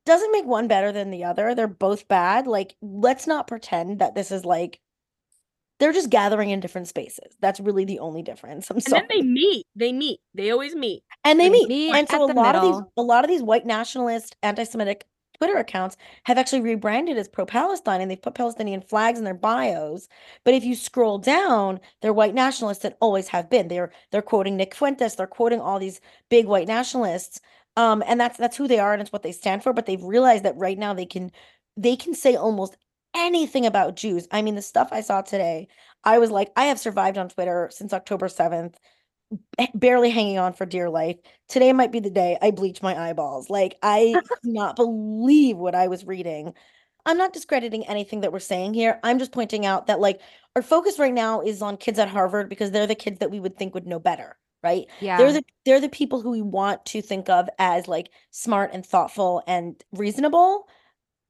doesn't 0.06 0.32
make 0.32 0.44
one 0.46 0.68
better 0.68 0.92
than 0.92 1.10
the 1.10 1.24
other. 1.24 1.54
They're 1.54 1.68
both 1.68 2.08
bad. 2.08 2.46
Like 2.46 2.76
let's 2.82 3.26
not 3.26 3.46
pretend 3.48 4.00
that 4.00 4.14
this 4.14 4.30
is 4.30 4.44
like 4.44 4.80
they're 5.80 5.92
just 5.92 6.10
gathering 6.10 6.50
in 6.50 6.60
different 6.60 6.88
spaces. 6.88 7.36
That's 7.40 7.60
really 7.60 7.84
the 7.84 7.98
only 7.98 8.22
difference. 8.22 8.70
I'm 8.70 8.80
And 8.84 8.84
sorry. 8.88 9.02
then 9.02 9.06
they 9.10 9.22
meet. 9.22 9.66
They 9.76 9.92
meet. 9.92 10.20
They 10.34 10.50
always 10.50 10.74
meet. 10.74 11.02
And 11.24 11.40
they 11.40 11.48
They 11.48 11.50
meet. 11.50 11.68
meet 11.68 11.92
And 11.92 12.08
so 12.08 12.24
a 12.24 12.26
lot 12.26 12.54
of 12.54 12.62
these 12.62 12.80
a 12.96 13.02
lot 13.02 13.24
of 13.24 13.30
these 13.30 13.42
white 13.42 13.66
nationalist 13.66 14.36
anti-Semitic 14.42 15.06
Twitter 15.38 15.56
accounts 15.56 15.96
have 16.24 16.38
actually 16.38 16.60
rebranded 16.60 17.18
as 17.18 17.28
pro-Palestine 17.28 18.00
and 18.00 18.10
they've 18.10 18.22
put 18.22 18.34
Palestinian 18.34 18.80
flags 18.80 19.18
in 19.18 19.24
their 19.24 19.34
bios. 19.34 20.08
But 20.44 20.54
if 20.54 20.64
you 20.64 20.74
scroll 20.76 21.18
down, 21.18 21.80
they're 22.02 22.12
white 22.12 22.34
nationalists 22.34 22.82
that 22.82 22.96
always 23.00 23.28
have 23.28 23.50
been. 23.50 23.68
They're 23.68 23.92
they're 24.12 24.22
quoting 24.22 24.56
Nick 24.56 24.74
Fuentes, 24.74 25.16
they're 25.16 25.26
quoting 25.26 25.60
all 25.60 25.78
these 25.78 26.00
big 26.30 26.46
white 26.46 26.68
nationalists. 26.68 27.40
Um, 27.76 28.02
and 28.06 28.20
that's 28.20 28.38
that's 28.38 28.56
who 28.56 28.68
they 28.68 28.78
are 28.78 28.92
and 28.92 29.02
it's 29.02 29.12
what 29.12 29.22
they 29.22 29.32
stand 29.32 29.62
for. 29.62 29.72
But 29.72 29.86
they've 29.86 30.02
realized 30.02 30.44
that 30.44 30.56
right 30.56 30.78
now 30.78 30.94
they 30.94 31.06
can 31.06 31.30
they 31.76 31.96
can 31.96 32.14
say 32.14 32.36
almost 32.36 32.76
anything 33.14 33.66
about 33.66 33.96
Jews. 33.96 34.28
I 34.30 34.42
mean, 34.42 34.54
the 34.54 34.62
stuff 34.62 34.88
I 34.92 35.00
saw 35.00 35.22
today, 35.22 35.68
I 36.04 36.18
was 36.18 36.30
like, 36.30 36.52
I 36.56 36.64
have 36.66 36.78
survived 36.78 37.18
on 37.18 37.28
Twitter 37.28 37.70
since 37.72 37.92
October 37.92 38.28
7th 38.28 38.74
barely 39.74 40.10
hanging 40.10 40.38
on 40.38 40.52
for 40.52 40.66
dear 40.66 40.90
life. 40.90 41.16
Today 41.48 41.72
might 41.72 41.92
be 41.92 42.00
the 42.00 42.10
day 42.10 42.38
I 42.40 42.50
bleach 42.50 42.82
my 42.82 43.08
eyeballs. 43.08 43.50
Like 43.50 43.76
I 43.82 44.14
cannot 44.44 44.76
believe 44.76 45.56
what 45.56 45.74
I 45.74 45.88
was 45.88 46.04
reading. 46.04 46.54
I'm 47.06 47.18
not 47.18 47.32
discrediting 47.32 47.86
anything 47.86 48.22
that 48.22 48.32
we're 48.32 48.38
saying 48.38 48.74
here. 48.74 48.98
I'm 49.02 49.18
just 49.18 49.32
pointing 49.32 49.66
out 49.66 49.86
that 49.88 50.00
like 50.00 50.20
our 50.56 50.62
focus 50.62 50.98
right 50.98 51.12
now 51.12 51.40
is 51.40 51.62
on 51.62 51.76
kids 51.76 51.98
at 51.98 52.08
Harvard 52.08 52.48
because 52.48 52.70
they're 52.70 52.86
the 52.86 52.94
kids 52.94 53.18
that 53.18 53.30
we 53.30 53.40
would 53.40 53.58
think 53.58 53.74
would 53.74 53.86
know 53.86 53.98
better, 53.98 54.36
right? 54.64 54.86
Yeah. 55.00 55.18
They're 55.18 55.32
the 55.32 55.44
they're 55.64 55.80
the 55.80 55.88
people 55.88 56.20
who 56.20 56.30
we 56.30 56.42
want 56.42 56.84
to 56.86 57.02
think 57.02 57.28
of 57.28 57.48
as 57.58 57.86
like 57.86 58.10
smart 58.30 58.70
and 58.72 58.84
thoughtful 58.84 59.42
and 59.46 59.80
reasonable. 59.92 60.66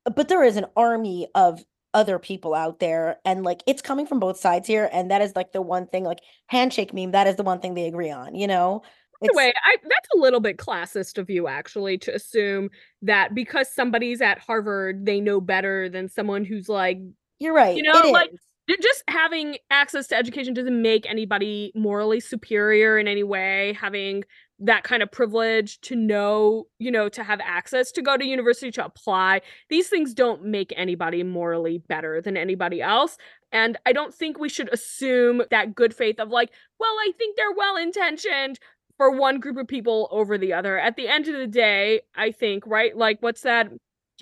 But 0.04 0.28
there 0.28 0.44
is 0.44 0.56
an 0.56 0.66
army 0.76 1.28
of 1.34 1.62
other 1.92 2.18
people 2.18 2.54
out 2.54 2.80
there 2.80 3.18
and 3.24 3.44
like 3.44 3.62
it's 3.66 3.80
coming 3.80 4.04
from 4.04 4.18
both 4.18 4.36
sides 4.36 4.66
here 4.66 4.90
and 4.92 5.12
that 5.12 5.22
is 5.22 5.36
like 5.36 5.52
the 5.52 5.62
one 5.62 5.86
thing 5.86 6.02
like 6.02 6.18
handshake 6.48 6.92
meme 6.92 7.12
that 7.12 7.28
is 7.28 7.36
the 7.36 7.44
one 7.44 7.60
thing 7.60 7.74
they 7.74 7.86
agree 7.86 8.10
on 8.10 8.34
you 8.34 8.48
know 8.48 8.82
By 9.20 9.28
the 9.28 9.36
way, 9.36 9.52
I, 9.64 9.76
that's 9.80 10.08
a 10.14 10.18
little 10.18 10.40
bit 10.40 10.56
classist 10.56 11.18
of 11.18 11.30
you, 11.30 11.46
actually, 11.46 11.96
to 11.98 12.12
assume 12.12 12.68
that 13.02 13.32
because 13.32 13.72
somebody's 13.72 14.20
at 14.20 14.40
Harvard, 14.40 15.06
they 15.06 15.20
know 15.20 15.40
better 15.40 15.88
than 15.88 16.08
someone 16.08 16.44
who's 16.44 16.68
like, 16.68 16.98
you're 17.38 17.54
right 17.54 17.76
you 17.76 17.82
know, 17.82 18.10
like 18.10 18.32
is. 18.32 18.40
Ju- 18.68 18.76
just 18.80 19.02
having 19.08 19.56
access 19.70 20.06
to 20.08 20.16
education 20.16 20.54
doesn't 20.54 20.80
make 20.80 21.08
anybody 21.08 21.72
morally 21.74 22.20
superior 22.20 22.98
in 22.98 23.08
any 23.08 23.22
way. 23.22 23.76
Having 23.80 24.24
that 24.60 24.84
kind 24.84 25.02
of 25.02 25.10
privilege 25.10 25.80
to 25.80 25.96
know, 25.96 26.66
you 26.78 26.90
know, 26.90 27.08
to 27.08 27.24
have 27.24 27.40
access 27.42 27.90
to 27.92 28.02
go 28.02 28.16
to 28.16 28.24
university 28.24 28.70
to 28.70 28.84
apply, 28.84 29.40
these 29.68 29.88
things 29.88 30.14
don't 30.14 30.44
make 30.44 30.72
anybody 30.76 31.22
morally 31.22 31.78
better 31.78 32.20
than 32.20 32.36
anybody 32.36 32.80
else. 32.80 33.18
And 33.52 33.76
I 33.84 33.92
don't 33.92 34.14
think 34.14 34.38
we 34.38 34.48
should 34.48 34.72
assume 34.72 35.42
that 35.50 35.74
good 35.74 35.94
faith 35.94 36.20
of 36.20 36.28
like, 36.28 36.50
well, 36.78 36.94
I 37.00 37.10
think 37.18 37.36
they're 37.36 37.52
well 37.52 37.76
intentioned 37.76 38.58
for 38.96 39.10
one 39.10 39.40
group 39.40 39.56
of 39.56 39.66
people 39.66 40.08
over 40.10 40.38
the 40.38 40.52
other. 40.52 40.78
At 40.78 40.96
the 40.96 41.08
end 41.08 41.26
of 41.28 41.34
the 41.34 41.46
day, 41.46 42.02
I 42.14 42.30
think, 42.30 42.64
right? 42.66 42.96
Like, 42.96 43.18
what's 43.20 43.42
that? 43.42 43.70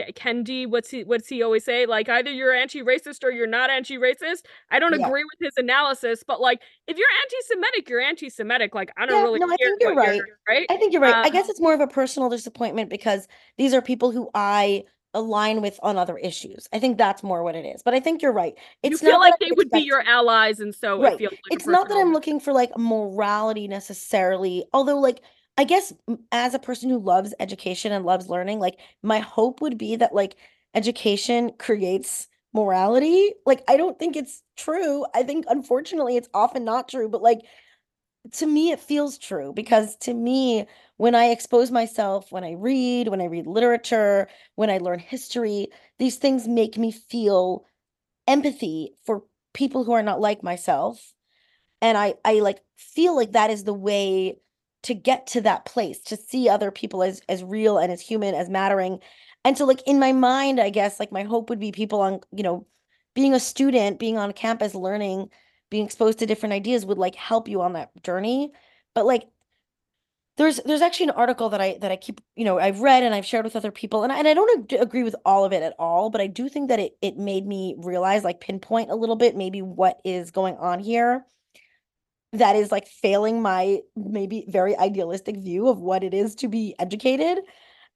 Ke- 0.00 0.14
Kendi, 0.14 0.66
what's 0.66 0.90
he? 0.90 1.04
What's 1.04 1.28
he 1.28 1.42
always 1.42 1.64
say? 1.64 1.84
Like, 1.86 2.08
either 2.08 2.30
you're 2.30 2.54
anti-racist 2.54 3.22
or 3.24 3.30
you're 3.30 3.46
not 3.46 3.68
anti-racist. 3.70 4.42
I 4.70 4.78
don't 4.78 4.98
Yeah. 4.98 5.06
agree 5.06 5.22
with 5.24 5.38
his 5.40 5.52
analysis, 5.58 6.22
but 6.26 6.40
like, 6.40 6.60
if 6.86 6.96
you're 6.96 7.08
anti-Semitic, 7.22 7.88
you're 7.90 8.00
anti-Semitic. 8.00 8.74
Like, 8.74 8.90
I 8.96 9.04
don't 9.06 9.16
Yeah, 9.18 9.24
really 9.24 9.40
no, 9.40 9.46
I 9.52 9.56
think 9.56 9.80
you're 9.82 9.94
right. 9.94 10.20
right? 10.48 10.66
I 10.70 10.76
think 10.76 10.92
you're 10.92 11.02
right. 11.02 11.14
I 11.14 11.26
Um, 11.26 11.32
guess 11.32 11.48
it's 11.48 11.60
more 11.60 11.74
of 11.74 11.80
a 11.80 11.86
personal 11.86 12.28
disappointment 12.30 12.88
because 12.88 13.28
these 13.58 13.74
are 13.74 13.82
people 13.82 14.10
who 14.12 14.30
I 14.34 14.84
align 15.14 15.60
with 15.60 15.78
on 15.82 15.98
other 15.98 16.16
issues. 16.16 16.66
I 16.72 16.78
think 16.78 16.96
that's 16.96 17.22
more 17.22 17.42
what 17.44 17.54
it 17.54 17.66
is. 17.66 17.82
But 17.82 17.92
I 17.92 18.00
think 18.00 18.22
you're 18.22 18.32
right. 18.32 18.54
you 18.82 18.92
It's 18.92 19.00
feel 19.00 19.10
not 19.12 19.20
like 19.20 19.34
I 19.34 19.44
they 19.44 19.52
would 19.54 19.70
be 19.70 19.80
your 19.80 20.00
allies, 20.08 20.58
and 20.58 20.74
so 20.74 21.02
right. 21.02 21.12
it 21.12 21.18
feels 21.18 21.32
like 21.32 21.40
it's 21.50 21.66
not 21.66 21.90
that 21.90 21.98
I'm 21.98 22.14
looking 22.14 22.40
for 22.40 22.54
like 22.54 22.70
morality 22.78 23.68
necessarily, 23.68 24.64
although 24.72 24.98
like 24.98 25.20
I 25.58 25.64
guess 25.64 25.92
as 26.32 26.54
a 26.54 26.58
person 26.58 26.88
who 26.90 26.98
loves 26.98 27.34
education 27.38 27.92
and 27.92 28.04
loves 28.04 28.28
learning, 28.28 28.58
like 28.58 28.78
my 29.02 29.18
hope 29.18 29.60
would 29.60 29.78
be 29.78 29.96
that 29.96 30.14
like 30.14 30.36
education 30.74 31.52
creates 31.58 32.26
morality. 32.54 33.34
Like 33.46 33.62
I 33.68 33.76
don't 33.76 33.98
think 33.98 34.16
it's 34.16 34.42
true. 34.56 35.04
I 35.14 35.22
think 35.22 35.44
unfortunately 35.48 36.16
it's 36.16 36.28
often 36.34 36.64
not 36.64 36.88
true, 36.88 37.08
but 37.08 37.22
like 37.22 37.40
to 38.32 38.46
me 38.46 38.70
it 38.70 38.80
feels 38.80 39.18
true 39.18 39.52
because 39.52 39.96
to 39.96 40.14
me 40.14 40.66
when 40.96 41.14
I 41.14 41.26
expose 41.26 41.70
myself, 41.70 42.30
when 42.30 42.44
I 42.44 42.52
read, 42.52 43.08
when 43.08 43.20
I 43.20 43.26
read 43.26 43.46
literature, 43.46 44.28
when 44.54 44.70
I 44.70 44.78
learn 44.78 45.00
history, 45.00 45.68
these 45.98 46.16
things 46.16 46.48
make 46.48 46.78
me 46.78 46.92
feel 46.92 47.64
empathy 48.28 48.94
for 49.06 49.24
people 49.54 49.84
who 49.84 49.92
are 49.92 50.02
not 50.02 50.20
like 50.20 50.42
myself 50.42 51.14
and 51.80 51.98
i 51.98 52.14
i 52.24 52.34
like 52.34 52.60
feel 52.76 53.14
like 53.16 53.32
that 53.32 53.50
is 53.50 53.64
the 53.64 53.74
way 53.74 54.36
to 54.82 54.94
get 54.94 55.26
to 55.28 55.40
that 55.42 55.64
place 55.64 56.00
to 56.00 56.16
see 56.16 56.48
other 56.48 56.70
people 56.70 57.02
as 57.02 57.22
as 57.28 57.44
real 57.44 57.78
and 57.78 57.92
as 57.92 58.00
human 58.00 58.34
as 58.34 58.48
mattering. 58.48 59.00
And 59.44 59.58
so 59.58 59.64
like 59.64 59.82
in 59.86 59.98
my 59.98 60.12
mind 60.12 60.60
i 60.60 60.70
guess 60.70 61.00
like 61.00 61.10
my 61.10 61.24
hope 61.24 61.50
would 61.50 61.58
be 61.58 61.72
people 61.72 62.00
on 62.00 62.20
you 62.30 62.44
know 62.44 62.66
being 63.14 63.34
a 63.34 63.40
student 63.40 63.98
being 63.98 64.16
on 64.16 64.32
campus 64.32 64.74
learning 64.74 65.28
being 65.72 65.86
exposed 65.86 66.18
to 66.18 66.26
different 66.26 66.52
ideas 66.52 66.84
would 66.84 66.98
like 66.98 67.14
help 67.14 67.48
you 67.48 67.62
on 67.62 67.72
that 67.72 67.90
journey. 68.04 68.52
But 68.94 69.06
like 69.06 69.26
there's 70.36 70.60
there's 70.66 70.82
actually 70.82 71.04
an 71.04 71.12
article 71.12 71.48
that 71.48 71.62
I 71.62 71.78
that 71.80 71.90
I 71.90 71.96
keep 71.96 72.20
you 72.36 72.44
know 72.44 72.58
I've 72.58 72.80
read 72.80 73.02
and 73.02 73.14
I've 73.14 73.24
shared 73.24 73.46
with 73.46 73.56
other 73.56 73.72
people 73.72 74.02
and 74.02 74.12
I, 74.12 74.18
and 74.18 74.28
I 74.28 74.34
don't 74.34 74.72
ag- 74.72 74.80
agree 74.80 75.02
with 75.02 75.16
all 75.24 75.46
of 75.46 75.52
it 75.54 75.62
at 75.62 75.74
all 75.78 76.10
but 76.10 76.20
I 76.20 76.26
do 76.26 76.50
think 76.50 76.68
that 76.68 76.78
it 76.78 76.96
it 77.00 77.16
made 77.16 77.46
me 77.46 77.74
realize 77.78 78.22
like 78.22 78.40
pinpoint 78.40 78.90
a 78.90 78.94
little 78.94 79.16
bit 79.16 79.34
maybe 79.34 79.62
what 79.62 79.98
is 80.04 80.30
going 80.30 80.56
on 80.56 80.78
here 80.78 81.24
that 82.32 82.56
is 82.56 82.72
like 82.72 82.86
failing 82.86 83.42
my 83.42 83.80
maybe 83.96 84.44
very 84.48 84.76
idealistic 84.76 85.36
view 85.36 85.68
of 85.68 85.78
what 85.78 86.02
it 86.02 86.14
is 86.14 86.34
to 86.36 86.48
be 86.48 86.74
educated 86.78 87.38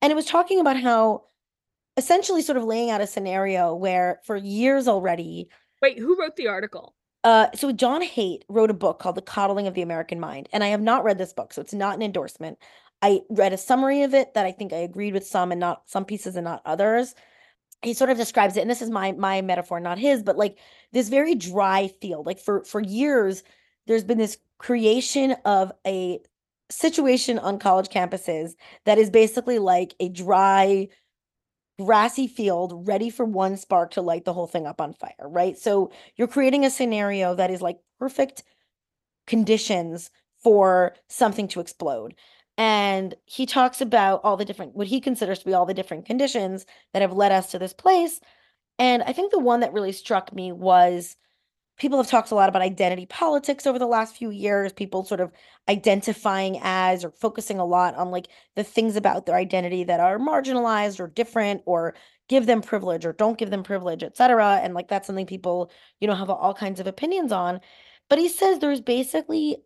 and 0.02 0.10
it 0.12 0.16
was 0.16 0.26
talking 0.26 0.60
about 0.60 0.78
how 0.78 1.22
essentially 1.96 2.42
sort 2.42 2.58
of 2.58 2.64
laying 2.64 2.90
out 2.90 3.00
a 3.00 3.06
scenario 3.06 3.74
where 3.74 4.20
for 4.24 4.36
years 4.36 4.86
already 4.88 5.48
Wait, 5.82 5.98
who 5.98 6.18
wrote 6.18 6.36
the 6.36 6.48
article? 6.48 6.94
uh, 7.24 7.48
so 7.54 7.72
John 7.72 8.02
Haidt 8.02 8.42
wrote 8.48 8.70
a 8.70 8.74
book 8.74 8.98
called 8.98 9.16
The 9.16 9.22
Coddling 9.22 9.66
of 9.66 9.74
the 9.74 9.82
American 9.82 10.20
Mind, 10.20 10.48
and 10.52 10.62
I 10.62 10.68
have 10.68 10.80
not 10.80 11.02
read 11.02 11.18
this 11.18 11.32
book, 11.32 11.52
so 11.52 11.60
it's 11.60 11.74
not 11.74 11.96
an 11.96 12.02
endorsement. 12.02 12.58
I 13.02 13.22
read 13.28 13.52
a 13.52 13.58
summary 13.58 14.02
of 14.02 14.14
it 14.14 14.34
that 14.34 14.46
I 14.46 14.52
think 14.52 14.72
I 14.72 14.76
agreed 14.78 15.12
with 15.12 15.26
some 15.26 15.50
and 15.50 15.58
not 15.60 15.82
some 15.86 16.04
pieces 16.04 16.36
and 16.36 16.44
not 16.44 16.62
others. 16.64 17.14
He 17.82 17.94
sort 17.94 18.10
of 18.10 18.16
describes 18.16 18.56
it, 18.56 18.60
and 18.60 18.70
this 18.70 18.80
is 18.82 18.90
my 18.90 19.12
my 19.12 19.42
metaphor, 19.42 19.80
not 19.80 19.98
his, 19.98 20.22
but 20.22 20.36
like 20.36 20.58
this 20.92 21.08
very 21.08 21.34
dry 21.34 21.88
field. 22.00 22.26
Like 22.26 22.38
for 22.38 22.64
for 22.64 22.80
years, 22.80 23.42
there's 23.86 24.04
been 24.04 24.18
this 24.18 24.38
creation 24.58 25.32
of 25.44 25.72
a 25.86 26.20
situation 26.70 27.38
on 27.38 27.58
college 27.58 27.88
campuses 27.88 28.54
that 28.84 28.98
is 28.98 29.10
basically 29.10 29.58
like 29.58 29.94
a 30.00 30.08
dry 30.08 30.88
grassy 31.78 32.26
field 32.26 32.86
ready 32.86 33.10
for 33.10 33.24
one 33.24 33.56
spark 33.56 33.92
to 33.92 34.00
light 34.00 34.24
the 34.24 34.32
whole 34.32 34.46
thing 34.46 34.66
up 34.66 34.80
on 34.80 34.94
fire, 34.94 35.12
right? 35.20 35.58
So 35.58 35.92
you're 36.16 36.26
creating 36.26 36.64
a 36.64 36.70
scenario 36.70 37.34
that 37.34 37.50
is 37.50 37.60
like 37.60 37.78
perfect 37.98 38.42
conditions 39.26 40.10
for 40.42 40.94
something 41.08 41.48
to 41.48 41.60
explode. 41.60 42.14
And 42.58 43.14
he 43.26 43.44
talks 43.44 43.82
about 43.82 44.22
all 44.24 44.36
the 44.38 44.44
different, 44.46 44.74
what 44.74 44.86
he 44.86 45.00
considers 45.00 45.40
to 45.40 45.44
be 45.44 45.52
all 45.52 45.66
the 45.66 45.74
different 45.74 46.06
conditions 46.06 46.64
that 46.94 47.02
have 47.02 47.12
led 47.12 47.32
us 47.32 47.50
to 47.50 47.58
this 47.58 47.74
place. 47.74 48.20
And 48.78 49.02
I 49.02 49.12
think 49.12 49.30
the 49.30 49.38
one 49.38 49.60
that 49.60 49.72
really 49.72 49.92
struck 49.92 50.32
me 50.34 50.52
was 50.52 51.16
people 51.76 51.98
have 51.98 52.08
talked 52.08 52.30
a 52.30 52.34
lot 52.34 52.48
about 52.48 52.62
identity 52.62 53.06
politics 53.06 53.66
over 53.66 53.78
the 53.78 53.86
last 53.86 54.16
few 54.16 54.30
years, 54.30 54.72
people 54.72 55.04
sort 55.04 55.20
of 55.20 55.30
identifying 55.68 56.58
as 56.62 57.04
or 57.04 57.10
focusing 57.10 57.58
a 57.58 57.64
lot 57.64 57.94
on 57.96 58.10
like 58.10 58.28
the 58.54 58.64
things 58.64 58.96
about 58.96 59.26
their 59.26 59.36
identity 59.36 59.84
that 59.84 60.00
are 60.00 60.18
marginalized 60.18 61.00
or 61.00 61.08
different 61.08 61.62
or 61.66 61.94
give 62.28 62.46
them 62.46 62.62
privilege 62.62 63.04
or 63.04 63.12
don't 63.12 63.38
give 63.38 63.50
them 63.50 63.62
privilege, 63.62 64.02
etc. 64.02 64.60
And 64.62 64.74
like 64.74 64.88
that's 64.88 65.06
something 65.06 65.26
people, 65.26 65.70
you 66.00 66.08
know, 66.08 66.14
have 66.14 66.30
all 66.30 66.54
kinds 66.54 66.80
of 66.80 66.86
opinions 66.86 67.30
on. 67.30 67.60
But 68.08 68.18
he 68.18 68.28
says 68.28 68.58
there's 68.58 68.80
basically 68.80 69.58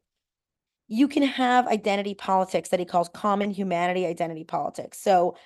you 0.89 1.07
can 1.07 1.23
have 1.23 1.69
identity 1.69 2.15
politics 2.15 2.71
that 2.71 2.81
he 2.81 2.85
calls 2.85 3.09
common 3.11 3.51
humanity 3.51 4.05
identity 4.07 4.43
politics. 4.43 4.99
So 4.99 5.37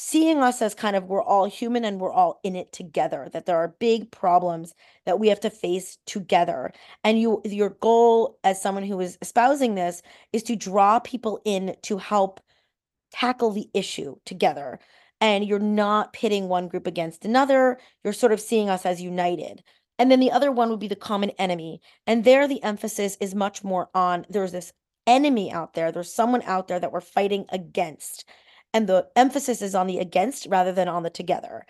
seeing 0.00 0.38
us 0.38 0.62
as 0.62 0.76
kind 0.76 0.94
of 0.94 1.06
we're 1.06 1.20
all 1.20 1.46
human 1.46 1.84
and 1.84 2.00
we're 2.00 2.12
all 2.12 2.38
in 2.44 2.54
it 2.54 2.72
together 2.72 3.28
that 3.32 3.46
there 3.46 3.56
are 3.56 3.74
big 3.80 4.08
problems 4.12 4.72
that 5.06 5.18
we 5.18 5.26
have 5.26 5.40
to 5.40 5.50
face 5.50 5.98
together. 6.06 6.70
And 7.02 7.20
you 7.20 7.42
your 7.44 7.70
goal 7.70 8.38
as 8.44 8.62
someone 8.62 8.84
who 8.84 9.00
is 9.00 9.18
espousing 9.20 9.74
this 9.74 10.00
is 10.32 10.44
to 10.44 10.54
draw 10.54 11.00
people 11.00 11.40
in 11.44 11.74
to 11.82 11.98
help 11.98 12.40
tackle 13.10 13.50
the 13.50 13.68
issue 13.74 14.14
together. 14.24 14.78
And 15.20 15.44
you're 15.44 15.58
not 15.58 16.12
pitting 16.12 16.46
one 16.46 16.68
group 16.68 16.86
against 16.86 17.24
another. 17.24 17.76
You're 18.04 18.12
sort 18.12 18.30
of 18.30 18.40
seeing 18.40 18.70
us 18.70 18.86
as 18.86 19.02
united. 19.02 19.64
And 19.98 20.12
then 20.12 20.20
the 20.20 20.30
other 20.30 20.52
one 20.52 20.70
would 20.70 20.78
be 20.78 20.86
the 20.86 20.94
common 20.94 21.30
enemy. 21.30 21.80
And 22.06 22.22
there 22.22 22.46
the 22.46 22.62
emphasis 22.62 23.16
is 23.20 23.34
much 23.34 23.64
more 23.64 23.90
on 23.94 24.26
there's 24.28 24.52
this 24.52 24.72
enemy 25.08 25.50
out 25.50 25.74
there. 25.74 25.90
There's 25.90 26.14
someone 26.14 26.42
out 26.42 26.68
there 26.68 26.78
that 26.78 26.92
we're 26.92 27.00
fighting 27.00 27.46
against 27.48 28.24
and 28.74 28.88
the 28.88 29.08
emphasis 29.16 29.62
is 29.62 29.74
on 29.74 29.86
the 29.86 29.98
against 29.98 30.46
rather 30.50 30.72
than 30.72 30.88
on 30.88 31.02
the 31.02 31.10
together. 31.10 31.66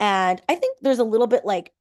And 0.00 0.40
I 0.48 0.54
think 0.54 0.78
there's 0.80 0.98
a 0.98 1.04
little 1.04 1.26
bit 1.26 1.44
like 1.44 1.72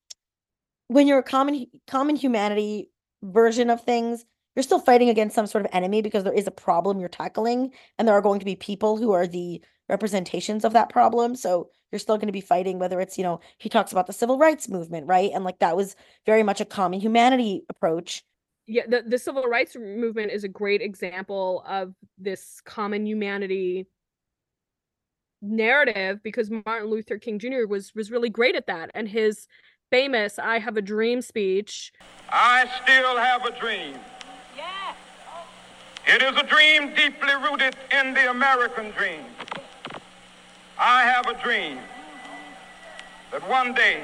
when 0.87 1.07
you're 1.07 1.19
a 1.19 1.23
common 1.23 1.67
common 1.87 2.15
humanity 2.15 2.89
version 3.23 3.69
of 3.69 3.83
things, 3.83 4.25
you're 4.55 4.63
still 4.63 4.79
fighting 4.79 5.09
against 5.09 5.35
some 5.35 5.47
sort 5.47 5.65
of 5.65 5.71
enemy 5.73 6.01
because 6.01 6.23
there 6.23 6.33
is 6.33 6.47
a 6.47 6.51
problem 6.51 6.99
you're 6.99 7.09
tackling 7.09 7.71
and 7.97 8.07
there 8.07 8.15
are 8.15 8.21
going 8.21 8.39
to 8.39 8.45
be 8.45 8.55
people 8.55 8.97
who 8.97 9.11
are 9.11 9.27
the 9.27 9.61
representations 9.87 10.65
of 10.65 10.73
that 10.73 10.89
problem. 10.89 11.35
So 11.35 11.69
you're 11.91 11.99
still 11.99 12.17
going 12.17 12.27
to 12.27 12.33
be 12.33 12.41
fighting 12.41 12.79
whether 12.79 12.99
it's, 12.99 13.17
you 13.17 13.23
know, 13.23 13.39
he 13.57 13.69
talks 13.69 13.91
about 13.91 14.07
the 14.07 14.13
civil 14.13 14.37
rights 14.37 14.69
movement, 14.69 15.07
right? 15.07 15.31
And 15.33 15.43
like 15.43 15.59
that 15.59 15.75
was 15.77 15.95
very 16.25 16.43
much 16.43 16.61
a 16.61 16.65
common 16.65 16.99
humanity 16.99 17.63
approach. 17.69 18.23
Yeah, 18.67 18.83
the, 18.87 19.03
the 19.05 19.17
civil 19.17 19.43
rights 19.43 19.75
movement 19.75 20.31
is 20.31 20.43
a 20.43 20.49
great 20.49 20.81
example 20.81 21.63
of 21.67 21.93
this 22.17 22.61
common 22.63 23.05
humanity 23.05 23.87
narrative 25.41 26.21
because 26.23 26.49
Martin 26.65 26.89
Luther 26.89 27.17
King 27.17 27.39
Jr. 27.39 27.65
was 27.67 27.93
was 27.95 28.11
really 28.11 28.29
great 28.29 28.55
at 28.55 28.67
that 28.67 28.91
and 28.93 29.07
his 29.07 29.47
famous 29.89 30.39
I 30.39 30.59
have 30.59 30.77
a 30.77 30.81
dream 30.81 31.21
speech. 31.21 31.91
I 32.29 32.69
still 32.83 33.17
have 33.17 33.45
a 33.45 33.59
dream. 33.59 33.95
Yeah. 34.55 34.93
It 36.07 36.21
is 36.21 36.35
a 36.39 36.43
dream 36.43 36.93
deeply 36.95 37.33
rooted 37.35 37.75
in 37.91 38.13
the 38.13 38.29
American 38.29 38.91
dream. 38.91 39.25
I 40.79 41.03
have 41.03 41.27
a 41.27 41.41
dream 41.43 41.77
that 43.31 43.47
one 43.47 43.73
day 43.73 44.01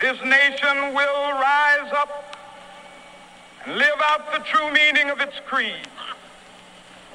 this 0.00 0.16
nation 0.22 0.94
will 0.94 1.32
rise 1.32 1.92
up 1.92 2.36
and 3.64 3.76
live 3.76 4.00
out 4.04 4.32
the 4.32 4.38
true 4.44 4.72
meaning 4.72 5.10
of 5.10 5.20
its 5.20 5.34
creed. 5.46 5.88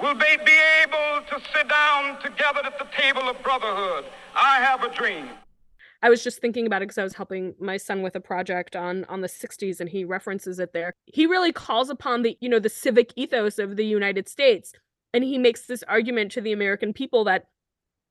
will 0.00 0.14
they 0.14 0.36
be 0.44 0.58
able 0.82 1.26
to 1.28 1.40
sit 1.54 1.68
down 1.68 2.20
together 2.20 2.60
at 2.64 2.78
the 2.78 2.86
table 2.96 3.22
of 3.28 3.42
brotherhood? 3.42 4.04
I 4.34 4.60
have 4.60 4.84
a 4.84 4.94
dream. 4.94 5.28
I 6.04 6.10
was 6.10 6.24
just 6.24 6.40
thinking 6.40 6.66
about 6.66 6.82
it 6.82 6.86
because 6.86 6.98
I 6.98 7.04
was 7.04 7.14
helping 7.14 7.54
my 7.60 7.76
son 7.76 8.02
with 8.02 8.16
a 8.16 8.20
project 8.20 8.74
on 8.74 9.04
on 9.04 9.20
the 9.20 9.28
60s 9.28 9.80
and 9.80 9.88
he 9.88 10.04
references 10.04 10.58
it 10.58 10.72
there. 10.72 10.92
He 11.06 11.26
really 11.26 11.52
calls 11.52 11.90
upon 11.90 12.22
the, 12.22 12.36
you 12.40 12.48
know, 12.48 12.58
the 12.58 12.68
civic 12.68 13.12
ethos 13.16 13.58
of 13.58 13.76
the 13.76 13.86
United 13.86 14.28
States 14.28 14.72
and 15.14 15.22
he 15.24 15.38
makes 15.38 15.66
this 15.66 15.84
argument 15.88 16.32
to 16.32 16.40
the 16.40 16.52
American 16.52 16.92
people 16.92 17.24
that 17.24 17.44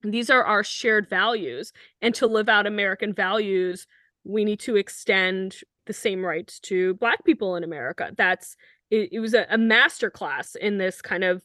these 0.03 0.29
are 0.29 0.43
our 0.43 0.63
shared 0.63 1.09
values 1.09 1.73
and 2.01 2.15
to 2.15 2.27
live 2.27 2.49
out 2.49 2.65
American 2.65 3.13
values, 3.13 3.87
we 4.23 4.45
need 4.45 4.59
to 4.61 4.75
extend 4.75 5.57
the 5.85 5.93
same 5.93 6.23
rights 6.23 6.59
to 6.59 6.93
black 6.95 7.23
people 7.25 7.55
in 7.55 7.63
America. 7.63 8.11
That's 8.15 8.55
it, 8.89 9.09
it 9.11 9.19
was 9.19 9.33
a, 9.33 9.45
a 9.49 9.57
master 9.57 10.09
class 10.09 10.55
in 10.55 10.77
this 10.77 11.01
kind 11.01 11.23
of 11.23 11.43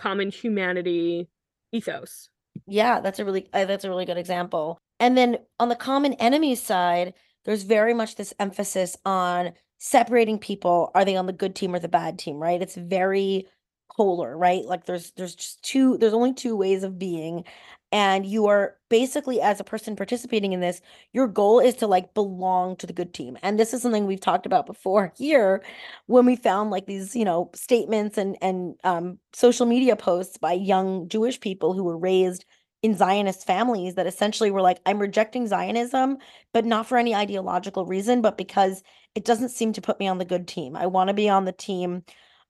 common 0.00 0.30
humanity 0.30 1.28
ethos. 1.72 2.28
Yeah, 2.66 3.00
that's 3.00 3.18
a 3.18 3.24
really 3.24 3.48
uh, 3.52 3.66
that's 3.66 3.84
a 3.84 3.88
really 3.88 4.06
good 4.06 4.18
example. 4.18 4.78
And 4.98 5.16
then 5.16 5.38
on 5.58 5.68
the 5.68 5.76
common 5.76 6.14
enemy 6.14 6.54
side, 6.54 7.14
there's 7.44 7.62
very 7.62 7.94
much 7.94 8.16
this 8.16 8.34
emphasis 8.38 8.96
on 9.04 9.52
separating 9.78 10.38
people. 10.38 10.90
Are 10.94 11.04
they 11.04 11.16
on 11.16 11.26
the 11.26 11.32
good 11.32 11.54
team 11.54 11.74
or 11.74 11.78
the 11.78 11.88
bad 11.88 12.18
team, 12.18 12.36
right? 12.36 12.60
It's 12.60 12.74
very 12.74 13.46
polar, 13.94 14.36
right? 14.36 14.64
Like 14.64 14.86
there's 14.86 15.12
there's 15.12 15.34
just 15.34 15.62
two 15.62 15.98
there's 15.98 16.14
only 16.14 16.34
two 16.34 16.56
ways 16.56 16.82
of 16.82 16.98
being 16.98 17.44
and 17.92 18.24
you 18.24 18.46
are 18.46 18.76
basically 18.88 19.40
as 19.40 19.60
a 19.60 19.64
person 19.64 19.96
participating 19.96 20.52
in 20.52 20.60
this 20.60 20.80
your 21.12 21.26
goal 21.26 21.60
is 21.60 21.74
to 21.74 21.86
like 21.86 22.14
belong 22.14 22.76
to 22.76 22.86
the 22.86 22.92
good 22.92 23.12
team 23.12 23.36
and 23.42 23.58
this 23.58 23.72
is 23.72 23.82
something 23.82 24.06
we've 24.06 24.20
talked 24.20 24.46
about 24.46 24.66
before 24.66 25.12
here 25.18 25.62
when 26.06 26.26
we 26.26 26.36
found 26.36 26.70
like 26.70 26.86
these 26.86 27.14
you 27.16 27.24
know 27.24 27.50
statements 27.54 28.18
and 28.18 28.36
and 28.42 28.74
um, 28.84 29.18
social 29.32 29.66
media 29.66 29.96
posts 29.96 30.36
by 30.36 30.52
young 30.52 31.08
jewish 31.08 31.40
people 31.40 31.72
who 31.74 31.84
were 31.84 31.98
raised 31.98 32.44
in 32.82 32.96
zionist 32.96 33.46
families 33.46 33.94
that 33.94 34.06
essentially 34.06 34.50
were 34.50 34.62
like 34.62 34.78
i'm 34.86 34.98
rejecting 34.98 35.46
zionism 35.46 36.16
but 36.52 36.64
not 36.64 36.86
for 36.86 36.96
any 36.96 37.14
ideological 37.14 37.84
reason 37.86 38.22
but 38.22 38.38
because 38.38 38.82
it 39.14 39.24
doesn't 39.24 39.48
seem 39.50 39.72
to 39.72 39.80
put 39.80 39.98
me 39.98 40.06
on 40.06 40.18
the 40.18 40.24
good 40.24 40.46
team. 40.46 40.76
I 40.76 40.86
want 40.86 41.08
to 41.08 41.14
be 41.14 41.28
on 41.28 41.44
the 41.44 41.52
team. 41.52 42.04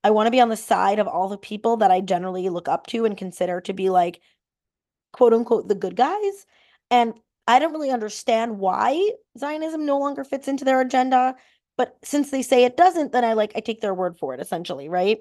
I 0.05 0.11
want 0.11 0.27
to 0.27 0.31
be 0.31 0.41
on 0.41 0.49
the 0.49 0.57
side 0.57 0.99
of 0.99 1.09
all 1.09 1.29
the 1.29 1.39
people 1.39 1.77
that 1.79 1.91
i 1.91 2.01
generally 2.01 2.49
look 2.49 2.69
up 2.69 2.87
to 2.89 3.05
and 3.05 3.17
consider 3.17 3.61
to 3.61 3.73
be 3.75 3.91
like 3.91 4.21
quote 5.13 5.33
unquote 5.33 5.69
the 5.69 5.75
good 5.75 5.97
guys. 5.97 6.47
And 6.91 7.15
I 7.47 7.59
don't 7.59 7.73
really 7.73 7.91
understand 7.91 8.59
why 8.59 9.11
Zionism 9.39 9.85
no 9.85 9.99
longer 9.99 10.25
fits 10.25 10.49
into 10.49 10.65
their 10.65 10.81
agenda. 10.81 11.35
But 11.77 11.97
since 12.05 12.31
they 12.31 12.43
say 12.43 12.65
it 12.65 12.77
doesn't, 12.77 13.13
then 13.13 13.25
I 13.25 13.33
like 13.33 13.53
I 13.57 13.61
take 13.61 13.81
their 13.81 13.95
word 13.95 14.19
for 14.19 14.35
it 14.35 14.41
essentially, 14.41 14.89
right? 14.89 15.19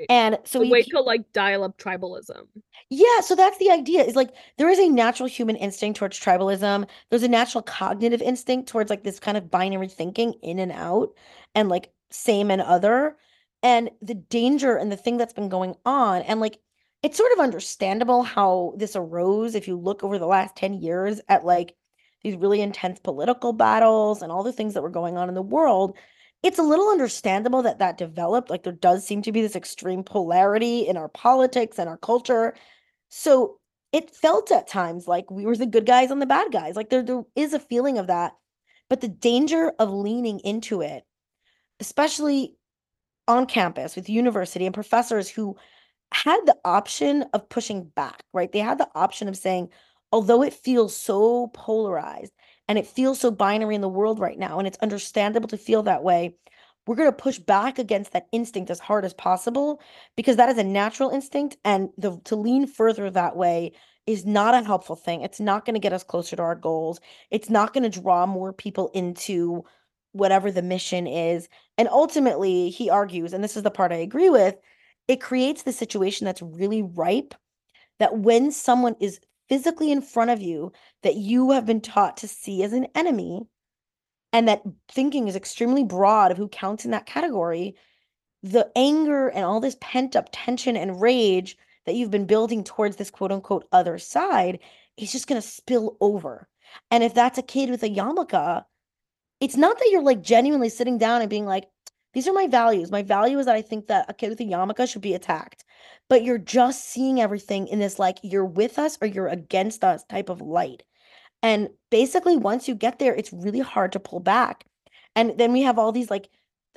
Eh, 0.00 0.06
and 0.08 0.38
so 0.44 0.60
we 0.60 0.70
wait 0.70 0.86
to 0.88 1.00
like 1.00 1.32
dial 1.32 1.64
up 1.64 1.76
tribalism. 1.78 2.46
Yeah, 2.90 3.20
so 3.20 3.34
that's 3.34 3.58
the 3.58 3.70
idea. 3.70 4.04
Is 4.04 4.16
like 4.16 4.30
there 4.56 4.70
is 4.70 4.78
a 4.78 4.88
natural 4.88 5.28
human 5.28 5.56
instinct 5.56 5.98
towards 5.98 6.18
tribalism. 6.18 6.88
There's 7.10 7.22
a 7.22 7.28
natural 7.28 7.62
cognitive 7.62 8.22
instinct 8.22 8.68
towards 8.68 8.90
like 8.90 9.04
this 9.04 9.20
kind 9.20 9.36
of 9.36 9.50
binary 9.50 9.88
thinking 9.88 10.34
in 10.42 10.58
and 10.58 10.72
out 10.72 11.10
and 11.54 11.68
like 11.68 11.92
same 12.10 12.50
and 12.50 12.62
other. 12.62 13.16
And 13.62 13.90
the 14.00 14.14
danger 14.14 14.76
and 14.76 14.90
the 14.90 14.96
thing 14.96 15.16
that's 15.16 15.32
been 15.32 15.48
going 15.48 15.74
on, 15.84 16.22
and 16.22 16.40
like 16.40 16.58
it's 17.02 17.16
sort 17.16 17.32
of 17.32 17.38
understandable 17.38 18.22
how 18.22 18.74
this 18.76 18.96
arose 18.96 19.54
if 19.54 19.68
you 19.68 19.76
look 19.76 20.02
over 20.02 20.18
the 20.18 20.26
last 20.26 20.56
10 20.56 20.74
years 20.74 21.20
at 21.28 21.44
like 21.44 21.74
these 22.22 22.36
really 22.36 22.60
intense 22.60 22.98
political 22.98 23.52
battles 23.52 24.22
and 24.22 24.32
all 24.32 24.42
the 24.42 24.52
things 24.52 24.74
that 24.74 24.82
were 24.82 24.90
going 24.90 25.16
on 25.16 25.28
in 25.28 25.34
the 25.34 25.42
world. 25.42 25.96
It's 26.42 26.58
a 26.58 26.62
little 26.62 26.88
understandable 26.88 27.62
that 27.62 27.78
that 27.78 27.98
developed 27.98 28.50
like 28.50 28.64
there 28.64 28.72
does 28.72 29.06
seem 29.06 29.22
to 29.22 29.32
be 29.32 29.42
this 29.42 29.56
extreme 29.56 30.02
polarity 30.02 30.86
in 30.88 30.96
our 30.96 31.08
politics 31.08 31.78
and 31.78 31.88
our 31.88 31.98
culture. 31.98 32.54
So 33.08 33.58
it 33.92 34.14
felt 34.14 34.50
at 34.50 34.68
times 34.68 35.06
like 35.06 35.30
we 35.30 35.46
were 35.46 35.56
the 35.56 35.66
good 35.66 35.86
guys 35.86 36.10
and 36.10 36.20
the 36.20 36.26
bad 36.26 36.52
guys 36.52 36.76
like 36.76 36.90
there, 36.90 37.02
there 37.02 37.22
is 37.36 37.54
a 37.54 37.60
feeling 37.60 37.98
of 37.98 38.08
that. 38.08 38.32
But 38.88 39.00
the 39.00 39.08
danger 39.08 39.72
of 39.78 39.92
leaning 39.92 40.40
into 40.40 40.80
it 40.80 41.04
especially 41.80 42.56
on 43.26 43.46
campus 43.46 43.94
with 43.94 44.08
university 44.08 44.66
and 44.66 44.74
professors 44.74 45.28
who 45.28 45.56
had 46.12 46.40
the 46.46 46.56
option 46.64 47.24
of 47.32 47.48
pushing 47.48 47.84
back, 47.84 48.22
right? 48.32 48.50
They 48.50 48.60
had 48.60 48.78
the 48.78 48.88
option 48.94 49.28
of 49.28 49.36
saying, 49.36 49.70
although 50.12 50.42
it 50.42 50.52
feels 50.54 50.96
so 50.96 51.48
polarized 51.48 52.32
and 52.66 52.78
it 52.78 52.86
feels 52.86 53.20
so 53.20 53.30
binary 53.30 53.74
in 53.74 53.80
the 53.80 53.88
world 53.88 54.18
right 54.18 54.38
now, 54.38 54.58
and 54.58 54.66
it's 54.66 54.78
understandable 54.78 55.48
to 55.48 55.58
feel 55.58 55.82
that 55.84 56.02
way, 56.02 56.34
we're 56.86 56.96
going 56.96 57.10
to 57.10 57.16
push 57.16 57.38
back 57.38 57.78
against 57.78 58.12
that 58.12 58.28
instinct 58.32 58.70
as 58.70 58.80
hard 58.80 59.04
as 59.04 59.12
possible 59.12 59.80
because 60.16 60.36
that 60.36 60.48
is 60.48 60.56
a 60.56 60.64
natural 60.64 61.10
instinct. 61.10 61.58
And 61.64 61.90
the, 61.98 62.18
to 62.24 62.36
lean 62.36 62.66
further 62.66 63.10
that 63.10 63.36
way 63.36 63.72
is 64.06 64.24
not 64.24 64.54
a 64.54 64.64
helpful 64.64 64.96
thing. 64.96 65.20
It's 65.20 65.38
not 65.38 65.66
going 65.66 65.74
to 65.74 65.80
get 65.80 65.92
us 65.92 66.02
closer 66.02 66.34
to 66.36 66.42
our 66.42 66.54
goals. 66.54 66.98
It's 67.30 67.50
not 67.50 67.74
going 67.74 67.90
to 67.90 68.00
draw 68.00 68.24
more 68.24 68.54
people 68.54 68.90
into 68.94 69.64
whatever 70.12 70.50
the 70.50 70.62
mission 70.62 71.06
is. 71.06 71.48
And 71.76 71.88
ultimately, 71.88 72.70
he 72.70 72.88
argues, 72.88 73.34
and 73.34 73.44
this 73.44 73.58
is 73.58 73.64
the 73.64 73.70
part 73.70 73.92
I 73.92 73.96
agree 73.96 74.30
with, 74.30 74.56
it 75.08 75.20
creates 75.20 75.62
the 75.62 75.72
situation 75.72 76.24
that's 76.24 76.42
really 76.42 76.82
ripe 76.82 77.34
that 77.98 78.18
when 78.18 78.52
someone 78.52 78.94
is 79.00 79.20
physically 79.48 79.90
in 79.90 80.02
front 80.02 80.30
of 80.30 80.40
you 80.40 80.70
that 81.02 81.16
you 81.16 81.50
have 81.52 81.66
been 81.66 81.80
taught 81.80 82.18
to 82.18 82.28
see 82.28 82.62
as 82.62 82.72
an 82.72 82.86
enemy 82.94 83.40
and 84.32 84.46
that 84.46 84.62
thinking 84.90 85.26
is 85.26 85.34
extremely 85.34 85.82
broad 85.82 86.30
of 86.30 86.36
who 86.36 86.48
counts 86.48 86.84
in 86.84 86.90
that 86.90 87.06
category 87.06 87.74
the 88.42 88.70
anger 88.76 89.28
and 89.28 89.44
all 89.44 89.58
this 89.58 89.76
pent 89.80 90.14
up 90.14 90.28
tension 90.30 90.76
and 90.76 91.00
rage 91.00 91.56
that 91.86 91.94
you've 91.94 92.10
been 92.10 92.26
building 92.26 92.62
towards 92.62 92.96
this 92.96 93.10
quote 93.10 93.32
unquote 93.32 93.66
other 93.72 93.98
side 93.98 94.58
is 94.96 95.10
just 95.10 95.26
going 95.26 95.40
to 95.40 95.46
spill 95.46 95.96
over. 96.00 96.48
And 96.90 97.02
if 97.02 97.14
that's 97.14 97.38
a 97.38 97.42
kid 97.42 97.70
with 97.70 97.82
a 97.82 97.88
yarmulke 97.88 98.64
it's 99.40 99.56
not 99.56 99.78
that 99.78 99.88
you're 99.90 100.02
like 100.02 100.20
genuinely 100.20 100.68
sitting 100.68 100.98
down 100.98 101.20
and 101.20 101.30
being 101.30 101.46
like 101.46 101.68
these 102.14 102.26
are 102.26 102.32
my 102.32 102.46
values. 102.46 102.90
My 102.90 103.02
value 103.02 103.38
is 103.38 103.46
that 103.46 103.56
I 103.56 103.62
think 103.62 103.86
that 103.88 104.06
a 104.08 104.14
kid 104.14 104.30
with 104.30 104.40
a 104.40 104.44
yarmulke 104.44 104.88
should 104.88 105.02
be 105.02 105.14
attacked. 105.14 105.64
But 106.08 106.24
you're 106.24 106.38
just 106.38 106.86
seeing 106.86 107.20
everything 107.20 107.68
in 107.68 107.78
this 107.78 107.98
like 107.98 108.18
you're 108.22 108.44
with 108.44 108.78
us 108.78 108.98
or 109.00 109.06
you're 109.06 109.28
against 109.28 109.84
us 109.84 110.04
type 110.04 110.28
of 110.28 110.40
light. 110.40 110.82
And 111.42 111.68
basically, 111.90 112.36
once 112.36 112.66
you 112.66 112.74
get 112.74 112.98
there, 112.98 113.14
it's 113.14 113.32
really 113.32 113.60
hard 113.60 113.92
to 113.92 114.00
pull 114.00 114.20
back. 114.20 114.64
And 115.14 115.38
then 115.38 115.52
we 115.52 115.62
have 115.62 115.78
all 115.78 115.92
these 115.92 116.10
like 116.10 116.28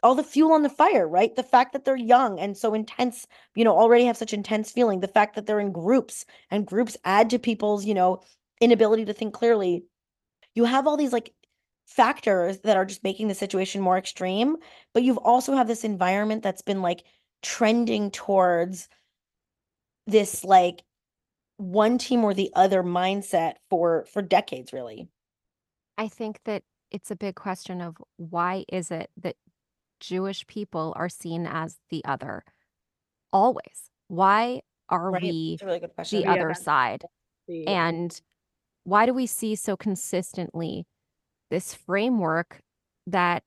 all 0.03 0.15
the 0.15 0.23
fuel 0.23 0.53
on 0.53 0.63
the 0.63 0.69
fire, 0.69 1.07
right? 1.07 1.35
The 1.35 1.43
fact 1.43 1.73
that 1.73 1.85
they're 1.85 1.95
young 1.95 2.39
and 2.39 2.57
so 2.57 2.73
intense, 2.73 3.27
you 3.55 3.63
know, 3.63 3.77
already 3.77 4.05
have 4.05 4.17
such 4.17 4.33
intense 4.33 4.71
feeling. 4.71 4.99
The 4.99 5.07
fact 5.07 5.35
that 5.35 5.45
they're 5.45 5.59
in 5.59 5.71
groups 5.71 6.25
and 6.49 6.65
groups 6.65 6.97
add 7.05 7.29
to 7.29 7.39
people's, 7.39 7.85
you 7.85 7.93
know, 7.93 8.21
inability 8.59 9.05
to 9.05 9.13
think 9.13 9.33
clearly. 9.33 9.85
You 10.55 10.65
have 10.65 10.87
all 10.87 10.97
these 10.97 11.13
like 11.13 11.33
factors 11.91 12.59
that 12.61 12.77
are 12.77 12.85
just 12.85 13.03
making 13.03 13.27
the 13.27 13.35
situation 13.35 13.81
more 13.81 13.97
extreme 13.97 14.57
but 14.93 15.03
you've 15.03 15.17
also 15.19 15.55
have 15.55 15.67
this 15.67 15.83
environment 15.83 16.43
that's 16.43 16.61
been 16.61 16.81
like 16.81 17.03
trending 17.43 18.11
towards 18.11 18.87
this 20.07 20.43
like 20.43 20.83
one 21.57 21.97
team 21.97 22.23
or 22.23 22.33
the 22.33 22.51
other 22.55 22.83
mindset 22.83 23.55
for 23.69 24.05
for 24.05 24.21
decades 24.21 24.73
really. 24.73 25.09
I 25.97 26.07
think 26.07 26.39
that 26.45 26.63
it's 26.89 27.11
a 27.11 27.15
big 27.15 27.35
question 27.35 27.81
of 27.81 27.97
why 28.17 28.65
is 28.69 28.91
it 28.91 29.11
that 29.17 29.35
Jewish 29.99 30.45
people 30.47 30.93
are 30.97 31.09
seen 31.09 31.45
as 31.47 31.79
the 31.89 32.03
other 32.05 32.43
always? 33.33 33.91
Why 34.07 34.61
are 34.89 35.11
right. 35.11 35.21
we 35.23 35.59
really 35.61 35.81
the 36.11 36.25
Yeah, 36.25 36.33
other 36.33 36.53
side? 36.53 37.05
the 37.47 37.67
And 37.67 38.19
why 38.85 39.05
do 39.05 39.13
we 39.13 39.27
see 39.27 39.55
so 39.55 39.77
consistently 39.77 40.85
this 41.51 41.75
framework 41.75 42.61
that 43.05 43.43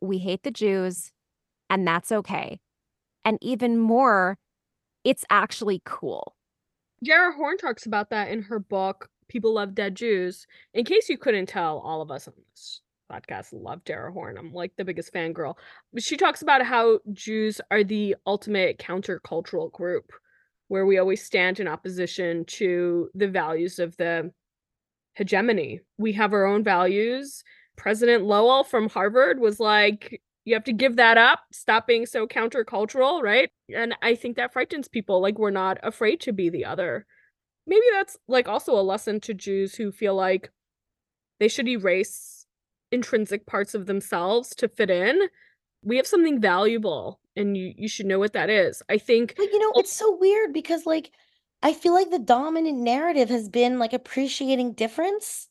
we 0.00 0.18
hate 0.18 0.44
the 0.44 0.52
Jews 0.52 1.10
and 1.68 1.84
that's 1.86 2.12
okay? 2.12 2.60
And 3.24 3.38
even 3.40 3.76
more, 3.76 4.38
it's 5.02 5.24
actually 5.30 5.82
cool. 5.84 6.36
Dara 7.02 7.32
Horn 7.34 7.58
talks 7.58 7.86
about 7.86 8.10
that 8.10 8.28
in 8.30 8.42
her 8.42 8.60
book, 8.60 9.08
People 9.28 9.54
Love 9.54 9.74
Dead 9.74 9.96
Jews. 9.96 10.46
In 10.72 10.84
case 10.84 11.08
you 11.08 11.18
couldn't 11.18 11.46
tell, 11.46 11.78
all 11.80 12.00
of 12.00 12.12
us 12.12 12.28
on 12.28 12.34
this 12.52 12.80
podcast 13.10 13.48
love 13.52 13.84
Dara 13.84 14.12
Horn. 14.12 14.36
I'm 14.38 14.52
like 14.52 14.72
the 14.76 14.84
biggest 14.84 15.12
fangirl. 15.12 15.54
She 15.98 16.16
talks 16.16 16.42
about 16.42 16.62
how 16.62 17.00
Jews 17.12 17.60
are 17.70 17.84
the 17.84 18.16
ultimate 18.26 18.78
countercultural 18.78 19.72
group, 19.72 20.10
where 20.68 20.86
we 20.86 20.98
always 20.98 21.24
stand 21.24 21.60
in 21.60 21.68
opposition 21.68 22.44
to 22.46 23.08
the 23.14 23.28
values 23.28 23.78
of 23.78 23.96
the 23.96 24.30
hegemony. 25.16 25.80
We 25.98 26.12
have 26.12 26.32
our 26.32 26.44
own 26.46 26.62
values. 26.62 27.42
President 27.76 28.24
Lowell 28.24 28.64
from 28.64 28.88
Harvard 28.88 29.40
was 29.40 29.58
like, 29.58 30.22
you 30.44 30.54
have 30.54 30.64
to 30.64 30.72
give 30.72 30.96
that 30.96 31.18
up, 31.18 31.40
stop 31.52 31.86
being 31.86 32.06
so 32.06 32.26
countercultural, 32.26 33.22
right? 33.22 33.50
And 33.74 33.94
I 34.00 34.14
think 34.14 34.36
that 34.36 34.52
frightens 34.52 34.86
people. 34.86 35.20
Like, 35.20 35.38
we're 35.38 35.50
not 35.50 35.78
afraid 35.82 36.20
to 36.20 36.32
be 36.32 36.48
the 36.50 36.64
other. 36.64 37.04
Maybe 37.66 37.82
that's 37.92 38.16
like 38.28 38.46
also 38.46 38.78
a 38.78 38.82
lesson 38.82 39.20
to 39.22 39.34
Jews 39.34 39.74
who 39.74 39.90
feel 39.90 40.14
like 40.14 40.50
they 41.40 41.48
should 41.48 41.66
erase 41.66 42.46
intrinsic 42.92 43.46
parts 43.46 43.74
of 43.74 43.86
themselves 43.86 44.50
to 44.56 44.68
fit 44.68 44.88
in. 44.88 45.20
We 45.82 45.96
have 45.96 46.06
something 46.06 46.40
valuable 46.40 47.20
and 47.34 47.56
you, 47.56 47.74
you 47.76 47.88
should 47.88 48.06
know 48.06 48.20
what 48.20 48.32
that 48.34 48.48
is. 48.48 48.82
I 48.88 48.98
think 48.98 49.34
But 49.36 49.52
you 49.52 49.58
know, 49.58 49.72
it's 49.74 49.92
so 49.92 50.16
weird 50.16 50.52
because 50.52 50.86
like 50.86 51.10
I 51.62 51.72
feel 51.72 51.94
like 51.94 52.10
the 52.10 52.18
dominant 52.18 52.78
narrative 52.78 53.28
has 53.30 53.48
been 53.48 53.78
like 53.78 53.92
appreciating 53.92 54.72
difference. 54.72 55.48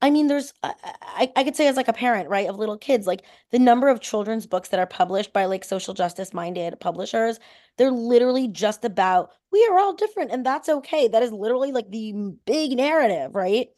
I 0.00 0.10
mean, 0.10 0.26
there's 0.26 0.52
I, 0.62 1.32
I 1.34 1.44
could 1.44 1.56
say 1.56 1.66
as 1.66 1.76
like 1.76 1.88
a 1.88 1.92
parent, 1.92 2.28
right, 2.28 2.48
of 2.48 2.56
little 2.56 2.76
kids, 2.76 3.06
like 3.06 3.22
the 3.52 3.58
number 3.58 3.88
of 3.88 4.00
children's 4.00 4.46
books 4.46 4.68
that 4.68 4.80
are 4.80 4.86
published 4.86 5.32
by 5.32 5.46
like 5.46 5.64
social 5.64 5.94
justice 5.94 6.34
minded 6.34 6.78
publishers, 6.80 7.38
they're 7.78 7.90
literally 7.90 8.48
just 8.48 8.84
about 8.84 9.30
we 9.50 9.66
are 9.70 9.78
all 9.78 9.94
different 9.94 10.30
and 10.30 10.44
that's 10.44 10.68
okay. 10.68 11.08
That 11.08 11.22
is 11.22 11.32
literally 11.32 11.72
like 11.72 11.90
the 11.90 12.12
big 12.44 12.76
narrative, 12.76 13.34
right? 13.34 13.68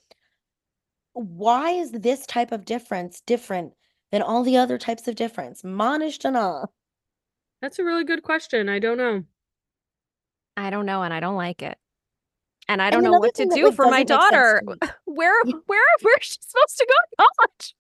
Why 1.12 1.70
is 1.70 1.92
this 1.92 2.26
type 2.26 2.52
of 2.52 2.64
difference 2.64 3.20
different 3.20 3.72
than 4.12 4.22
all 4.22 4.42
the 4.42 4.56
other 4.56 4.78
types 4.78 5.08
of 5.08 5.14
difference? 5.14 5.62
Manishtana. 5.62 6.66
that's 7.62 7.78
a 7.78 7.84
really 7.84 8.04
good 8.04 8.22
question. 8.22 8.68
I 8.68 8.78
don't 8.78 8.98
know. 8.98 9.24
I 10.56 10.70
don't 10.70 10.86
know 10.86 11.02
and 11.02 11.12
I 11.12 11.20
don't 11.20 11.36
like 11.36 11.62
it. 11.62 11.78
And 12.68 12.82
I 12.82 12.90
don't 12.90 13.04
know 13.04 13.12
what 13.12 13.34
to 13.34 13.46
do 13.46 13.70
for 13.72 13.86
my 13.86 14.02
doesn't 14.02 14.08
make 14.08 14.08
sense 14.08 14.18
daughter. 14.30 14.62
to. 14.82 14.96
Where 15.04 15.34
where 15.44 15.82
where's 16.02 16.22
she 16.22 16.36
supposed 16.40 16.78
to 16.78 16.86
go 16.88 16.94
to 17.24 17.30
college? 17.38 17.74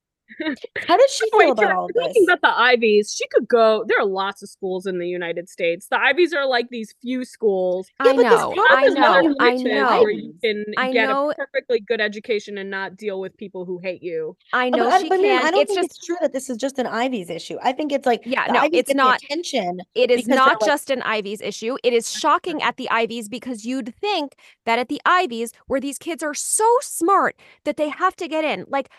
How 0.86 0.96
does 0.96 1.10
she 1.12 1.30
feel 1.38 1.50
Wait, 1.50 1.50
about 1.52 1.70
all 1.70 1.86
of 1.86 1.92
we're 1.94 2.02
talking 2.02 2.24
this? 2.24 2.28
about 2.28 2.40
the 2.42 2.58
Ivies. 2.58 3.12
She 3.16 3.26
could 3.28 3.48
go. 3.48 3.84
There 3.86 3.98
are 3.98 4.04
lots 4.06 4.42
of 4.42 4.48
schools 4.48 4.86
in 4.86 4.98
the 4.98 5.08
United 5.08 5.48
States. 5.48 5.88
The 5.88 6.00
Ivies 6.00 6.32
are 6.34 6.46
like 6.46 6.68
these 6.70 6.94
few 7.02 7.24
schools. 7.24 7.90
Yeah, 8.02 8.12
I 8.12 8.14
but 8.14 8.26
know. 8.28 8.56
I 8.68 8.88
know. 8.88 9.34
I 9.38 9.56
know. 9.56 10.02
where 10.02 10.10
you 10.10 10.34
can 10.42 10.64
I 10.76 10.92
get 10.92 11.08
know 11.08 11.30
a 11.30 11.34
perfectly 11.34 11.80
good 11.80 12.00
education 12.00 12.58
and 12.58 12.70
not 12.70 12.96
deal 12.96 13.20
with 13.20 13.36
people 13.36 13.64
who 13.64 13.78
hate 13.78 14.02
you. 14.02 14.36
I 14.52 14.70
Uh, 14.72 14.78
But, 14.78 14.90
know 14.90 14.90
she 14.90 15.10
but 15.10 15.20
Miriam, 15.20 15.42
I 15.44 15.50
can. 15.50 15.52
don't 15.52 15.62
It's 15.62 15.68
think 15.68 15.80
just 15.80 15.90
it's 15.90 15.98
true 15.98 16.16
that 16.20 16.32
this 16.32 16.50
is 16.50 16.56
just 16.58 16.78
an 16.78 16.86
Ivies 16.86 17.30
issue. 17.30 17.58
I 17.62 17.72
think 17.72 17.92
it's 17.92 18.06
like 18.06 18.22
yeah, 18.24 18.48
the 18.48 18.52
no, 18.52 18.60
Ivies 18.60 18.70
it's 18.72 18.94
not 18.94 19.22
attention 19.30 19.80
It 19.94 20.10
is 20.10 20.26
because 20.26 20.42
they're 20.42 20.42
not 20.42 20.60
like, 20.60 20.60
just 20.60 20.90
an 20.90 21.02
Ivies 21.02 21.40
issue. 21.40 21.76
It 21.84 21.92
is 21.92 22.10
shocking 22.12 22.62
at 22.62 22.76
the 22.76 22.88
Ivies 22.90 23.28
because 23.28 23.64
you'd 23.64 23.94
think 23.96 24.36
that 24.66 24.78
at 24.78 24.88
the 24.88 25.00
Ivies, 25.06 25.52
where 25.68 25.80
these 25.80 25.98
kids 25.98 26.22
are 26.22 26.34
so 26.34 26.66
smart 26.82 27.36
that 27.64 27.76
they 27.76 27.88
have 27.88 28.16
to 28.16 28.28
get 28.28 28.44
in, 28.44 28.66
like, 28.68 28.90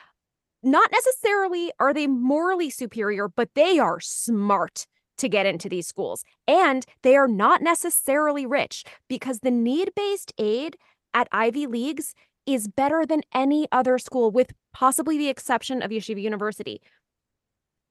not 0.72 0.92
necessarily 0.92 1.72
are 1.80 1.94
they 1.94 2.08
morally 2.08 2.70
superior, 2.70 3.28
but 3.28 3.50
they 3.56 3.80
are 3.80 4.00
smart 4.00 4.86
to 5.18 5.30
get 5.30 5.46
into 5.46 5.70
these 5.70 5.88
schools. 5.88 6.24
And 6.48 6.86
they 7.02 7.16
are 7.16 7.28
not 7.28 7.62
necessarily 7.62 8.46
rich 8.46 8.84
because 9.08 9.40
the 9.40 9.52
need 9.52 9.92
based 9.96 10.34
aid 10.38 10.78
at 11.14 11.28
Ivy 11.32 11.68
Leagues 11.68 12.14
is 12.46 12.68
better 12.68 13.06
than 13.06 13.22
any 13.34 13.68
other 13.72 13.98
school, 13.98 14.32
with 14.32 14.52
possibly 14.74 15.18
the 15.18 15.28
exception 15.28 15.82
of 15.82 15.92
Yeshiva 15.92 16.22
University 16.22 16.82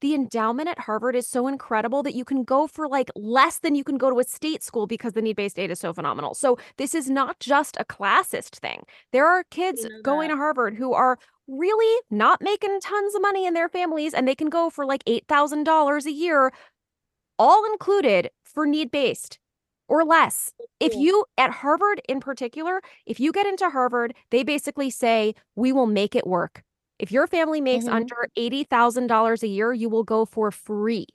the 0.01 0.15
endowment 0.15 0.69
at 0.69 0.81
Harvard 0.81 1.17
is 1.17 1.29
so 1.29 1.47
incredible 1.47 2.03
that 2.03 2.15
you 2.15 2.25
can 2.25 2.45
go 2.45 2.67
for 2.67 2.89
like 2.89 3.11
less 3.15 3.59
than 3.59 3.75
you 3.75 3.85
can 3.85 3.99
go 3.99 4.11
to 4.11 4.19
a 4.19 4.25
state 4.25 4.63
school 4.63 4.87
because 4.87 5.15
the 5.15 5.23
need 5.23 5.37
based 5.37 5.59
aid 5.59 5.71
is 5.71 5.81
so 5.81 5.93
phenomenal. 5.93 6.35
So, 6.35 6.59
this 6.77 6.95
is 6.95 7.09
not 7.11 7.39
just 7.41 7.77
a 7.79 7.85
classist 7.85 8.57
thing. 8.57 8.85
There 9.13 9.27
are 9.27 9.45
kids 9.51 9.85
know 9.85 9.91
going 10.03 10.31
to 10.31 10.37
Harvard 10.37 10.75
who 10.75 10.93
are 10.93 11.19
really 11.49 12.03
not 12.11 12.41
making 12.43 12.81
tons 12.81 13.15
of 13.15 13.23
money 13.23 13.47
in 13.47 13.55
their 13.55 13.69
families 13.69 14.15
and 14.15 14.27
they 14.27 14.35
can 14.35 14.49
go 14.49 14.71
for 14.71 14.85
like 14.85 15.05
$8,000 15.05 16.07
a 16.07 16.13
year, 16.13 16.53
all 17.39 17.65
included 17.73 18.31
for 18.45 18.67
need 18.67 18.91
based 18.91 19.39
or 19.89 20.05
less. 20.05 20.53
If 20.81 20.95
you, 20.95 21.25
at 21.39 21.51
Harvard 21.51 22.01
in 22.09 22.21
particular, 22.21 22.81
if 23.07 23.21
you 23.21 23.33
get 23.33 23.47
into 23.47 23.71
Harvard, 23.71 24.15
they 24.31 24.43
basically 24.43 24.91
say, 24.91 25.35
we 25.55 25.73
will 25.73 25.87
make 25.87 26.15
it 26.17 26.27
work. 26.27 26.63
If 26.99 27.13
your 27.13 27.27
family 27.27 27.61
makes 27.61 27.85
Mhm. 27.85 27.93
under 27.93 28.29
$80,000 28.37 29.43
a 29.43 29.49
year, 29.49 29.73
you 29.73 29.89
will 29.89 30.05
go 30.05 30.25
for 30.25 30.51
free. 30.51 31.07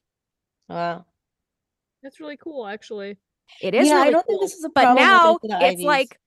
wow. 0.69 1.05
That's 2.03 2.19
really 2.19 2.37
cool, 2.37 2.65
actually. 2.67 3.17
It 3.59 3.73
is 3.75 3.87
Yeah, 3.87 3.97
I 3.97 4.09
don't 4.11 4.25
cool. 4.25 4.37
think 4.39 4.41
this 4.41 4.53
is 4.53 4.63
a 4.63 4.69
problem. 4.69 5.09
but 5.09 5.21
now 5.21 5.33
with, 5.41 5.51
it's 5.59 5.81
Ivies. 5.81 5.85
like, 5.85 6.19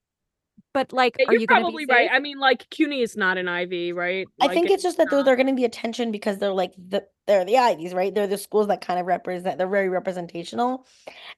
but 0.74 0.92
like, 0.92 1.16
Yeah, 1.18 1.26
are 1.28 1.32
you're 1.32 1.40
you 1.40 1.46
probably 1.46 1.86
be 1.86 1.92
right. 1.92 2.10
I 2.12 2.18
mean, 2.20 2.38
like 2.38 2.68
CUNY 2.70 3.00
is 3.02 3.16
not 3.16 3.38
an 3.38 3.48
Ivy, 3.48 3.92
right? 3.92 4.26
I 4.40 4.48
Like 4.48 4.54
think 4.54 4.70
it's 4.70 4.82
just 4.82 4.96
that 4.98 5.10
they're 5.10 5.18
not. 5.20 5.26
they're 5.26 5.36
getting 5.36 5.54
the 5.54 5.64
attention 5.64 6.10
because 6.10 6.38
they're 6.38 6.52
like 6.52 6.72
the 6.76 7.06
they're 7.26 7.44
the 7.44 7.56
Ivies, 7.56 7.94
right? 7.94 8.14
They're 8.14 8.26
the 8.26 8.36
schools 8.38 8.66
that 8.68 8.80
kind 8.80 8.98
of 9.00 9.06
represent 9.06 9.58
they're 9.58 9.68
very 9.68 9.88
representational. 9.88 10.86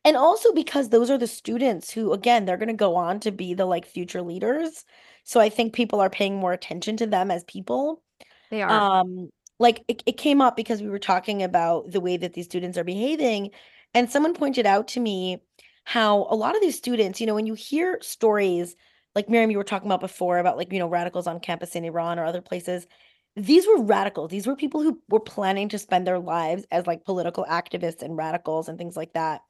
And 0.04 0.16
also 0.16 0.52
because 0.54 0.90
those 0.90 1.10
are 1.10 1.18
the 1.18 1.26
students 1.28 1.90
who 1.92 2.12
again, 2.14 2.46
they're 2.46 2.56
going 2.58 2.68
to 2.68 2.74
go 2.74 2.96
on 2.96 3.20
to 3.20 3.32
be 3.32 3.54
the 3.54 3.66
like 3.66 3.86
future 3.86 4.22
leaders. 4.22 4.84
So 5.24 5.40
I 5.40 5.50
think 5.50 5.74
people 5.74 6.00
are 6.00 6.10
paying 6.10 6.36
more 6.36 6.52
attention 6.54 6.96
to 6.98 7.06
them 7.06 7.30
as 7.30 7.44
people. 7.44 8.02
They 8.50 8.62
are. 8.62 8.70
Um 8.70 9.30
like 9.58 9.82
it, 9.88 10.02
it 10.06 10.18
came 10.18 10.40
up 10.40 10.56
because 10.56 10.82
we 10.82 10.88
were 10.88 10.98
talking 10.98 11.42
about 11.42 11.90
the 11.90 12.00
way 12.00 12.16
that 12.16 12.34
these 12.34 12.44
students 12.44 12.76
are 12.76 12.84
behaving 12.84 13.50
and 13.94 14.10
someone 14.10 14.34
pointed 14.34 14.66
out 14.66 14.88
to 14.88 15.00
me 15.00 15.38
how 15.84 16.26
a 16.28 16.34
lot 16.34 16.54
of 16.54 16.60
these 16.60 16.76
students, 16.76 17.20
you 17.20 17.26
know, 17.26 17.34
when 17.34 17.46
you 17.46 17.54
hear 17.54 17.98
stories 18.02 18.76
like 19.14 19.30
Miriam 19.30 19.50
you 19.50 19.56
were 19.56 19.64
talking 19.64 19.88
about 19.88 20.00
before 20.00 20.38
about 20.38 20.58
like, 20.58 20.72
you 20.72 20.78
know, 20.78 20.88
radicals 20.88 21.26
on 21.26 21.40
campus 21.40 21.74
in 21.74 21.84
Iran 21.84 22.18
or 22.18 22.24
other 22.24 22.42
places, 22.42 22.86
these 23.34 23.66
were 23.66 23.82
radicals. 23.82 24.30
These 24.30 24.46
were 24.46 24.56
people 24.56 24.82
who 24.82 25.00
were 25.08 25.20
planning 25.20 25.68
to 25.70 25.78
spend 25.78 26.06
their 26.06 26.18
lives 26.18 26.66
as 26.70 26.86
like 26.86 27.04
political 27.04 27.44
activists 27.48 28.02
and 28.02 28.16
radicals 28.16 28.68
and 28.68 28.76
things 28.78 28.96
like 28.96 29.14
that. 29.14 29.40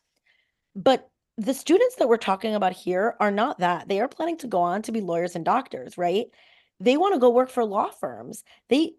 But 0.75 1.09
the 1.37 1.55
students 1.55 1.97
that 1.97 2.09
we're 2.09 2.17
talking 2.17 2.55
about 2.55 2.73
here 2.73 3.15
are 3.21 3.31
not 3.31 3.59
that. 3.59 3.89
They 3.89 4.01
are 4.01 4.09
planning 4.09 4.39
to 4.39 4.47
go 4.47 4.61
on 4.61 4.83
to 4.83 4.93
be 4.93 5.01
lawyers 5.01 5.37
and 5.37 5.45
doctors, 5.45 5.99
right? 5.99 6.27
They 6.81 6.97
want 6.97 7.15
to 7.15 7.21
go 7.21 7.31
work 7.31 7.51
for 7.51 7.65
law 7.65 7.91
firms. 7.91 8.45
They, 8.69 8.93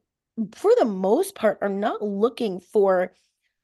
for 0.56 0.72
the 0.78 0.86
most 0.86 1.36
part, 1.36 1.60
are 1.62 1.70
not 1.70 2.02
looking 2.02 2.60
for 2.60 3.14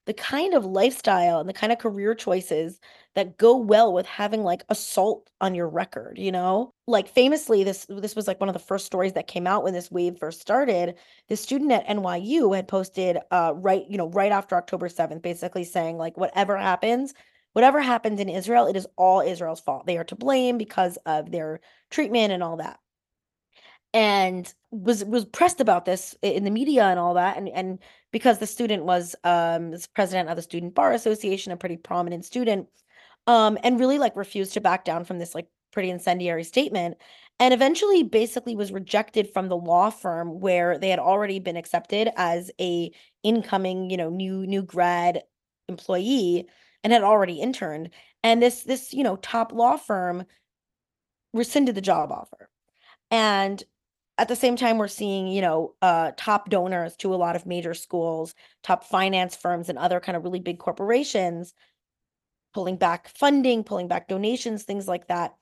the 0.06 0.14
kind 0.14 0.54
of 0.54 0.66
lifestyle 0.66 1.40
and 1.40 1.48
the 1.48 1.54
kind 1.54 1.72
of 1.72 1.80
career 1.80 2.14
choices 2.14 2.80
that 3.16 3.38
go 3.38 3.56
well 3.56 3.94
with 3.94 4.06
having 4.06 4.44
like 4.44 4.64
assault 4.70 5.30
on 5.40 5.56
your 5.56 5.70
record, 5.70 6.18
you 6.18 6.32
know? 6.32 6.74
Like 6.88 7.08
famously 7.08 7.64
this 7.64 7.86
this 7.88 8.16
was 8.16 8.28
like 8.28 8.40
one 8.40 8.50
of 8.50 8.54
the 8.54 8.60
first 8.60 8.86
stories 8.86 9.14
that 9.14 9.28
came 9.28 9.48
out 9.48 9.64
when 9.64 9.74
this 9.74 9.92
wave 9.92 10.18
first 10.18 10.42
started. 10.42 10.96
The 11.30 11.38
student 11.38 11.72
at 11.72 11.88
NYU 11.88 12.54
had 12.56 12.68
posted 12.68 13.18
uh 13.32 13.54
right, 13.56 13.86
you 13.90 13.98
know, 13.98 14.10
right 14.10 14.32
after 14.32 14.56
October 14.56 14.90
7th 14.90 15.22
basically 15.22 15.64
saying 15.64 15.98
like 15.98 16.18
whatever 16.18 16.58
happens, 16.58 17.14
whatever 17.54 17.80
happens 17.80 18.20
in 18.20 18.28
Israel, 18.30 18.68
it 18.68 18.76
is 18.76 18.88
all 18.98 19.22
Israel's 19.22 19.62
fault. 19.62 19.86
They 19.86 19.98
are 19.98 20.04
to 20.06 20.16
blame 20.16 20.58
because 20.58 20.98
of 21.06 21.32
their 21.32 21.62
treatment 21.90 22.34
and 22.34 22.44
all 22.44 22.58
that 22.58 22.80
and 23.94 24.54
was 24.72 25.04
was 25.06 25.26
pressed 25.26 25.62
about 25.62 25.86
this 25.86 26.16
in 26.22 26.44
the 26.44 26.52
media 26.52 26.86
and 26.86 27.00
all 27.00 27.14
that 27.14 27.38
and 27.38 27.50
and 27.50 27.80
because 28.12 28.40
the 28.40 28.48
student 28.48 28.86
was 28.86 29.16
um 29.24 29.74
president 29.94 30.30
of 30.30 30.36
the 30.36 30.42
student 30.42 30.74
bar 30.74 30.94
association 30.94 31.52
a 31.52 31.58
pretty 31.58 31.78
prominent 31.78 32.26
student 32.26 32.68
um 33.28 33.58
and 33.64 33.80
really 33.80 34.00
like 34.00 34.16
refused 34.16 34.54
to 34.54 34.62
back 34.62 34.84
down 34.84 35.04
from 35.06 35.20
this 35.20 35.36
like 35.36 35.48
pretty 35.72 35.90
incendiary 35.90 36.44
statement 36.44 36.98
and 37.40 37.54
eventually 37.54 38.04
basically 38.04 38.56
was 38.56 38.72
rejected 38.72 39.30
from 39.32 39.48
the 39.48 39.58
law 39.58 39.90
firm 39.90 40.40
where 40.40 40.78
they 40.78 40.90
had 40.90 41.00
already 41.00 41.40
been 41.40 41.58
accepted 41.58 42.10
as 42.16 42.52
a 42.60 42.92
incoming 43.24 43.90
you 43.90 43.98
know 43.98 44.10
new 44.10 44.46
new 44.48 44.62
grad 44.64 45.24
employee 45.70 46.48
and 46.84 46.94
had 46.94 47.04
already 47.04 47.40
interned 47.40 47.90
and 48.24 48.42
this 48.42 48.64
this 48.64 48.94
you 48.94 49.04
know 49.04 49.16
top 49.18 49.52
law 49.52 49.78
firm 49.78 50.26
rescinded 51.34 51.76
the 51.76 51.82
job 51.82 52.12
offer. 52.12 52.50
And 53.12 53.64
at 54.18 54.28
the 54.28 54.36
same 54.36 54.56
time 54.56 54.78
we're 54.78 54.88
seeing 54.88 55.28
you 55.28 55.42
know 55.42 55.74
uh, 55.82 56.12
top 56.18 56.50
donors 56.50 56.96
to 56.98 57.14
a 57.14 57.18
lot 57.18 57.36
of 57.36 57.46
major 57.46 57.74
schools 57.74 58.36
top 58.62 58.84
finance 58.84 59.36
firms 59.36 59.70
and 59.70 59.78
other 59.78 60.00
kind 60.00 60.16
of 60.16 60.24
really 60.24 60.40
big 60.40 60.60
corporations 60.60 61.54
pulling 62.54 62.78
back 62.78 63.10
funding 63.10 63.64
pulling 63.64 63.88
back 63.88 64.08
donations 64.08 64.64
things 64.64 64.88
like 64.88 65.08
that. 65.08 65.34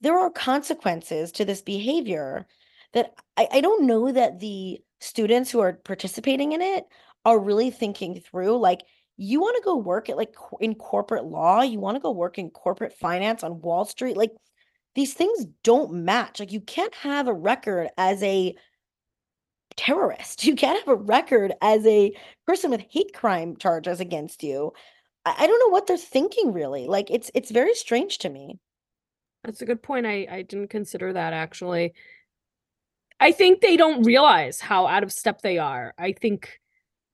There 0.00 0.18
are 0.18 0.30
consequences 0.30 1.32
to 1.32 1.44
this 1.44 1.62
behavior 1.62 2.46
that 2.92 3.14
I, 3.36 3.48
I 3.52 3.60
don't 3.60 3.86
know 3.86 4.10
that 4.10 4.40
the 4.40 4.80
students 5.00 5.50
who 5.50 5.60
are 5.60 5.74
participating 5.74 6.52
in 6.52 6.62
it 6.62 6.86
are 7.24 7.38
really 7.38 7.70
thinking 7.70 8.20
through 8.20 8.58
like 8.58 8.82
you 9.16 9.40
want 9.40 9.56
to 9.56 9.64
go 9.64 9.76
work 9.76 10.08
at 10.08 10.16
like 10.16 10.34
in 10.60 10.74
corporate 10.74 11.24
law? 11.24 11.62
You 11.62 11.78
want 11.78 11.96
to 11.96 12.00
go 12.00 12.10
work 12.10 12.38
in 12.38 12.50
corporate 12.50 12.94
finance 12.94 13.44
on 13.44 13.60
wall 13.60 13.84
street? 13.84 14.16
Like 14.16 14.32
these 14.94 15.14
things 15.14 15.46
don't 15.62 15.92
match. 15.92 16.40
Like 16.40 16.52
you 16.52 16.60
can't 16.60 16.94
have 16.94 17.28
a 17.28 17.34
record 17.34 17.88
as 17.98 18.22
a 18.22 18.54
terrorist. 19.76 20.44
You 20.44 20.54
can't 20.54 20.78
have 20.78 20.88
a 20.88 21.00
record 21.00 21.52
as 21.60 21.84
a 21.86 22.12
person 22.46 22.70
with 22.70 22.84
hate 22.90 23.12
crime 23.12 23.56
charges 23.56 24.00
against 24.00 24.42
you. 24.42 24.72
I, 25.24 25.34
I 25.38 25.46
don't 25.46 25.58
know 25.58 25.72
what 25.72 25.86
they're 25.86 25.96
thinking 25.96 26.52
really. 26.52 26.86
Like 26.86 27.10
it's 27.10 27.30
it's 27.34 27.50
very 27.50 27.74
strange 27.74 28.18
to 28.18 28.28
me. 28.28 28.58
That's 29.42 29.62
a 29.62 29.66
good 29.66 29.82
point. 29.82 30.06
I 30.06 30.26
I 30.30 30.42
didn't 30.42 30.70
consider 30.70 31.12
that 31.12 31.32
actually. 31.32 31.94
I 33.20 33.32
think 33.32 33.60
they 33.60 33.76
don't 33.76 34.02
realize 34.02 34.60
how 34.60 34.86
out 34.86 35.02
of 35.02 35.12
step 35.12 35.40
they 35.42 35.58
are. 35.58 35.94
I 35.98 36.12
think 36.12 36.60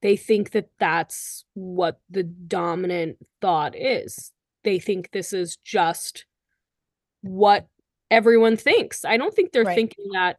they 0.03 0.17
think 0.17 0.53
that 0.53 0.71
that's 0.79 1.45
what 1.55 2.01
the 2.09 2.23
dominant 2.23 3.19
thought 3.41 3.77
is. 3.77 4.33
They 4.65 4.79
think 4.79 5.11
this 5.11 5.33
is 5.33 5.57
just 5.65 6.25
what 7.23 7.67
everyone 8.11 8.57
thinks. 8.57 9.05
I 9.05 9.17
don't 9.17 9.35
think 9.35 9.53
they're 9.53 9.65
Right. 9.65 9.75
thinking 9.75 10.11
that 10.13 10.37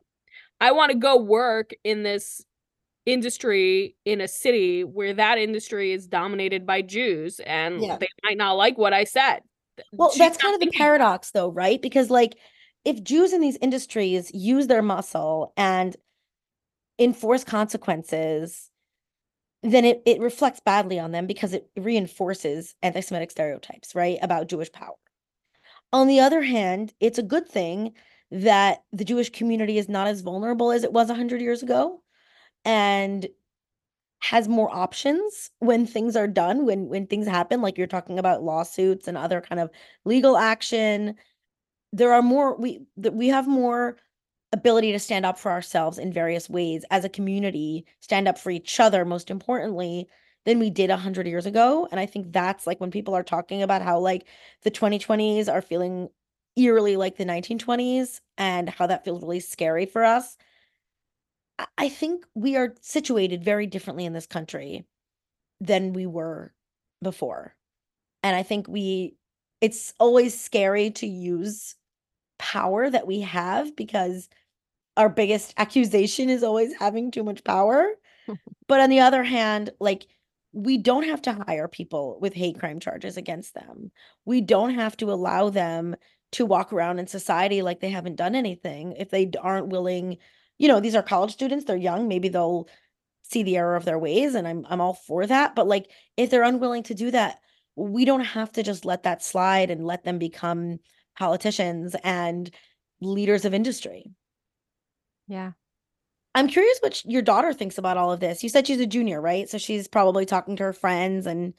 I 0.59 0.71
want 0.71 0.91
to 0.91 0.97
go 0.97 1.17
work 1.17 1.71
in 1.83 2.03
this 2.03 2.43
industry 3.05 3.95
in 4.05 4.21
a 4.21 4.27
city 4.27 4.83
where 4.83 5.13
that 5.13 5.37
industry 5.39 5.91
is 5.91 6.07
dominated 6.07 6.65
by 6.65 6.81
Jews 6.81 7.39
and 7.39 7.81
Yeah. 7.81 7.97
they 7.97 8.07
might 8.23 8.37
not 8.37 8.53
like 8.53 8.77
what 8.77 8.93
I 8.93 9.05
said. 9.05 9.39
Well, 9.93 10.11
She's 10.11 10.19
that's 10.19 10.37
kind 10.37 10.53
of 10.53 10.61
the 10.61 10.69
paradox 10.77 11.31
though, 11.31 11.49
right? 11.49 11.81
Because 11.81 12.09
like 12.11 12.35
if 12.85 13.01
Jews 13.03 13.33
in 13.33 13.41
these 13.41 13.57
industries 13.61 14.31
use 14.33 14.67
their 14.67 14.81
muscle 14.83 15.53
and 15.57 15.95
enforce 16.99 17.43
consequences, 17.43 18.69
then 19.63 19.85
it, 19.85 20.01
it 20.05 20.19
reflects 20.19 20.59
badly 20.59 20.99
on 20.99 21.11
them 21.11 21.25
because 21.25 21.53
it 21.53 21.67
reinforces 21.77 22.75
anti-Semitic 22.83 23.31
stereotypes, 23.31 23.95
right? 23.95 24.17
About 24.21 24.47
Jewish 24.47 24.71
power. 24.71 24.95
On 25.93 26.07
the 26.07 26.19
other 26.19 26.41
hand, 26.41 26.93
it's 26.99 27.17
a 27.19 27.23
good 27.23 27.47
thing 27.47 27.93
that 28.31 28.83
the 28.93 29.03
Jewish 29.03 29.29
community 29.29 29.77
is 29.77 29.89
not 29.89 30.07
as 30.07 30.21
vulnerable 30.21 30.71
as 30.71 30.83
it 30.83 30.93
was 30.93 31.09
100 31.09 31.41
years 31.41 31.63
ago 31.63 32.01
and 32.63 33.27
has 34.19 34.47
more 34.47 34.73
options 34.73 35.49
when 35.59 35.85
things 35.85 36.15
are 36.15 36.27
done 36.27 36.65
when 36.65 36.87
when 36.87 37.07
things 37.07 37.27
happen 37.27 37.61
like 37.61 37.77
you're 37.77 37.87
talking 37.87 38.19
about 38.19 38.43
lawsuits 38.43 39.07
and 39.07 39.17
other 39.17 39.41
kind 39.41 39.59
of 39.59 39.69
legal 40.05 40.37
action. 40.37 41.15
There 41.91 42.13
are 42.13 42.21
more 42.21 42.55
we 42.55 42.85
we 42.95 43.29
have 43.29 43.47
more 43.47 43.97
ability 44.53 44.91
to 44.91 44.99
stand 44.99 45.25
up 45.25 45.39
for 45.39 45.51
ourselves 45.51 45.97
in 45.97 46.13
various 46.13 46.49
ways 46.49 46.85
as 46.91 47.03
a 47.05 47.09
community 47.09 47.85
stand 48.01 48.27
up 48.27 48.37
for 48.37 48.51
each 48.51 48.79
other 48.79 49.05
most 49.05 49.31
importantly 49.31 50.07
than 50.45 50.59
we 50.59 50.69
did 50.69 50.89
100 50.89 51.27
years 51.27 51.45
ago 51.45 51.87
and 51.91 51.99
i 51.99 52.05
think 52.05 52.31
that's 52.31 52.65
like 52.67 52.79
when 52.79 52.91
people 52.91 53.13
are 53.15 53.23
talking 53.23 53.61
about 53.63 53.81
how 53.81 53.99
like 53.99 54.27
the 54.63 54.71
2020s 54.71 55.49
are 55.49 55.61
feeling 55.61 56.09
eerily 56.55 56.97
like 56.97 57.17
the 57.17 57.25
1920s 57.25 58.21
and 58.37 58.69
how 58.69 58.87
that 58.87 59.03
feels 59.05 59.21
really 59.21 59.39
scary 59.39 59.85
for 59.85 60.03
us 60.03 60.37
I- 61.59 61.67
I 61.77 61.89
think 61.89 62.25
we 62.35 62.55
are 62.55 62.75
situated 62.81 63.43
very 63.43 63.67
differently 63.67 64.05
in 64.05 64.13
this 64.13 64.27
country 64.27 64.85
than 65.59 65.93
we 65.93 66.05
were 66.05 66.53
before. 67.01 67.55
And 68.23 68.35
I 68.35 68.43
think 68.43 68.67
we, 68.67 69.15
it's 69.61 69.93
always 69.99 70.39
scary 70.39 70.91
to 70.91 71.07
use 71.07 71.75
power 72.39 72.89
that 72.89 73.07
we 73.07 73.21
have 73.21 73.75
because 73.75 74.29
our 74.97 75.09
biggest 75.09 75.53
accusation 75.57 76.29
is 76.29 76.43
always 76.43 76.73
having 76.75 77.11
too 77.11 77.23
much 77.23 77.43
power. 77.43 77.87
but 78.67 78.79
on 78.79 78.89
the 78.89 79.01
other 79.01 79.23
hand, 79.23 79.71
like, 79.79 80.07
we 80.53 80.77
don't 80.77 81.07
have 81.07 81.21
to 81.23 81.43
hire 81.47 81.67
people 81.67 82.17
with 82.19 82.33
hate 82.33 82.59
crime 82.59 82.79
charges 82.79 83.17
against 83.17 83.53
them. 83.53 83.91
We 84.25 84.41
don't 84.41 84.75
have 84.75 84.97
to 84.97 85.11
allow 85.11 85.49
them 85.49 85.95
to 86.33 86.45
walk 86.45 86.73
around 86.73 86.99
in 86.99 87.07
society 87.07 87.61
like 87.61 87.79
they 87.79 87.89
haven't 87.89 88.15
done 88.15 88.35
anything 88.35 88.93
if 88.93 89.09
they 89.09 89.29
aren't 89.41 89.67
willing 89.67 90.17
you 90.61 90.67
know, 90.67 90.79
these 90.79 90.93
are 90.93 91.01
college 91.01 91.33
students, 91.33 91.65
they're 91.65 91.75
young, 91.75 92.07
maybe 92.07 92.29
they'll 92.29 92.69
see 93.23 93.41
the 93.41 93.57
error 93.57 93.75
of 93.75 93.83
their 93.83 93.97
ways 93.97 94.35
and 94.35 94.47
I'm 94.47 94.63
I'm 94.69 94.79
all 94.79 94.93
for 94.93 95.25
that, 95.25 95.55
but 95.55 95.67
like 95.67 95.89
if 96.17 96.29
they're 96.29 96.43
unwilling 96.43 96.83
to 96.83 96.93
do 96.93 97.09
that, 97.09 97.39
we 97.75 98.05
don't 98.05 98.23
have 98.23 98.51
to 98.51 98.61
just 98.61 98.85
let 98.85 99.03
that 99.03 99.23
slide 99.23 99.71
and 99.71 99.87
let 99.87 100.03
them 100.03 100.19
become 100.19 100.77
politicians 101.17 101.95
and 102.03 102.51
leaders 102.99 103.43
of 103.43 103.55
industry. 103.55 104.11
Yeah. 105.27 105.53
I'm 106.35 106.47
curious 106.47 106.79
what 106.79 106.95
sh- 106.95 107.05
your 107.05 107.21
daughter 107.21 107.53
thinks 107.53 107.77
about 107.77 107.97
all 107.97 108.11
of 108.11 108.19
this. 108.19 108.43
You 108.43 108.49
said 108.49 108.67
she's 108.67 108.79
a 108.79 108.85
junior, 108.87 109.19
right? 109.21 109.49
So 109.49 109.57
she's 109.57 109.87
probably 109.87 110.25
talking 110.25 110.55
to 110.57 110.63
her 110.63 110.73
friends 110.73 111.27
and 111.27 111.53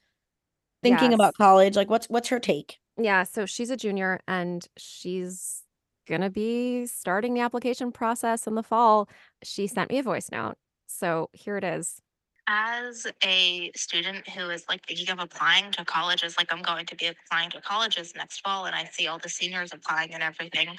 thinking 0.83 1.13
Yes. 1.13 1.15
about 1.15 1.35
college. 1.37 1.77
Like 1.77 1.91
what's 1.91 2.07
what's 2.09 2.29
her 2.29 2.41
take? 2.41 2.79
Yeah, 2.99 3.25
so 3.25 3.47
she's 3.47 3.71
a 3.71 3.77
junior 3.77 4.21
and 4.29 4.67
she's 4.77 5.63
gonna 6.09 6.31
be 6.31 6.87
starting 6.87 7.35
the 7.35 7.41
application 7.41 7.93
process 7.93 8.47
in 8.47 8.55
the 8.55 8.63
fall. 8.63 9.09
She 9.43 9.67
sent 9.67 9.91
me 9.91 9.99
a 9.99 10.03
voice 10.03 10.31
note. 10.33 10.57
So 10.87 11.31
here 11.33 11.57
it 11.57 11.65
is. 11.65 12.01
As 12.49 13.07
a 13.25 13.71
student 13.77 14.29
who 14.29 14.51
is 14.51 14.65
like 14.69 14.85
thinking 14.87 15.11
of 15.11 15.21
applying 15.21 15.71
to 15.73 15.85
colleges, 15.85 16.37
like 16.37 16.53
I'm 16.53 16.63
going 16.63 16.87
to 16.87 16.97
be 16.97 17.07
applying 17.07 17.51
to 17.51 17.61
colleges 17.61 18.15
next 18.17 18.41
fall, 18.41 18.67
and 18.67 18.75
I 18.75 18.85
see 18.87 19.07
all 19.07 19.19
the 19.19 19.29
seniors 19.29 19.73
applying 19.73 20.13
and 20.13 20.23
everything. 20.25 20.77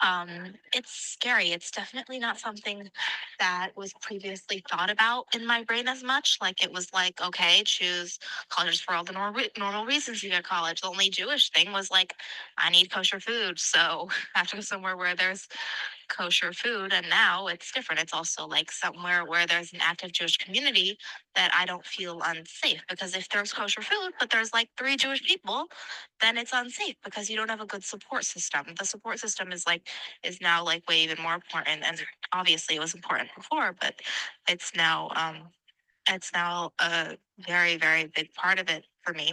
Um, 0.00 0.54
it's 0.74 0.90
scary. 0.90 1.52
It's 1.52 1.70
definitely 1.70 2.18
not 2.18 2.38
something 2.38 2.90
that 3.38 3.70
was 3.76 3.92
previously 4.02 4.62
thought 4.70 4.90
about 4.90 5.26
in 5.34 5.46
my 5.46 5.62
brain 5.64 5.88
as 5.88 6.02
much. 6.02 6.38
Like 6.40 6.62
it 6.62 6.72
was 6.72 6.92
like, 6.92 7.20
okay, 7.22 7.62
choose 7.64 8.18
colleges 8.50 8.80
for 8.80 8.94
all 8.94 9.04
the 9.04 9.12
normal 9.12 9.42
normal 9.58 9.86
reasons 9.86 10.22
you 10.22 10.30
get 10.30 10.44
college. 10.44 10.80
The 10.80 10.88
only 10.88 11.08
Jewish 11.10 11.50
thing 11.50 11.72
was 11.72 11.90
like, 11.90 12.14
I 12.58 12.70
need 12.70 12.90
kosher 12.90 13.20
food, 13.20 13.58
so 13.58 14.08
I 14.34 14.40
have 14.40 14.48
to 14.48 14.56
go 14.56 14.62
somewhere 14.62 14.96
where 14.96 15.14
there's 15.14 15.48
kosher 16.08 16.52
food 16.52 16.92
and 16.92 17.08
now 17.10 17.46
it's 17.48 17.72
different. 17.72 18.00
It's 18.02 18.14
also 18.14 18.46
like 18.46 18.70
somewhere 18.72 19.24
where 19.24 19.46
there's 19.46 19.72
an 19.72 19.80
active 19.82 20.12
jewish 20.12 20.36
community 20.38 20.98
that 21.34 21.50
i 21.56 21.64
don't 21.66 21.84
feel 21.86 22.20
unsafe 22.24 22.82
because 22.88 23.14
if 23.16 23.28
there's 23.30 23.52
kosher 23.52 23.82
food 23.82 24.12
but 24.20 24.30
there's 24.30 24.52
like 24.52 24.68
three 24.78 24.96
jewish 24.96 25.22
people 25.22 25.66
then 26.20 26.38
it's 26.38 26.52
unsafe 26.54 26.96
because 27.04 27.28
you 27.30 27.36
don't 27.36 27.50
have 27.50 27.60
a 27.60 27.66
good 27.66 27.84
support 27.84 28.24
system. 28.24 28.64
The 28.78 28.84
support 28.86 29.18
system 29.18 29.52
is 29.52 29.66
like 29.66 29.88
is 30.22 30.40
now 30.40 30.64
like 30.64 30.88
way 30.88 31.00
even 31.00 31.22
more 31.22 31.34
important 31.34 31.82
and 31.84 32.02
obviously 32.32 32.76
it 32.76 32.80
was 32.80 32.94
important 32.94 33.30
before 33.36 33.74
but 33.80 33.96
it's 34.48 34.74
now 34.76 35.10
um 35.16 35.48
it's 36.08 36.32
now 36.32 36.72
a 36.80 37.16
very 37.38 37.76
very 37.76 38.06
big 38.06 38.32
part 38.34 38.58
of 38.60 38.68
it 38.70 38.84
for 39.02 39.14
me 39.14 39.32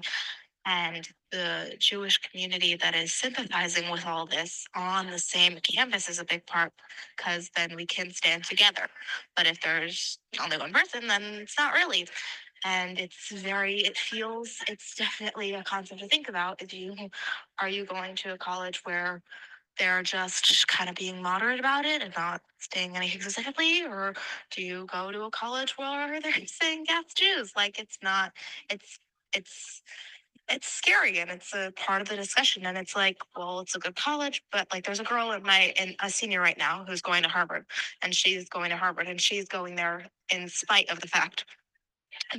and 0.66 1.08
the 1.32 1.76
Jewish 1.80 2.18
community 2.20 2.76
that 2.76 2.96
is 2.96 3.14
sympathizing 3.14 3.90
with 3.90 4.06
all 4.06 4.26
this 4.26 4.66
on 4.76 5.10
the 5.10 5.18
same 5.18 5.58
campus 5.62 6.10
is 6.10 6.20
a 6.20 6.26
big 6.26 6.46
part 6.46 6.72
because 7.16 7.50
then 7.56 7.76
we 7.76 7.86
can 7.86 8.12
stand 8.12 8.44
together. 8.44 8.88
But 9.36 9.48
if 9.48 9.62
there's 9.62 10.20
only 10.42 10.58
one 10.58 10.74
person, 10.74 11.08
then 11.08 11.24
it's 11.24 11.58
not 11.58 11.74
really. 11.74 12.08
And 12.64 13.00
it's 13.00 13.32
very, 13.32 13.80
it 13.80 13.98
feels, 13.98 14.58
it's 14.68 14.94
definitely 14.96 15.56
a 15.56 15.64
concept 15.64 16.02
to 16.02 16.08
think 16.08 16.30
about. 16.30 16.62
If 16.62 16.74
you 16.74 16.96
are 17.60 17.70
you 17.70 17.86
going 17.86 18.16
to 18.18 18.34
a 18.34 18.38
college 18.38 18.82
where 18.84 19.24
they're 19.80 20.04
just 20.04 20.68
kind 20.68 20.90
of 20.90 20.96
being 20.96 21.22
moderate 21.24 21.60
about 21.60 21.86
it 21.86 22.04
and 22.04 22.14
not 22.16 22.42
saying 22.74 22.96
anything 22.96 23.22
specifically, 23.22 23.84
or 23.84 24.14
do 24.52 24.62
you 24.62 24.86
go 24.92 25.12
to 25.12 25.24
a 25.24 25.32
college 25.32 25.78
where 25.78 26.22
they're 26.22 26.46
saying 26.46 26.86
yes, 26.88 27.06
Jews? 27.16 27.54
Like 27.56 27.80
it's 27.80 27.98
not, 28.04 28.34
it's, 28.70 29.00
it's, 29.34 29.82
it's 30.52 30.68
scary 30.68 31.20
and 31.20 31.30
it's 31.32 31.54
a 31.54 31.72
part 31.76 32.02
of 32.02 32.10
the 32.10 32.16
discussion 32.16 32.66
and 32.66 32.78
it's 32.78 32.96
like 32.96 33.18
well 33.38 33.60
it's 33.62 33.76
a 33.76 33.80
good 33.80 33.96
college 33.96 34.44
but 34.52 34.68
like 34.74 34.86
there's 34.86 35.00
a 35.00 35.04
girl 35.04 35.32
in 35.32 35.42
my 35.44 35.74
in 35.80 35.96
a 36.04 36.10
senior 36.10 36.42
right 36.42 36.58
now 36.58 36.84
who's 36.88 37.02
going 37.02 37.24
to 37.24 37.30
harvard 37.30 37.66
and 38.02 38.14
she's 38.14 38.50
going 38.50 38.70
to 38.70 38.78
harvard 38.78 39.08
and 39.08 39.22
she's 39.22 39.48
going 39.48 39.76
there 39.76 40.06
in 40.34 40.48
spite 40.50 40.90
of 40.90 41.00
the 41.00 41.08
fact 41.08 41.46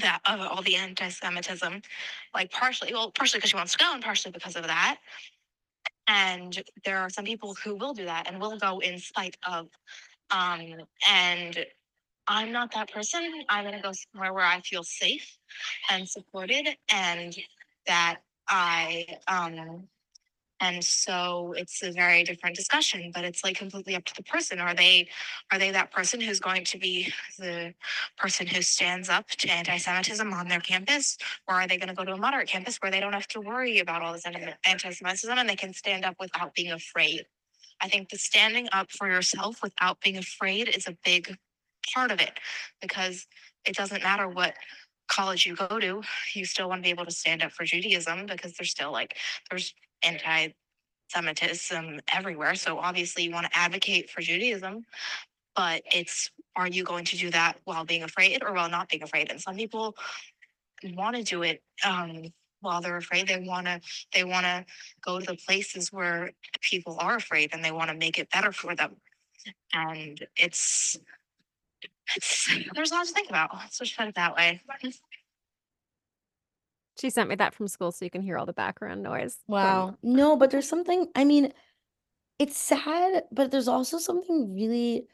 that 0.00 0.20
of 0.26 0.40
all 0.40 0.62
the 0.62 0.76
anti-semitism 0.76 1.80
like 2.34 2.50
partially 2.50 2.92
well 2.92 3.10
partially 3.10 3.38
because 3.38 3.50
she 3.50 3.56
wants 3.56 3.72
to 3.72 3.78
go 3.78 3.92
and 3.94 4.02
partially 4.02 4.30
because 4.30 4.56
of 4.56 4.64
that 4.64 4.98
and 6.08 6.62
there 6.84 6.98
are 6.98 7.10
some 7.10 7.24
people 7.24 7.54
who 7.64 7.74
will 7.74 7.94
do 7.94 8.04
that 8.04 8.28
and 8.28 8.40
will 8.40 8.58
go 8.58 8.80
in 8.80 8.98
spite 8.98 9.36
of 9.48 9.68
um 10.30 10.60
and 11.08 11.64
i'm 12.28 12.52
not 12.52 12.72
that 12.72 12.92
person. 12.92 13.44
I'm 13.48 13.64
going 13.64 13.76
to 13.76 13.82
go 13.82 13.92
somewhere 13.92 14.32
where 14.32 14.44
i 14.44 14.60
feel 14.60 14.82
safe 14.82 15.38
and 15.90 16.08
supported 16.08 16.68
and 16.92 17.36
that 17.86 18.20
I 18.48 19.06
um 19.28 19.88
and 20.60 20.84
so 20.84 21.54
it's 21.56 21.82
a 21.82 21.90
very 21.90 22.22
different 22.22 22.54
discussion 22.54 23.10
but 23.12 23.24
it's 23.24 23.42
like 23.42 23.56
completely 23.56 23.96
up 23.96 24.04
to 24.04 24.14
the 24.16 24.22
person. 24.22 24.60
Are 24.60 24.74
they 24.74 25.08
are 25.50 25.58
they 25.58 25.70
that 25.72 25.92
person 25.92 26.20
who's 26.20 26.40
going 26.40 26.64
to 26.64 26.78
be 26.78 27.12
the 27.38 27.74
person 28.16 28.46
who 28.46 28.62
stands 28.62 29.08
up 29.08 29.28
to 29.28 29.48
anti-semitism 29.48 30.32
on 30.32 30.48
their 30.48 30.60
campus 30.60 31.16
or 31.48 31.56
are 31.56 31.66
they 31.66 31.78
going 31.78 31.88
to 31.88 31.94
go 31.94 32.04
to 32.04 32.12
a 32.12 32.16
moderate 32.16 32.48
campus 32.48 32.78
where 32.78 32.92
they 32.92 33.00
don't 33.00 33.12
have 33.12 33.28
to 33.28 33.40
worry 33.40 33.80
about 33.80 34.02
all 34.02 34.12
this 34.12 34.24
anti-semitism 34.64 35.36
and 35.38 35.48
they 35.48 35.56
can 35.56 35.72
stand 35.72 36.04
up 36.04 36.16
without 36.20 36.54
being 36.54 36.72
afraid? 36.72 37.26
I 37.80 37.88
think 37.88 38.10
the 38.10 38.18
standing 38.18 38.68
up 38.72 38.92
for 38.92 39.08
yourself 39.08 39.60
without 39.62 40.00
being 40.00 40.16
afraid 40.16 40.68
is 40.68 40.86
a 40.86 40.96
big 41.04 41.36
part 41.92 42.12
of 42.12 42.20
it 42.20 42.38
because 42.80 43.26
it 43.64 43.74
doesn't 43.76 44.02
matter 44.02 44.28
what 44.28 44.54
college 45.12 45.46
you 45.46 45.54
go 45.54 45.78
to, 45.78 46.02
you 46.32 46.44
still 46.44 46.68
want 46.68 46.80
to 46.80 46.86
be 46.86 46.90
able 46.90 47.04
to 47.04 47.10
stand 47.10 47.42
up 47.42 47.52
for 47.52 47.64
Judaism 47.64 48.26
because 48.26 48.54
there's 48.54 48.70
still 48.70 48.92
like 48.92 49.16
there's 49.50 49.74
anti 50.02 50.48
Semitism 51.10 52.00
everywhere. 52.12 52.54
So 52.54 52.78
obviously 52.78 53.24
you 53.24 53.32
want 53.32 53.44
to 53.44 53.58
advocate 53.58 54.08
for 54.08 54.22
Judaism, 54.22 54.86
but 55.54 55.82
it's 55.94 56.30
are 56.56 56.68
you 56.68 56.84
going 56.84 57.04
to 57.06 57.16
do 57.16 57.30
that 57.30 57.58
while 57.64 57.84
being 57.84 58.02
afraid 58.02 58.42
or 58.42 58.54
while 58.54 58.70
not 58.70 58.88
being 58.88 59.02
afraid? 59.02 59.30
And 59.30 59.40
some 59.40 59.56
people 59.56 59.94
want 60.94 61.16
to 61.16 61.22
do 61.22 61.42
it 61.42 61.62
um, 61.84 62.32
while 62.60 62.80
they're 62.80 62.96
afraid. 62.96 63.28
They 63.28 63.40
want 63.40 63.66
to 63.66 63.80
they 64.14 64.24
want 64.24 64.46
to 64.46 64.64
go 65.04 65.20
to 65.20 65.26
the 65.26 65.36
places 65.36 65.92
where 65.92 66.32
people 66.62 66.96
are 66.98 67.16
afraid 67.16 67.50
and 67.52 67.62
they 67.62 67.72
want 67.72 67.90
to 67.90 67.96
make 67.96 68.18
it 68.18 68.30
better 68.30 68.52
for 68.52 68.74
them. 68.74 68.96
And 69.74 70.24
it's 70.36 70.96
it's 70.96 71.21
there's 72.74 72.90
a 72.90 72.94
lot 72.94 73.06
to 73.06 73.12
think 73.12 73.28
about. 73.28 73.50
Let's 73.54 73.78
just 73.78 73.96
put 73.96 74.08
it 74.08 74.14
that 74.16 74.34
way. 74.36 74.60
She 77.00 77.10
sent 77.10 77.28
me 77.28 77.36
that 77.36 77.54
from 77.54 77.68
school 77.68 77.90
so 77.92 78.04
you 78.04 78.10
can 78.10 78.22
hear 78.22 78.36
all 78.38 78.46
the 78.46 78.52
background 78.52 79.02
noise. 79.02 79.38
from- 79.46 79.54
Wow. 79.54 79.96
No, 80.02 80.36
but 80.36 80.50
there's 80.50 80.68
something, 80.68 81.06
I 81.14 81.24
mean, 81.24 81.52
it's 82.38 82.56
sad, 82.58 83.24
but 83.32 83.50
there's 83.50 83.68
also 83.68 83.98
something 83.98 84.54
really 84.54 85.06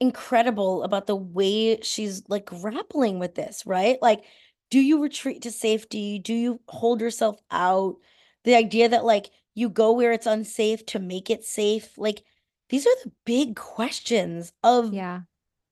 incredible 0.00 0.82
about 0.82 1.06
the 1.06 1.16
way 1.16 1.80
she's 1.82 2.22
like 2.28 2.46
grappling 2.46 3.18
with 3.18 3.34
this, 3.34 3.64
right? 3.66 3.98
Like, 4.00 4.24
do 4.70 4.80
you 4.80 5.02
retreat 5.02 5.42
to 5.42 5.50
safety? 5.50 6.18
Do 6.18 6.32
you 6.34 6.60
hold 6.68 7.00
yourself 7.00 7.38
out? 7.50 7.96
The 8.44 8.54
idea 8.54 8.88
that 8.88 9.04
like 9.04 9.30
you 9.54 9.68
go 9.68 9.92
where 9.92 10.12
it's 10.12 10.26
unsafe 10.26 10.86
to 10.86 10.98
make 10.98 11.28
it 11.28 11.44
safe. 11.44 11.98
Like, 11.98 12.22
these 12.70 12.86
are 12.86 12.96
the 13.04 13.12
big 13.26 13.56
questions 13.56 14.52
of 14.62 14.94
Yeah. 14.94 15.22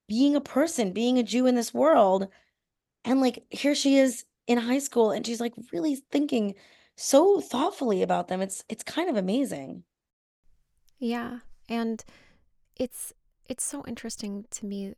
Being 0.09 0.35
a 0.35 0.40
person, 0.40 0.93
being 0.93 1.18
a 1.18 1.22
Jew 1.22 1.47
in 1.47 1.55
this 1.55 1.74
world. 1.74 2.28
And 3.05 3.20
like, 3.20 3.44
here 3.51 3.74
she 3.74 3.97
is 3.98 4.24
in 4.47 4.59
high 4.59 4.78
school 4.78 5.10
and 5.10 5.26
she's 5.26 5.40
like 5.40 5.55
really 5.72 5.97
thinking 6.10 6.55
so 6.97 7.40
thoughtfully 7.40 8.02
about 8.02 8.28
them. 8.28 8.40
It's 8.40 8.64
it's 8.68 8.82
kind 8.82 9.09
of 9.09 9.16
amazing. 9.16 9.85
Yeah. 10.98 11.40
And 11.68 12.05
it's 12.76 13.12
it's 13.48 13.64
so 13.64 13.85
interesting 13.86 14.47
to 14.51 14.66
me 14.66 14.94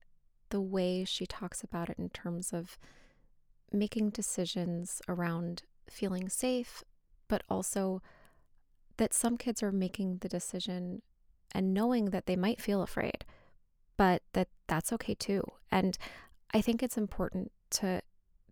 the 0.51 0.61
way 0.61 1.05
she 1.05 1.27
talks 1.27 1.63
about 1.63 1.91
it 1.91 1.99
in 1.99 2.09
terms 2.09 2.53
of 2.53 2.79
making 3.73 4.11
decisions 4.11 5.01
around 5.09 5.63
feeling 5.89 6.29
safe, 6.29 6.83
but 7.29 7.43
also 7.49 8.03
that 8.97 9.15
some 9.15 9.37
kids 9.37 9.63
are 9.63 9.73
making 9.73 10.19
the 10.19 10.29
decision 10.29 11.03
and 11.53 11.75
knowing 11.75 12.07
that 12.07 12.27
they 12.27 12.37
might 12.37 12.61
feel 12.61 12.83
afraid, 12.83 13.25
but 13.97 14.23
that 14.33 14.49
that's 14.71 14.93
okay 14.93 15.15
too. 15.15 15.43
And 15.71 15.99
I 16.55 16.63
think 16.63 16.83
it's 16.83 16.97
important 16.97 17.53
to 17.73 18.01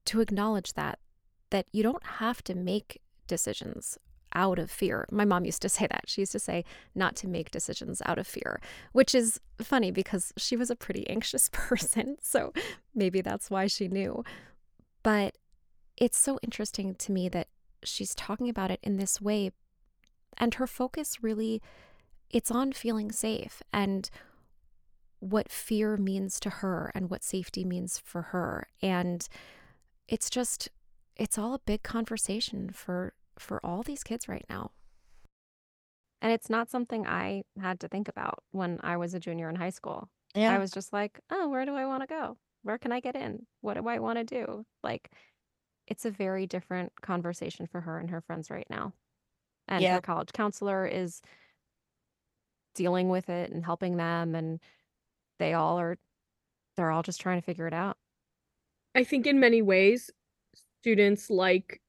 to 0.06 0.20
acknowledge 0.20 0.74
that 0.74 0.98
that 1.50 1.66
you 1.72 1.82
don't 1.82 2.04
have 2.04 2.42
to 2.44 2.54
make 2.54 3.00
decisions 3.26 3.96
out 4.34 4.58
of 4.58 4.70
fear. 4.70 5.06
My 5.10 5.24
mom 5.24 5.44
used 5.46 5.62
to 5.62 5.68
say 5.78 5.86
that. 5.86 6.04
She 6.06 6.22
used 6.22 6.32
to 6.32 6.38
say 6.38 6.64
not 6.94 7.16
to 7.16 7.28
make 7.28 7.50
decisions 7.50 8.02
out 8.04 8.18
of 8.18 8.26
fear, 8.26 8.60
which 8.92 9.14
is 9.14 9.40
funny 9.62 9.90
because 9.90 10.32
she 10.36 10.56
was 10.56 10.70
a 10.70 10.76
pretty 10.76 11.08
anxious 11.08 11.48
person. 11.52 12.16
So 12.20 12.52
maybe 12.94 13.20
that's 13.22 13.50
why 13.50 13.68
she 13.68 13.88
knew. 13.88 14.24
But 15.02 15.38
it's 15.96 16.18
so 16.18 16.38
interesting 16.42 16.94
to 16.96 17.12
me 17.12 17.28
that 17.28 17.48
she's 17.84 18.14
talking 18.14 18.48
about 18.48 18.70
it 18.70 18.80
in 18.82 18.96
this 18.96 19.20
way 19.20 19.52
and 20.36 20.54
her 20.54 20.66
focus 20.66 21.22
really 21.22 21.62
it's 22.30 22.50
on 22.50 22.72
feeling 22.72 23.10
safe 23.12 23.62
and 23.72 24.10
what 25.20 25.50
fear 25.50 25.96
means 25.96 26.38
to 26.40 26.50
her 26.50 26.90
and 26.94 27.10
what 27.10 27.24
safety 27.24 27.64
means 27.64 27.98
for 27.98 28.22
her 28.22 28.68
and 28.80 29.28
it's 30.06 30.30
just 30.30 30.68
it's 31.16 31.36
all 31.36 31.54
a 31.54 31.58
big 31.60 31.82
conversation 31.82 32.70
for 32.70 33.12
for 33.38 33.64
all 33.64 33.82
these 33.82 34.02
kids 34.04 34.28
right 34.28 34.44
now. 34.48 34.70
And 36.20 36.32
it's 36.32 36.50
not 36.50 36.68
something 36.70 37.06
I 37.06 37.44
had 37.60 37.78
to 37.80 37.88
think 37.88 38.08
about 38.08 38.42
when 38.50 38.80
I 38.82 38.96
was 38.96 39.14
a 39.14 39.20
junior 39.20 39.48
in 39.48 39.54
high 39.56 39.70
school. 39.70 40.08
Yeah. 40.34 40.52
I 40.54 40.58
was 40.58 40.70
just 40.72 40.92
like, 40.92 41.20
"Oh, 41.30 41.48
where 41.48 41.64
do 41.64 41.74
I 41.74 41.86
want 41.86 42.02
to 42.02 42.06
go? 42.08 42.36
Where 42.62 42.78
can 42.78 42.90
I 42.92 43.00
get 43.00 43.14
in? 43.16 43.46
What 43.60 43.74
do 43.74 43.86
I 43.88 43.98
want 44.00 44.18
to 44.18 44.24
do?" 44.24 44.64
Like 44.82 45.12
it's 45.86 46.04
a 46.04 46.10
very 46.10 46.46
different 46.46 46.92
conversation 47.00 47.66
for 47.66 47.80
her 47.82 47.98
and 47.98 48.10
her 48.10 48.20
friends 48.20 48.50
right 48.50 48.66
now. 48.68 48.92
And 49.68 49.82
Yeah. 49.82 49.94
her 49.94 50.00
college 50.00 50.32
counselor 50.32 50.86
is 50.86 51.22
dealing 52.74 53.08
with 53.08 53.28
it 53.28 53.50
and 53.50 53.64
helping 53.64 53.96
them 53.96 54.34
and 54.34 54.60
they 55.38 55.54
all 55.54 55.78
are 55.78 55.96
they're 56.76 56.90
all 56.90 57.02
just 57.02 57.20
trying 57.20 57.40
to 57.40 57.44
figure 57.44 57.66
it 57.66 57.74
out. 57.74 57.96
I 58.94 59.04
think 59.04 59.26
in 59.26 59.40
many 59.40 59.62
ways, 59.62 60.10
students 60.80 61.28
like 61.28 61.80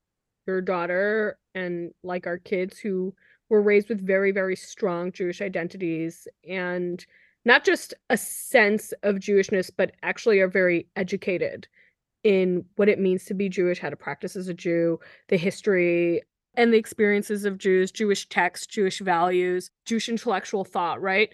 your 0.48 0.62
daughter 0.62 1.38
and 1.54 1.92
like 2.04 2.26
our 2.26 2.38
kids 2.38 2.80
who 2.80 3.14
were 3.50 3.62
raised 3.62 3.90
with 3.90 4.06
very, 4.06 4.32
very 4.32 4.56
strong 4.56 5.12
Jewish 5.12 5.42
identities 5.42 6.28
and 6.48 7.06
not 7.46 7.64
just 7.64 7.94
a 8.10 8.18
sense 8.18 8.94
of 9.04 9.16
Jewishness, 9.18 9.72
but 9.76 9.92
actually 10.04 10.40
are 10.40 10.48
very 10.48 10.88
educated 10.96 11.68
in 12.24 12.66
what 12.76 12.90
it 12.90 13.00
means 13.00 13.26
to 13.26 13.34
be 13.34 13.48
Jewish, 13.48 13.80
how 13.80 13.90
to 13.90 13.96
practice 13.96 14.36
as 14.36 14.48
a 14.48 14.54
Jew, 14.54 15.00
the 15.30 15.38
history 15.38 16.22
and 16.56 16.74
the 16.74 16.78
experiences 16.78 17.46
of 17.46 17.58
Jews, 17.58 17.92
Jewish 17.92 18.28
texts, 18.28 18.68
Jewish 18.68 19.00
values, 19.00 19.72
Jewish 19.86 20.10
intellectual 20.10 20.66
thought, 20.66 21.02
right? 21.02 21.30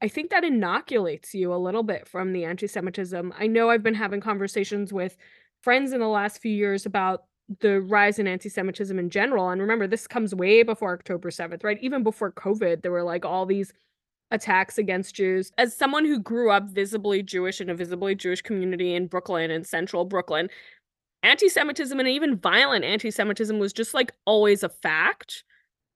I 0.00 0.08
think 0.08 0.30
that 0.30 0.44
inoculates 0.44 1.34
you 1.34 1.52
a 1.52 1.56
little 1.56 1.82
bit 1.82 2.06
from 2.06 2.32
the 2.32 2.44
anti 2.44 2.66
Semitism. 2.66 3.32
I 3.38 3.46
know 3.46 3.70
I've 3.70 3.82
been 3.82 3.94
having 3.94 4.20
conversations 4.20 4.92
with 4.92 5.16
friends 5.62 5.92
in 5.92 6.00
the 6.00 6.08
last 6.08 6.40
few 6.40 6.52
years 6.52 6.86
about 6.86 7.24
the 7.60 7.80
rise 7.80 8.18
in 8.18 8.28
anti 8.28 8.48
Semitism 8.48 8.98
in 8.98 9.10
general. 9.10 9.50
And 9.50 9.60
remember, 9.60 9.86
this 9.86 10.06
comes 10.06 10.34
way 10.34 10.62
before 10.62 10.92
October 10.92 11.30
7th, 11.30 11.64
right? 11.64 11.78
Even 11.80 12.02
before 12.02 12.32
COVID, 12.32 12.82
there 12.82 12.92
were 12.92 13.02
like 13.02 13.24
all 13.24 13.46
these 13.46 13.72
attacks 14.30 14.78
against 14.78 15.14
Jews. 15.14 15.50
As 15.58 15.76
someone 15.76 16.04
who 16.04 16.20
grew 16.20 16.50
up 16.50 16.68
visibly 16.68 17.22
Jewish 17.22 17.60
in 17.60 17.70
a 17.70 17.74
visibly 17.74 18.14
Jewish 18.14 18.42
community 18.42 18.94
in 18.94 19.06
Brooklyn 19.06 19.50
and 19.50 19.66
central 19.66 20.04
Brooklyn, 20.04 20.48
anti 21.22 21.48
Semitism 21.48 21.98
and 21.98 22.08
even 22.08 22.38
violent 22.38 22.84
anti 22.84 23.10
Semitism 23.10 23.58
was 23.58 23.72
just 23.72 23.94
like 23.94 24.12
always 24.26 24.62
a 24.62 24.68
fact 24.68 25.44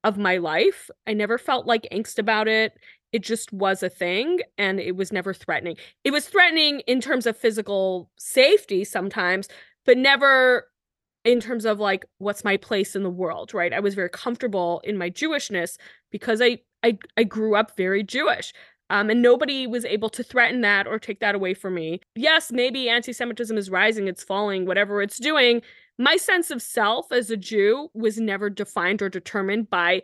of 0.04 0.18
my 0.18 0.38
life. 0.38 0.90
I 1.06 1.12
never 1.12 1.38
felt 1.38 1.66
like 1.66 1.86
angst 1.92 2.18
about 2.18 2.48
it. 2.48 2.72
It 3.12 3.22
just 3.22 3.52
was 3.52 3.82
a 3.82 3.88
thing 3.88 4.40
and 4.58 4.80
it 4.80 4.96
was 4.96 5.12
never 5.12 5.34
threatening. 5.34 5.76
It 6.04 6.12
was 6.12 6.26
threatening 6.28 6.80
in 6.80 7.00
terms 7.00 7.26
of 7.26 7.36
physical 7.36 8.10
safety 8.16 8.84
sometimes, 8.84 9.48
but 9.84 9.98
never 9.98 10.68
in 11.24 11.40
terms 11.40 11.64
of 11.64 11.78
like 11.78 12.04
what's 12.18 12.44
my 12.44 12.56
place 12.56 12.96
in 12.96 13.02
the 13.02 13.10
world, 13.10 13.54
right? 13.54 13.72
I 13.72 13.80
was 13.80 13.94
very 13.94 14.08
comfortable 14.08 14.80
in 14.84 14.98
my 14.98 15.10
Jewishness 15.10 15.76
because 16.10 16.40
I 16.40 16.58
I 16.82 16.98
I 17.16 17.24
grew 17.24 17.54
up 17.54 17.76
very 17.76 18.02
Jewish. 18.02 18.52
Um, 18.90 19.08
and 19.08 19.22
nobody 19.22 19.66
was 19.66 19.86
able 19.86 20.10
to 20.10 20.22
threaten 20.22 20.60
that 20.62 20.86
or 20.86 20.98
take 20.98 21.20
that 21.20 21.34
away 21.34 21.54
from 21.54 21.74
me. 21.74 22.00
Yes, 22.14 22.52
maybe 22.52 22.90
anti 22.90 23.12
Semitism 23.12 23.56
is 23.56 23.70
rising, 23.70 24.06
it's 24.06 24.22
falling, 24.22 24.66
whatever 24.66 25.00
it's 25.00 25.18
doing. 25.18 25.62
My 25.98 26.16
sense 26.16 26.50
of 26.50 26.60
self 26.60 27.10
as 27.10 27.30
a 27.30 27.36
Jew 27.36 27.88
was 27.94 28.18
never 28.18 28.50
defined 28.50 29.00
or 29.00 29.08
determined 29.08 29.70
by 29.70 30.02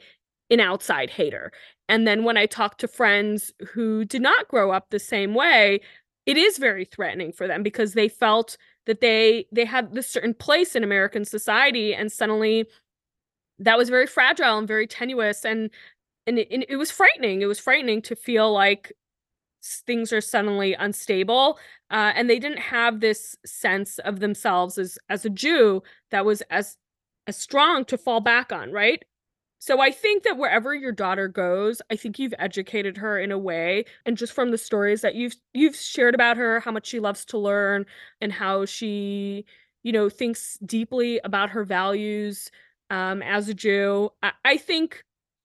an 0.51 0.61
outside 0.61 1.11
hater. 1.11 1.53
And 1.89 2.07
then 2.07 2.25
when 2.25 2.37
I 2.37 2.47
talk 2.47 2.79
to 2.79 2.89
friends 2.89 3.53
who 3.73 4.05
did 4.05 4.23
not 4.23 4.49
grow 4.49 4.71
up 4.73 4.91
the 4.91 4.99
same 4.99 5.35
way, 5.35 5.81
it 6.27 6.37
is 6.37 6.59
very 6.59 6.85
threatening 6.85 7.33
for 7.33 7.47
them 7.47 7.63
because 7.63 7.95
they 7.95 8.09
felt 8.09 8.57
that 8.87 9.01
they 9.01 9.47
they 9.53 9.65
had 9.65 9.95
this 9.95 10.09
certain 10.09 10.35
place 10.35 10.75
in 10.77 10.85
American 10.85 11.25
society 11.25 11.95
and 11.95 12.13
suddenly 12.13 12.67
that 13.59 13.79
was 13.79 13.89
very 13.89 14.07
fragile 14.07 14.59
and 14.59 14.69
very 14.69 14.87
tenuous 14.87 15.45
and 15.45 15.71
and 16.27 16.39
it, 16.39 16.67
it 16.69 16.77
was 16.77 16.91
frightening. 16.91 17.41
It 17.41 17.47
was 17.47 17.59
frightening 17.59 18.03
to 18.03 18.15
feel 18.15 18.53
like 18.53 18.93
things 19.87 20.13
are 20.13 20.21
suddenly 20.21 20.75
unstable 20.75 21.59
uh, 21.91 22.13
and 22.15 22.29
they 22.29 22.39
didn't 22.39 22.61
have 22.61 23.01
this 23.01 23.37
sense 23.45 23.99
of 24.01 24.21
themselves 24.21 24.79
as 24.79 24.99
as 25.09 25.25
a 25.25 25.31
jew 25.31 25.83
that 26.11 26.25
was 26.25 26.43
as 26.51 26.77
as 27.27 27.37
strong 27.37 27.85
to 27.85 27.99
fall 27.99 28.21
back 28.21 28.53
on 28.53 28.71
right 28.73 29.05
so 29.59 29.81
i 29.81 29.91
think 29.91 30.23
that 30.23 30.37
wherever 30.37 30.75
your 30.75 30.93
daughter 30.93 31.29
goes 31.29 31.83
i 31.91 31.97
think 31.97 32.19
you've 32.19 32.35
educated 32.39 32.97
her 32.97 33.19
in 33.19 33.33
a 33.33 33.39
way 33.39 33.85
and 34.07 34.17
just 34.17 34.33
from 34.33 34.51
the 34.51 34.59
stories 34.59 35.01
that 35.01 35.15
you've 35.15 35.37
you've 35.55 35.77
shared 35.77 36.15
about 36.15 36.37
her 36.37 36.61
how 36.61 36.71
much 36.71 36.87
she 36.87 37.01
loves 37.01 37.25
to 37.25 37.39
learn 37.39 37.85
and 38.21 38.33
how 38.33 38.65
she 38.65 39.45
you 39.83 39.93
know 39.93 40.09
thinks 40.09 40.59
deeply 40.65 41.21
about 41.25 41.51
her 41.51 41.65
values 41.65 42.51
um, 42.91 43.23
as 43.23 43.49
a 43.49 43.55
jew 43.55 44.11
I, 44.23 44.33
I 44.45 44.57
think 44.57 45.03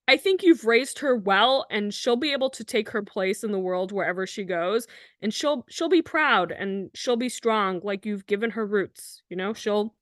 I 0.08 0.18
think 0.18 0.44
you've 0.44 0.66
raised 0.66 1.00
her 1.00 1.16
well 1.16 1.66
and 1.70 1.94
she'll 1.94 2.18
be 2.18 2.34
able 2.34 2.50
to 2.52 2.64
take 2.64 2.90
her 2.90 3.02
place 3.02 3.44
in 3.44 3.52
the 3.52 3.60
world 3.60 3.92
wherever 3.92 4.28
she 4.28 4.44
goes 4.44 4.86
and 5.22 5.34
she'll 5.34 5.66
she'll 5.70 5.90
be 5.90 6.02
proud 6.02 6.52
and 6.52 6.90
she'll 6.94 7.16
be 7.16 7.30
strong 7.30 7.80
like 7.84 8.06
you've 8.06 8.26
given 8.26 8.52
her 8.52 8.66
roots, 8.66 9.24
you 9.30 9.38
know? 9.38 9.54
She'll 9.54 9.96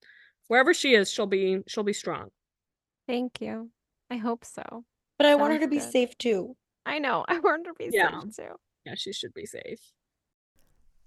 wherever 0.47 0.73
she 0.73 0.95
is, 0.95 1.11
she'll 1.11 1.27
be 1.27 1.59
she'll 1.67 1.83
be 1.83 1.93
strong. 1.93 2.31
Thank 3.07 3.41
you. 3.41 3.69
I 4.11 4.17
hope 4.17 4.43
so. 4.45 4.83
But 5.17 5.25
I 5.27 5.35
want 5.35 5.53
her 5.53 5.59
Sounds 5.59 5.65
to 5.65 5.69
be 5.69 5.79
good. 5.79 5.91
safe 5.91 6.17
too. 6.17 6.55
I 6.85 6.99
know. 6.99 7.23
I 7.29 7.39
want 7.39 7.65
her 7.65 7.71
to 7.73 7.77
be 7.77 7.89
Yeah. 7.95 8.19
safe 8.21 8.35
too. 8.35 8.55
Yeah, 8.85 8.95
she 8.95 9.13
should 9.13 9.33
be 9.33 9.45
safe. 9.45 9.79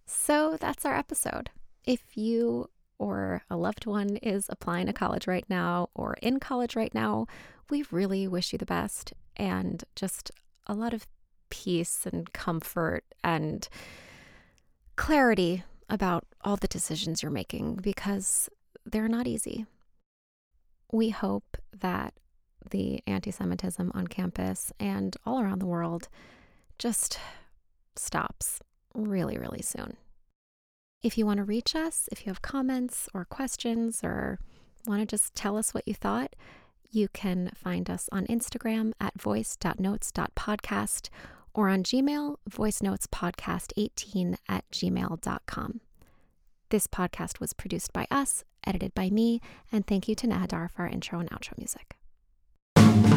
So 0.07 0.57
that's 0.61 0.85
our 0.85 0.97
episode. 0.97 1.51
If 1.85 2.17
you 2.17 2.71
or 2.99 3.43
a 3.51 3.57
loved 3.57 3.87
one 3.87 4.17
is 4.17 4.47
applying 4.49 4.87
to 4.87 4.93
college 4.93 5.27
right 5.27 5.45
now 5.49 5.91
or 5.95 6.15
in 6.23 6.41
college 6.41 6.77
right 6.77 6.95
now, 6.95 7.27
we 7.71 7.85
really 7.91 8.27
wish 8.29 8.53
you 8.53 8.59
the 8.59 8.67
best 8.67 9.13
and 9.37 9.85
just 9.97 10.31
a 10.67 10.75
lot 10.75 10.95
of 10.95 11.07
peace 11.51 12.07
and 12.07 12.33
comfort 12.33 13.05
and 13.23 13.69
clarity 14.97 15.65
about 15.89 16.25
all 16.43 16.57
the 16.57 16.69
decisions 16.69 17.23
you're 17.23 17.31
making 17.33 17.75
because 17.77 18.49
they're 18.87 19.09
not 19.09 19.27
easy. 19.27 19.67
We 20.93 21.11
hope 21.11 21.57
that 21.81 22.15
the 22.71 23.03
anti 23.07 23.31
Semitism 23.31 23.91
on 23.95 24.07
campus 24.07 24.73
and 24.79 25.17
all 25.25 25.41
around 25.41 25.61
the 25.61 25.67
world 25.67 26.09
just 26.79 27.19
stops 27.97 28.61
really, 28.95 29.39
really 29.39 29.63
soon. 29.63 29.97
If 31.03 31.19
you 31.19 31.27
want 31.27 31.39
to 31.39 31.45
reach 31.45 31.75
us, 31.75 32.09
if 32.11 32.25
you 32.25 32.31
have 32.31 32.43
comments 32.43 33.09
or 33.13 33.25
questions 33.25 34.01
or 34.03 34.39
want 34.87 35.01
to 35.01 35.07
just 35.07 35.35
tell 35.35 35.57
us 35.57 35.75
what 35.75 35.87
you 35.87 35.95
thought, 35.95 36.35
you 36.91 37.09
can 37.09 37.51
find 37.55 37.91
us 37.91 38.09
on 38.13 38.27
Instagram 38.27 38.93
at 39.01 39.21
voice.notes.podcast 39.21 41.09
or 41.53 41.69
on 41.69 41.83
Gmail, 41.83 42.37
voicenotespodcast18 42.51 44.37
at 44.49 44.65
gmail.com. 44.71 45.81
This 46.71 46.87
podcast 46.87 47.39
was 47.41 47.53
produced 47.53 47.93
by 47.93 48.07
us, 48.11 48.45
edited 48.67 48.95
by 48.95 49.11
me, 49.11 49.41
and 49.71 49.87
thank 49.87 50.09
you 50.09 50.15
to 50.17 50.27
Nahadar 50.27 50.71
for 50.71 50.83
our 50.83 50.89
intro 50.89 51.21
and 51.21 51.31
outro 51.31 51.57
music 51.59 51.97
you 52.77 53.14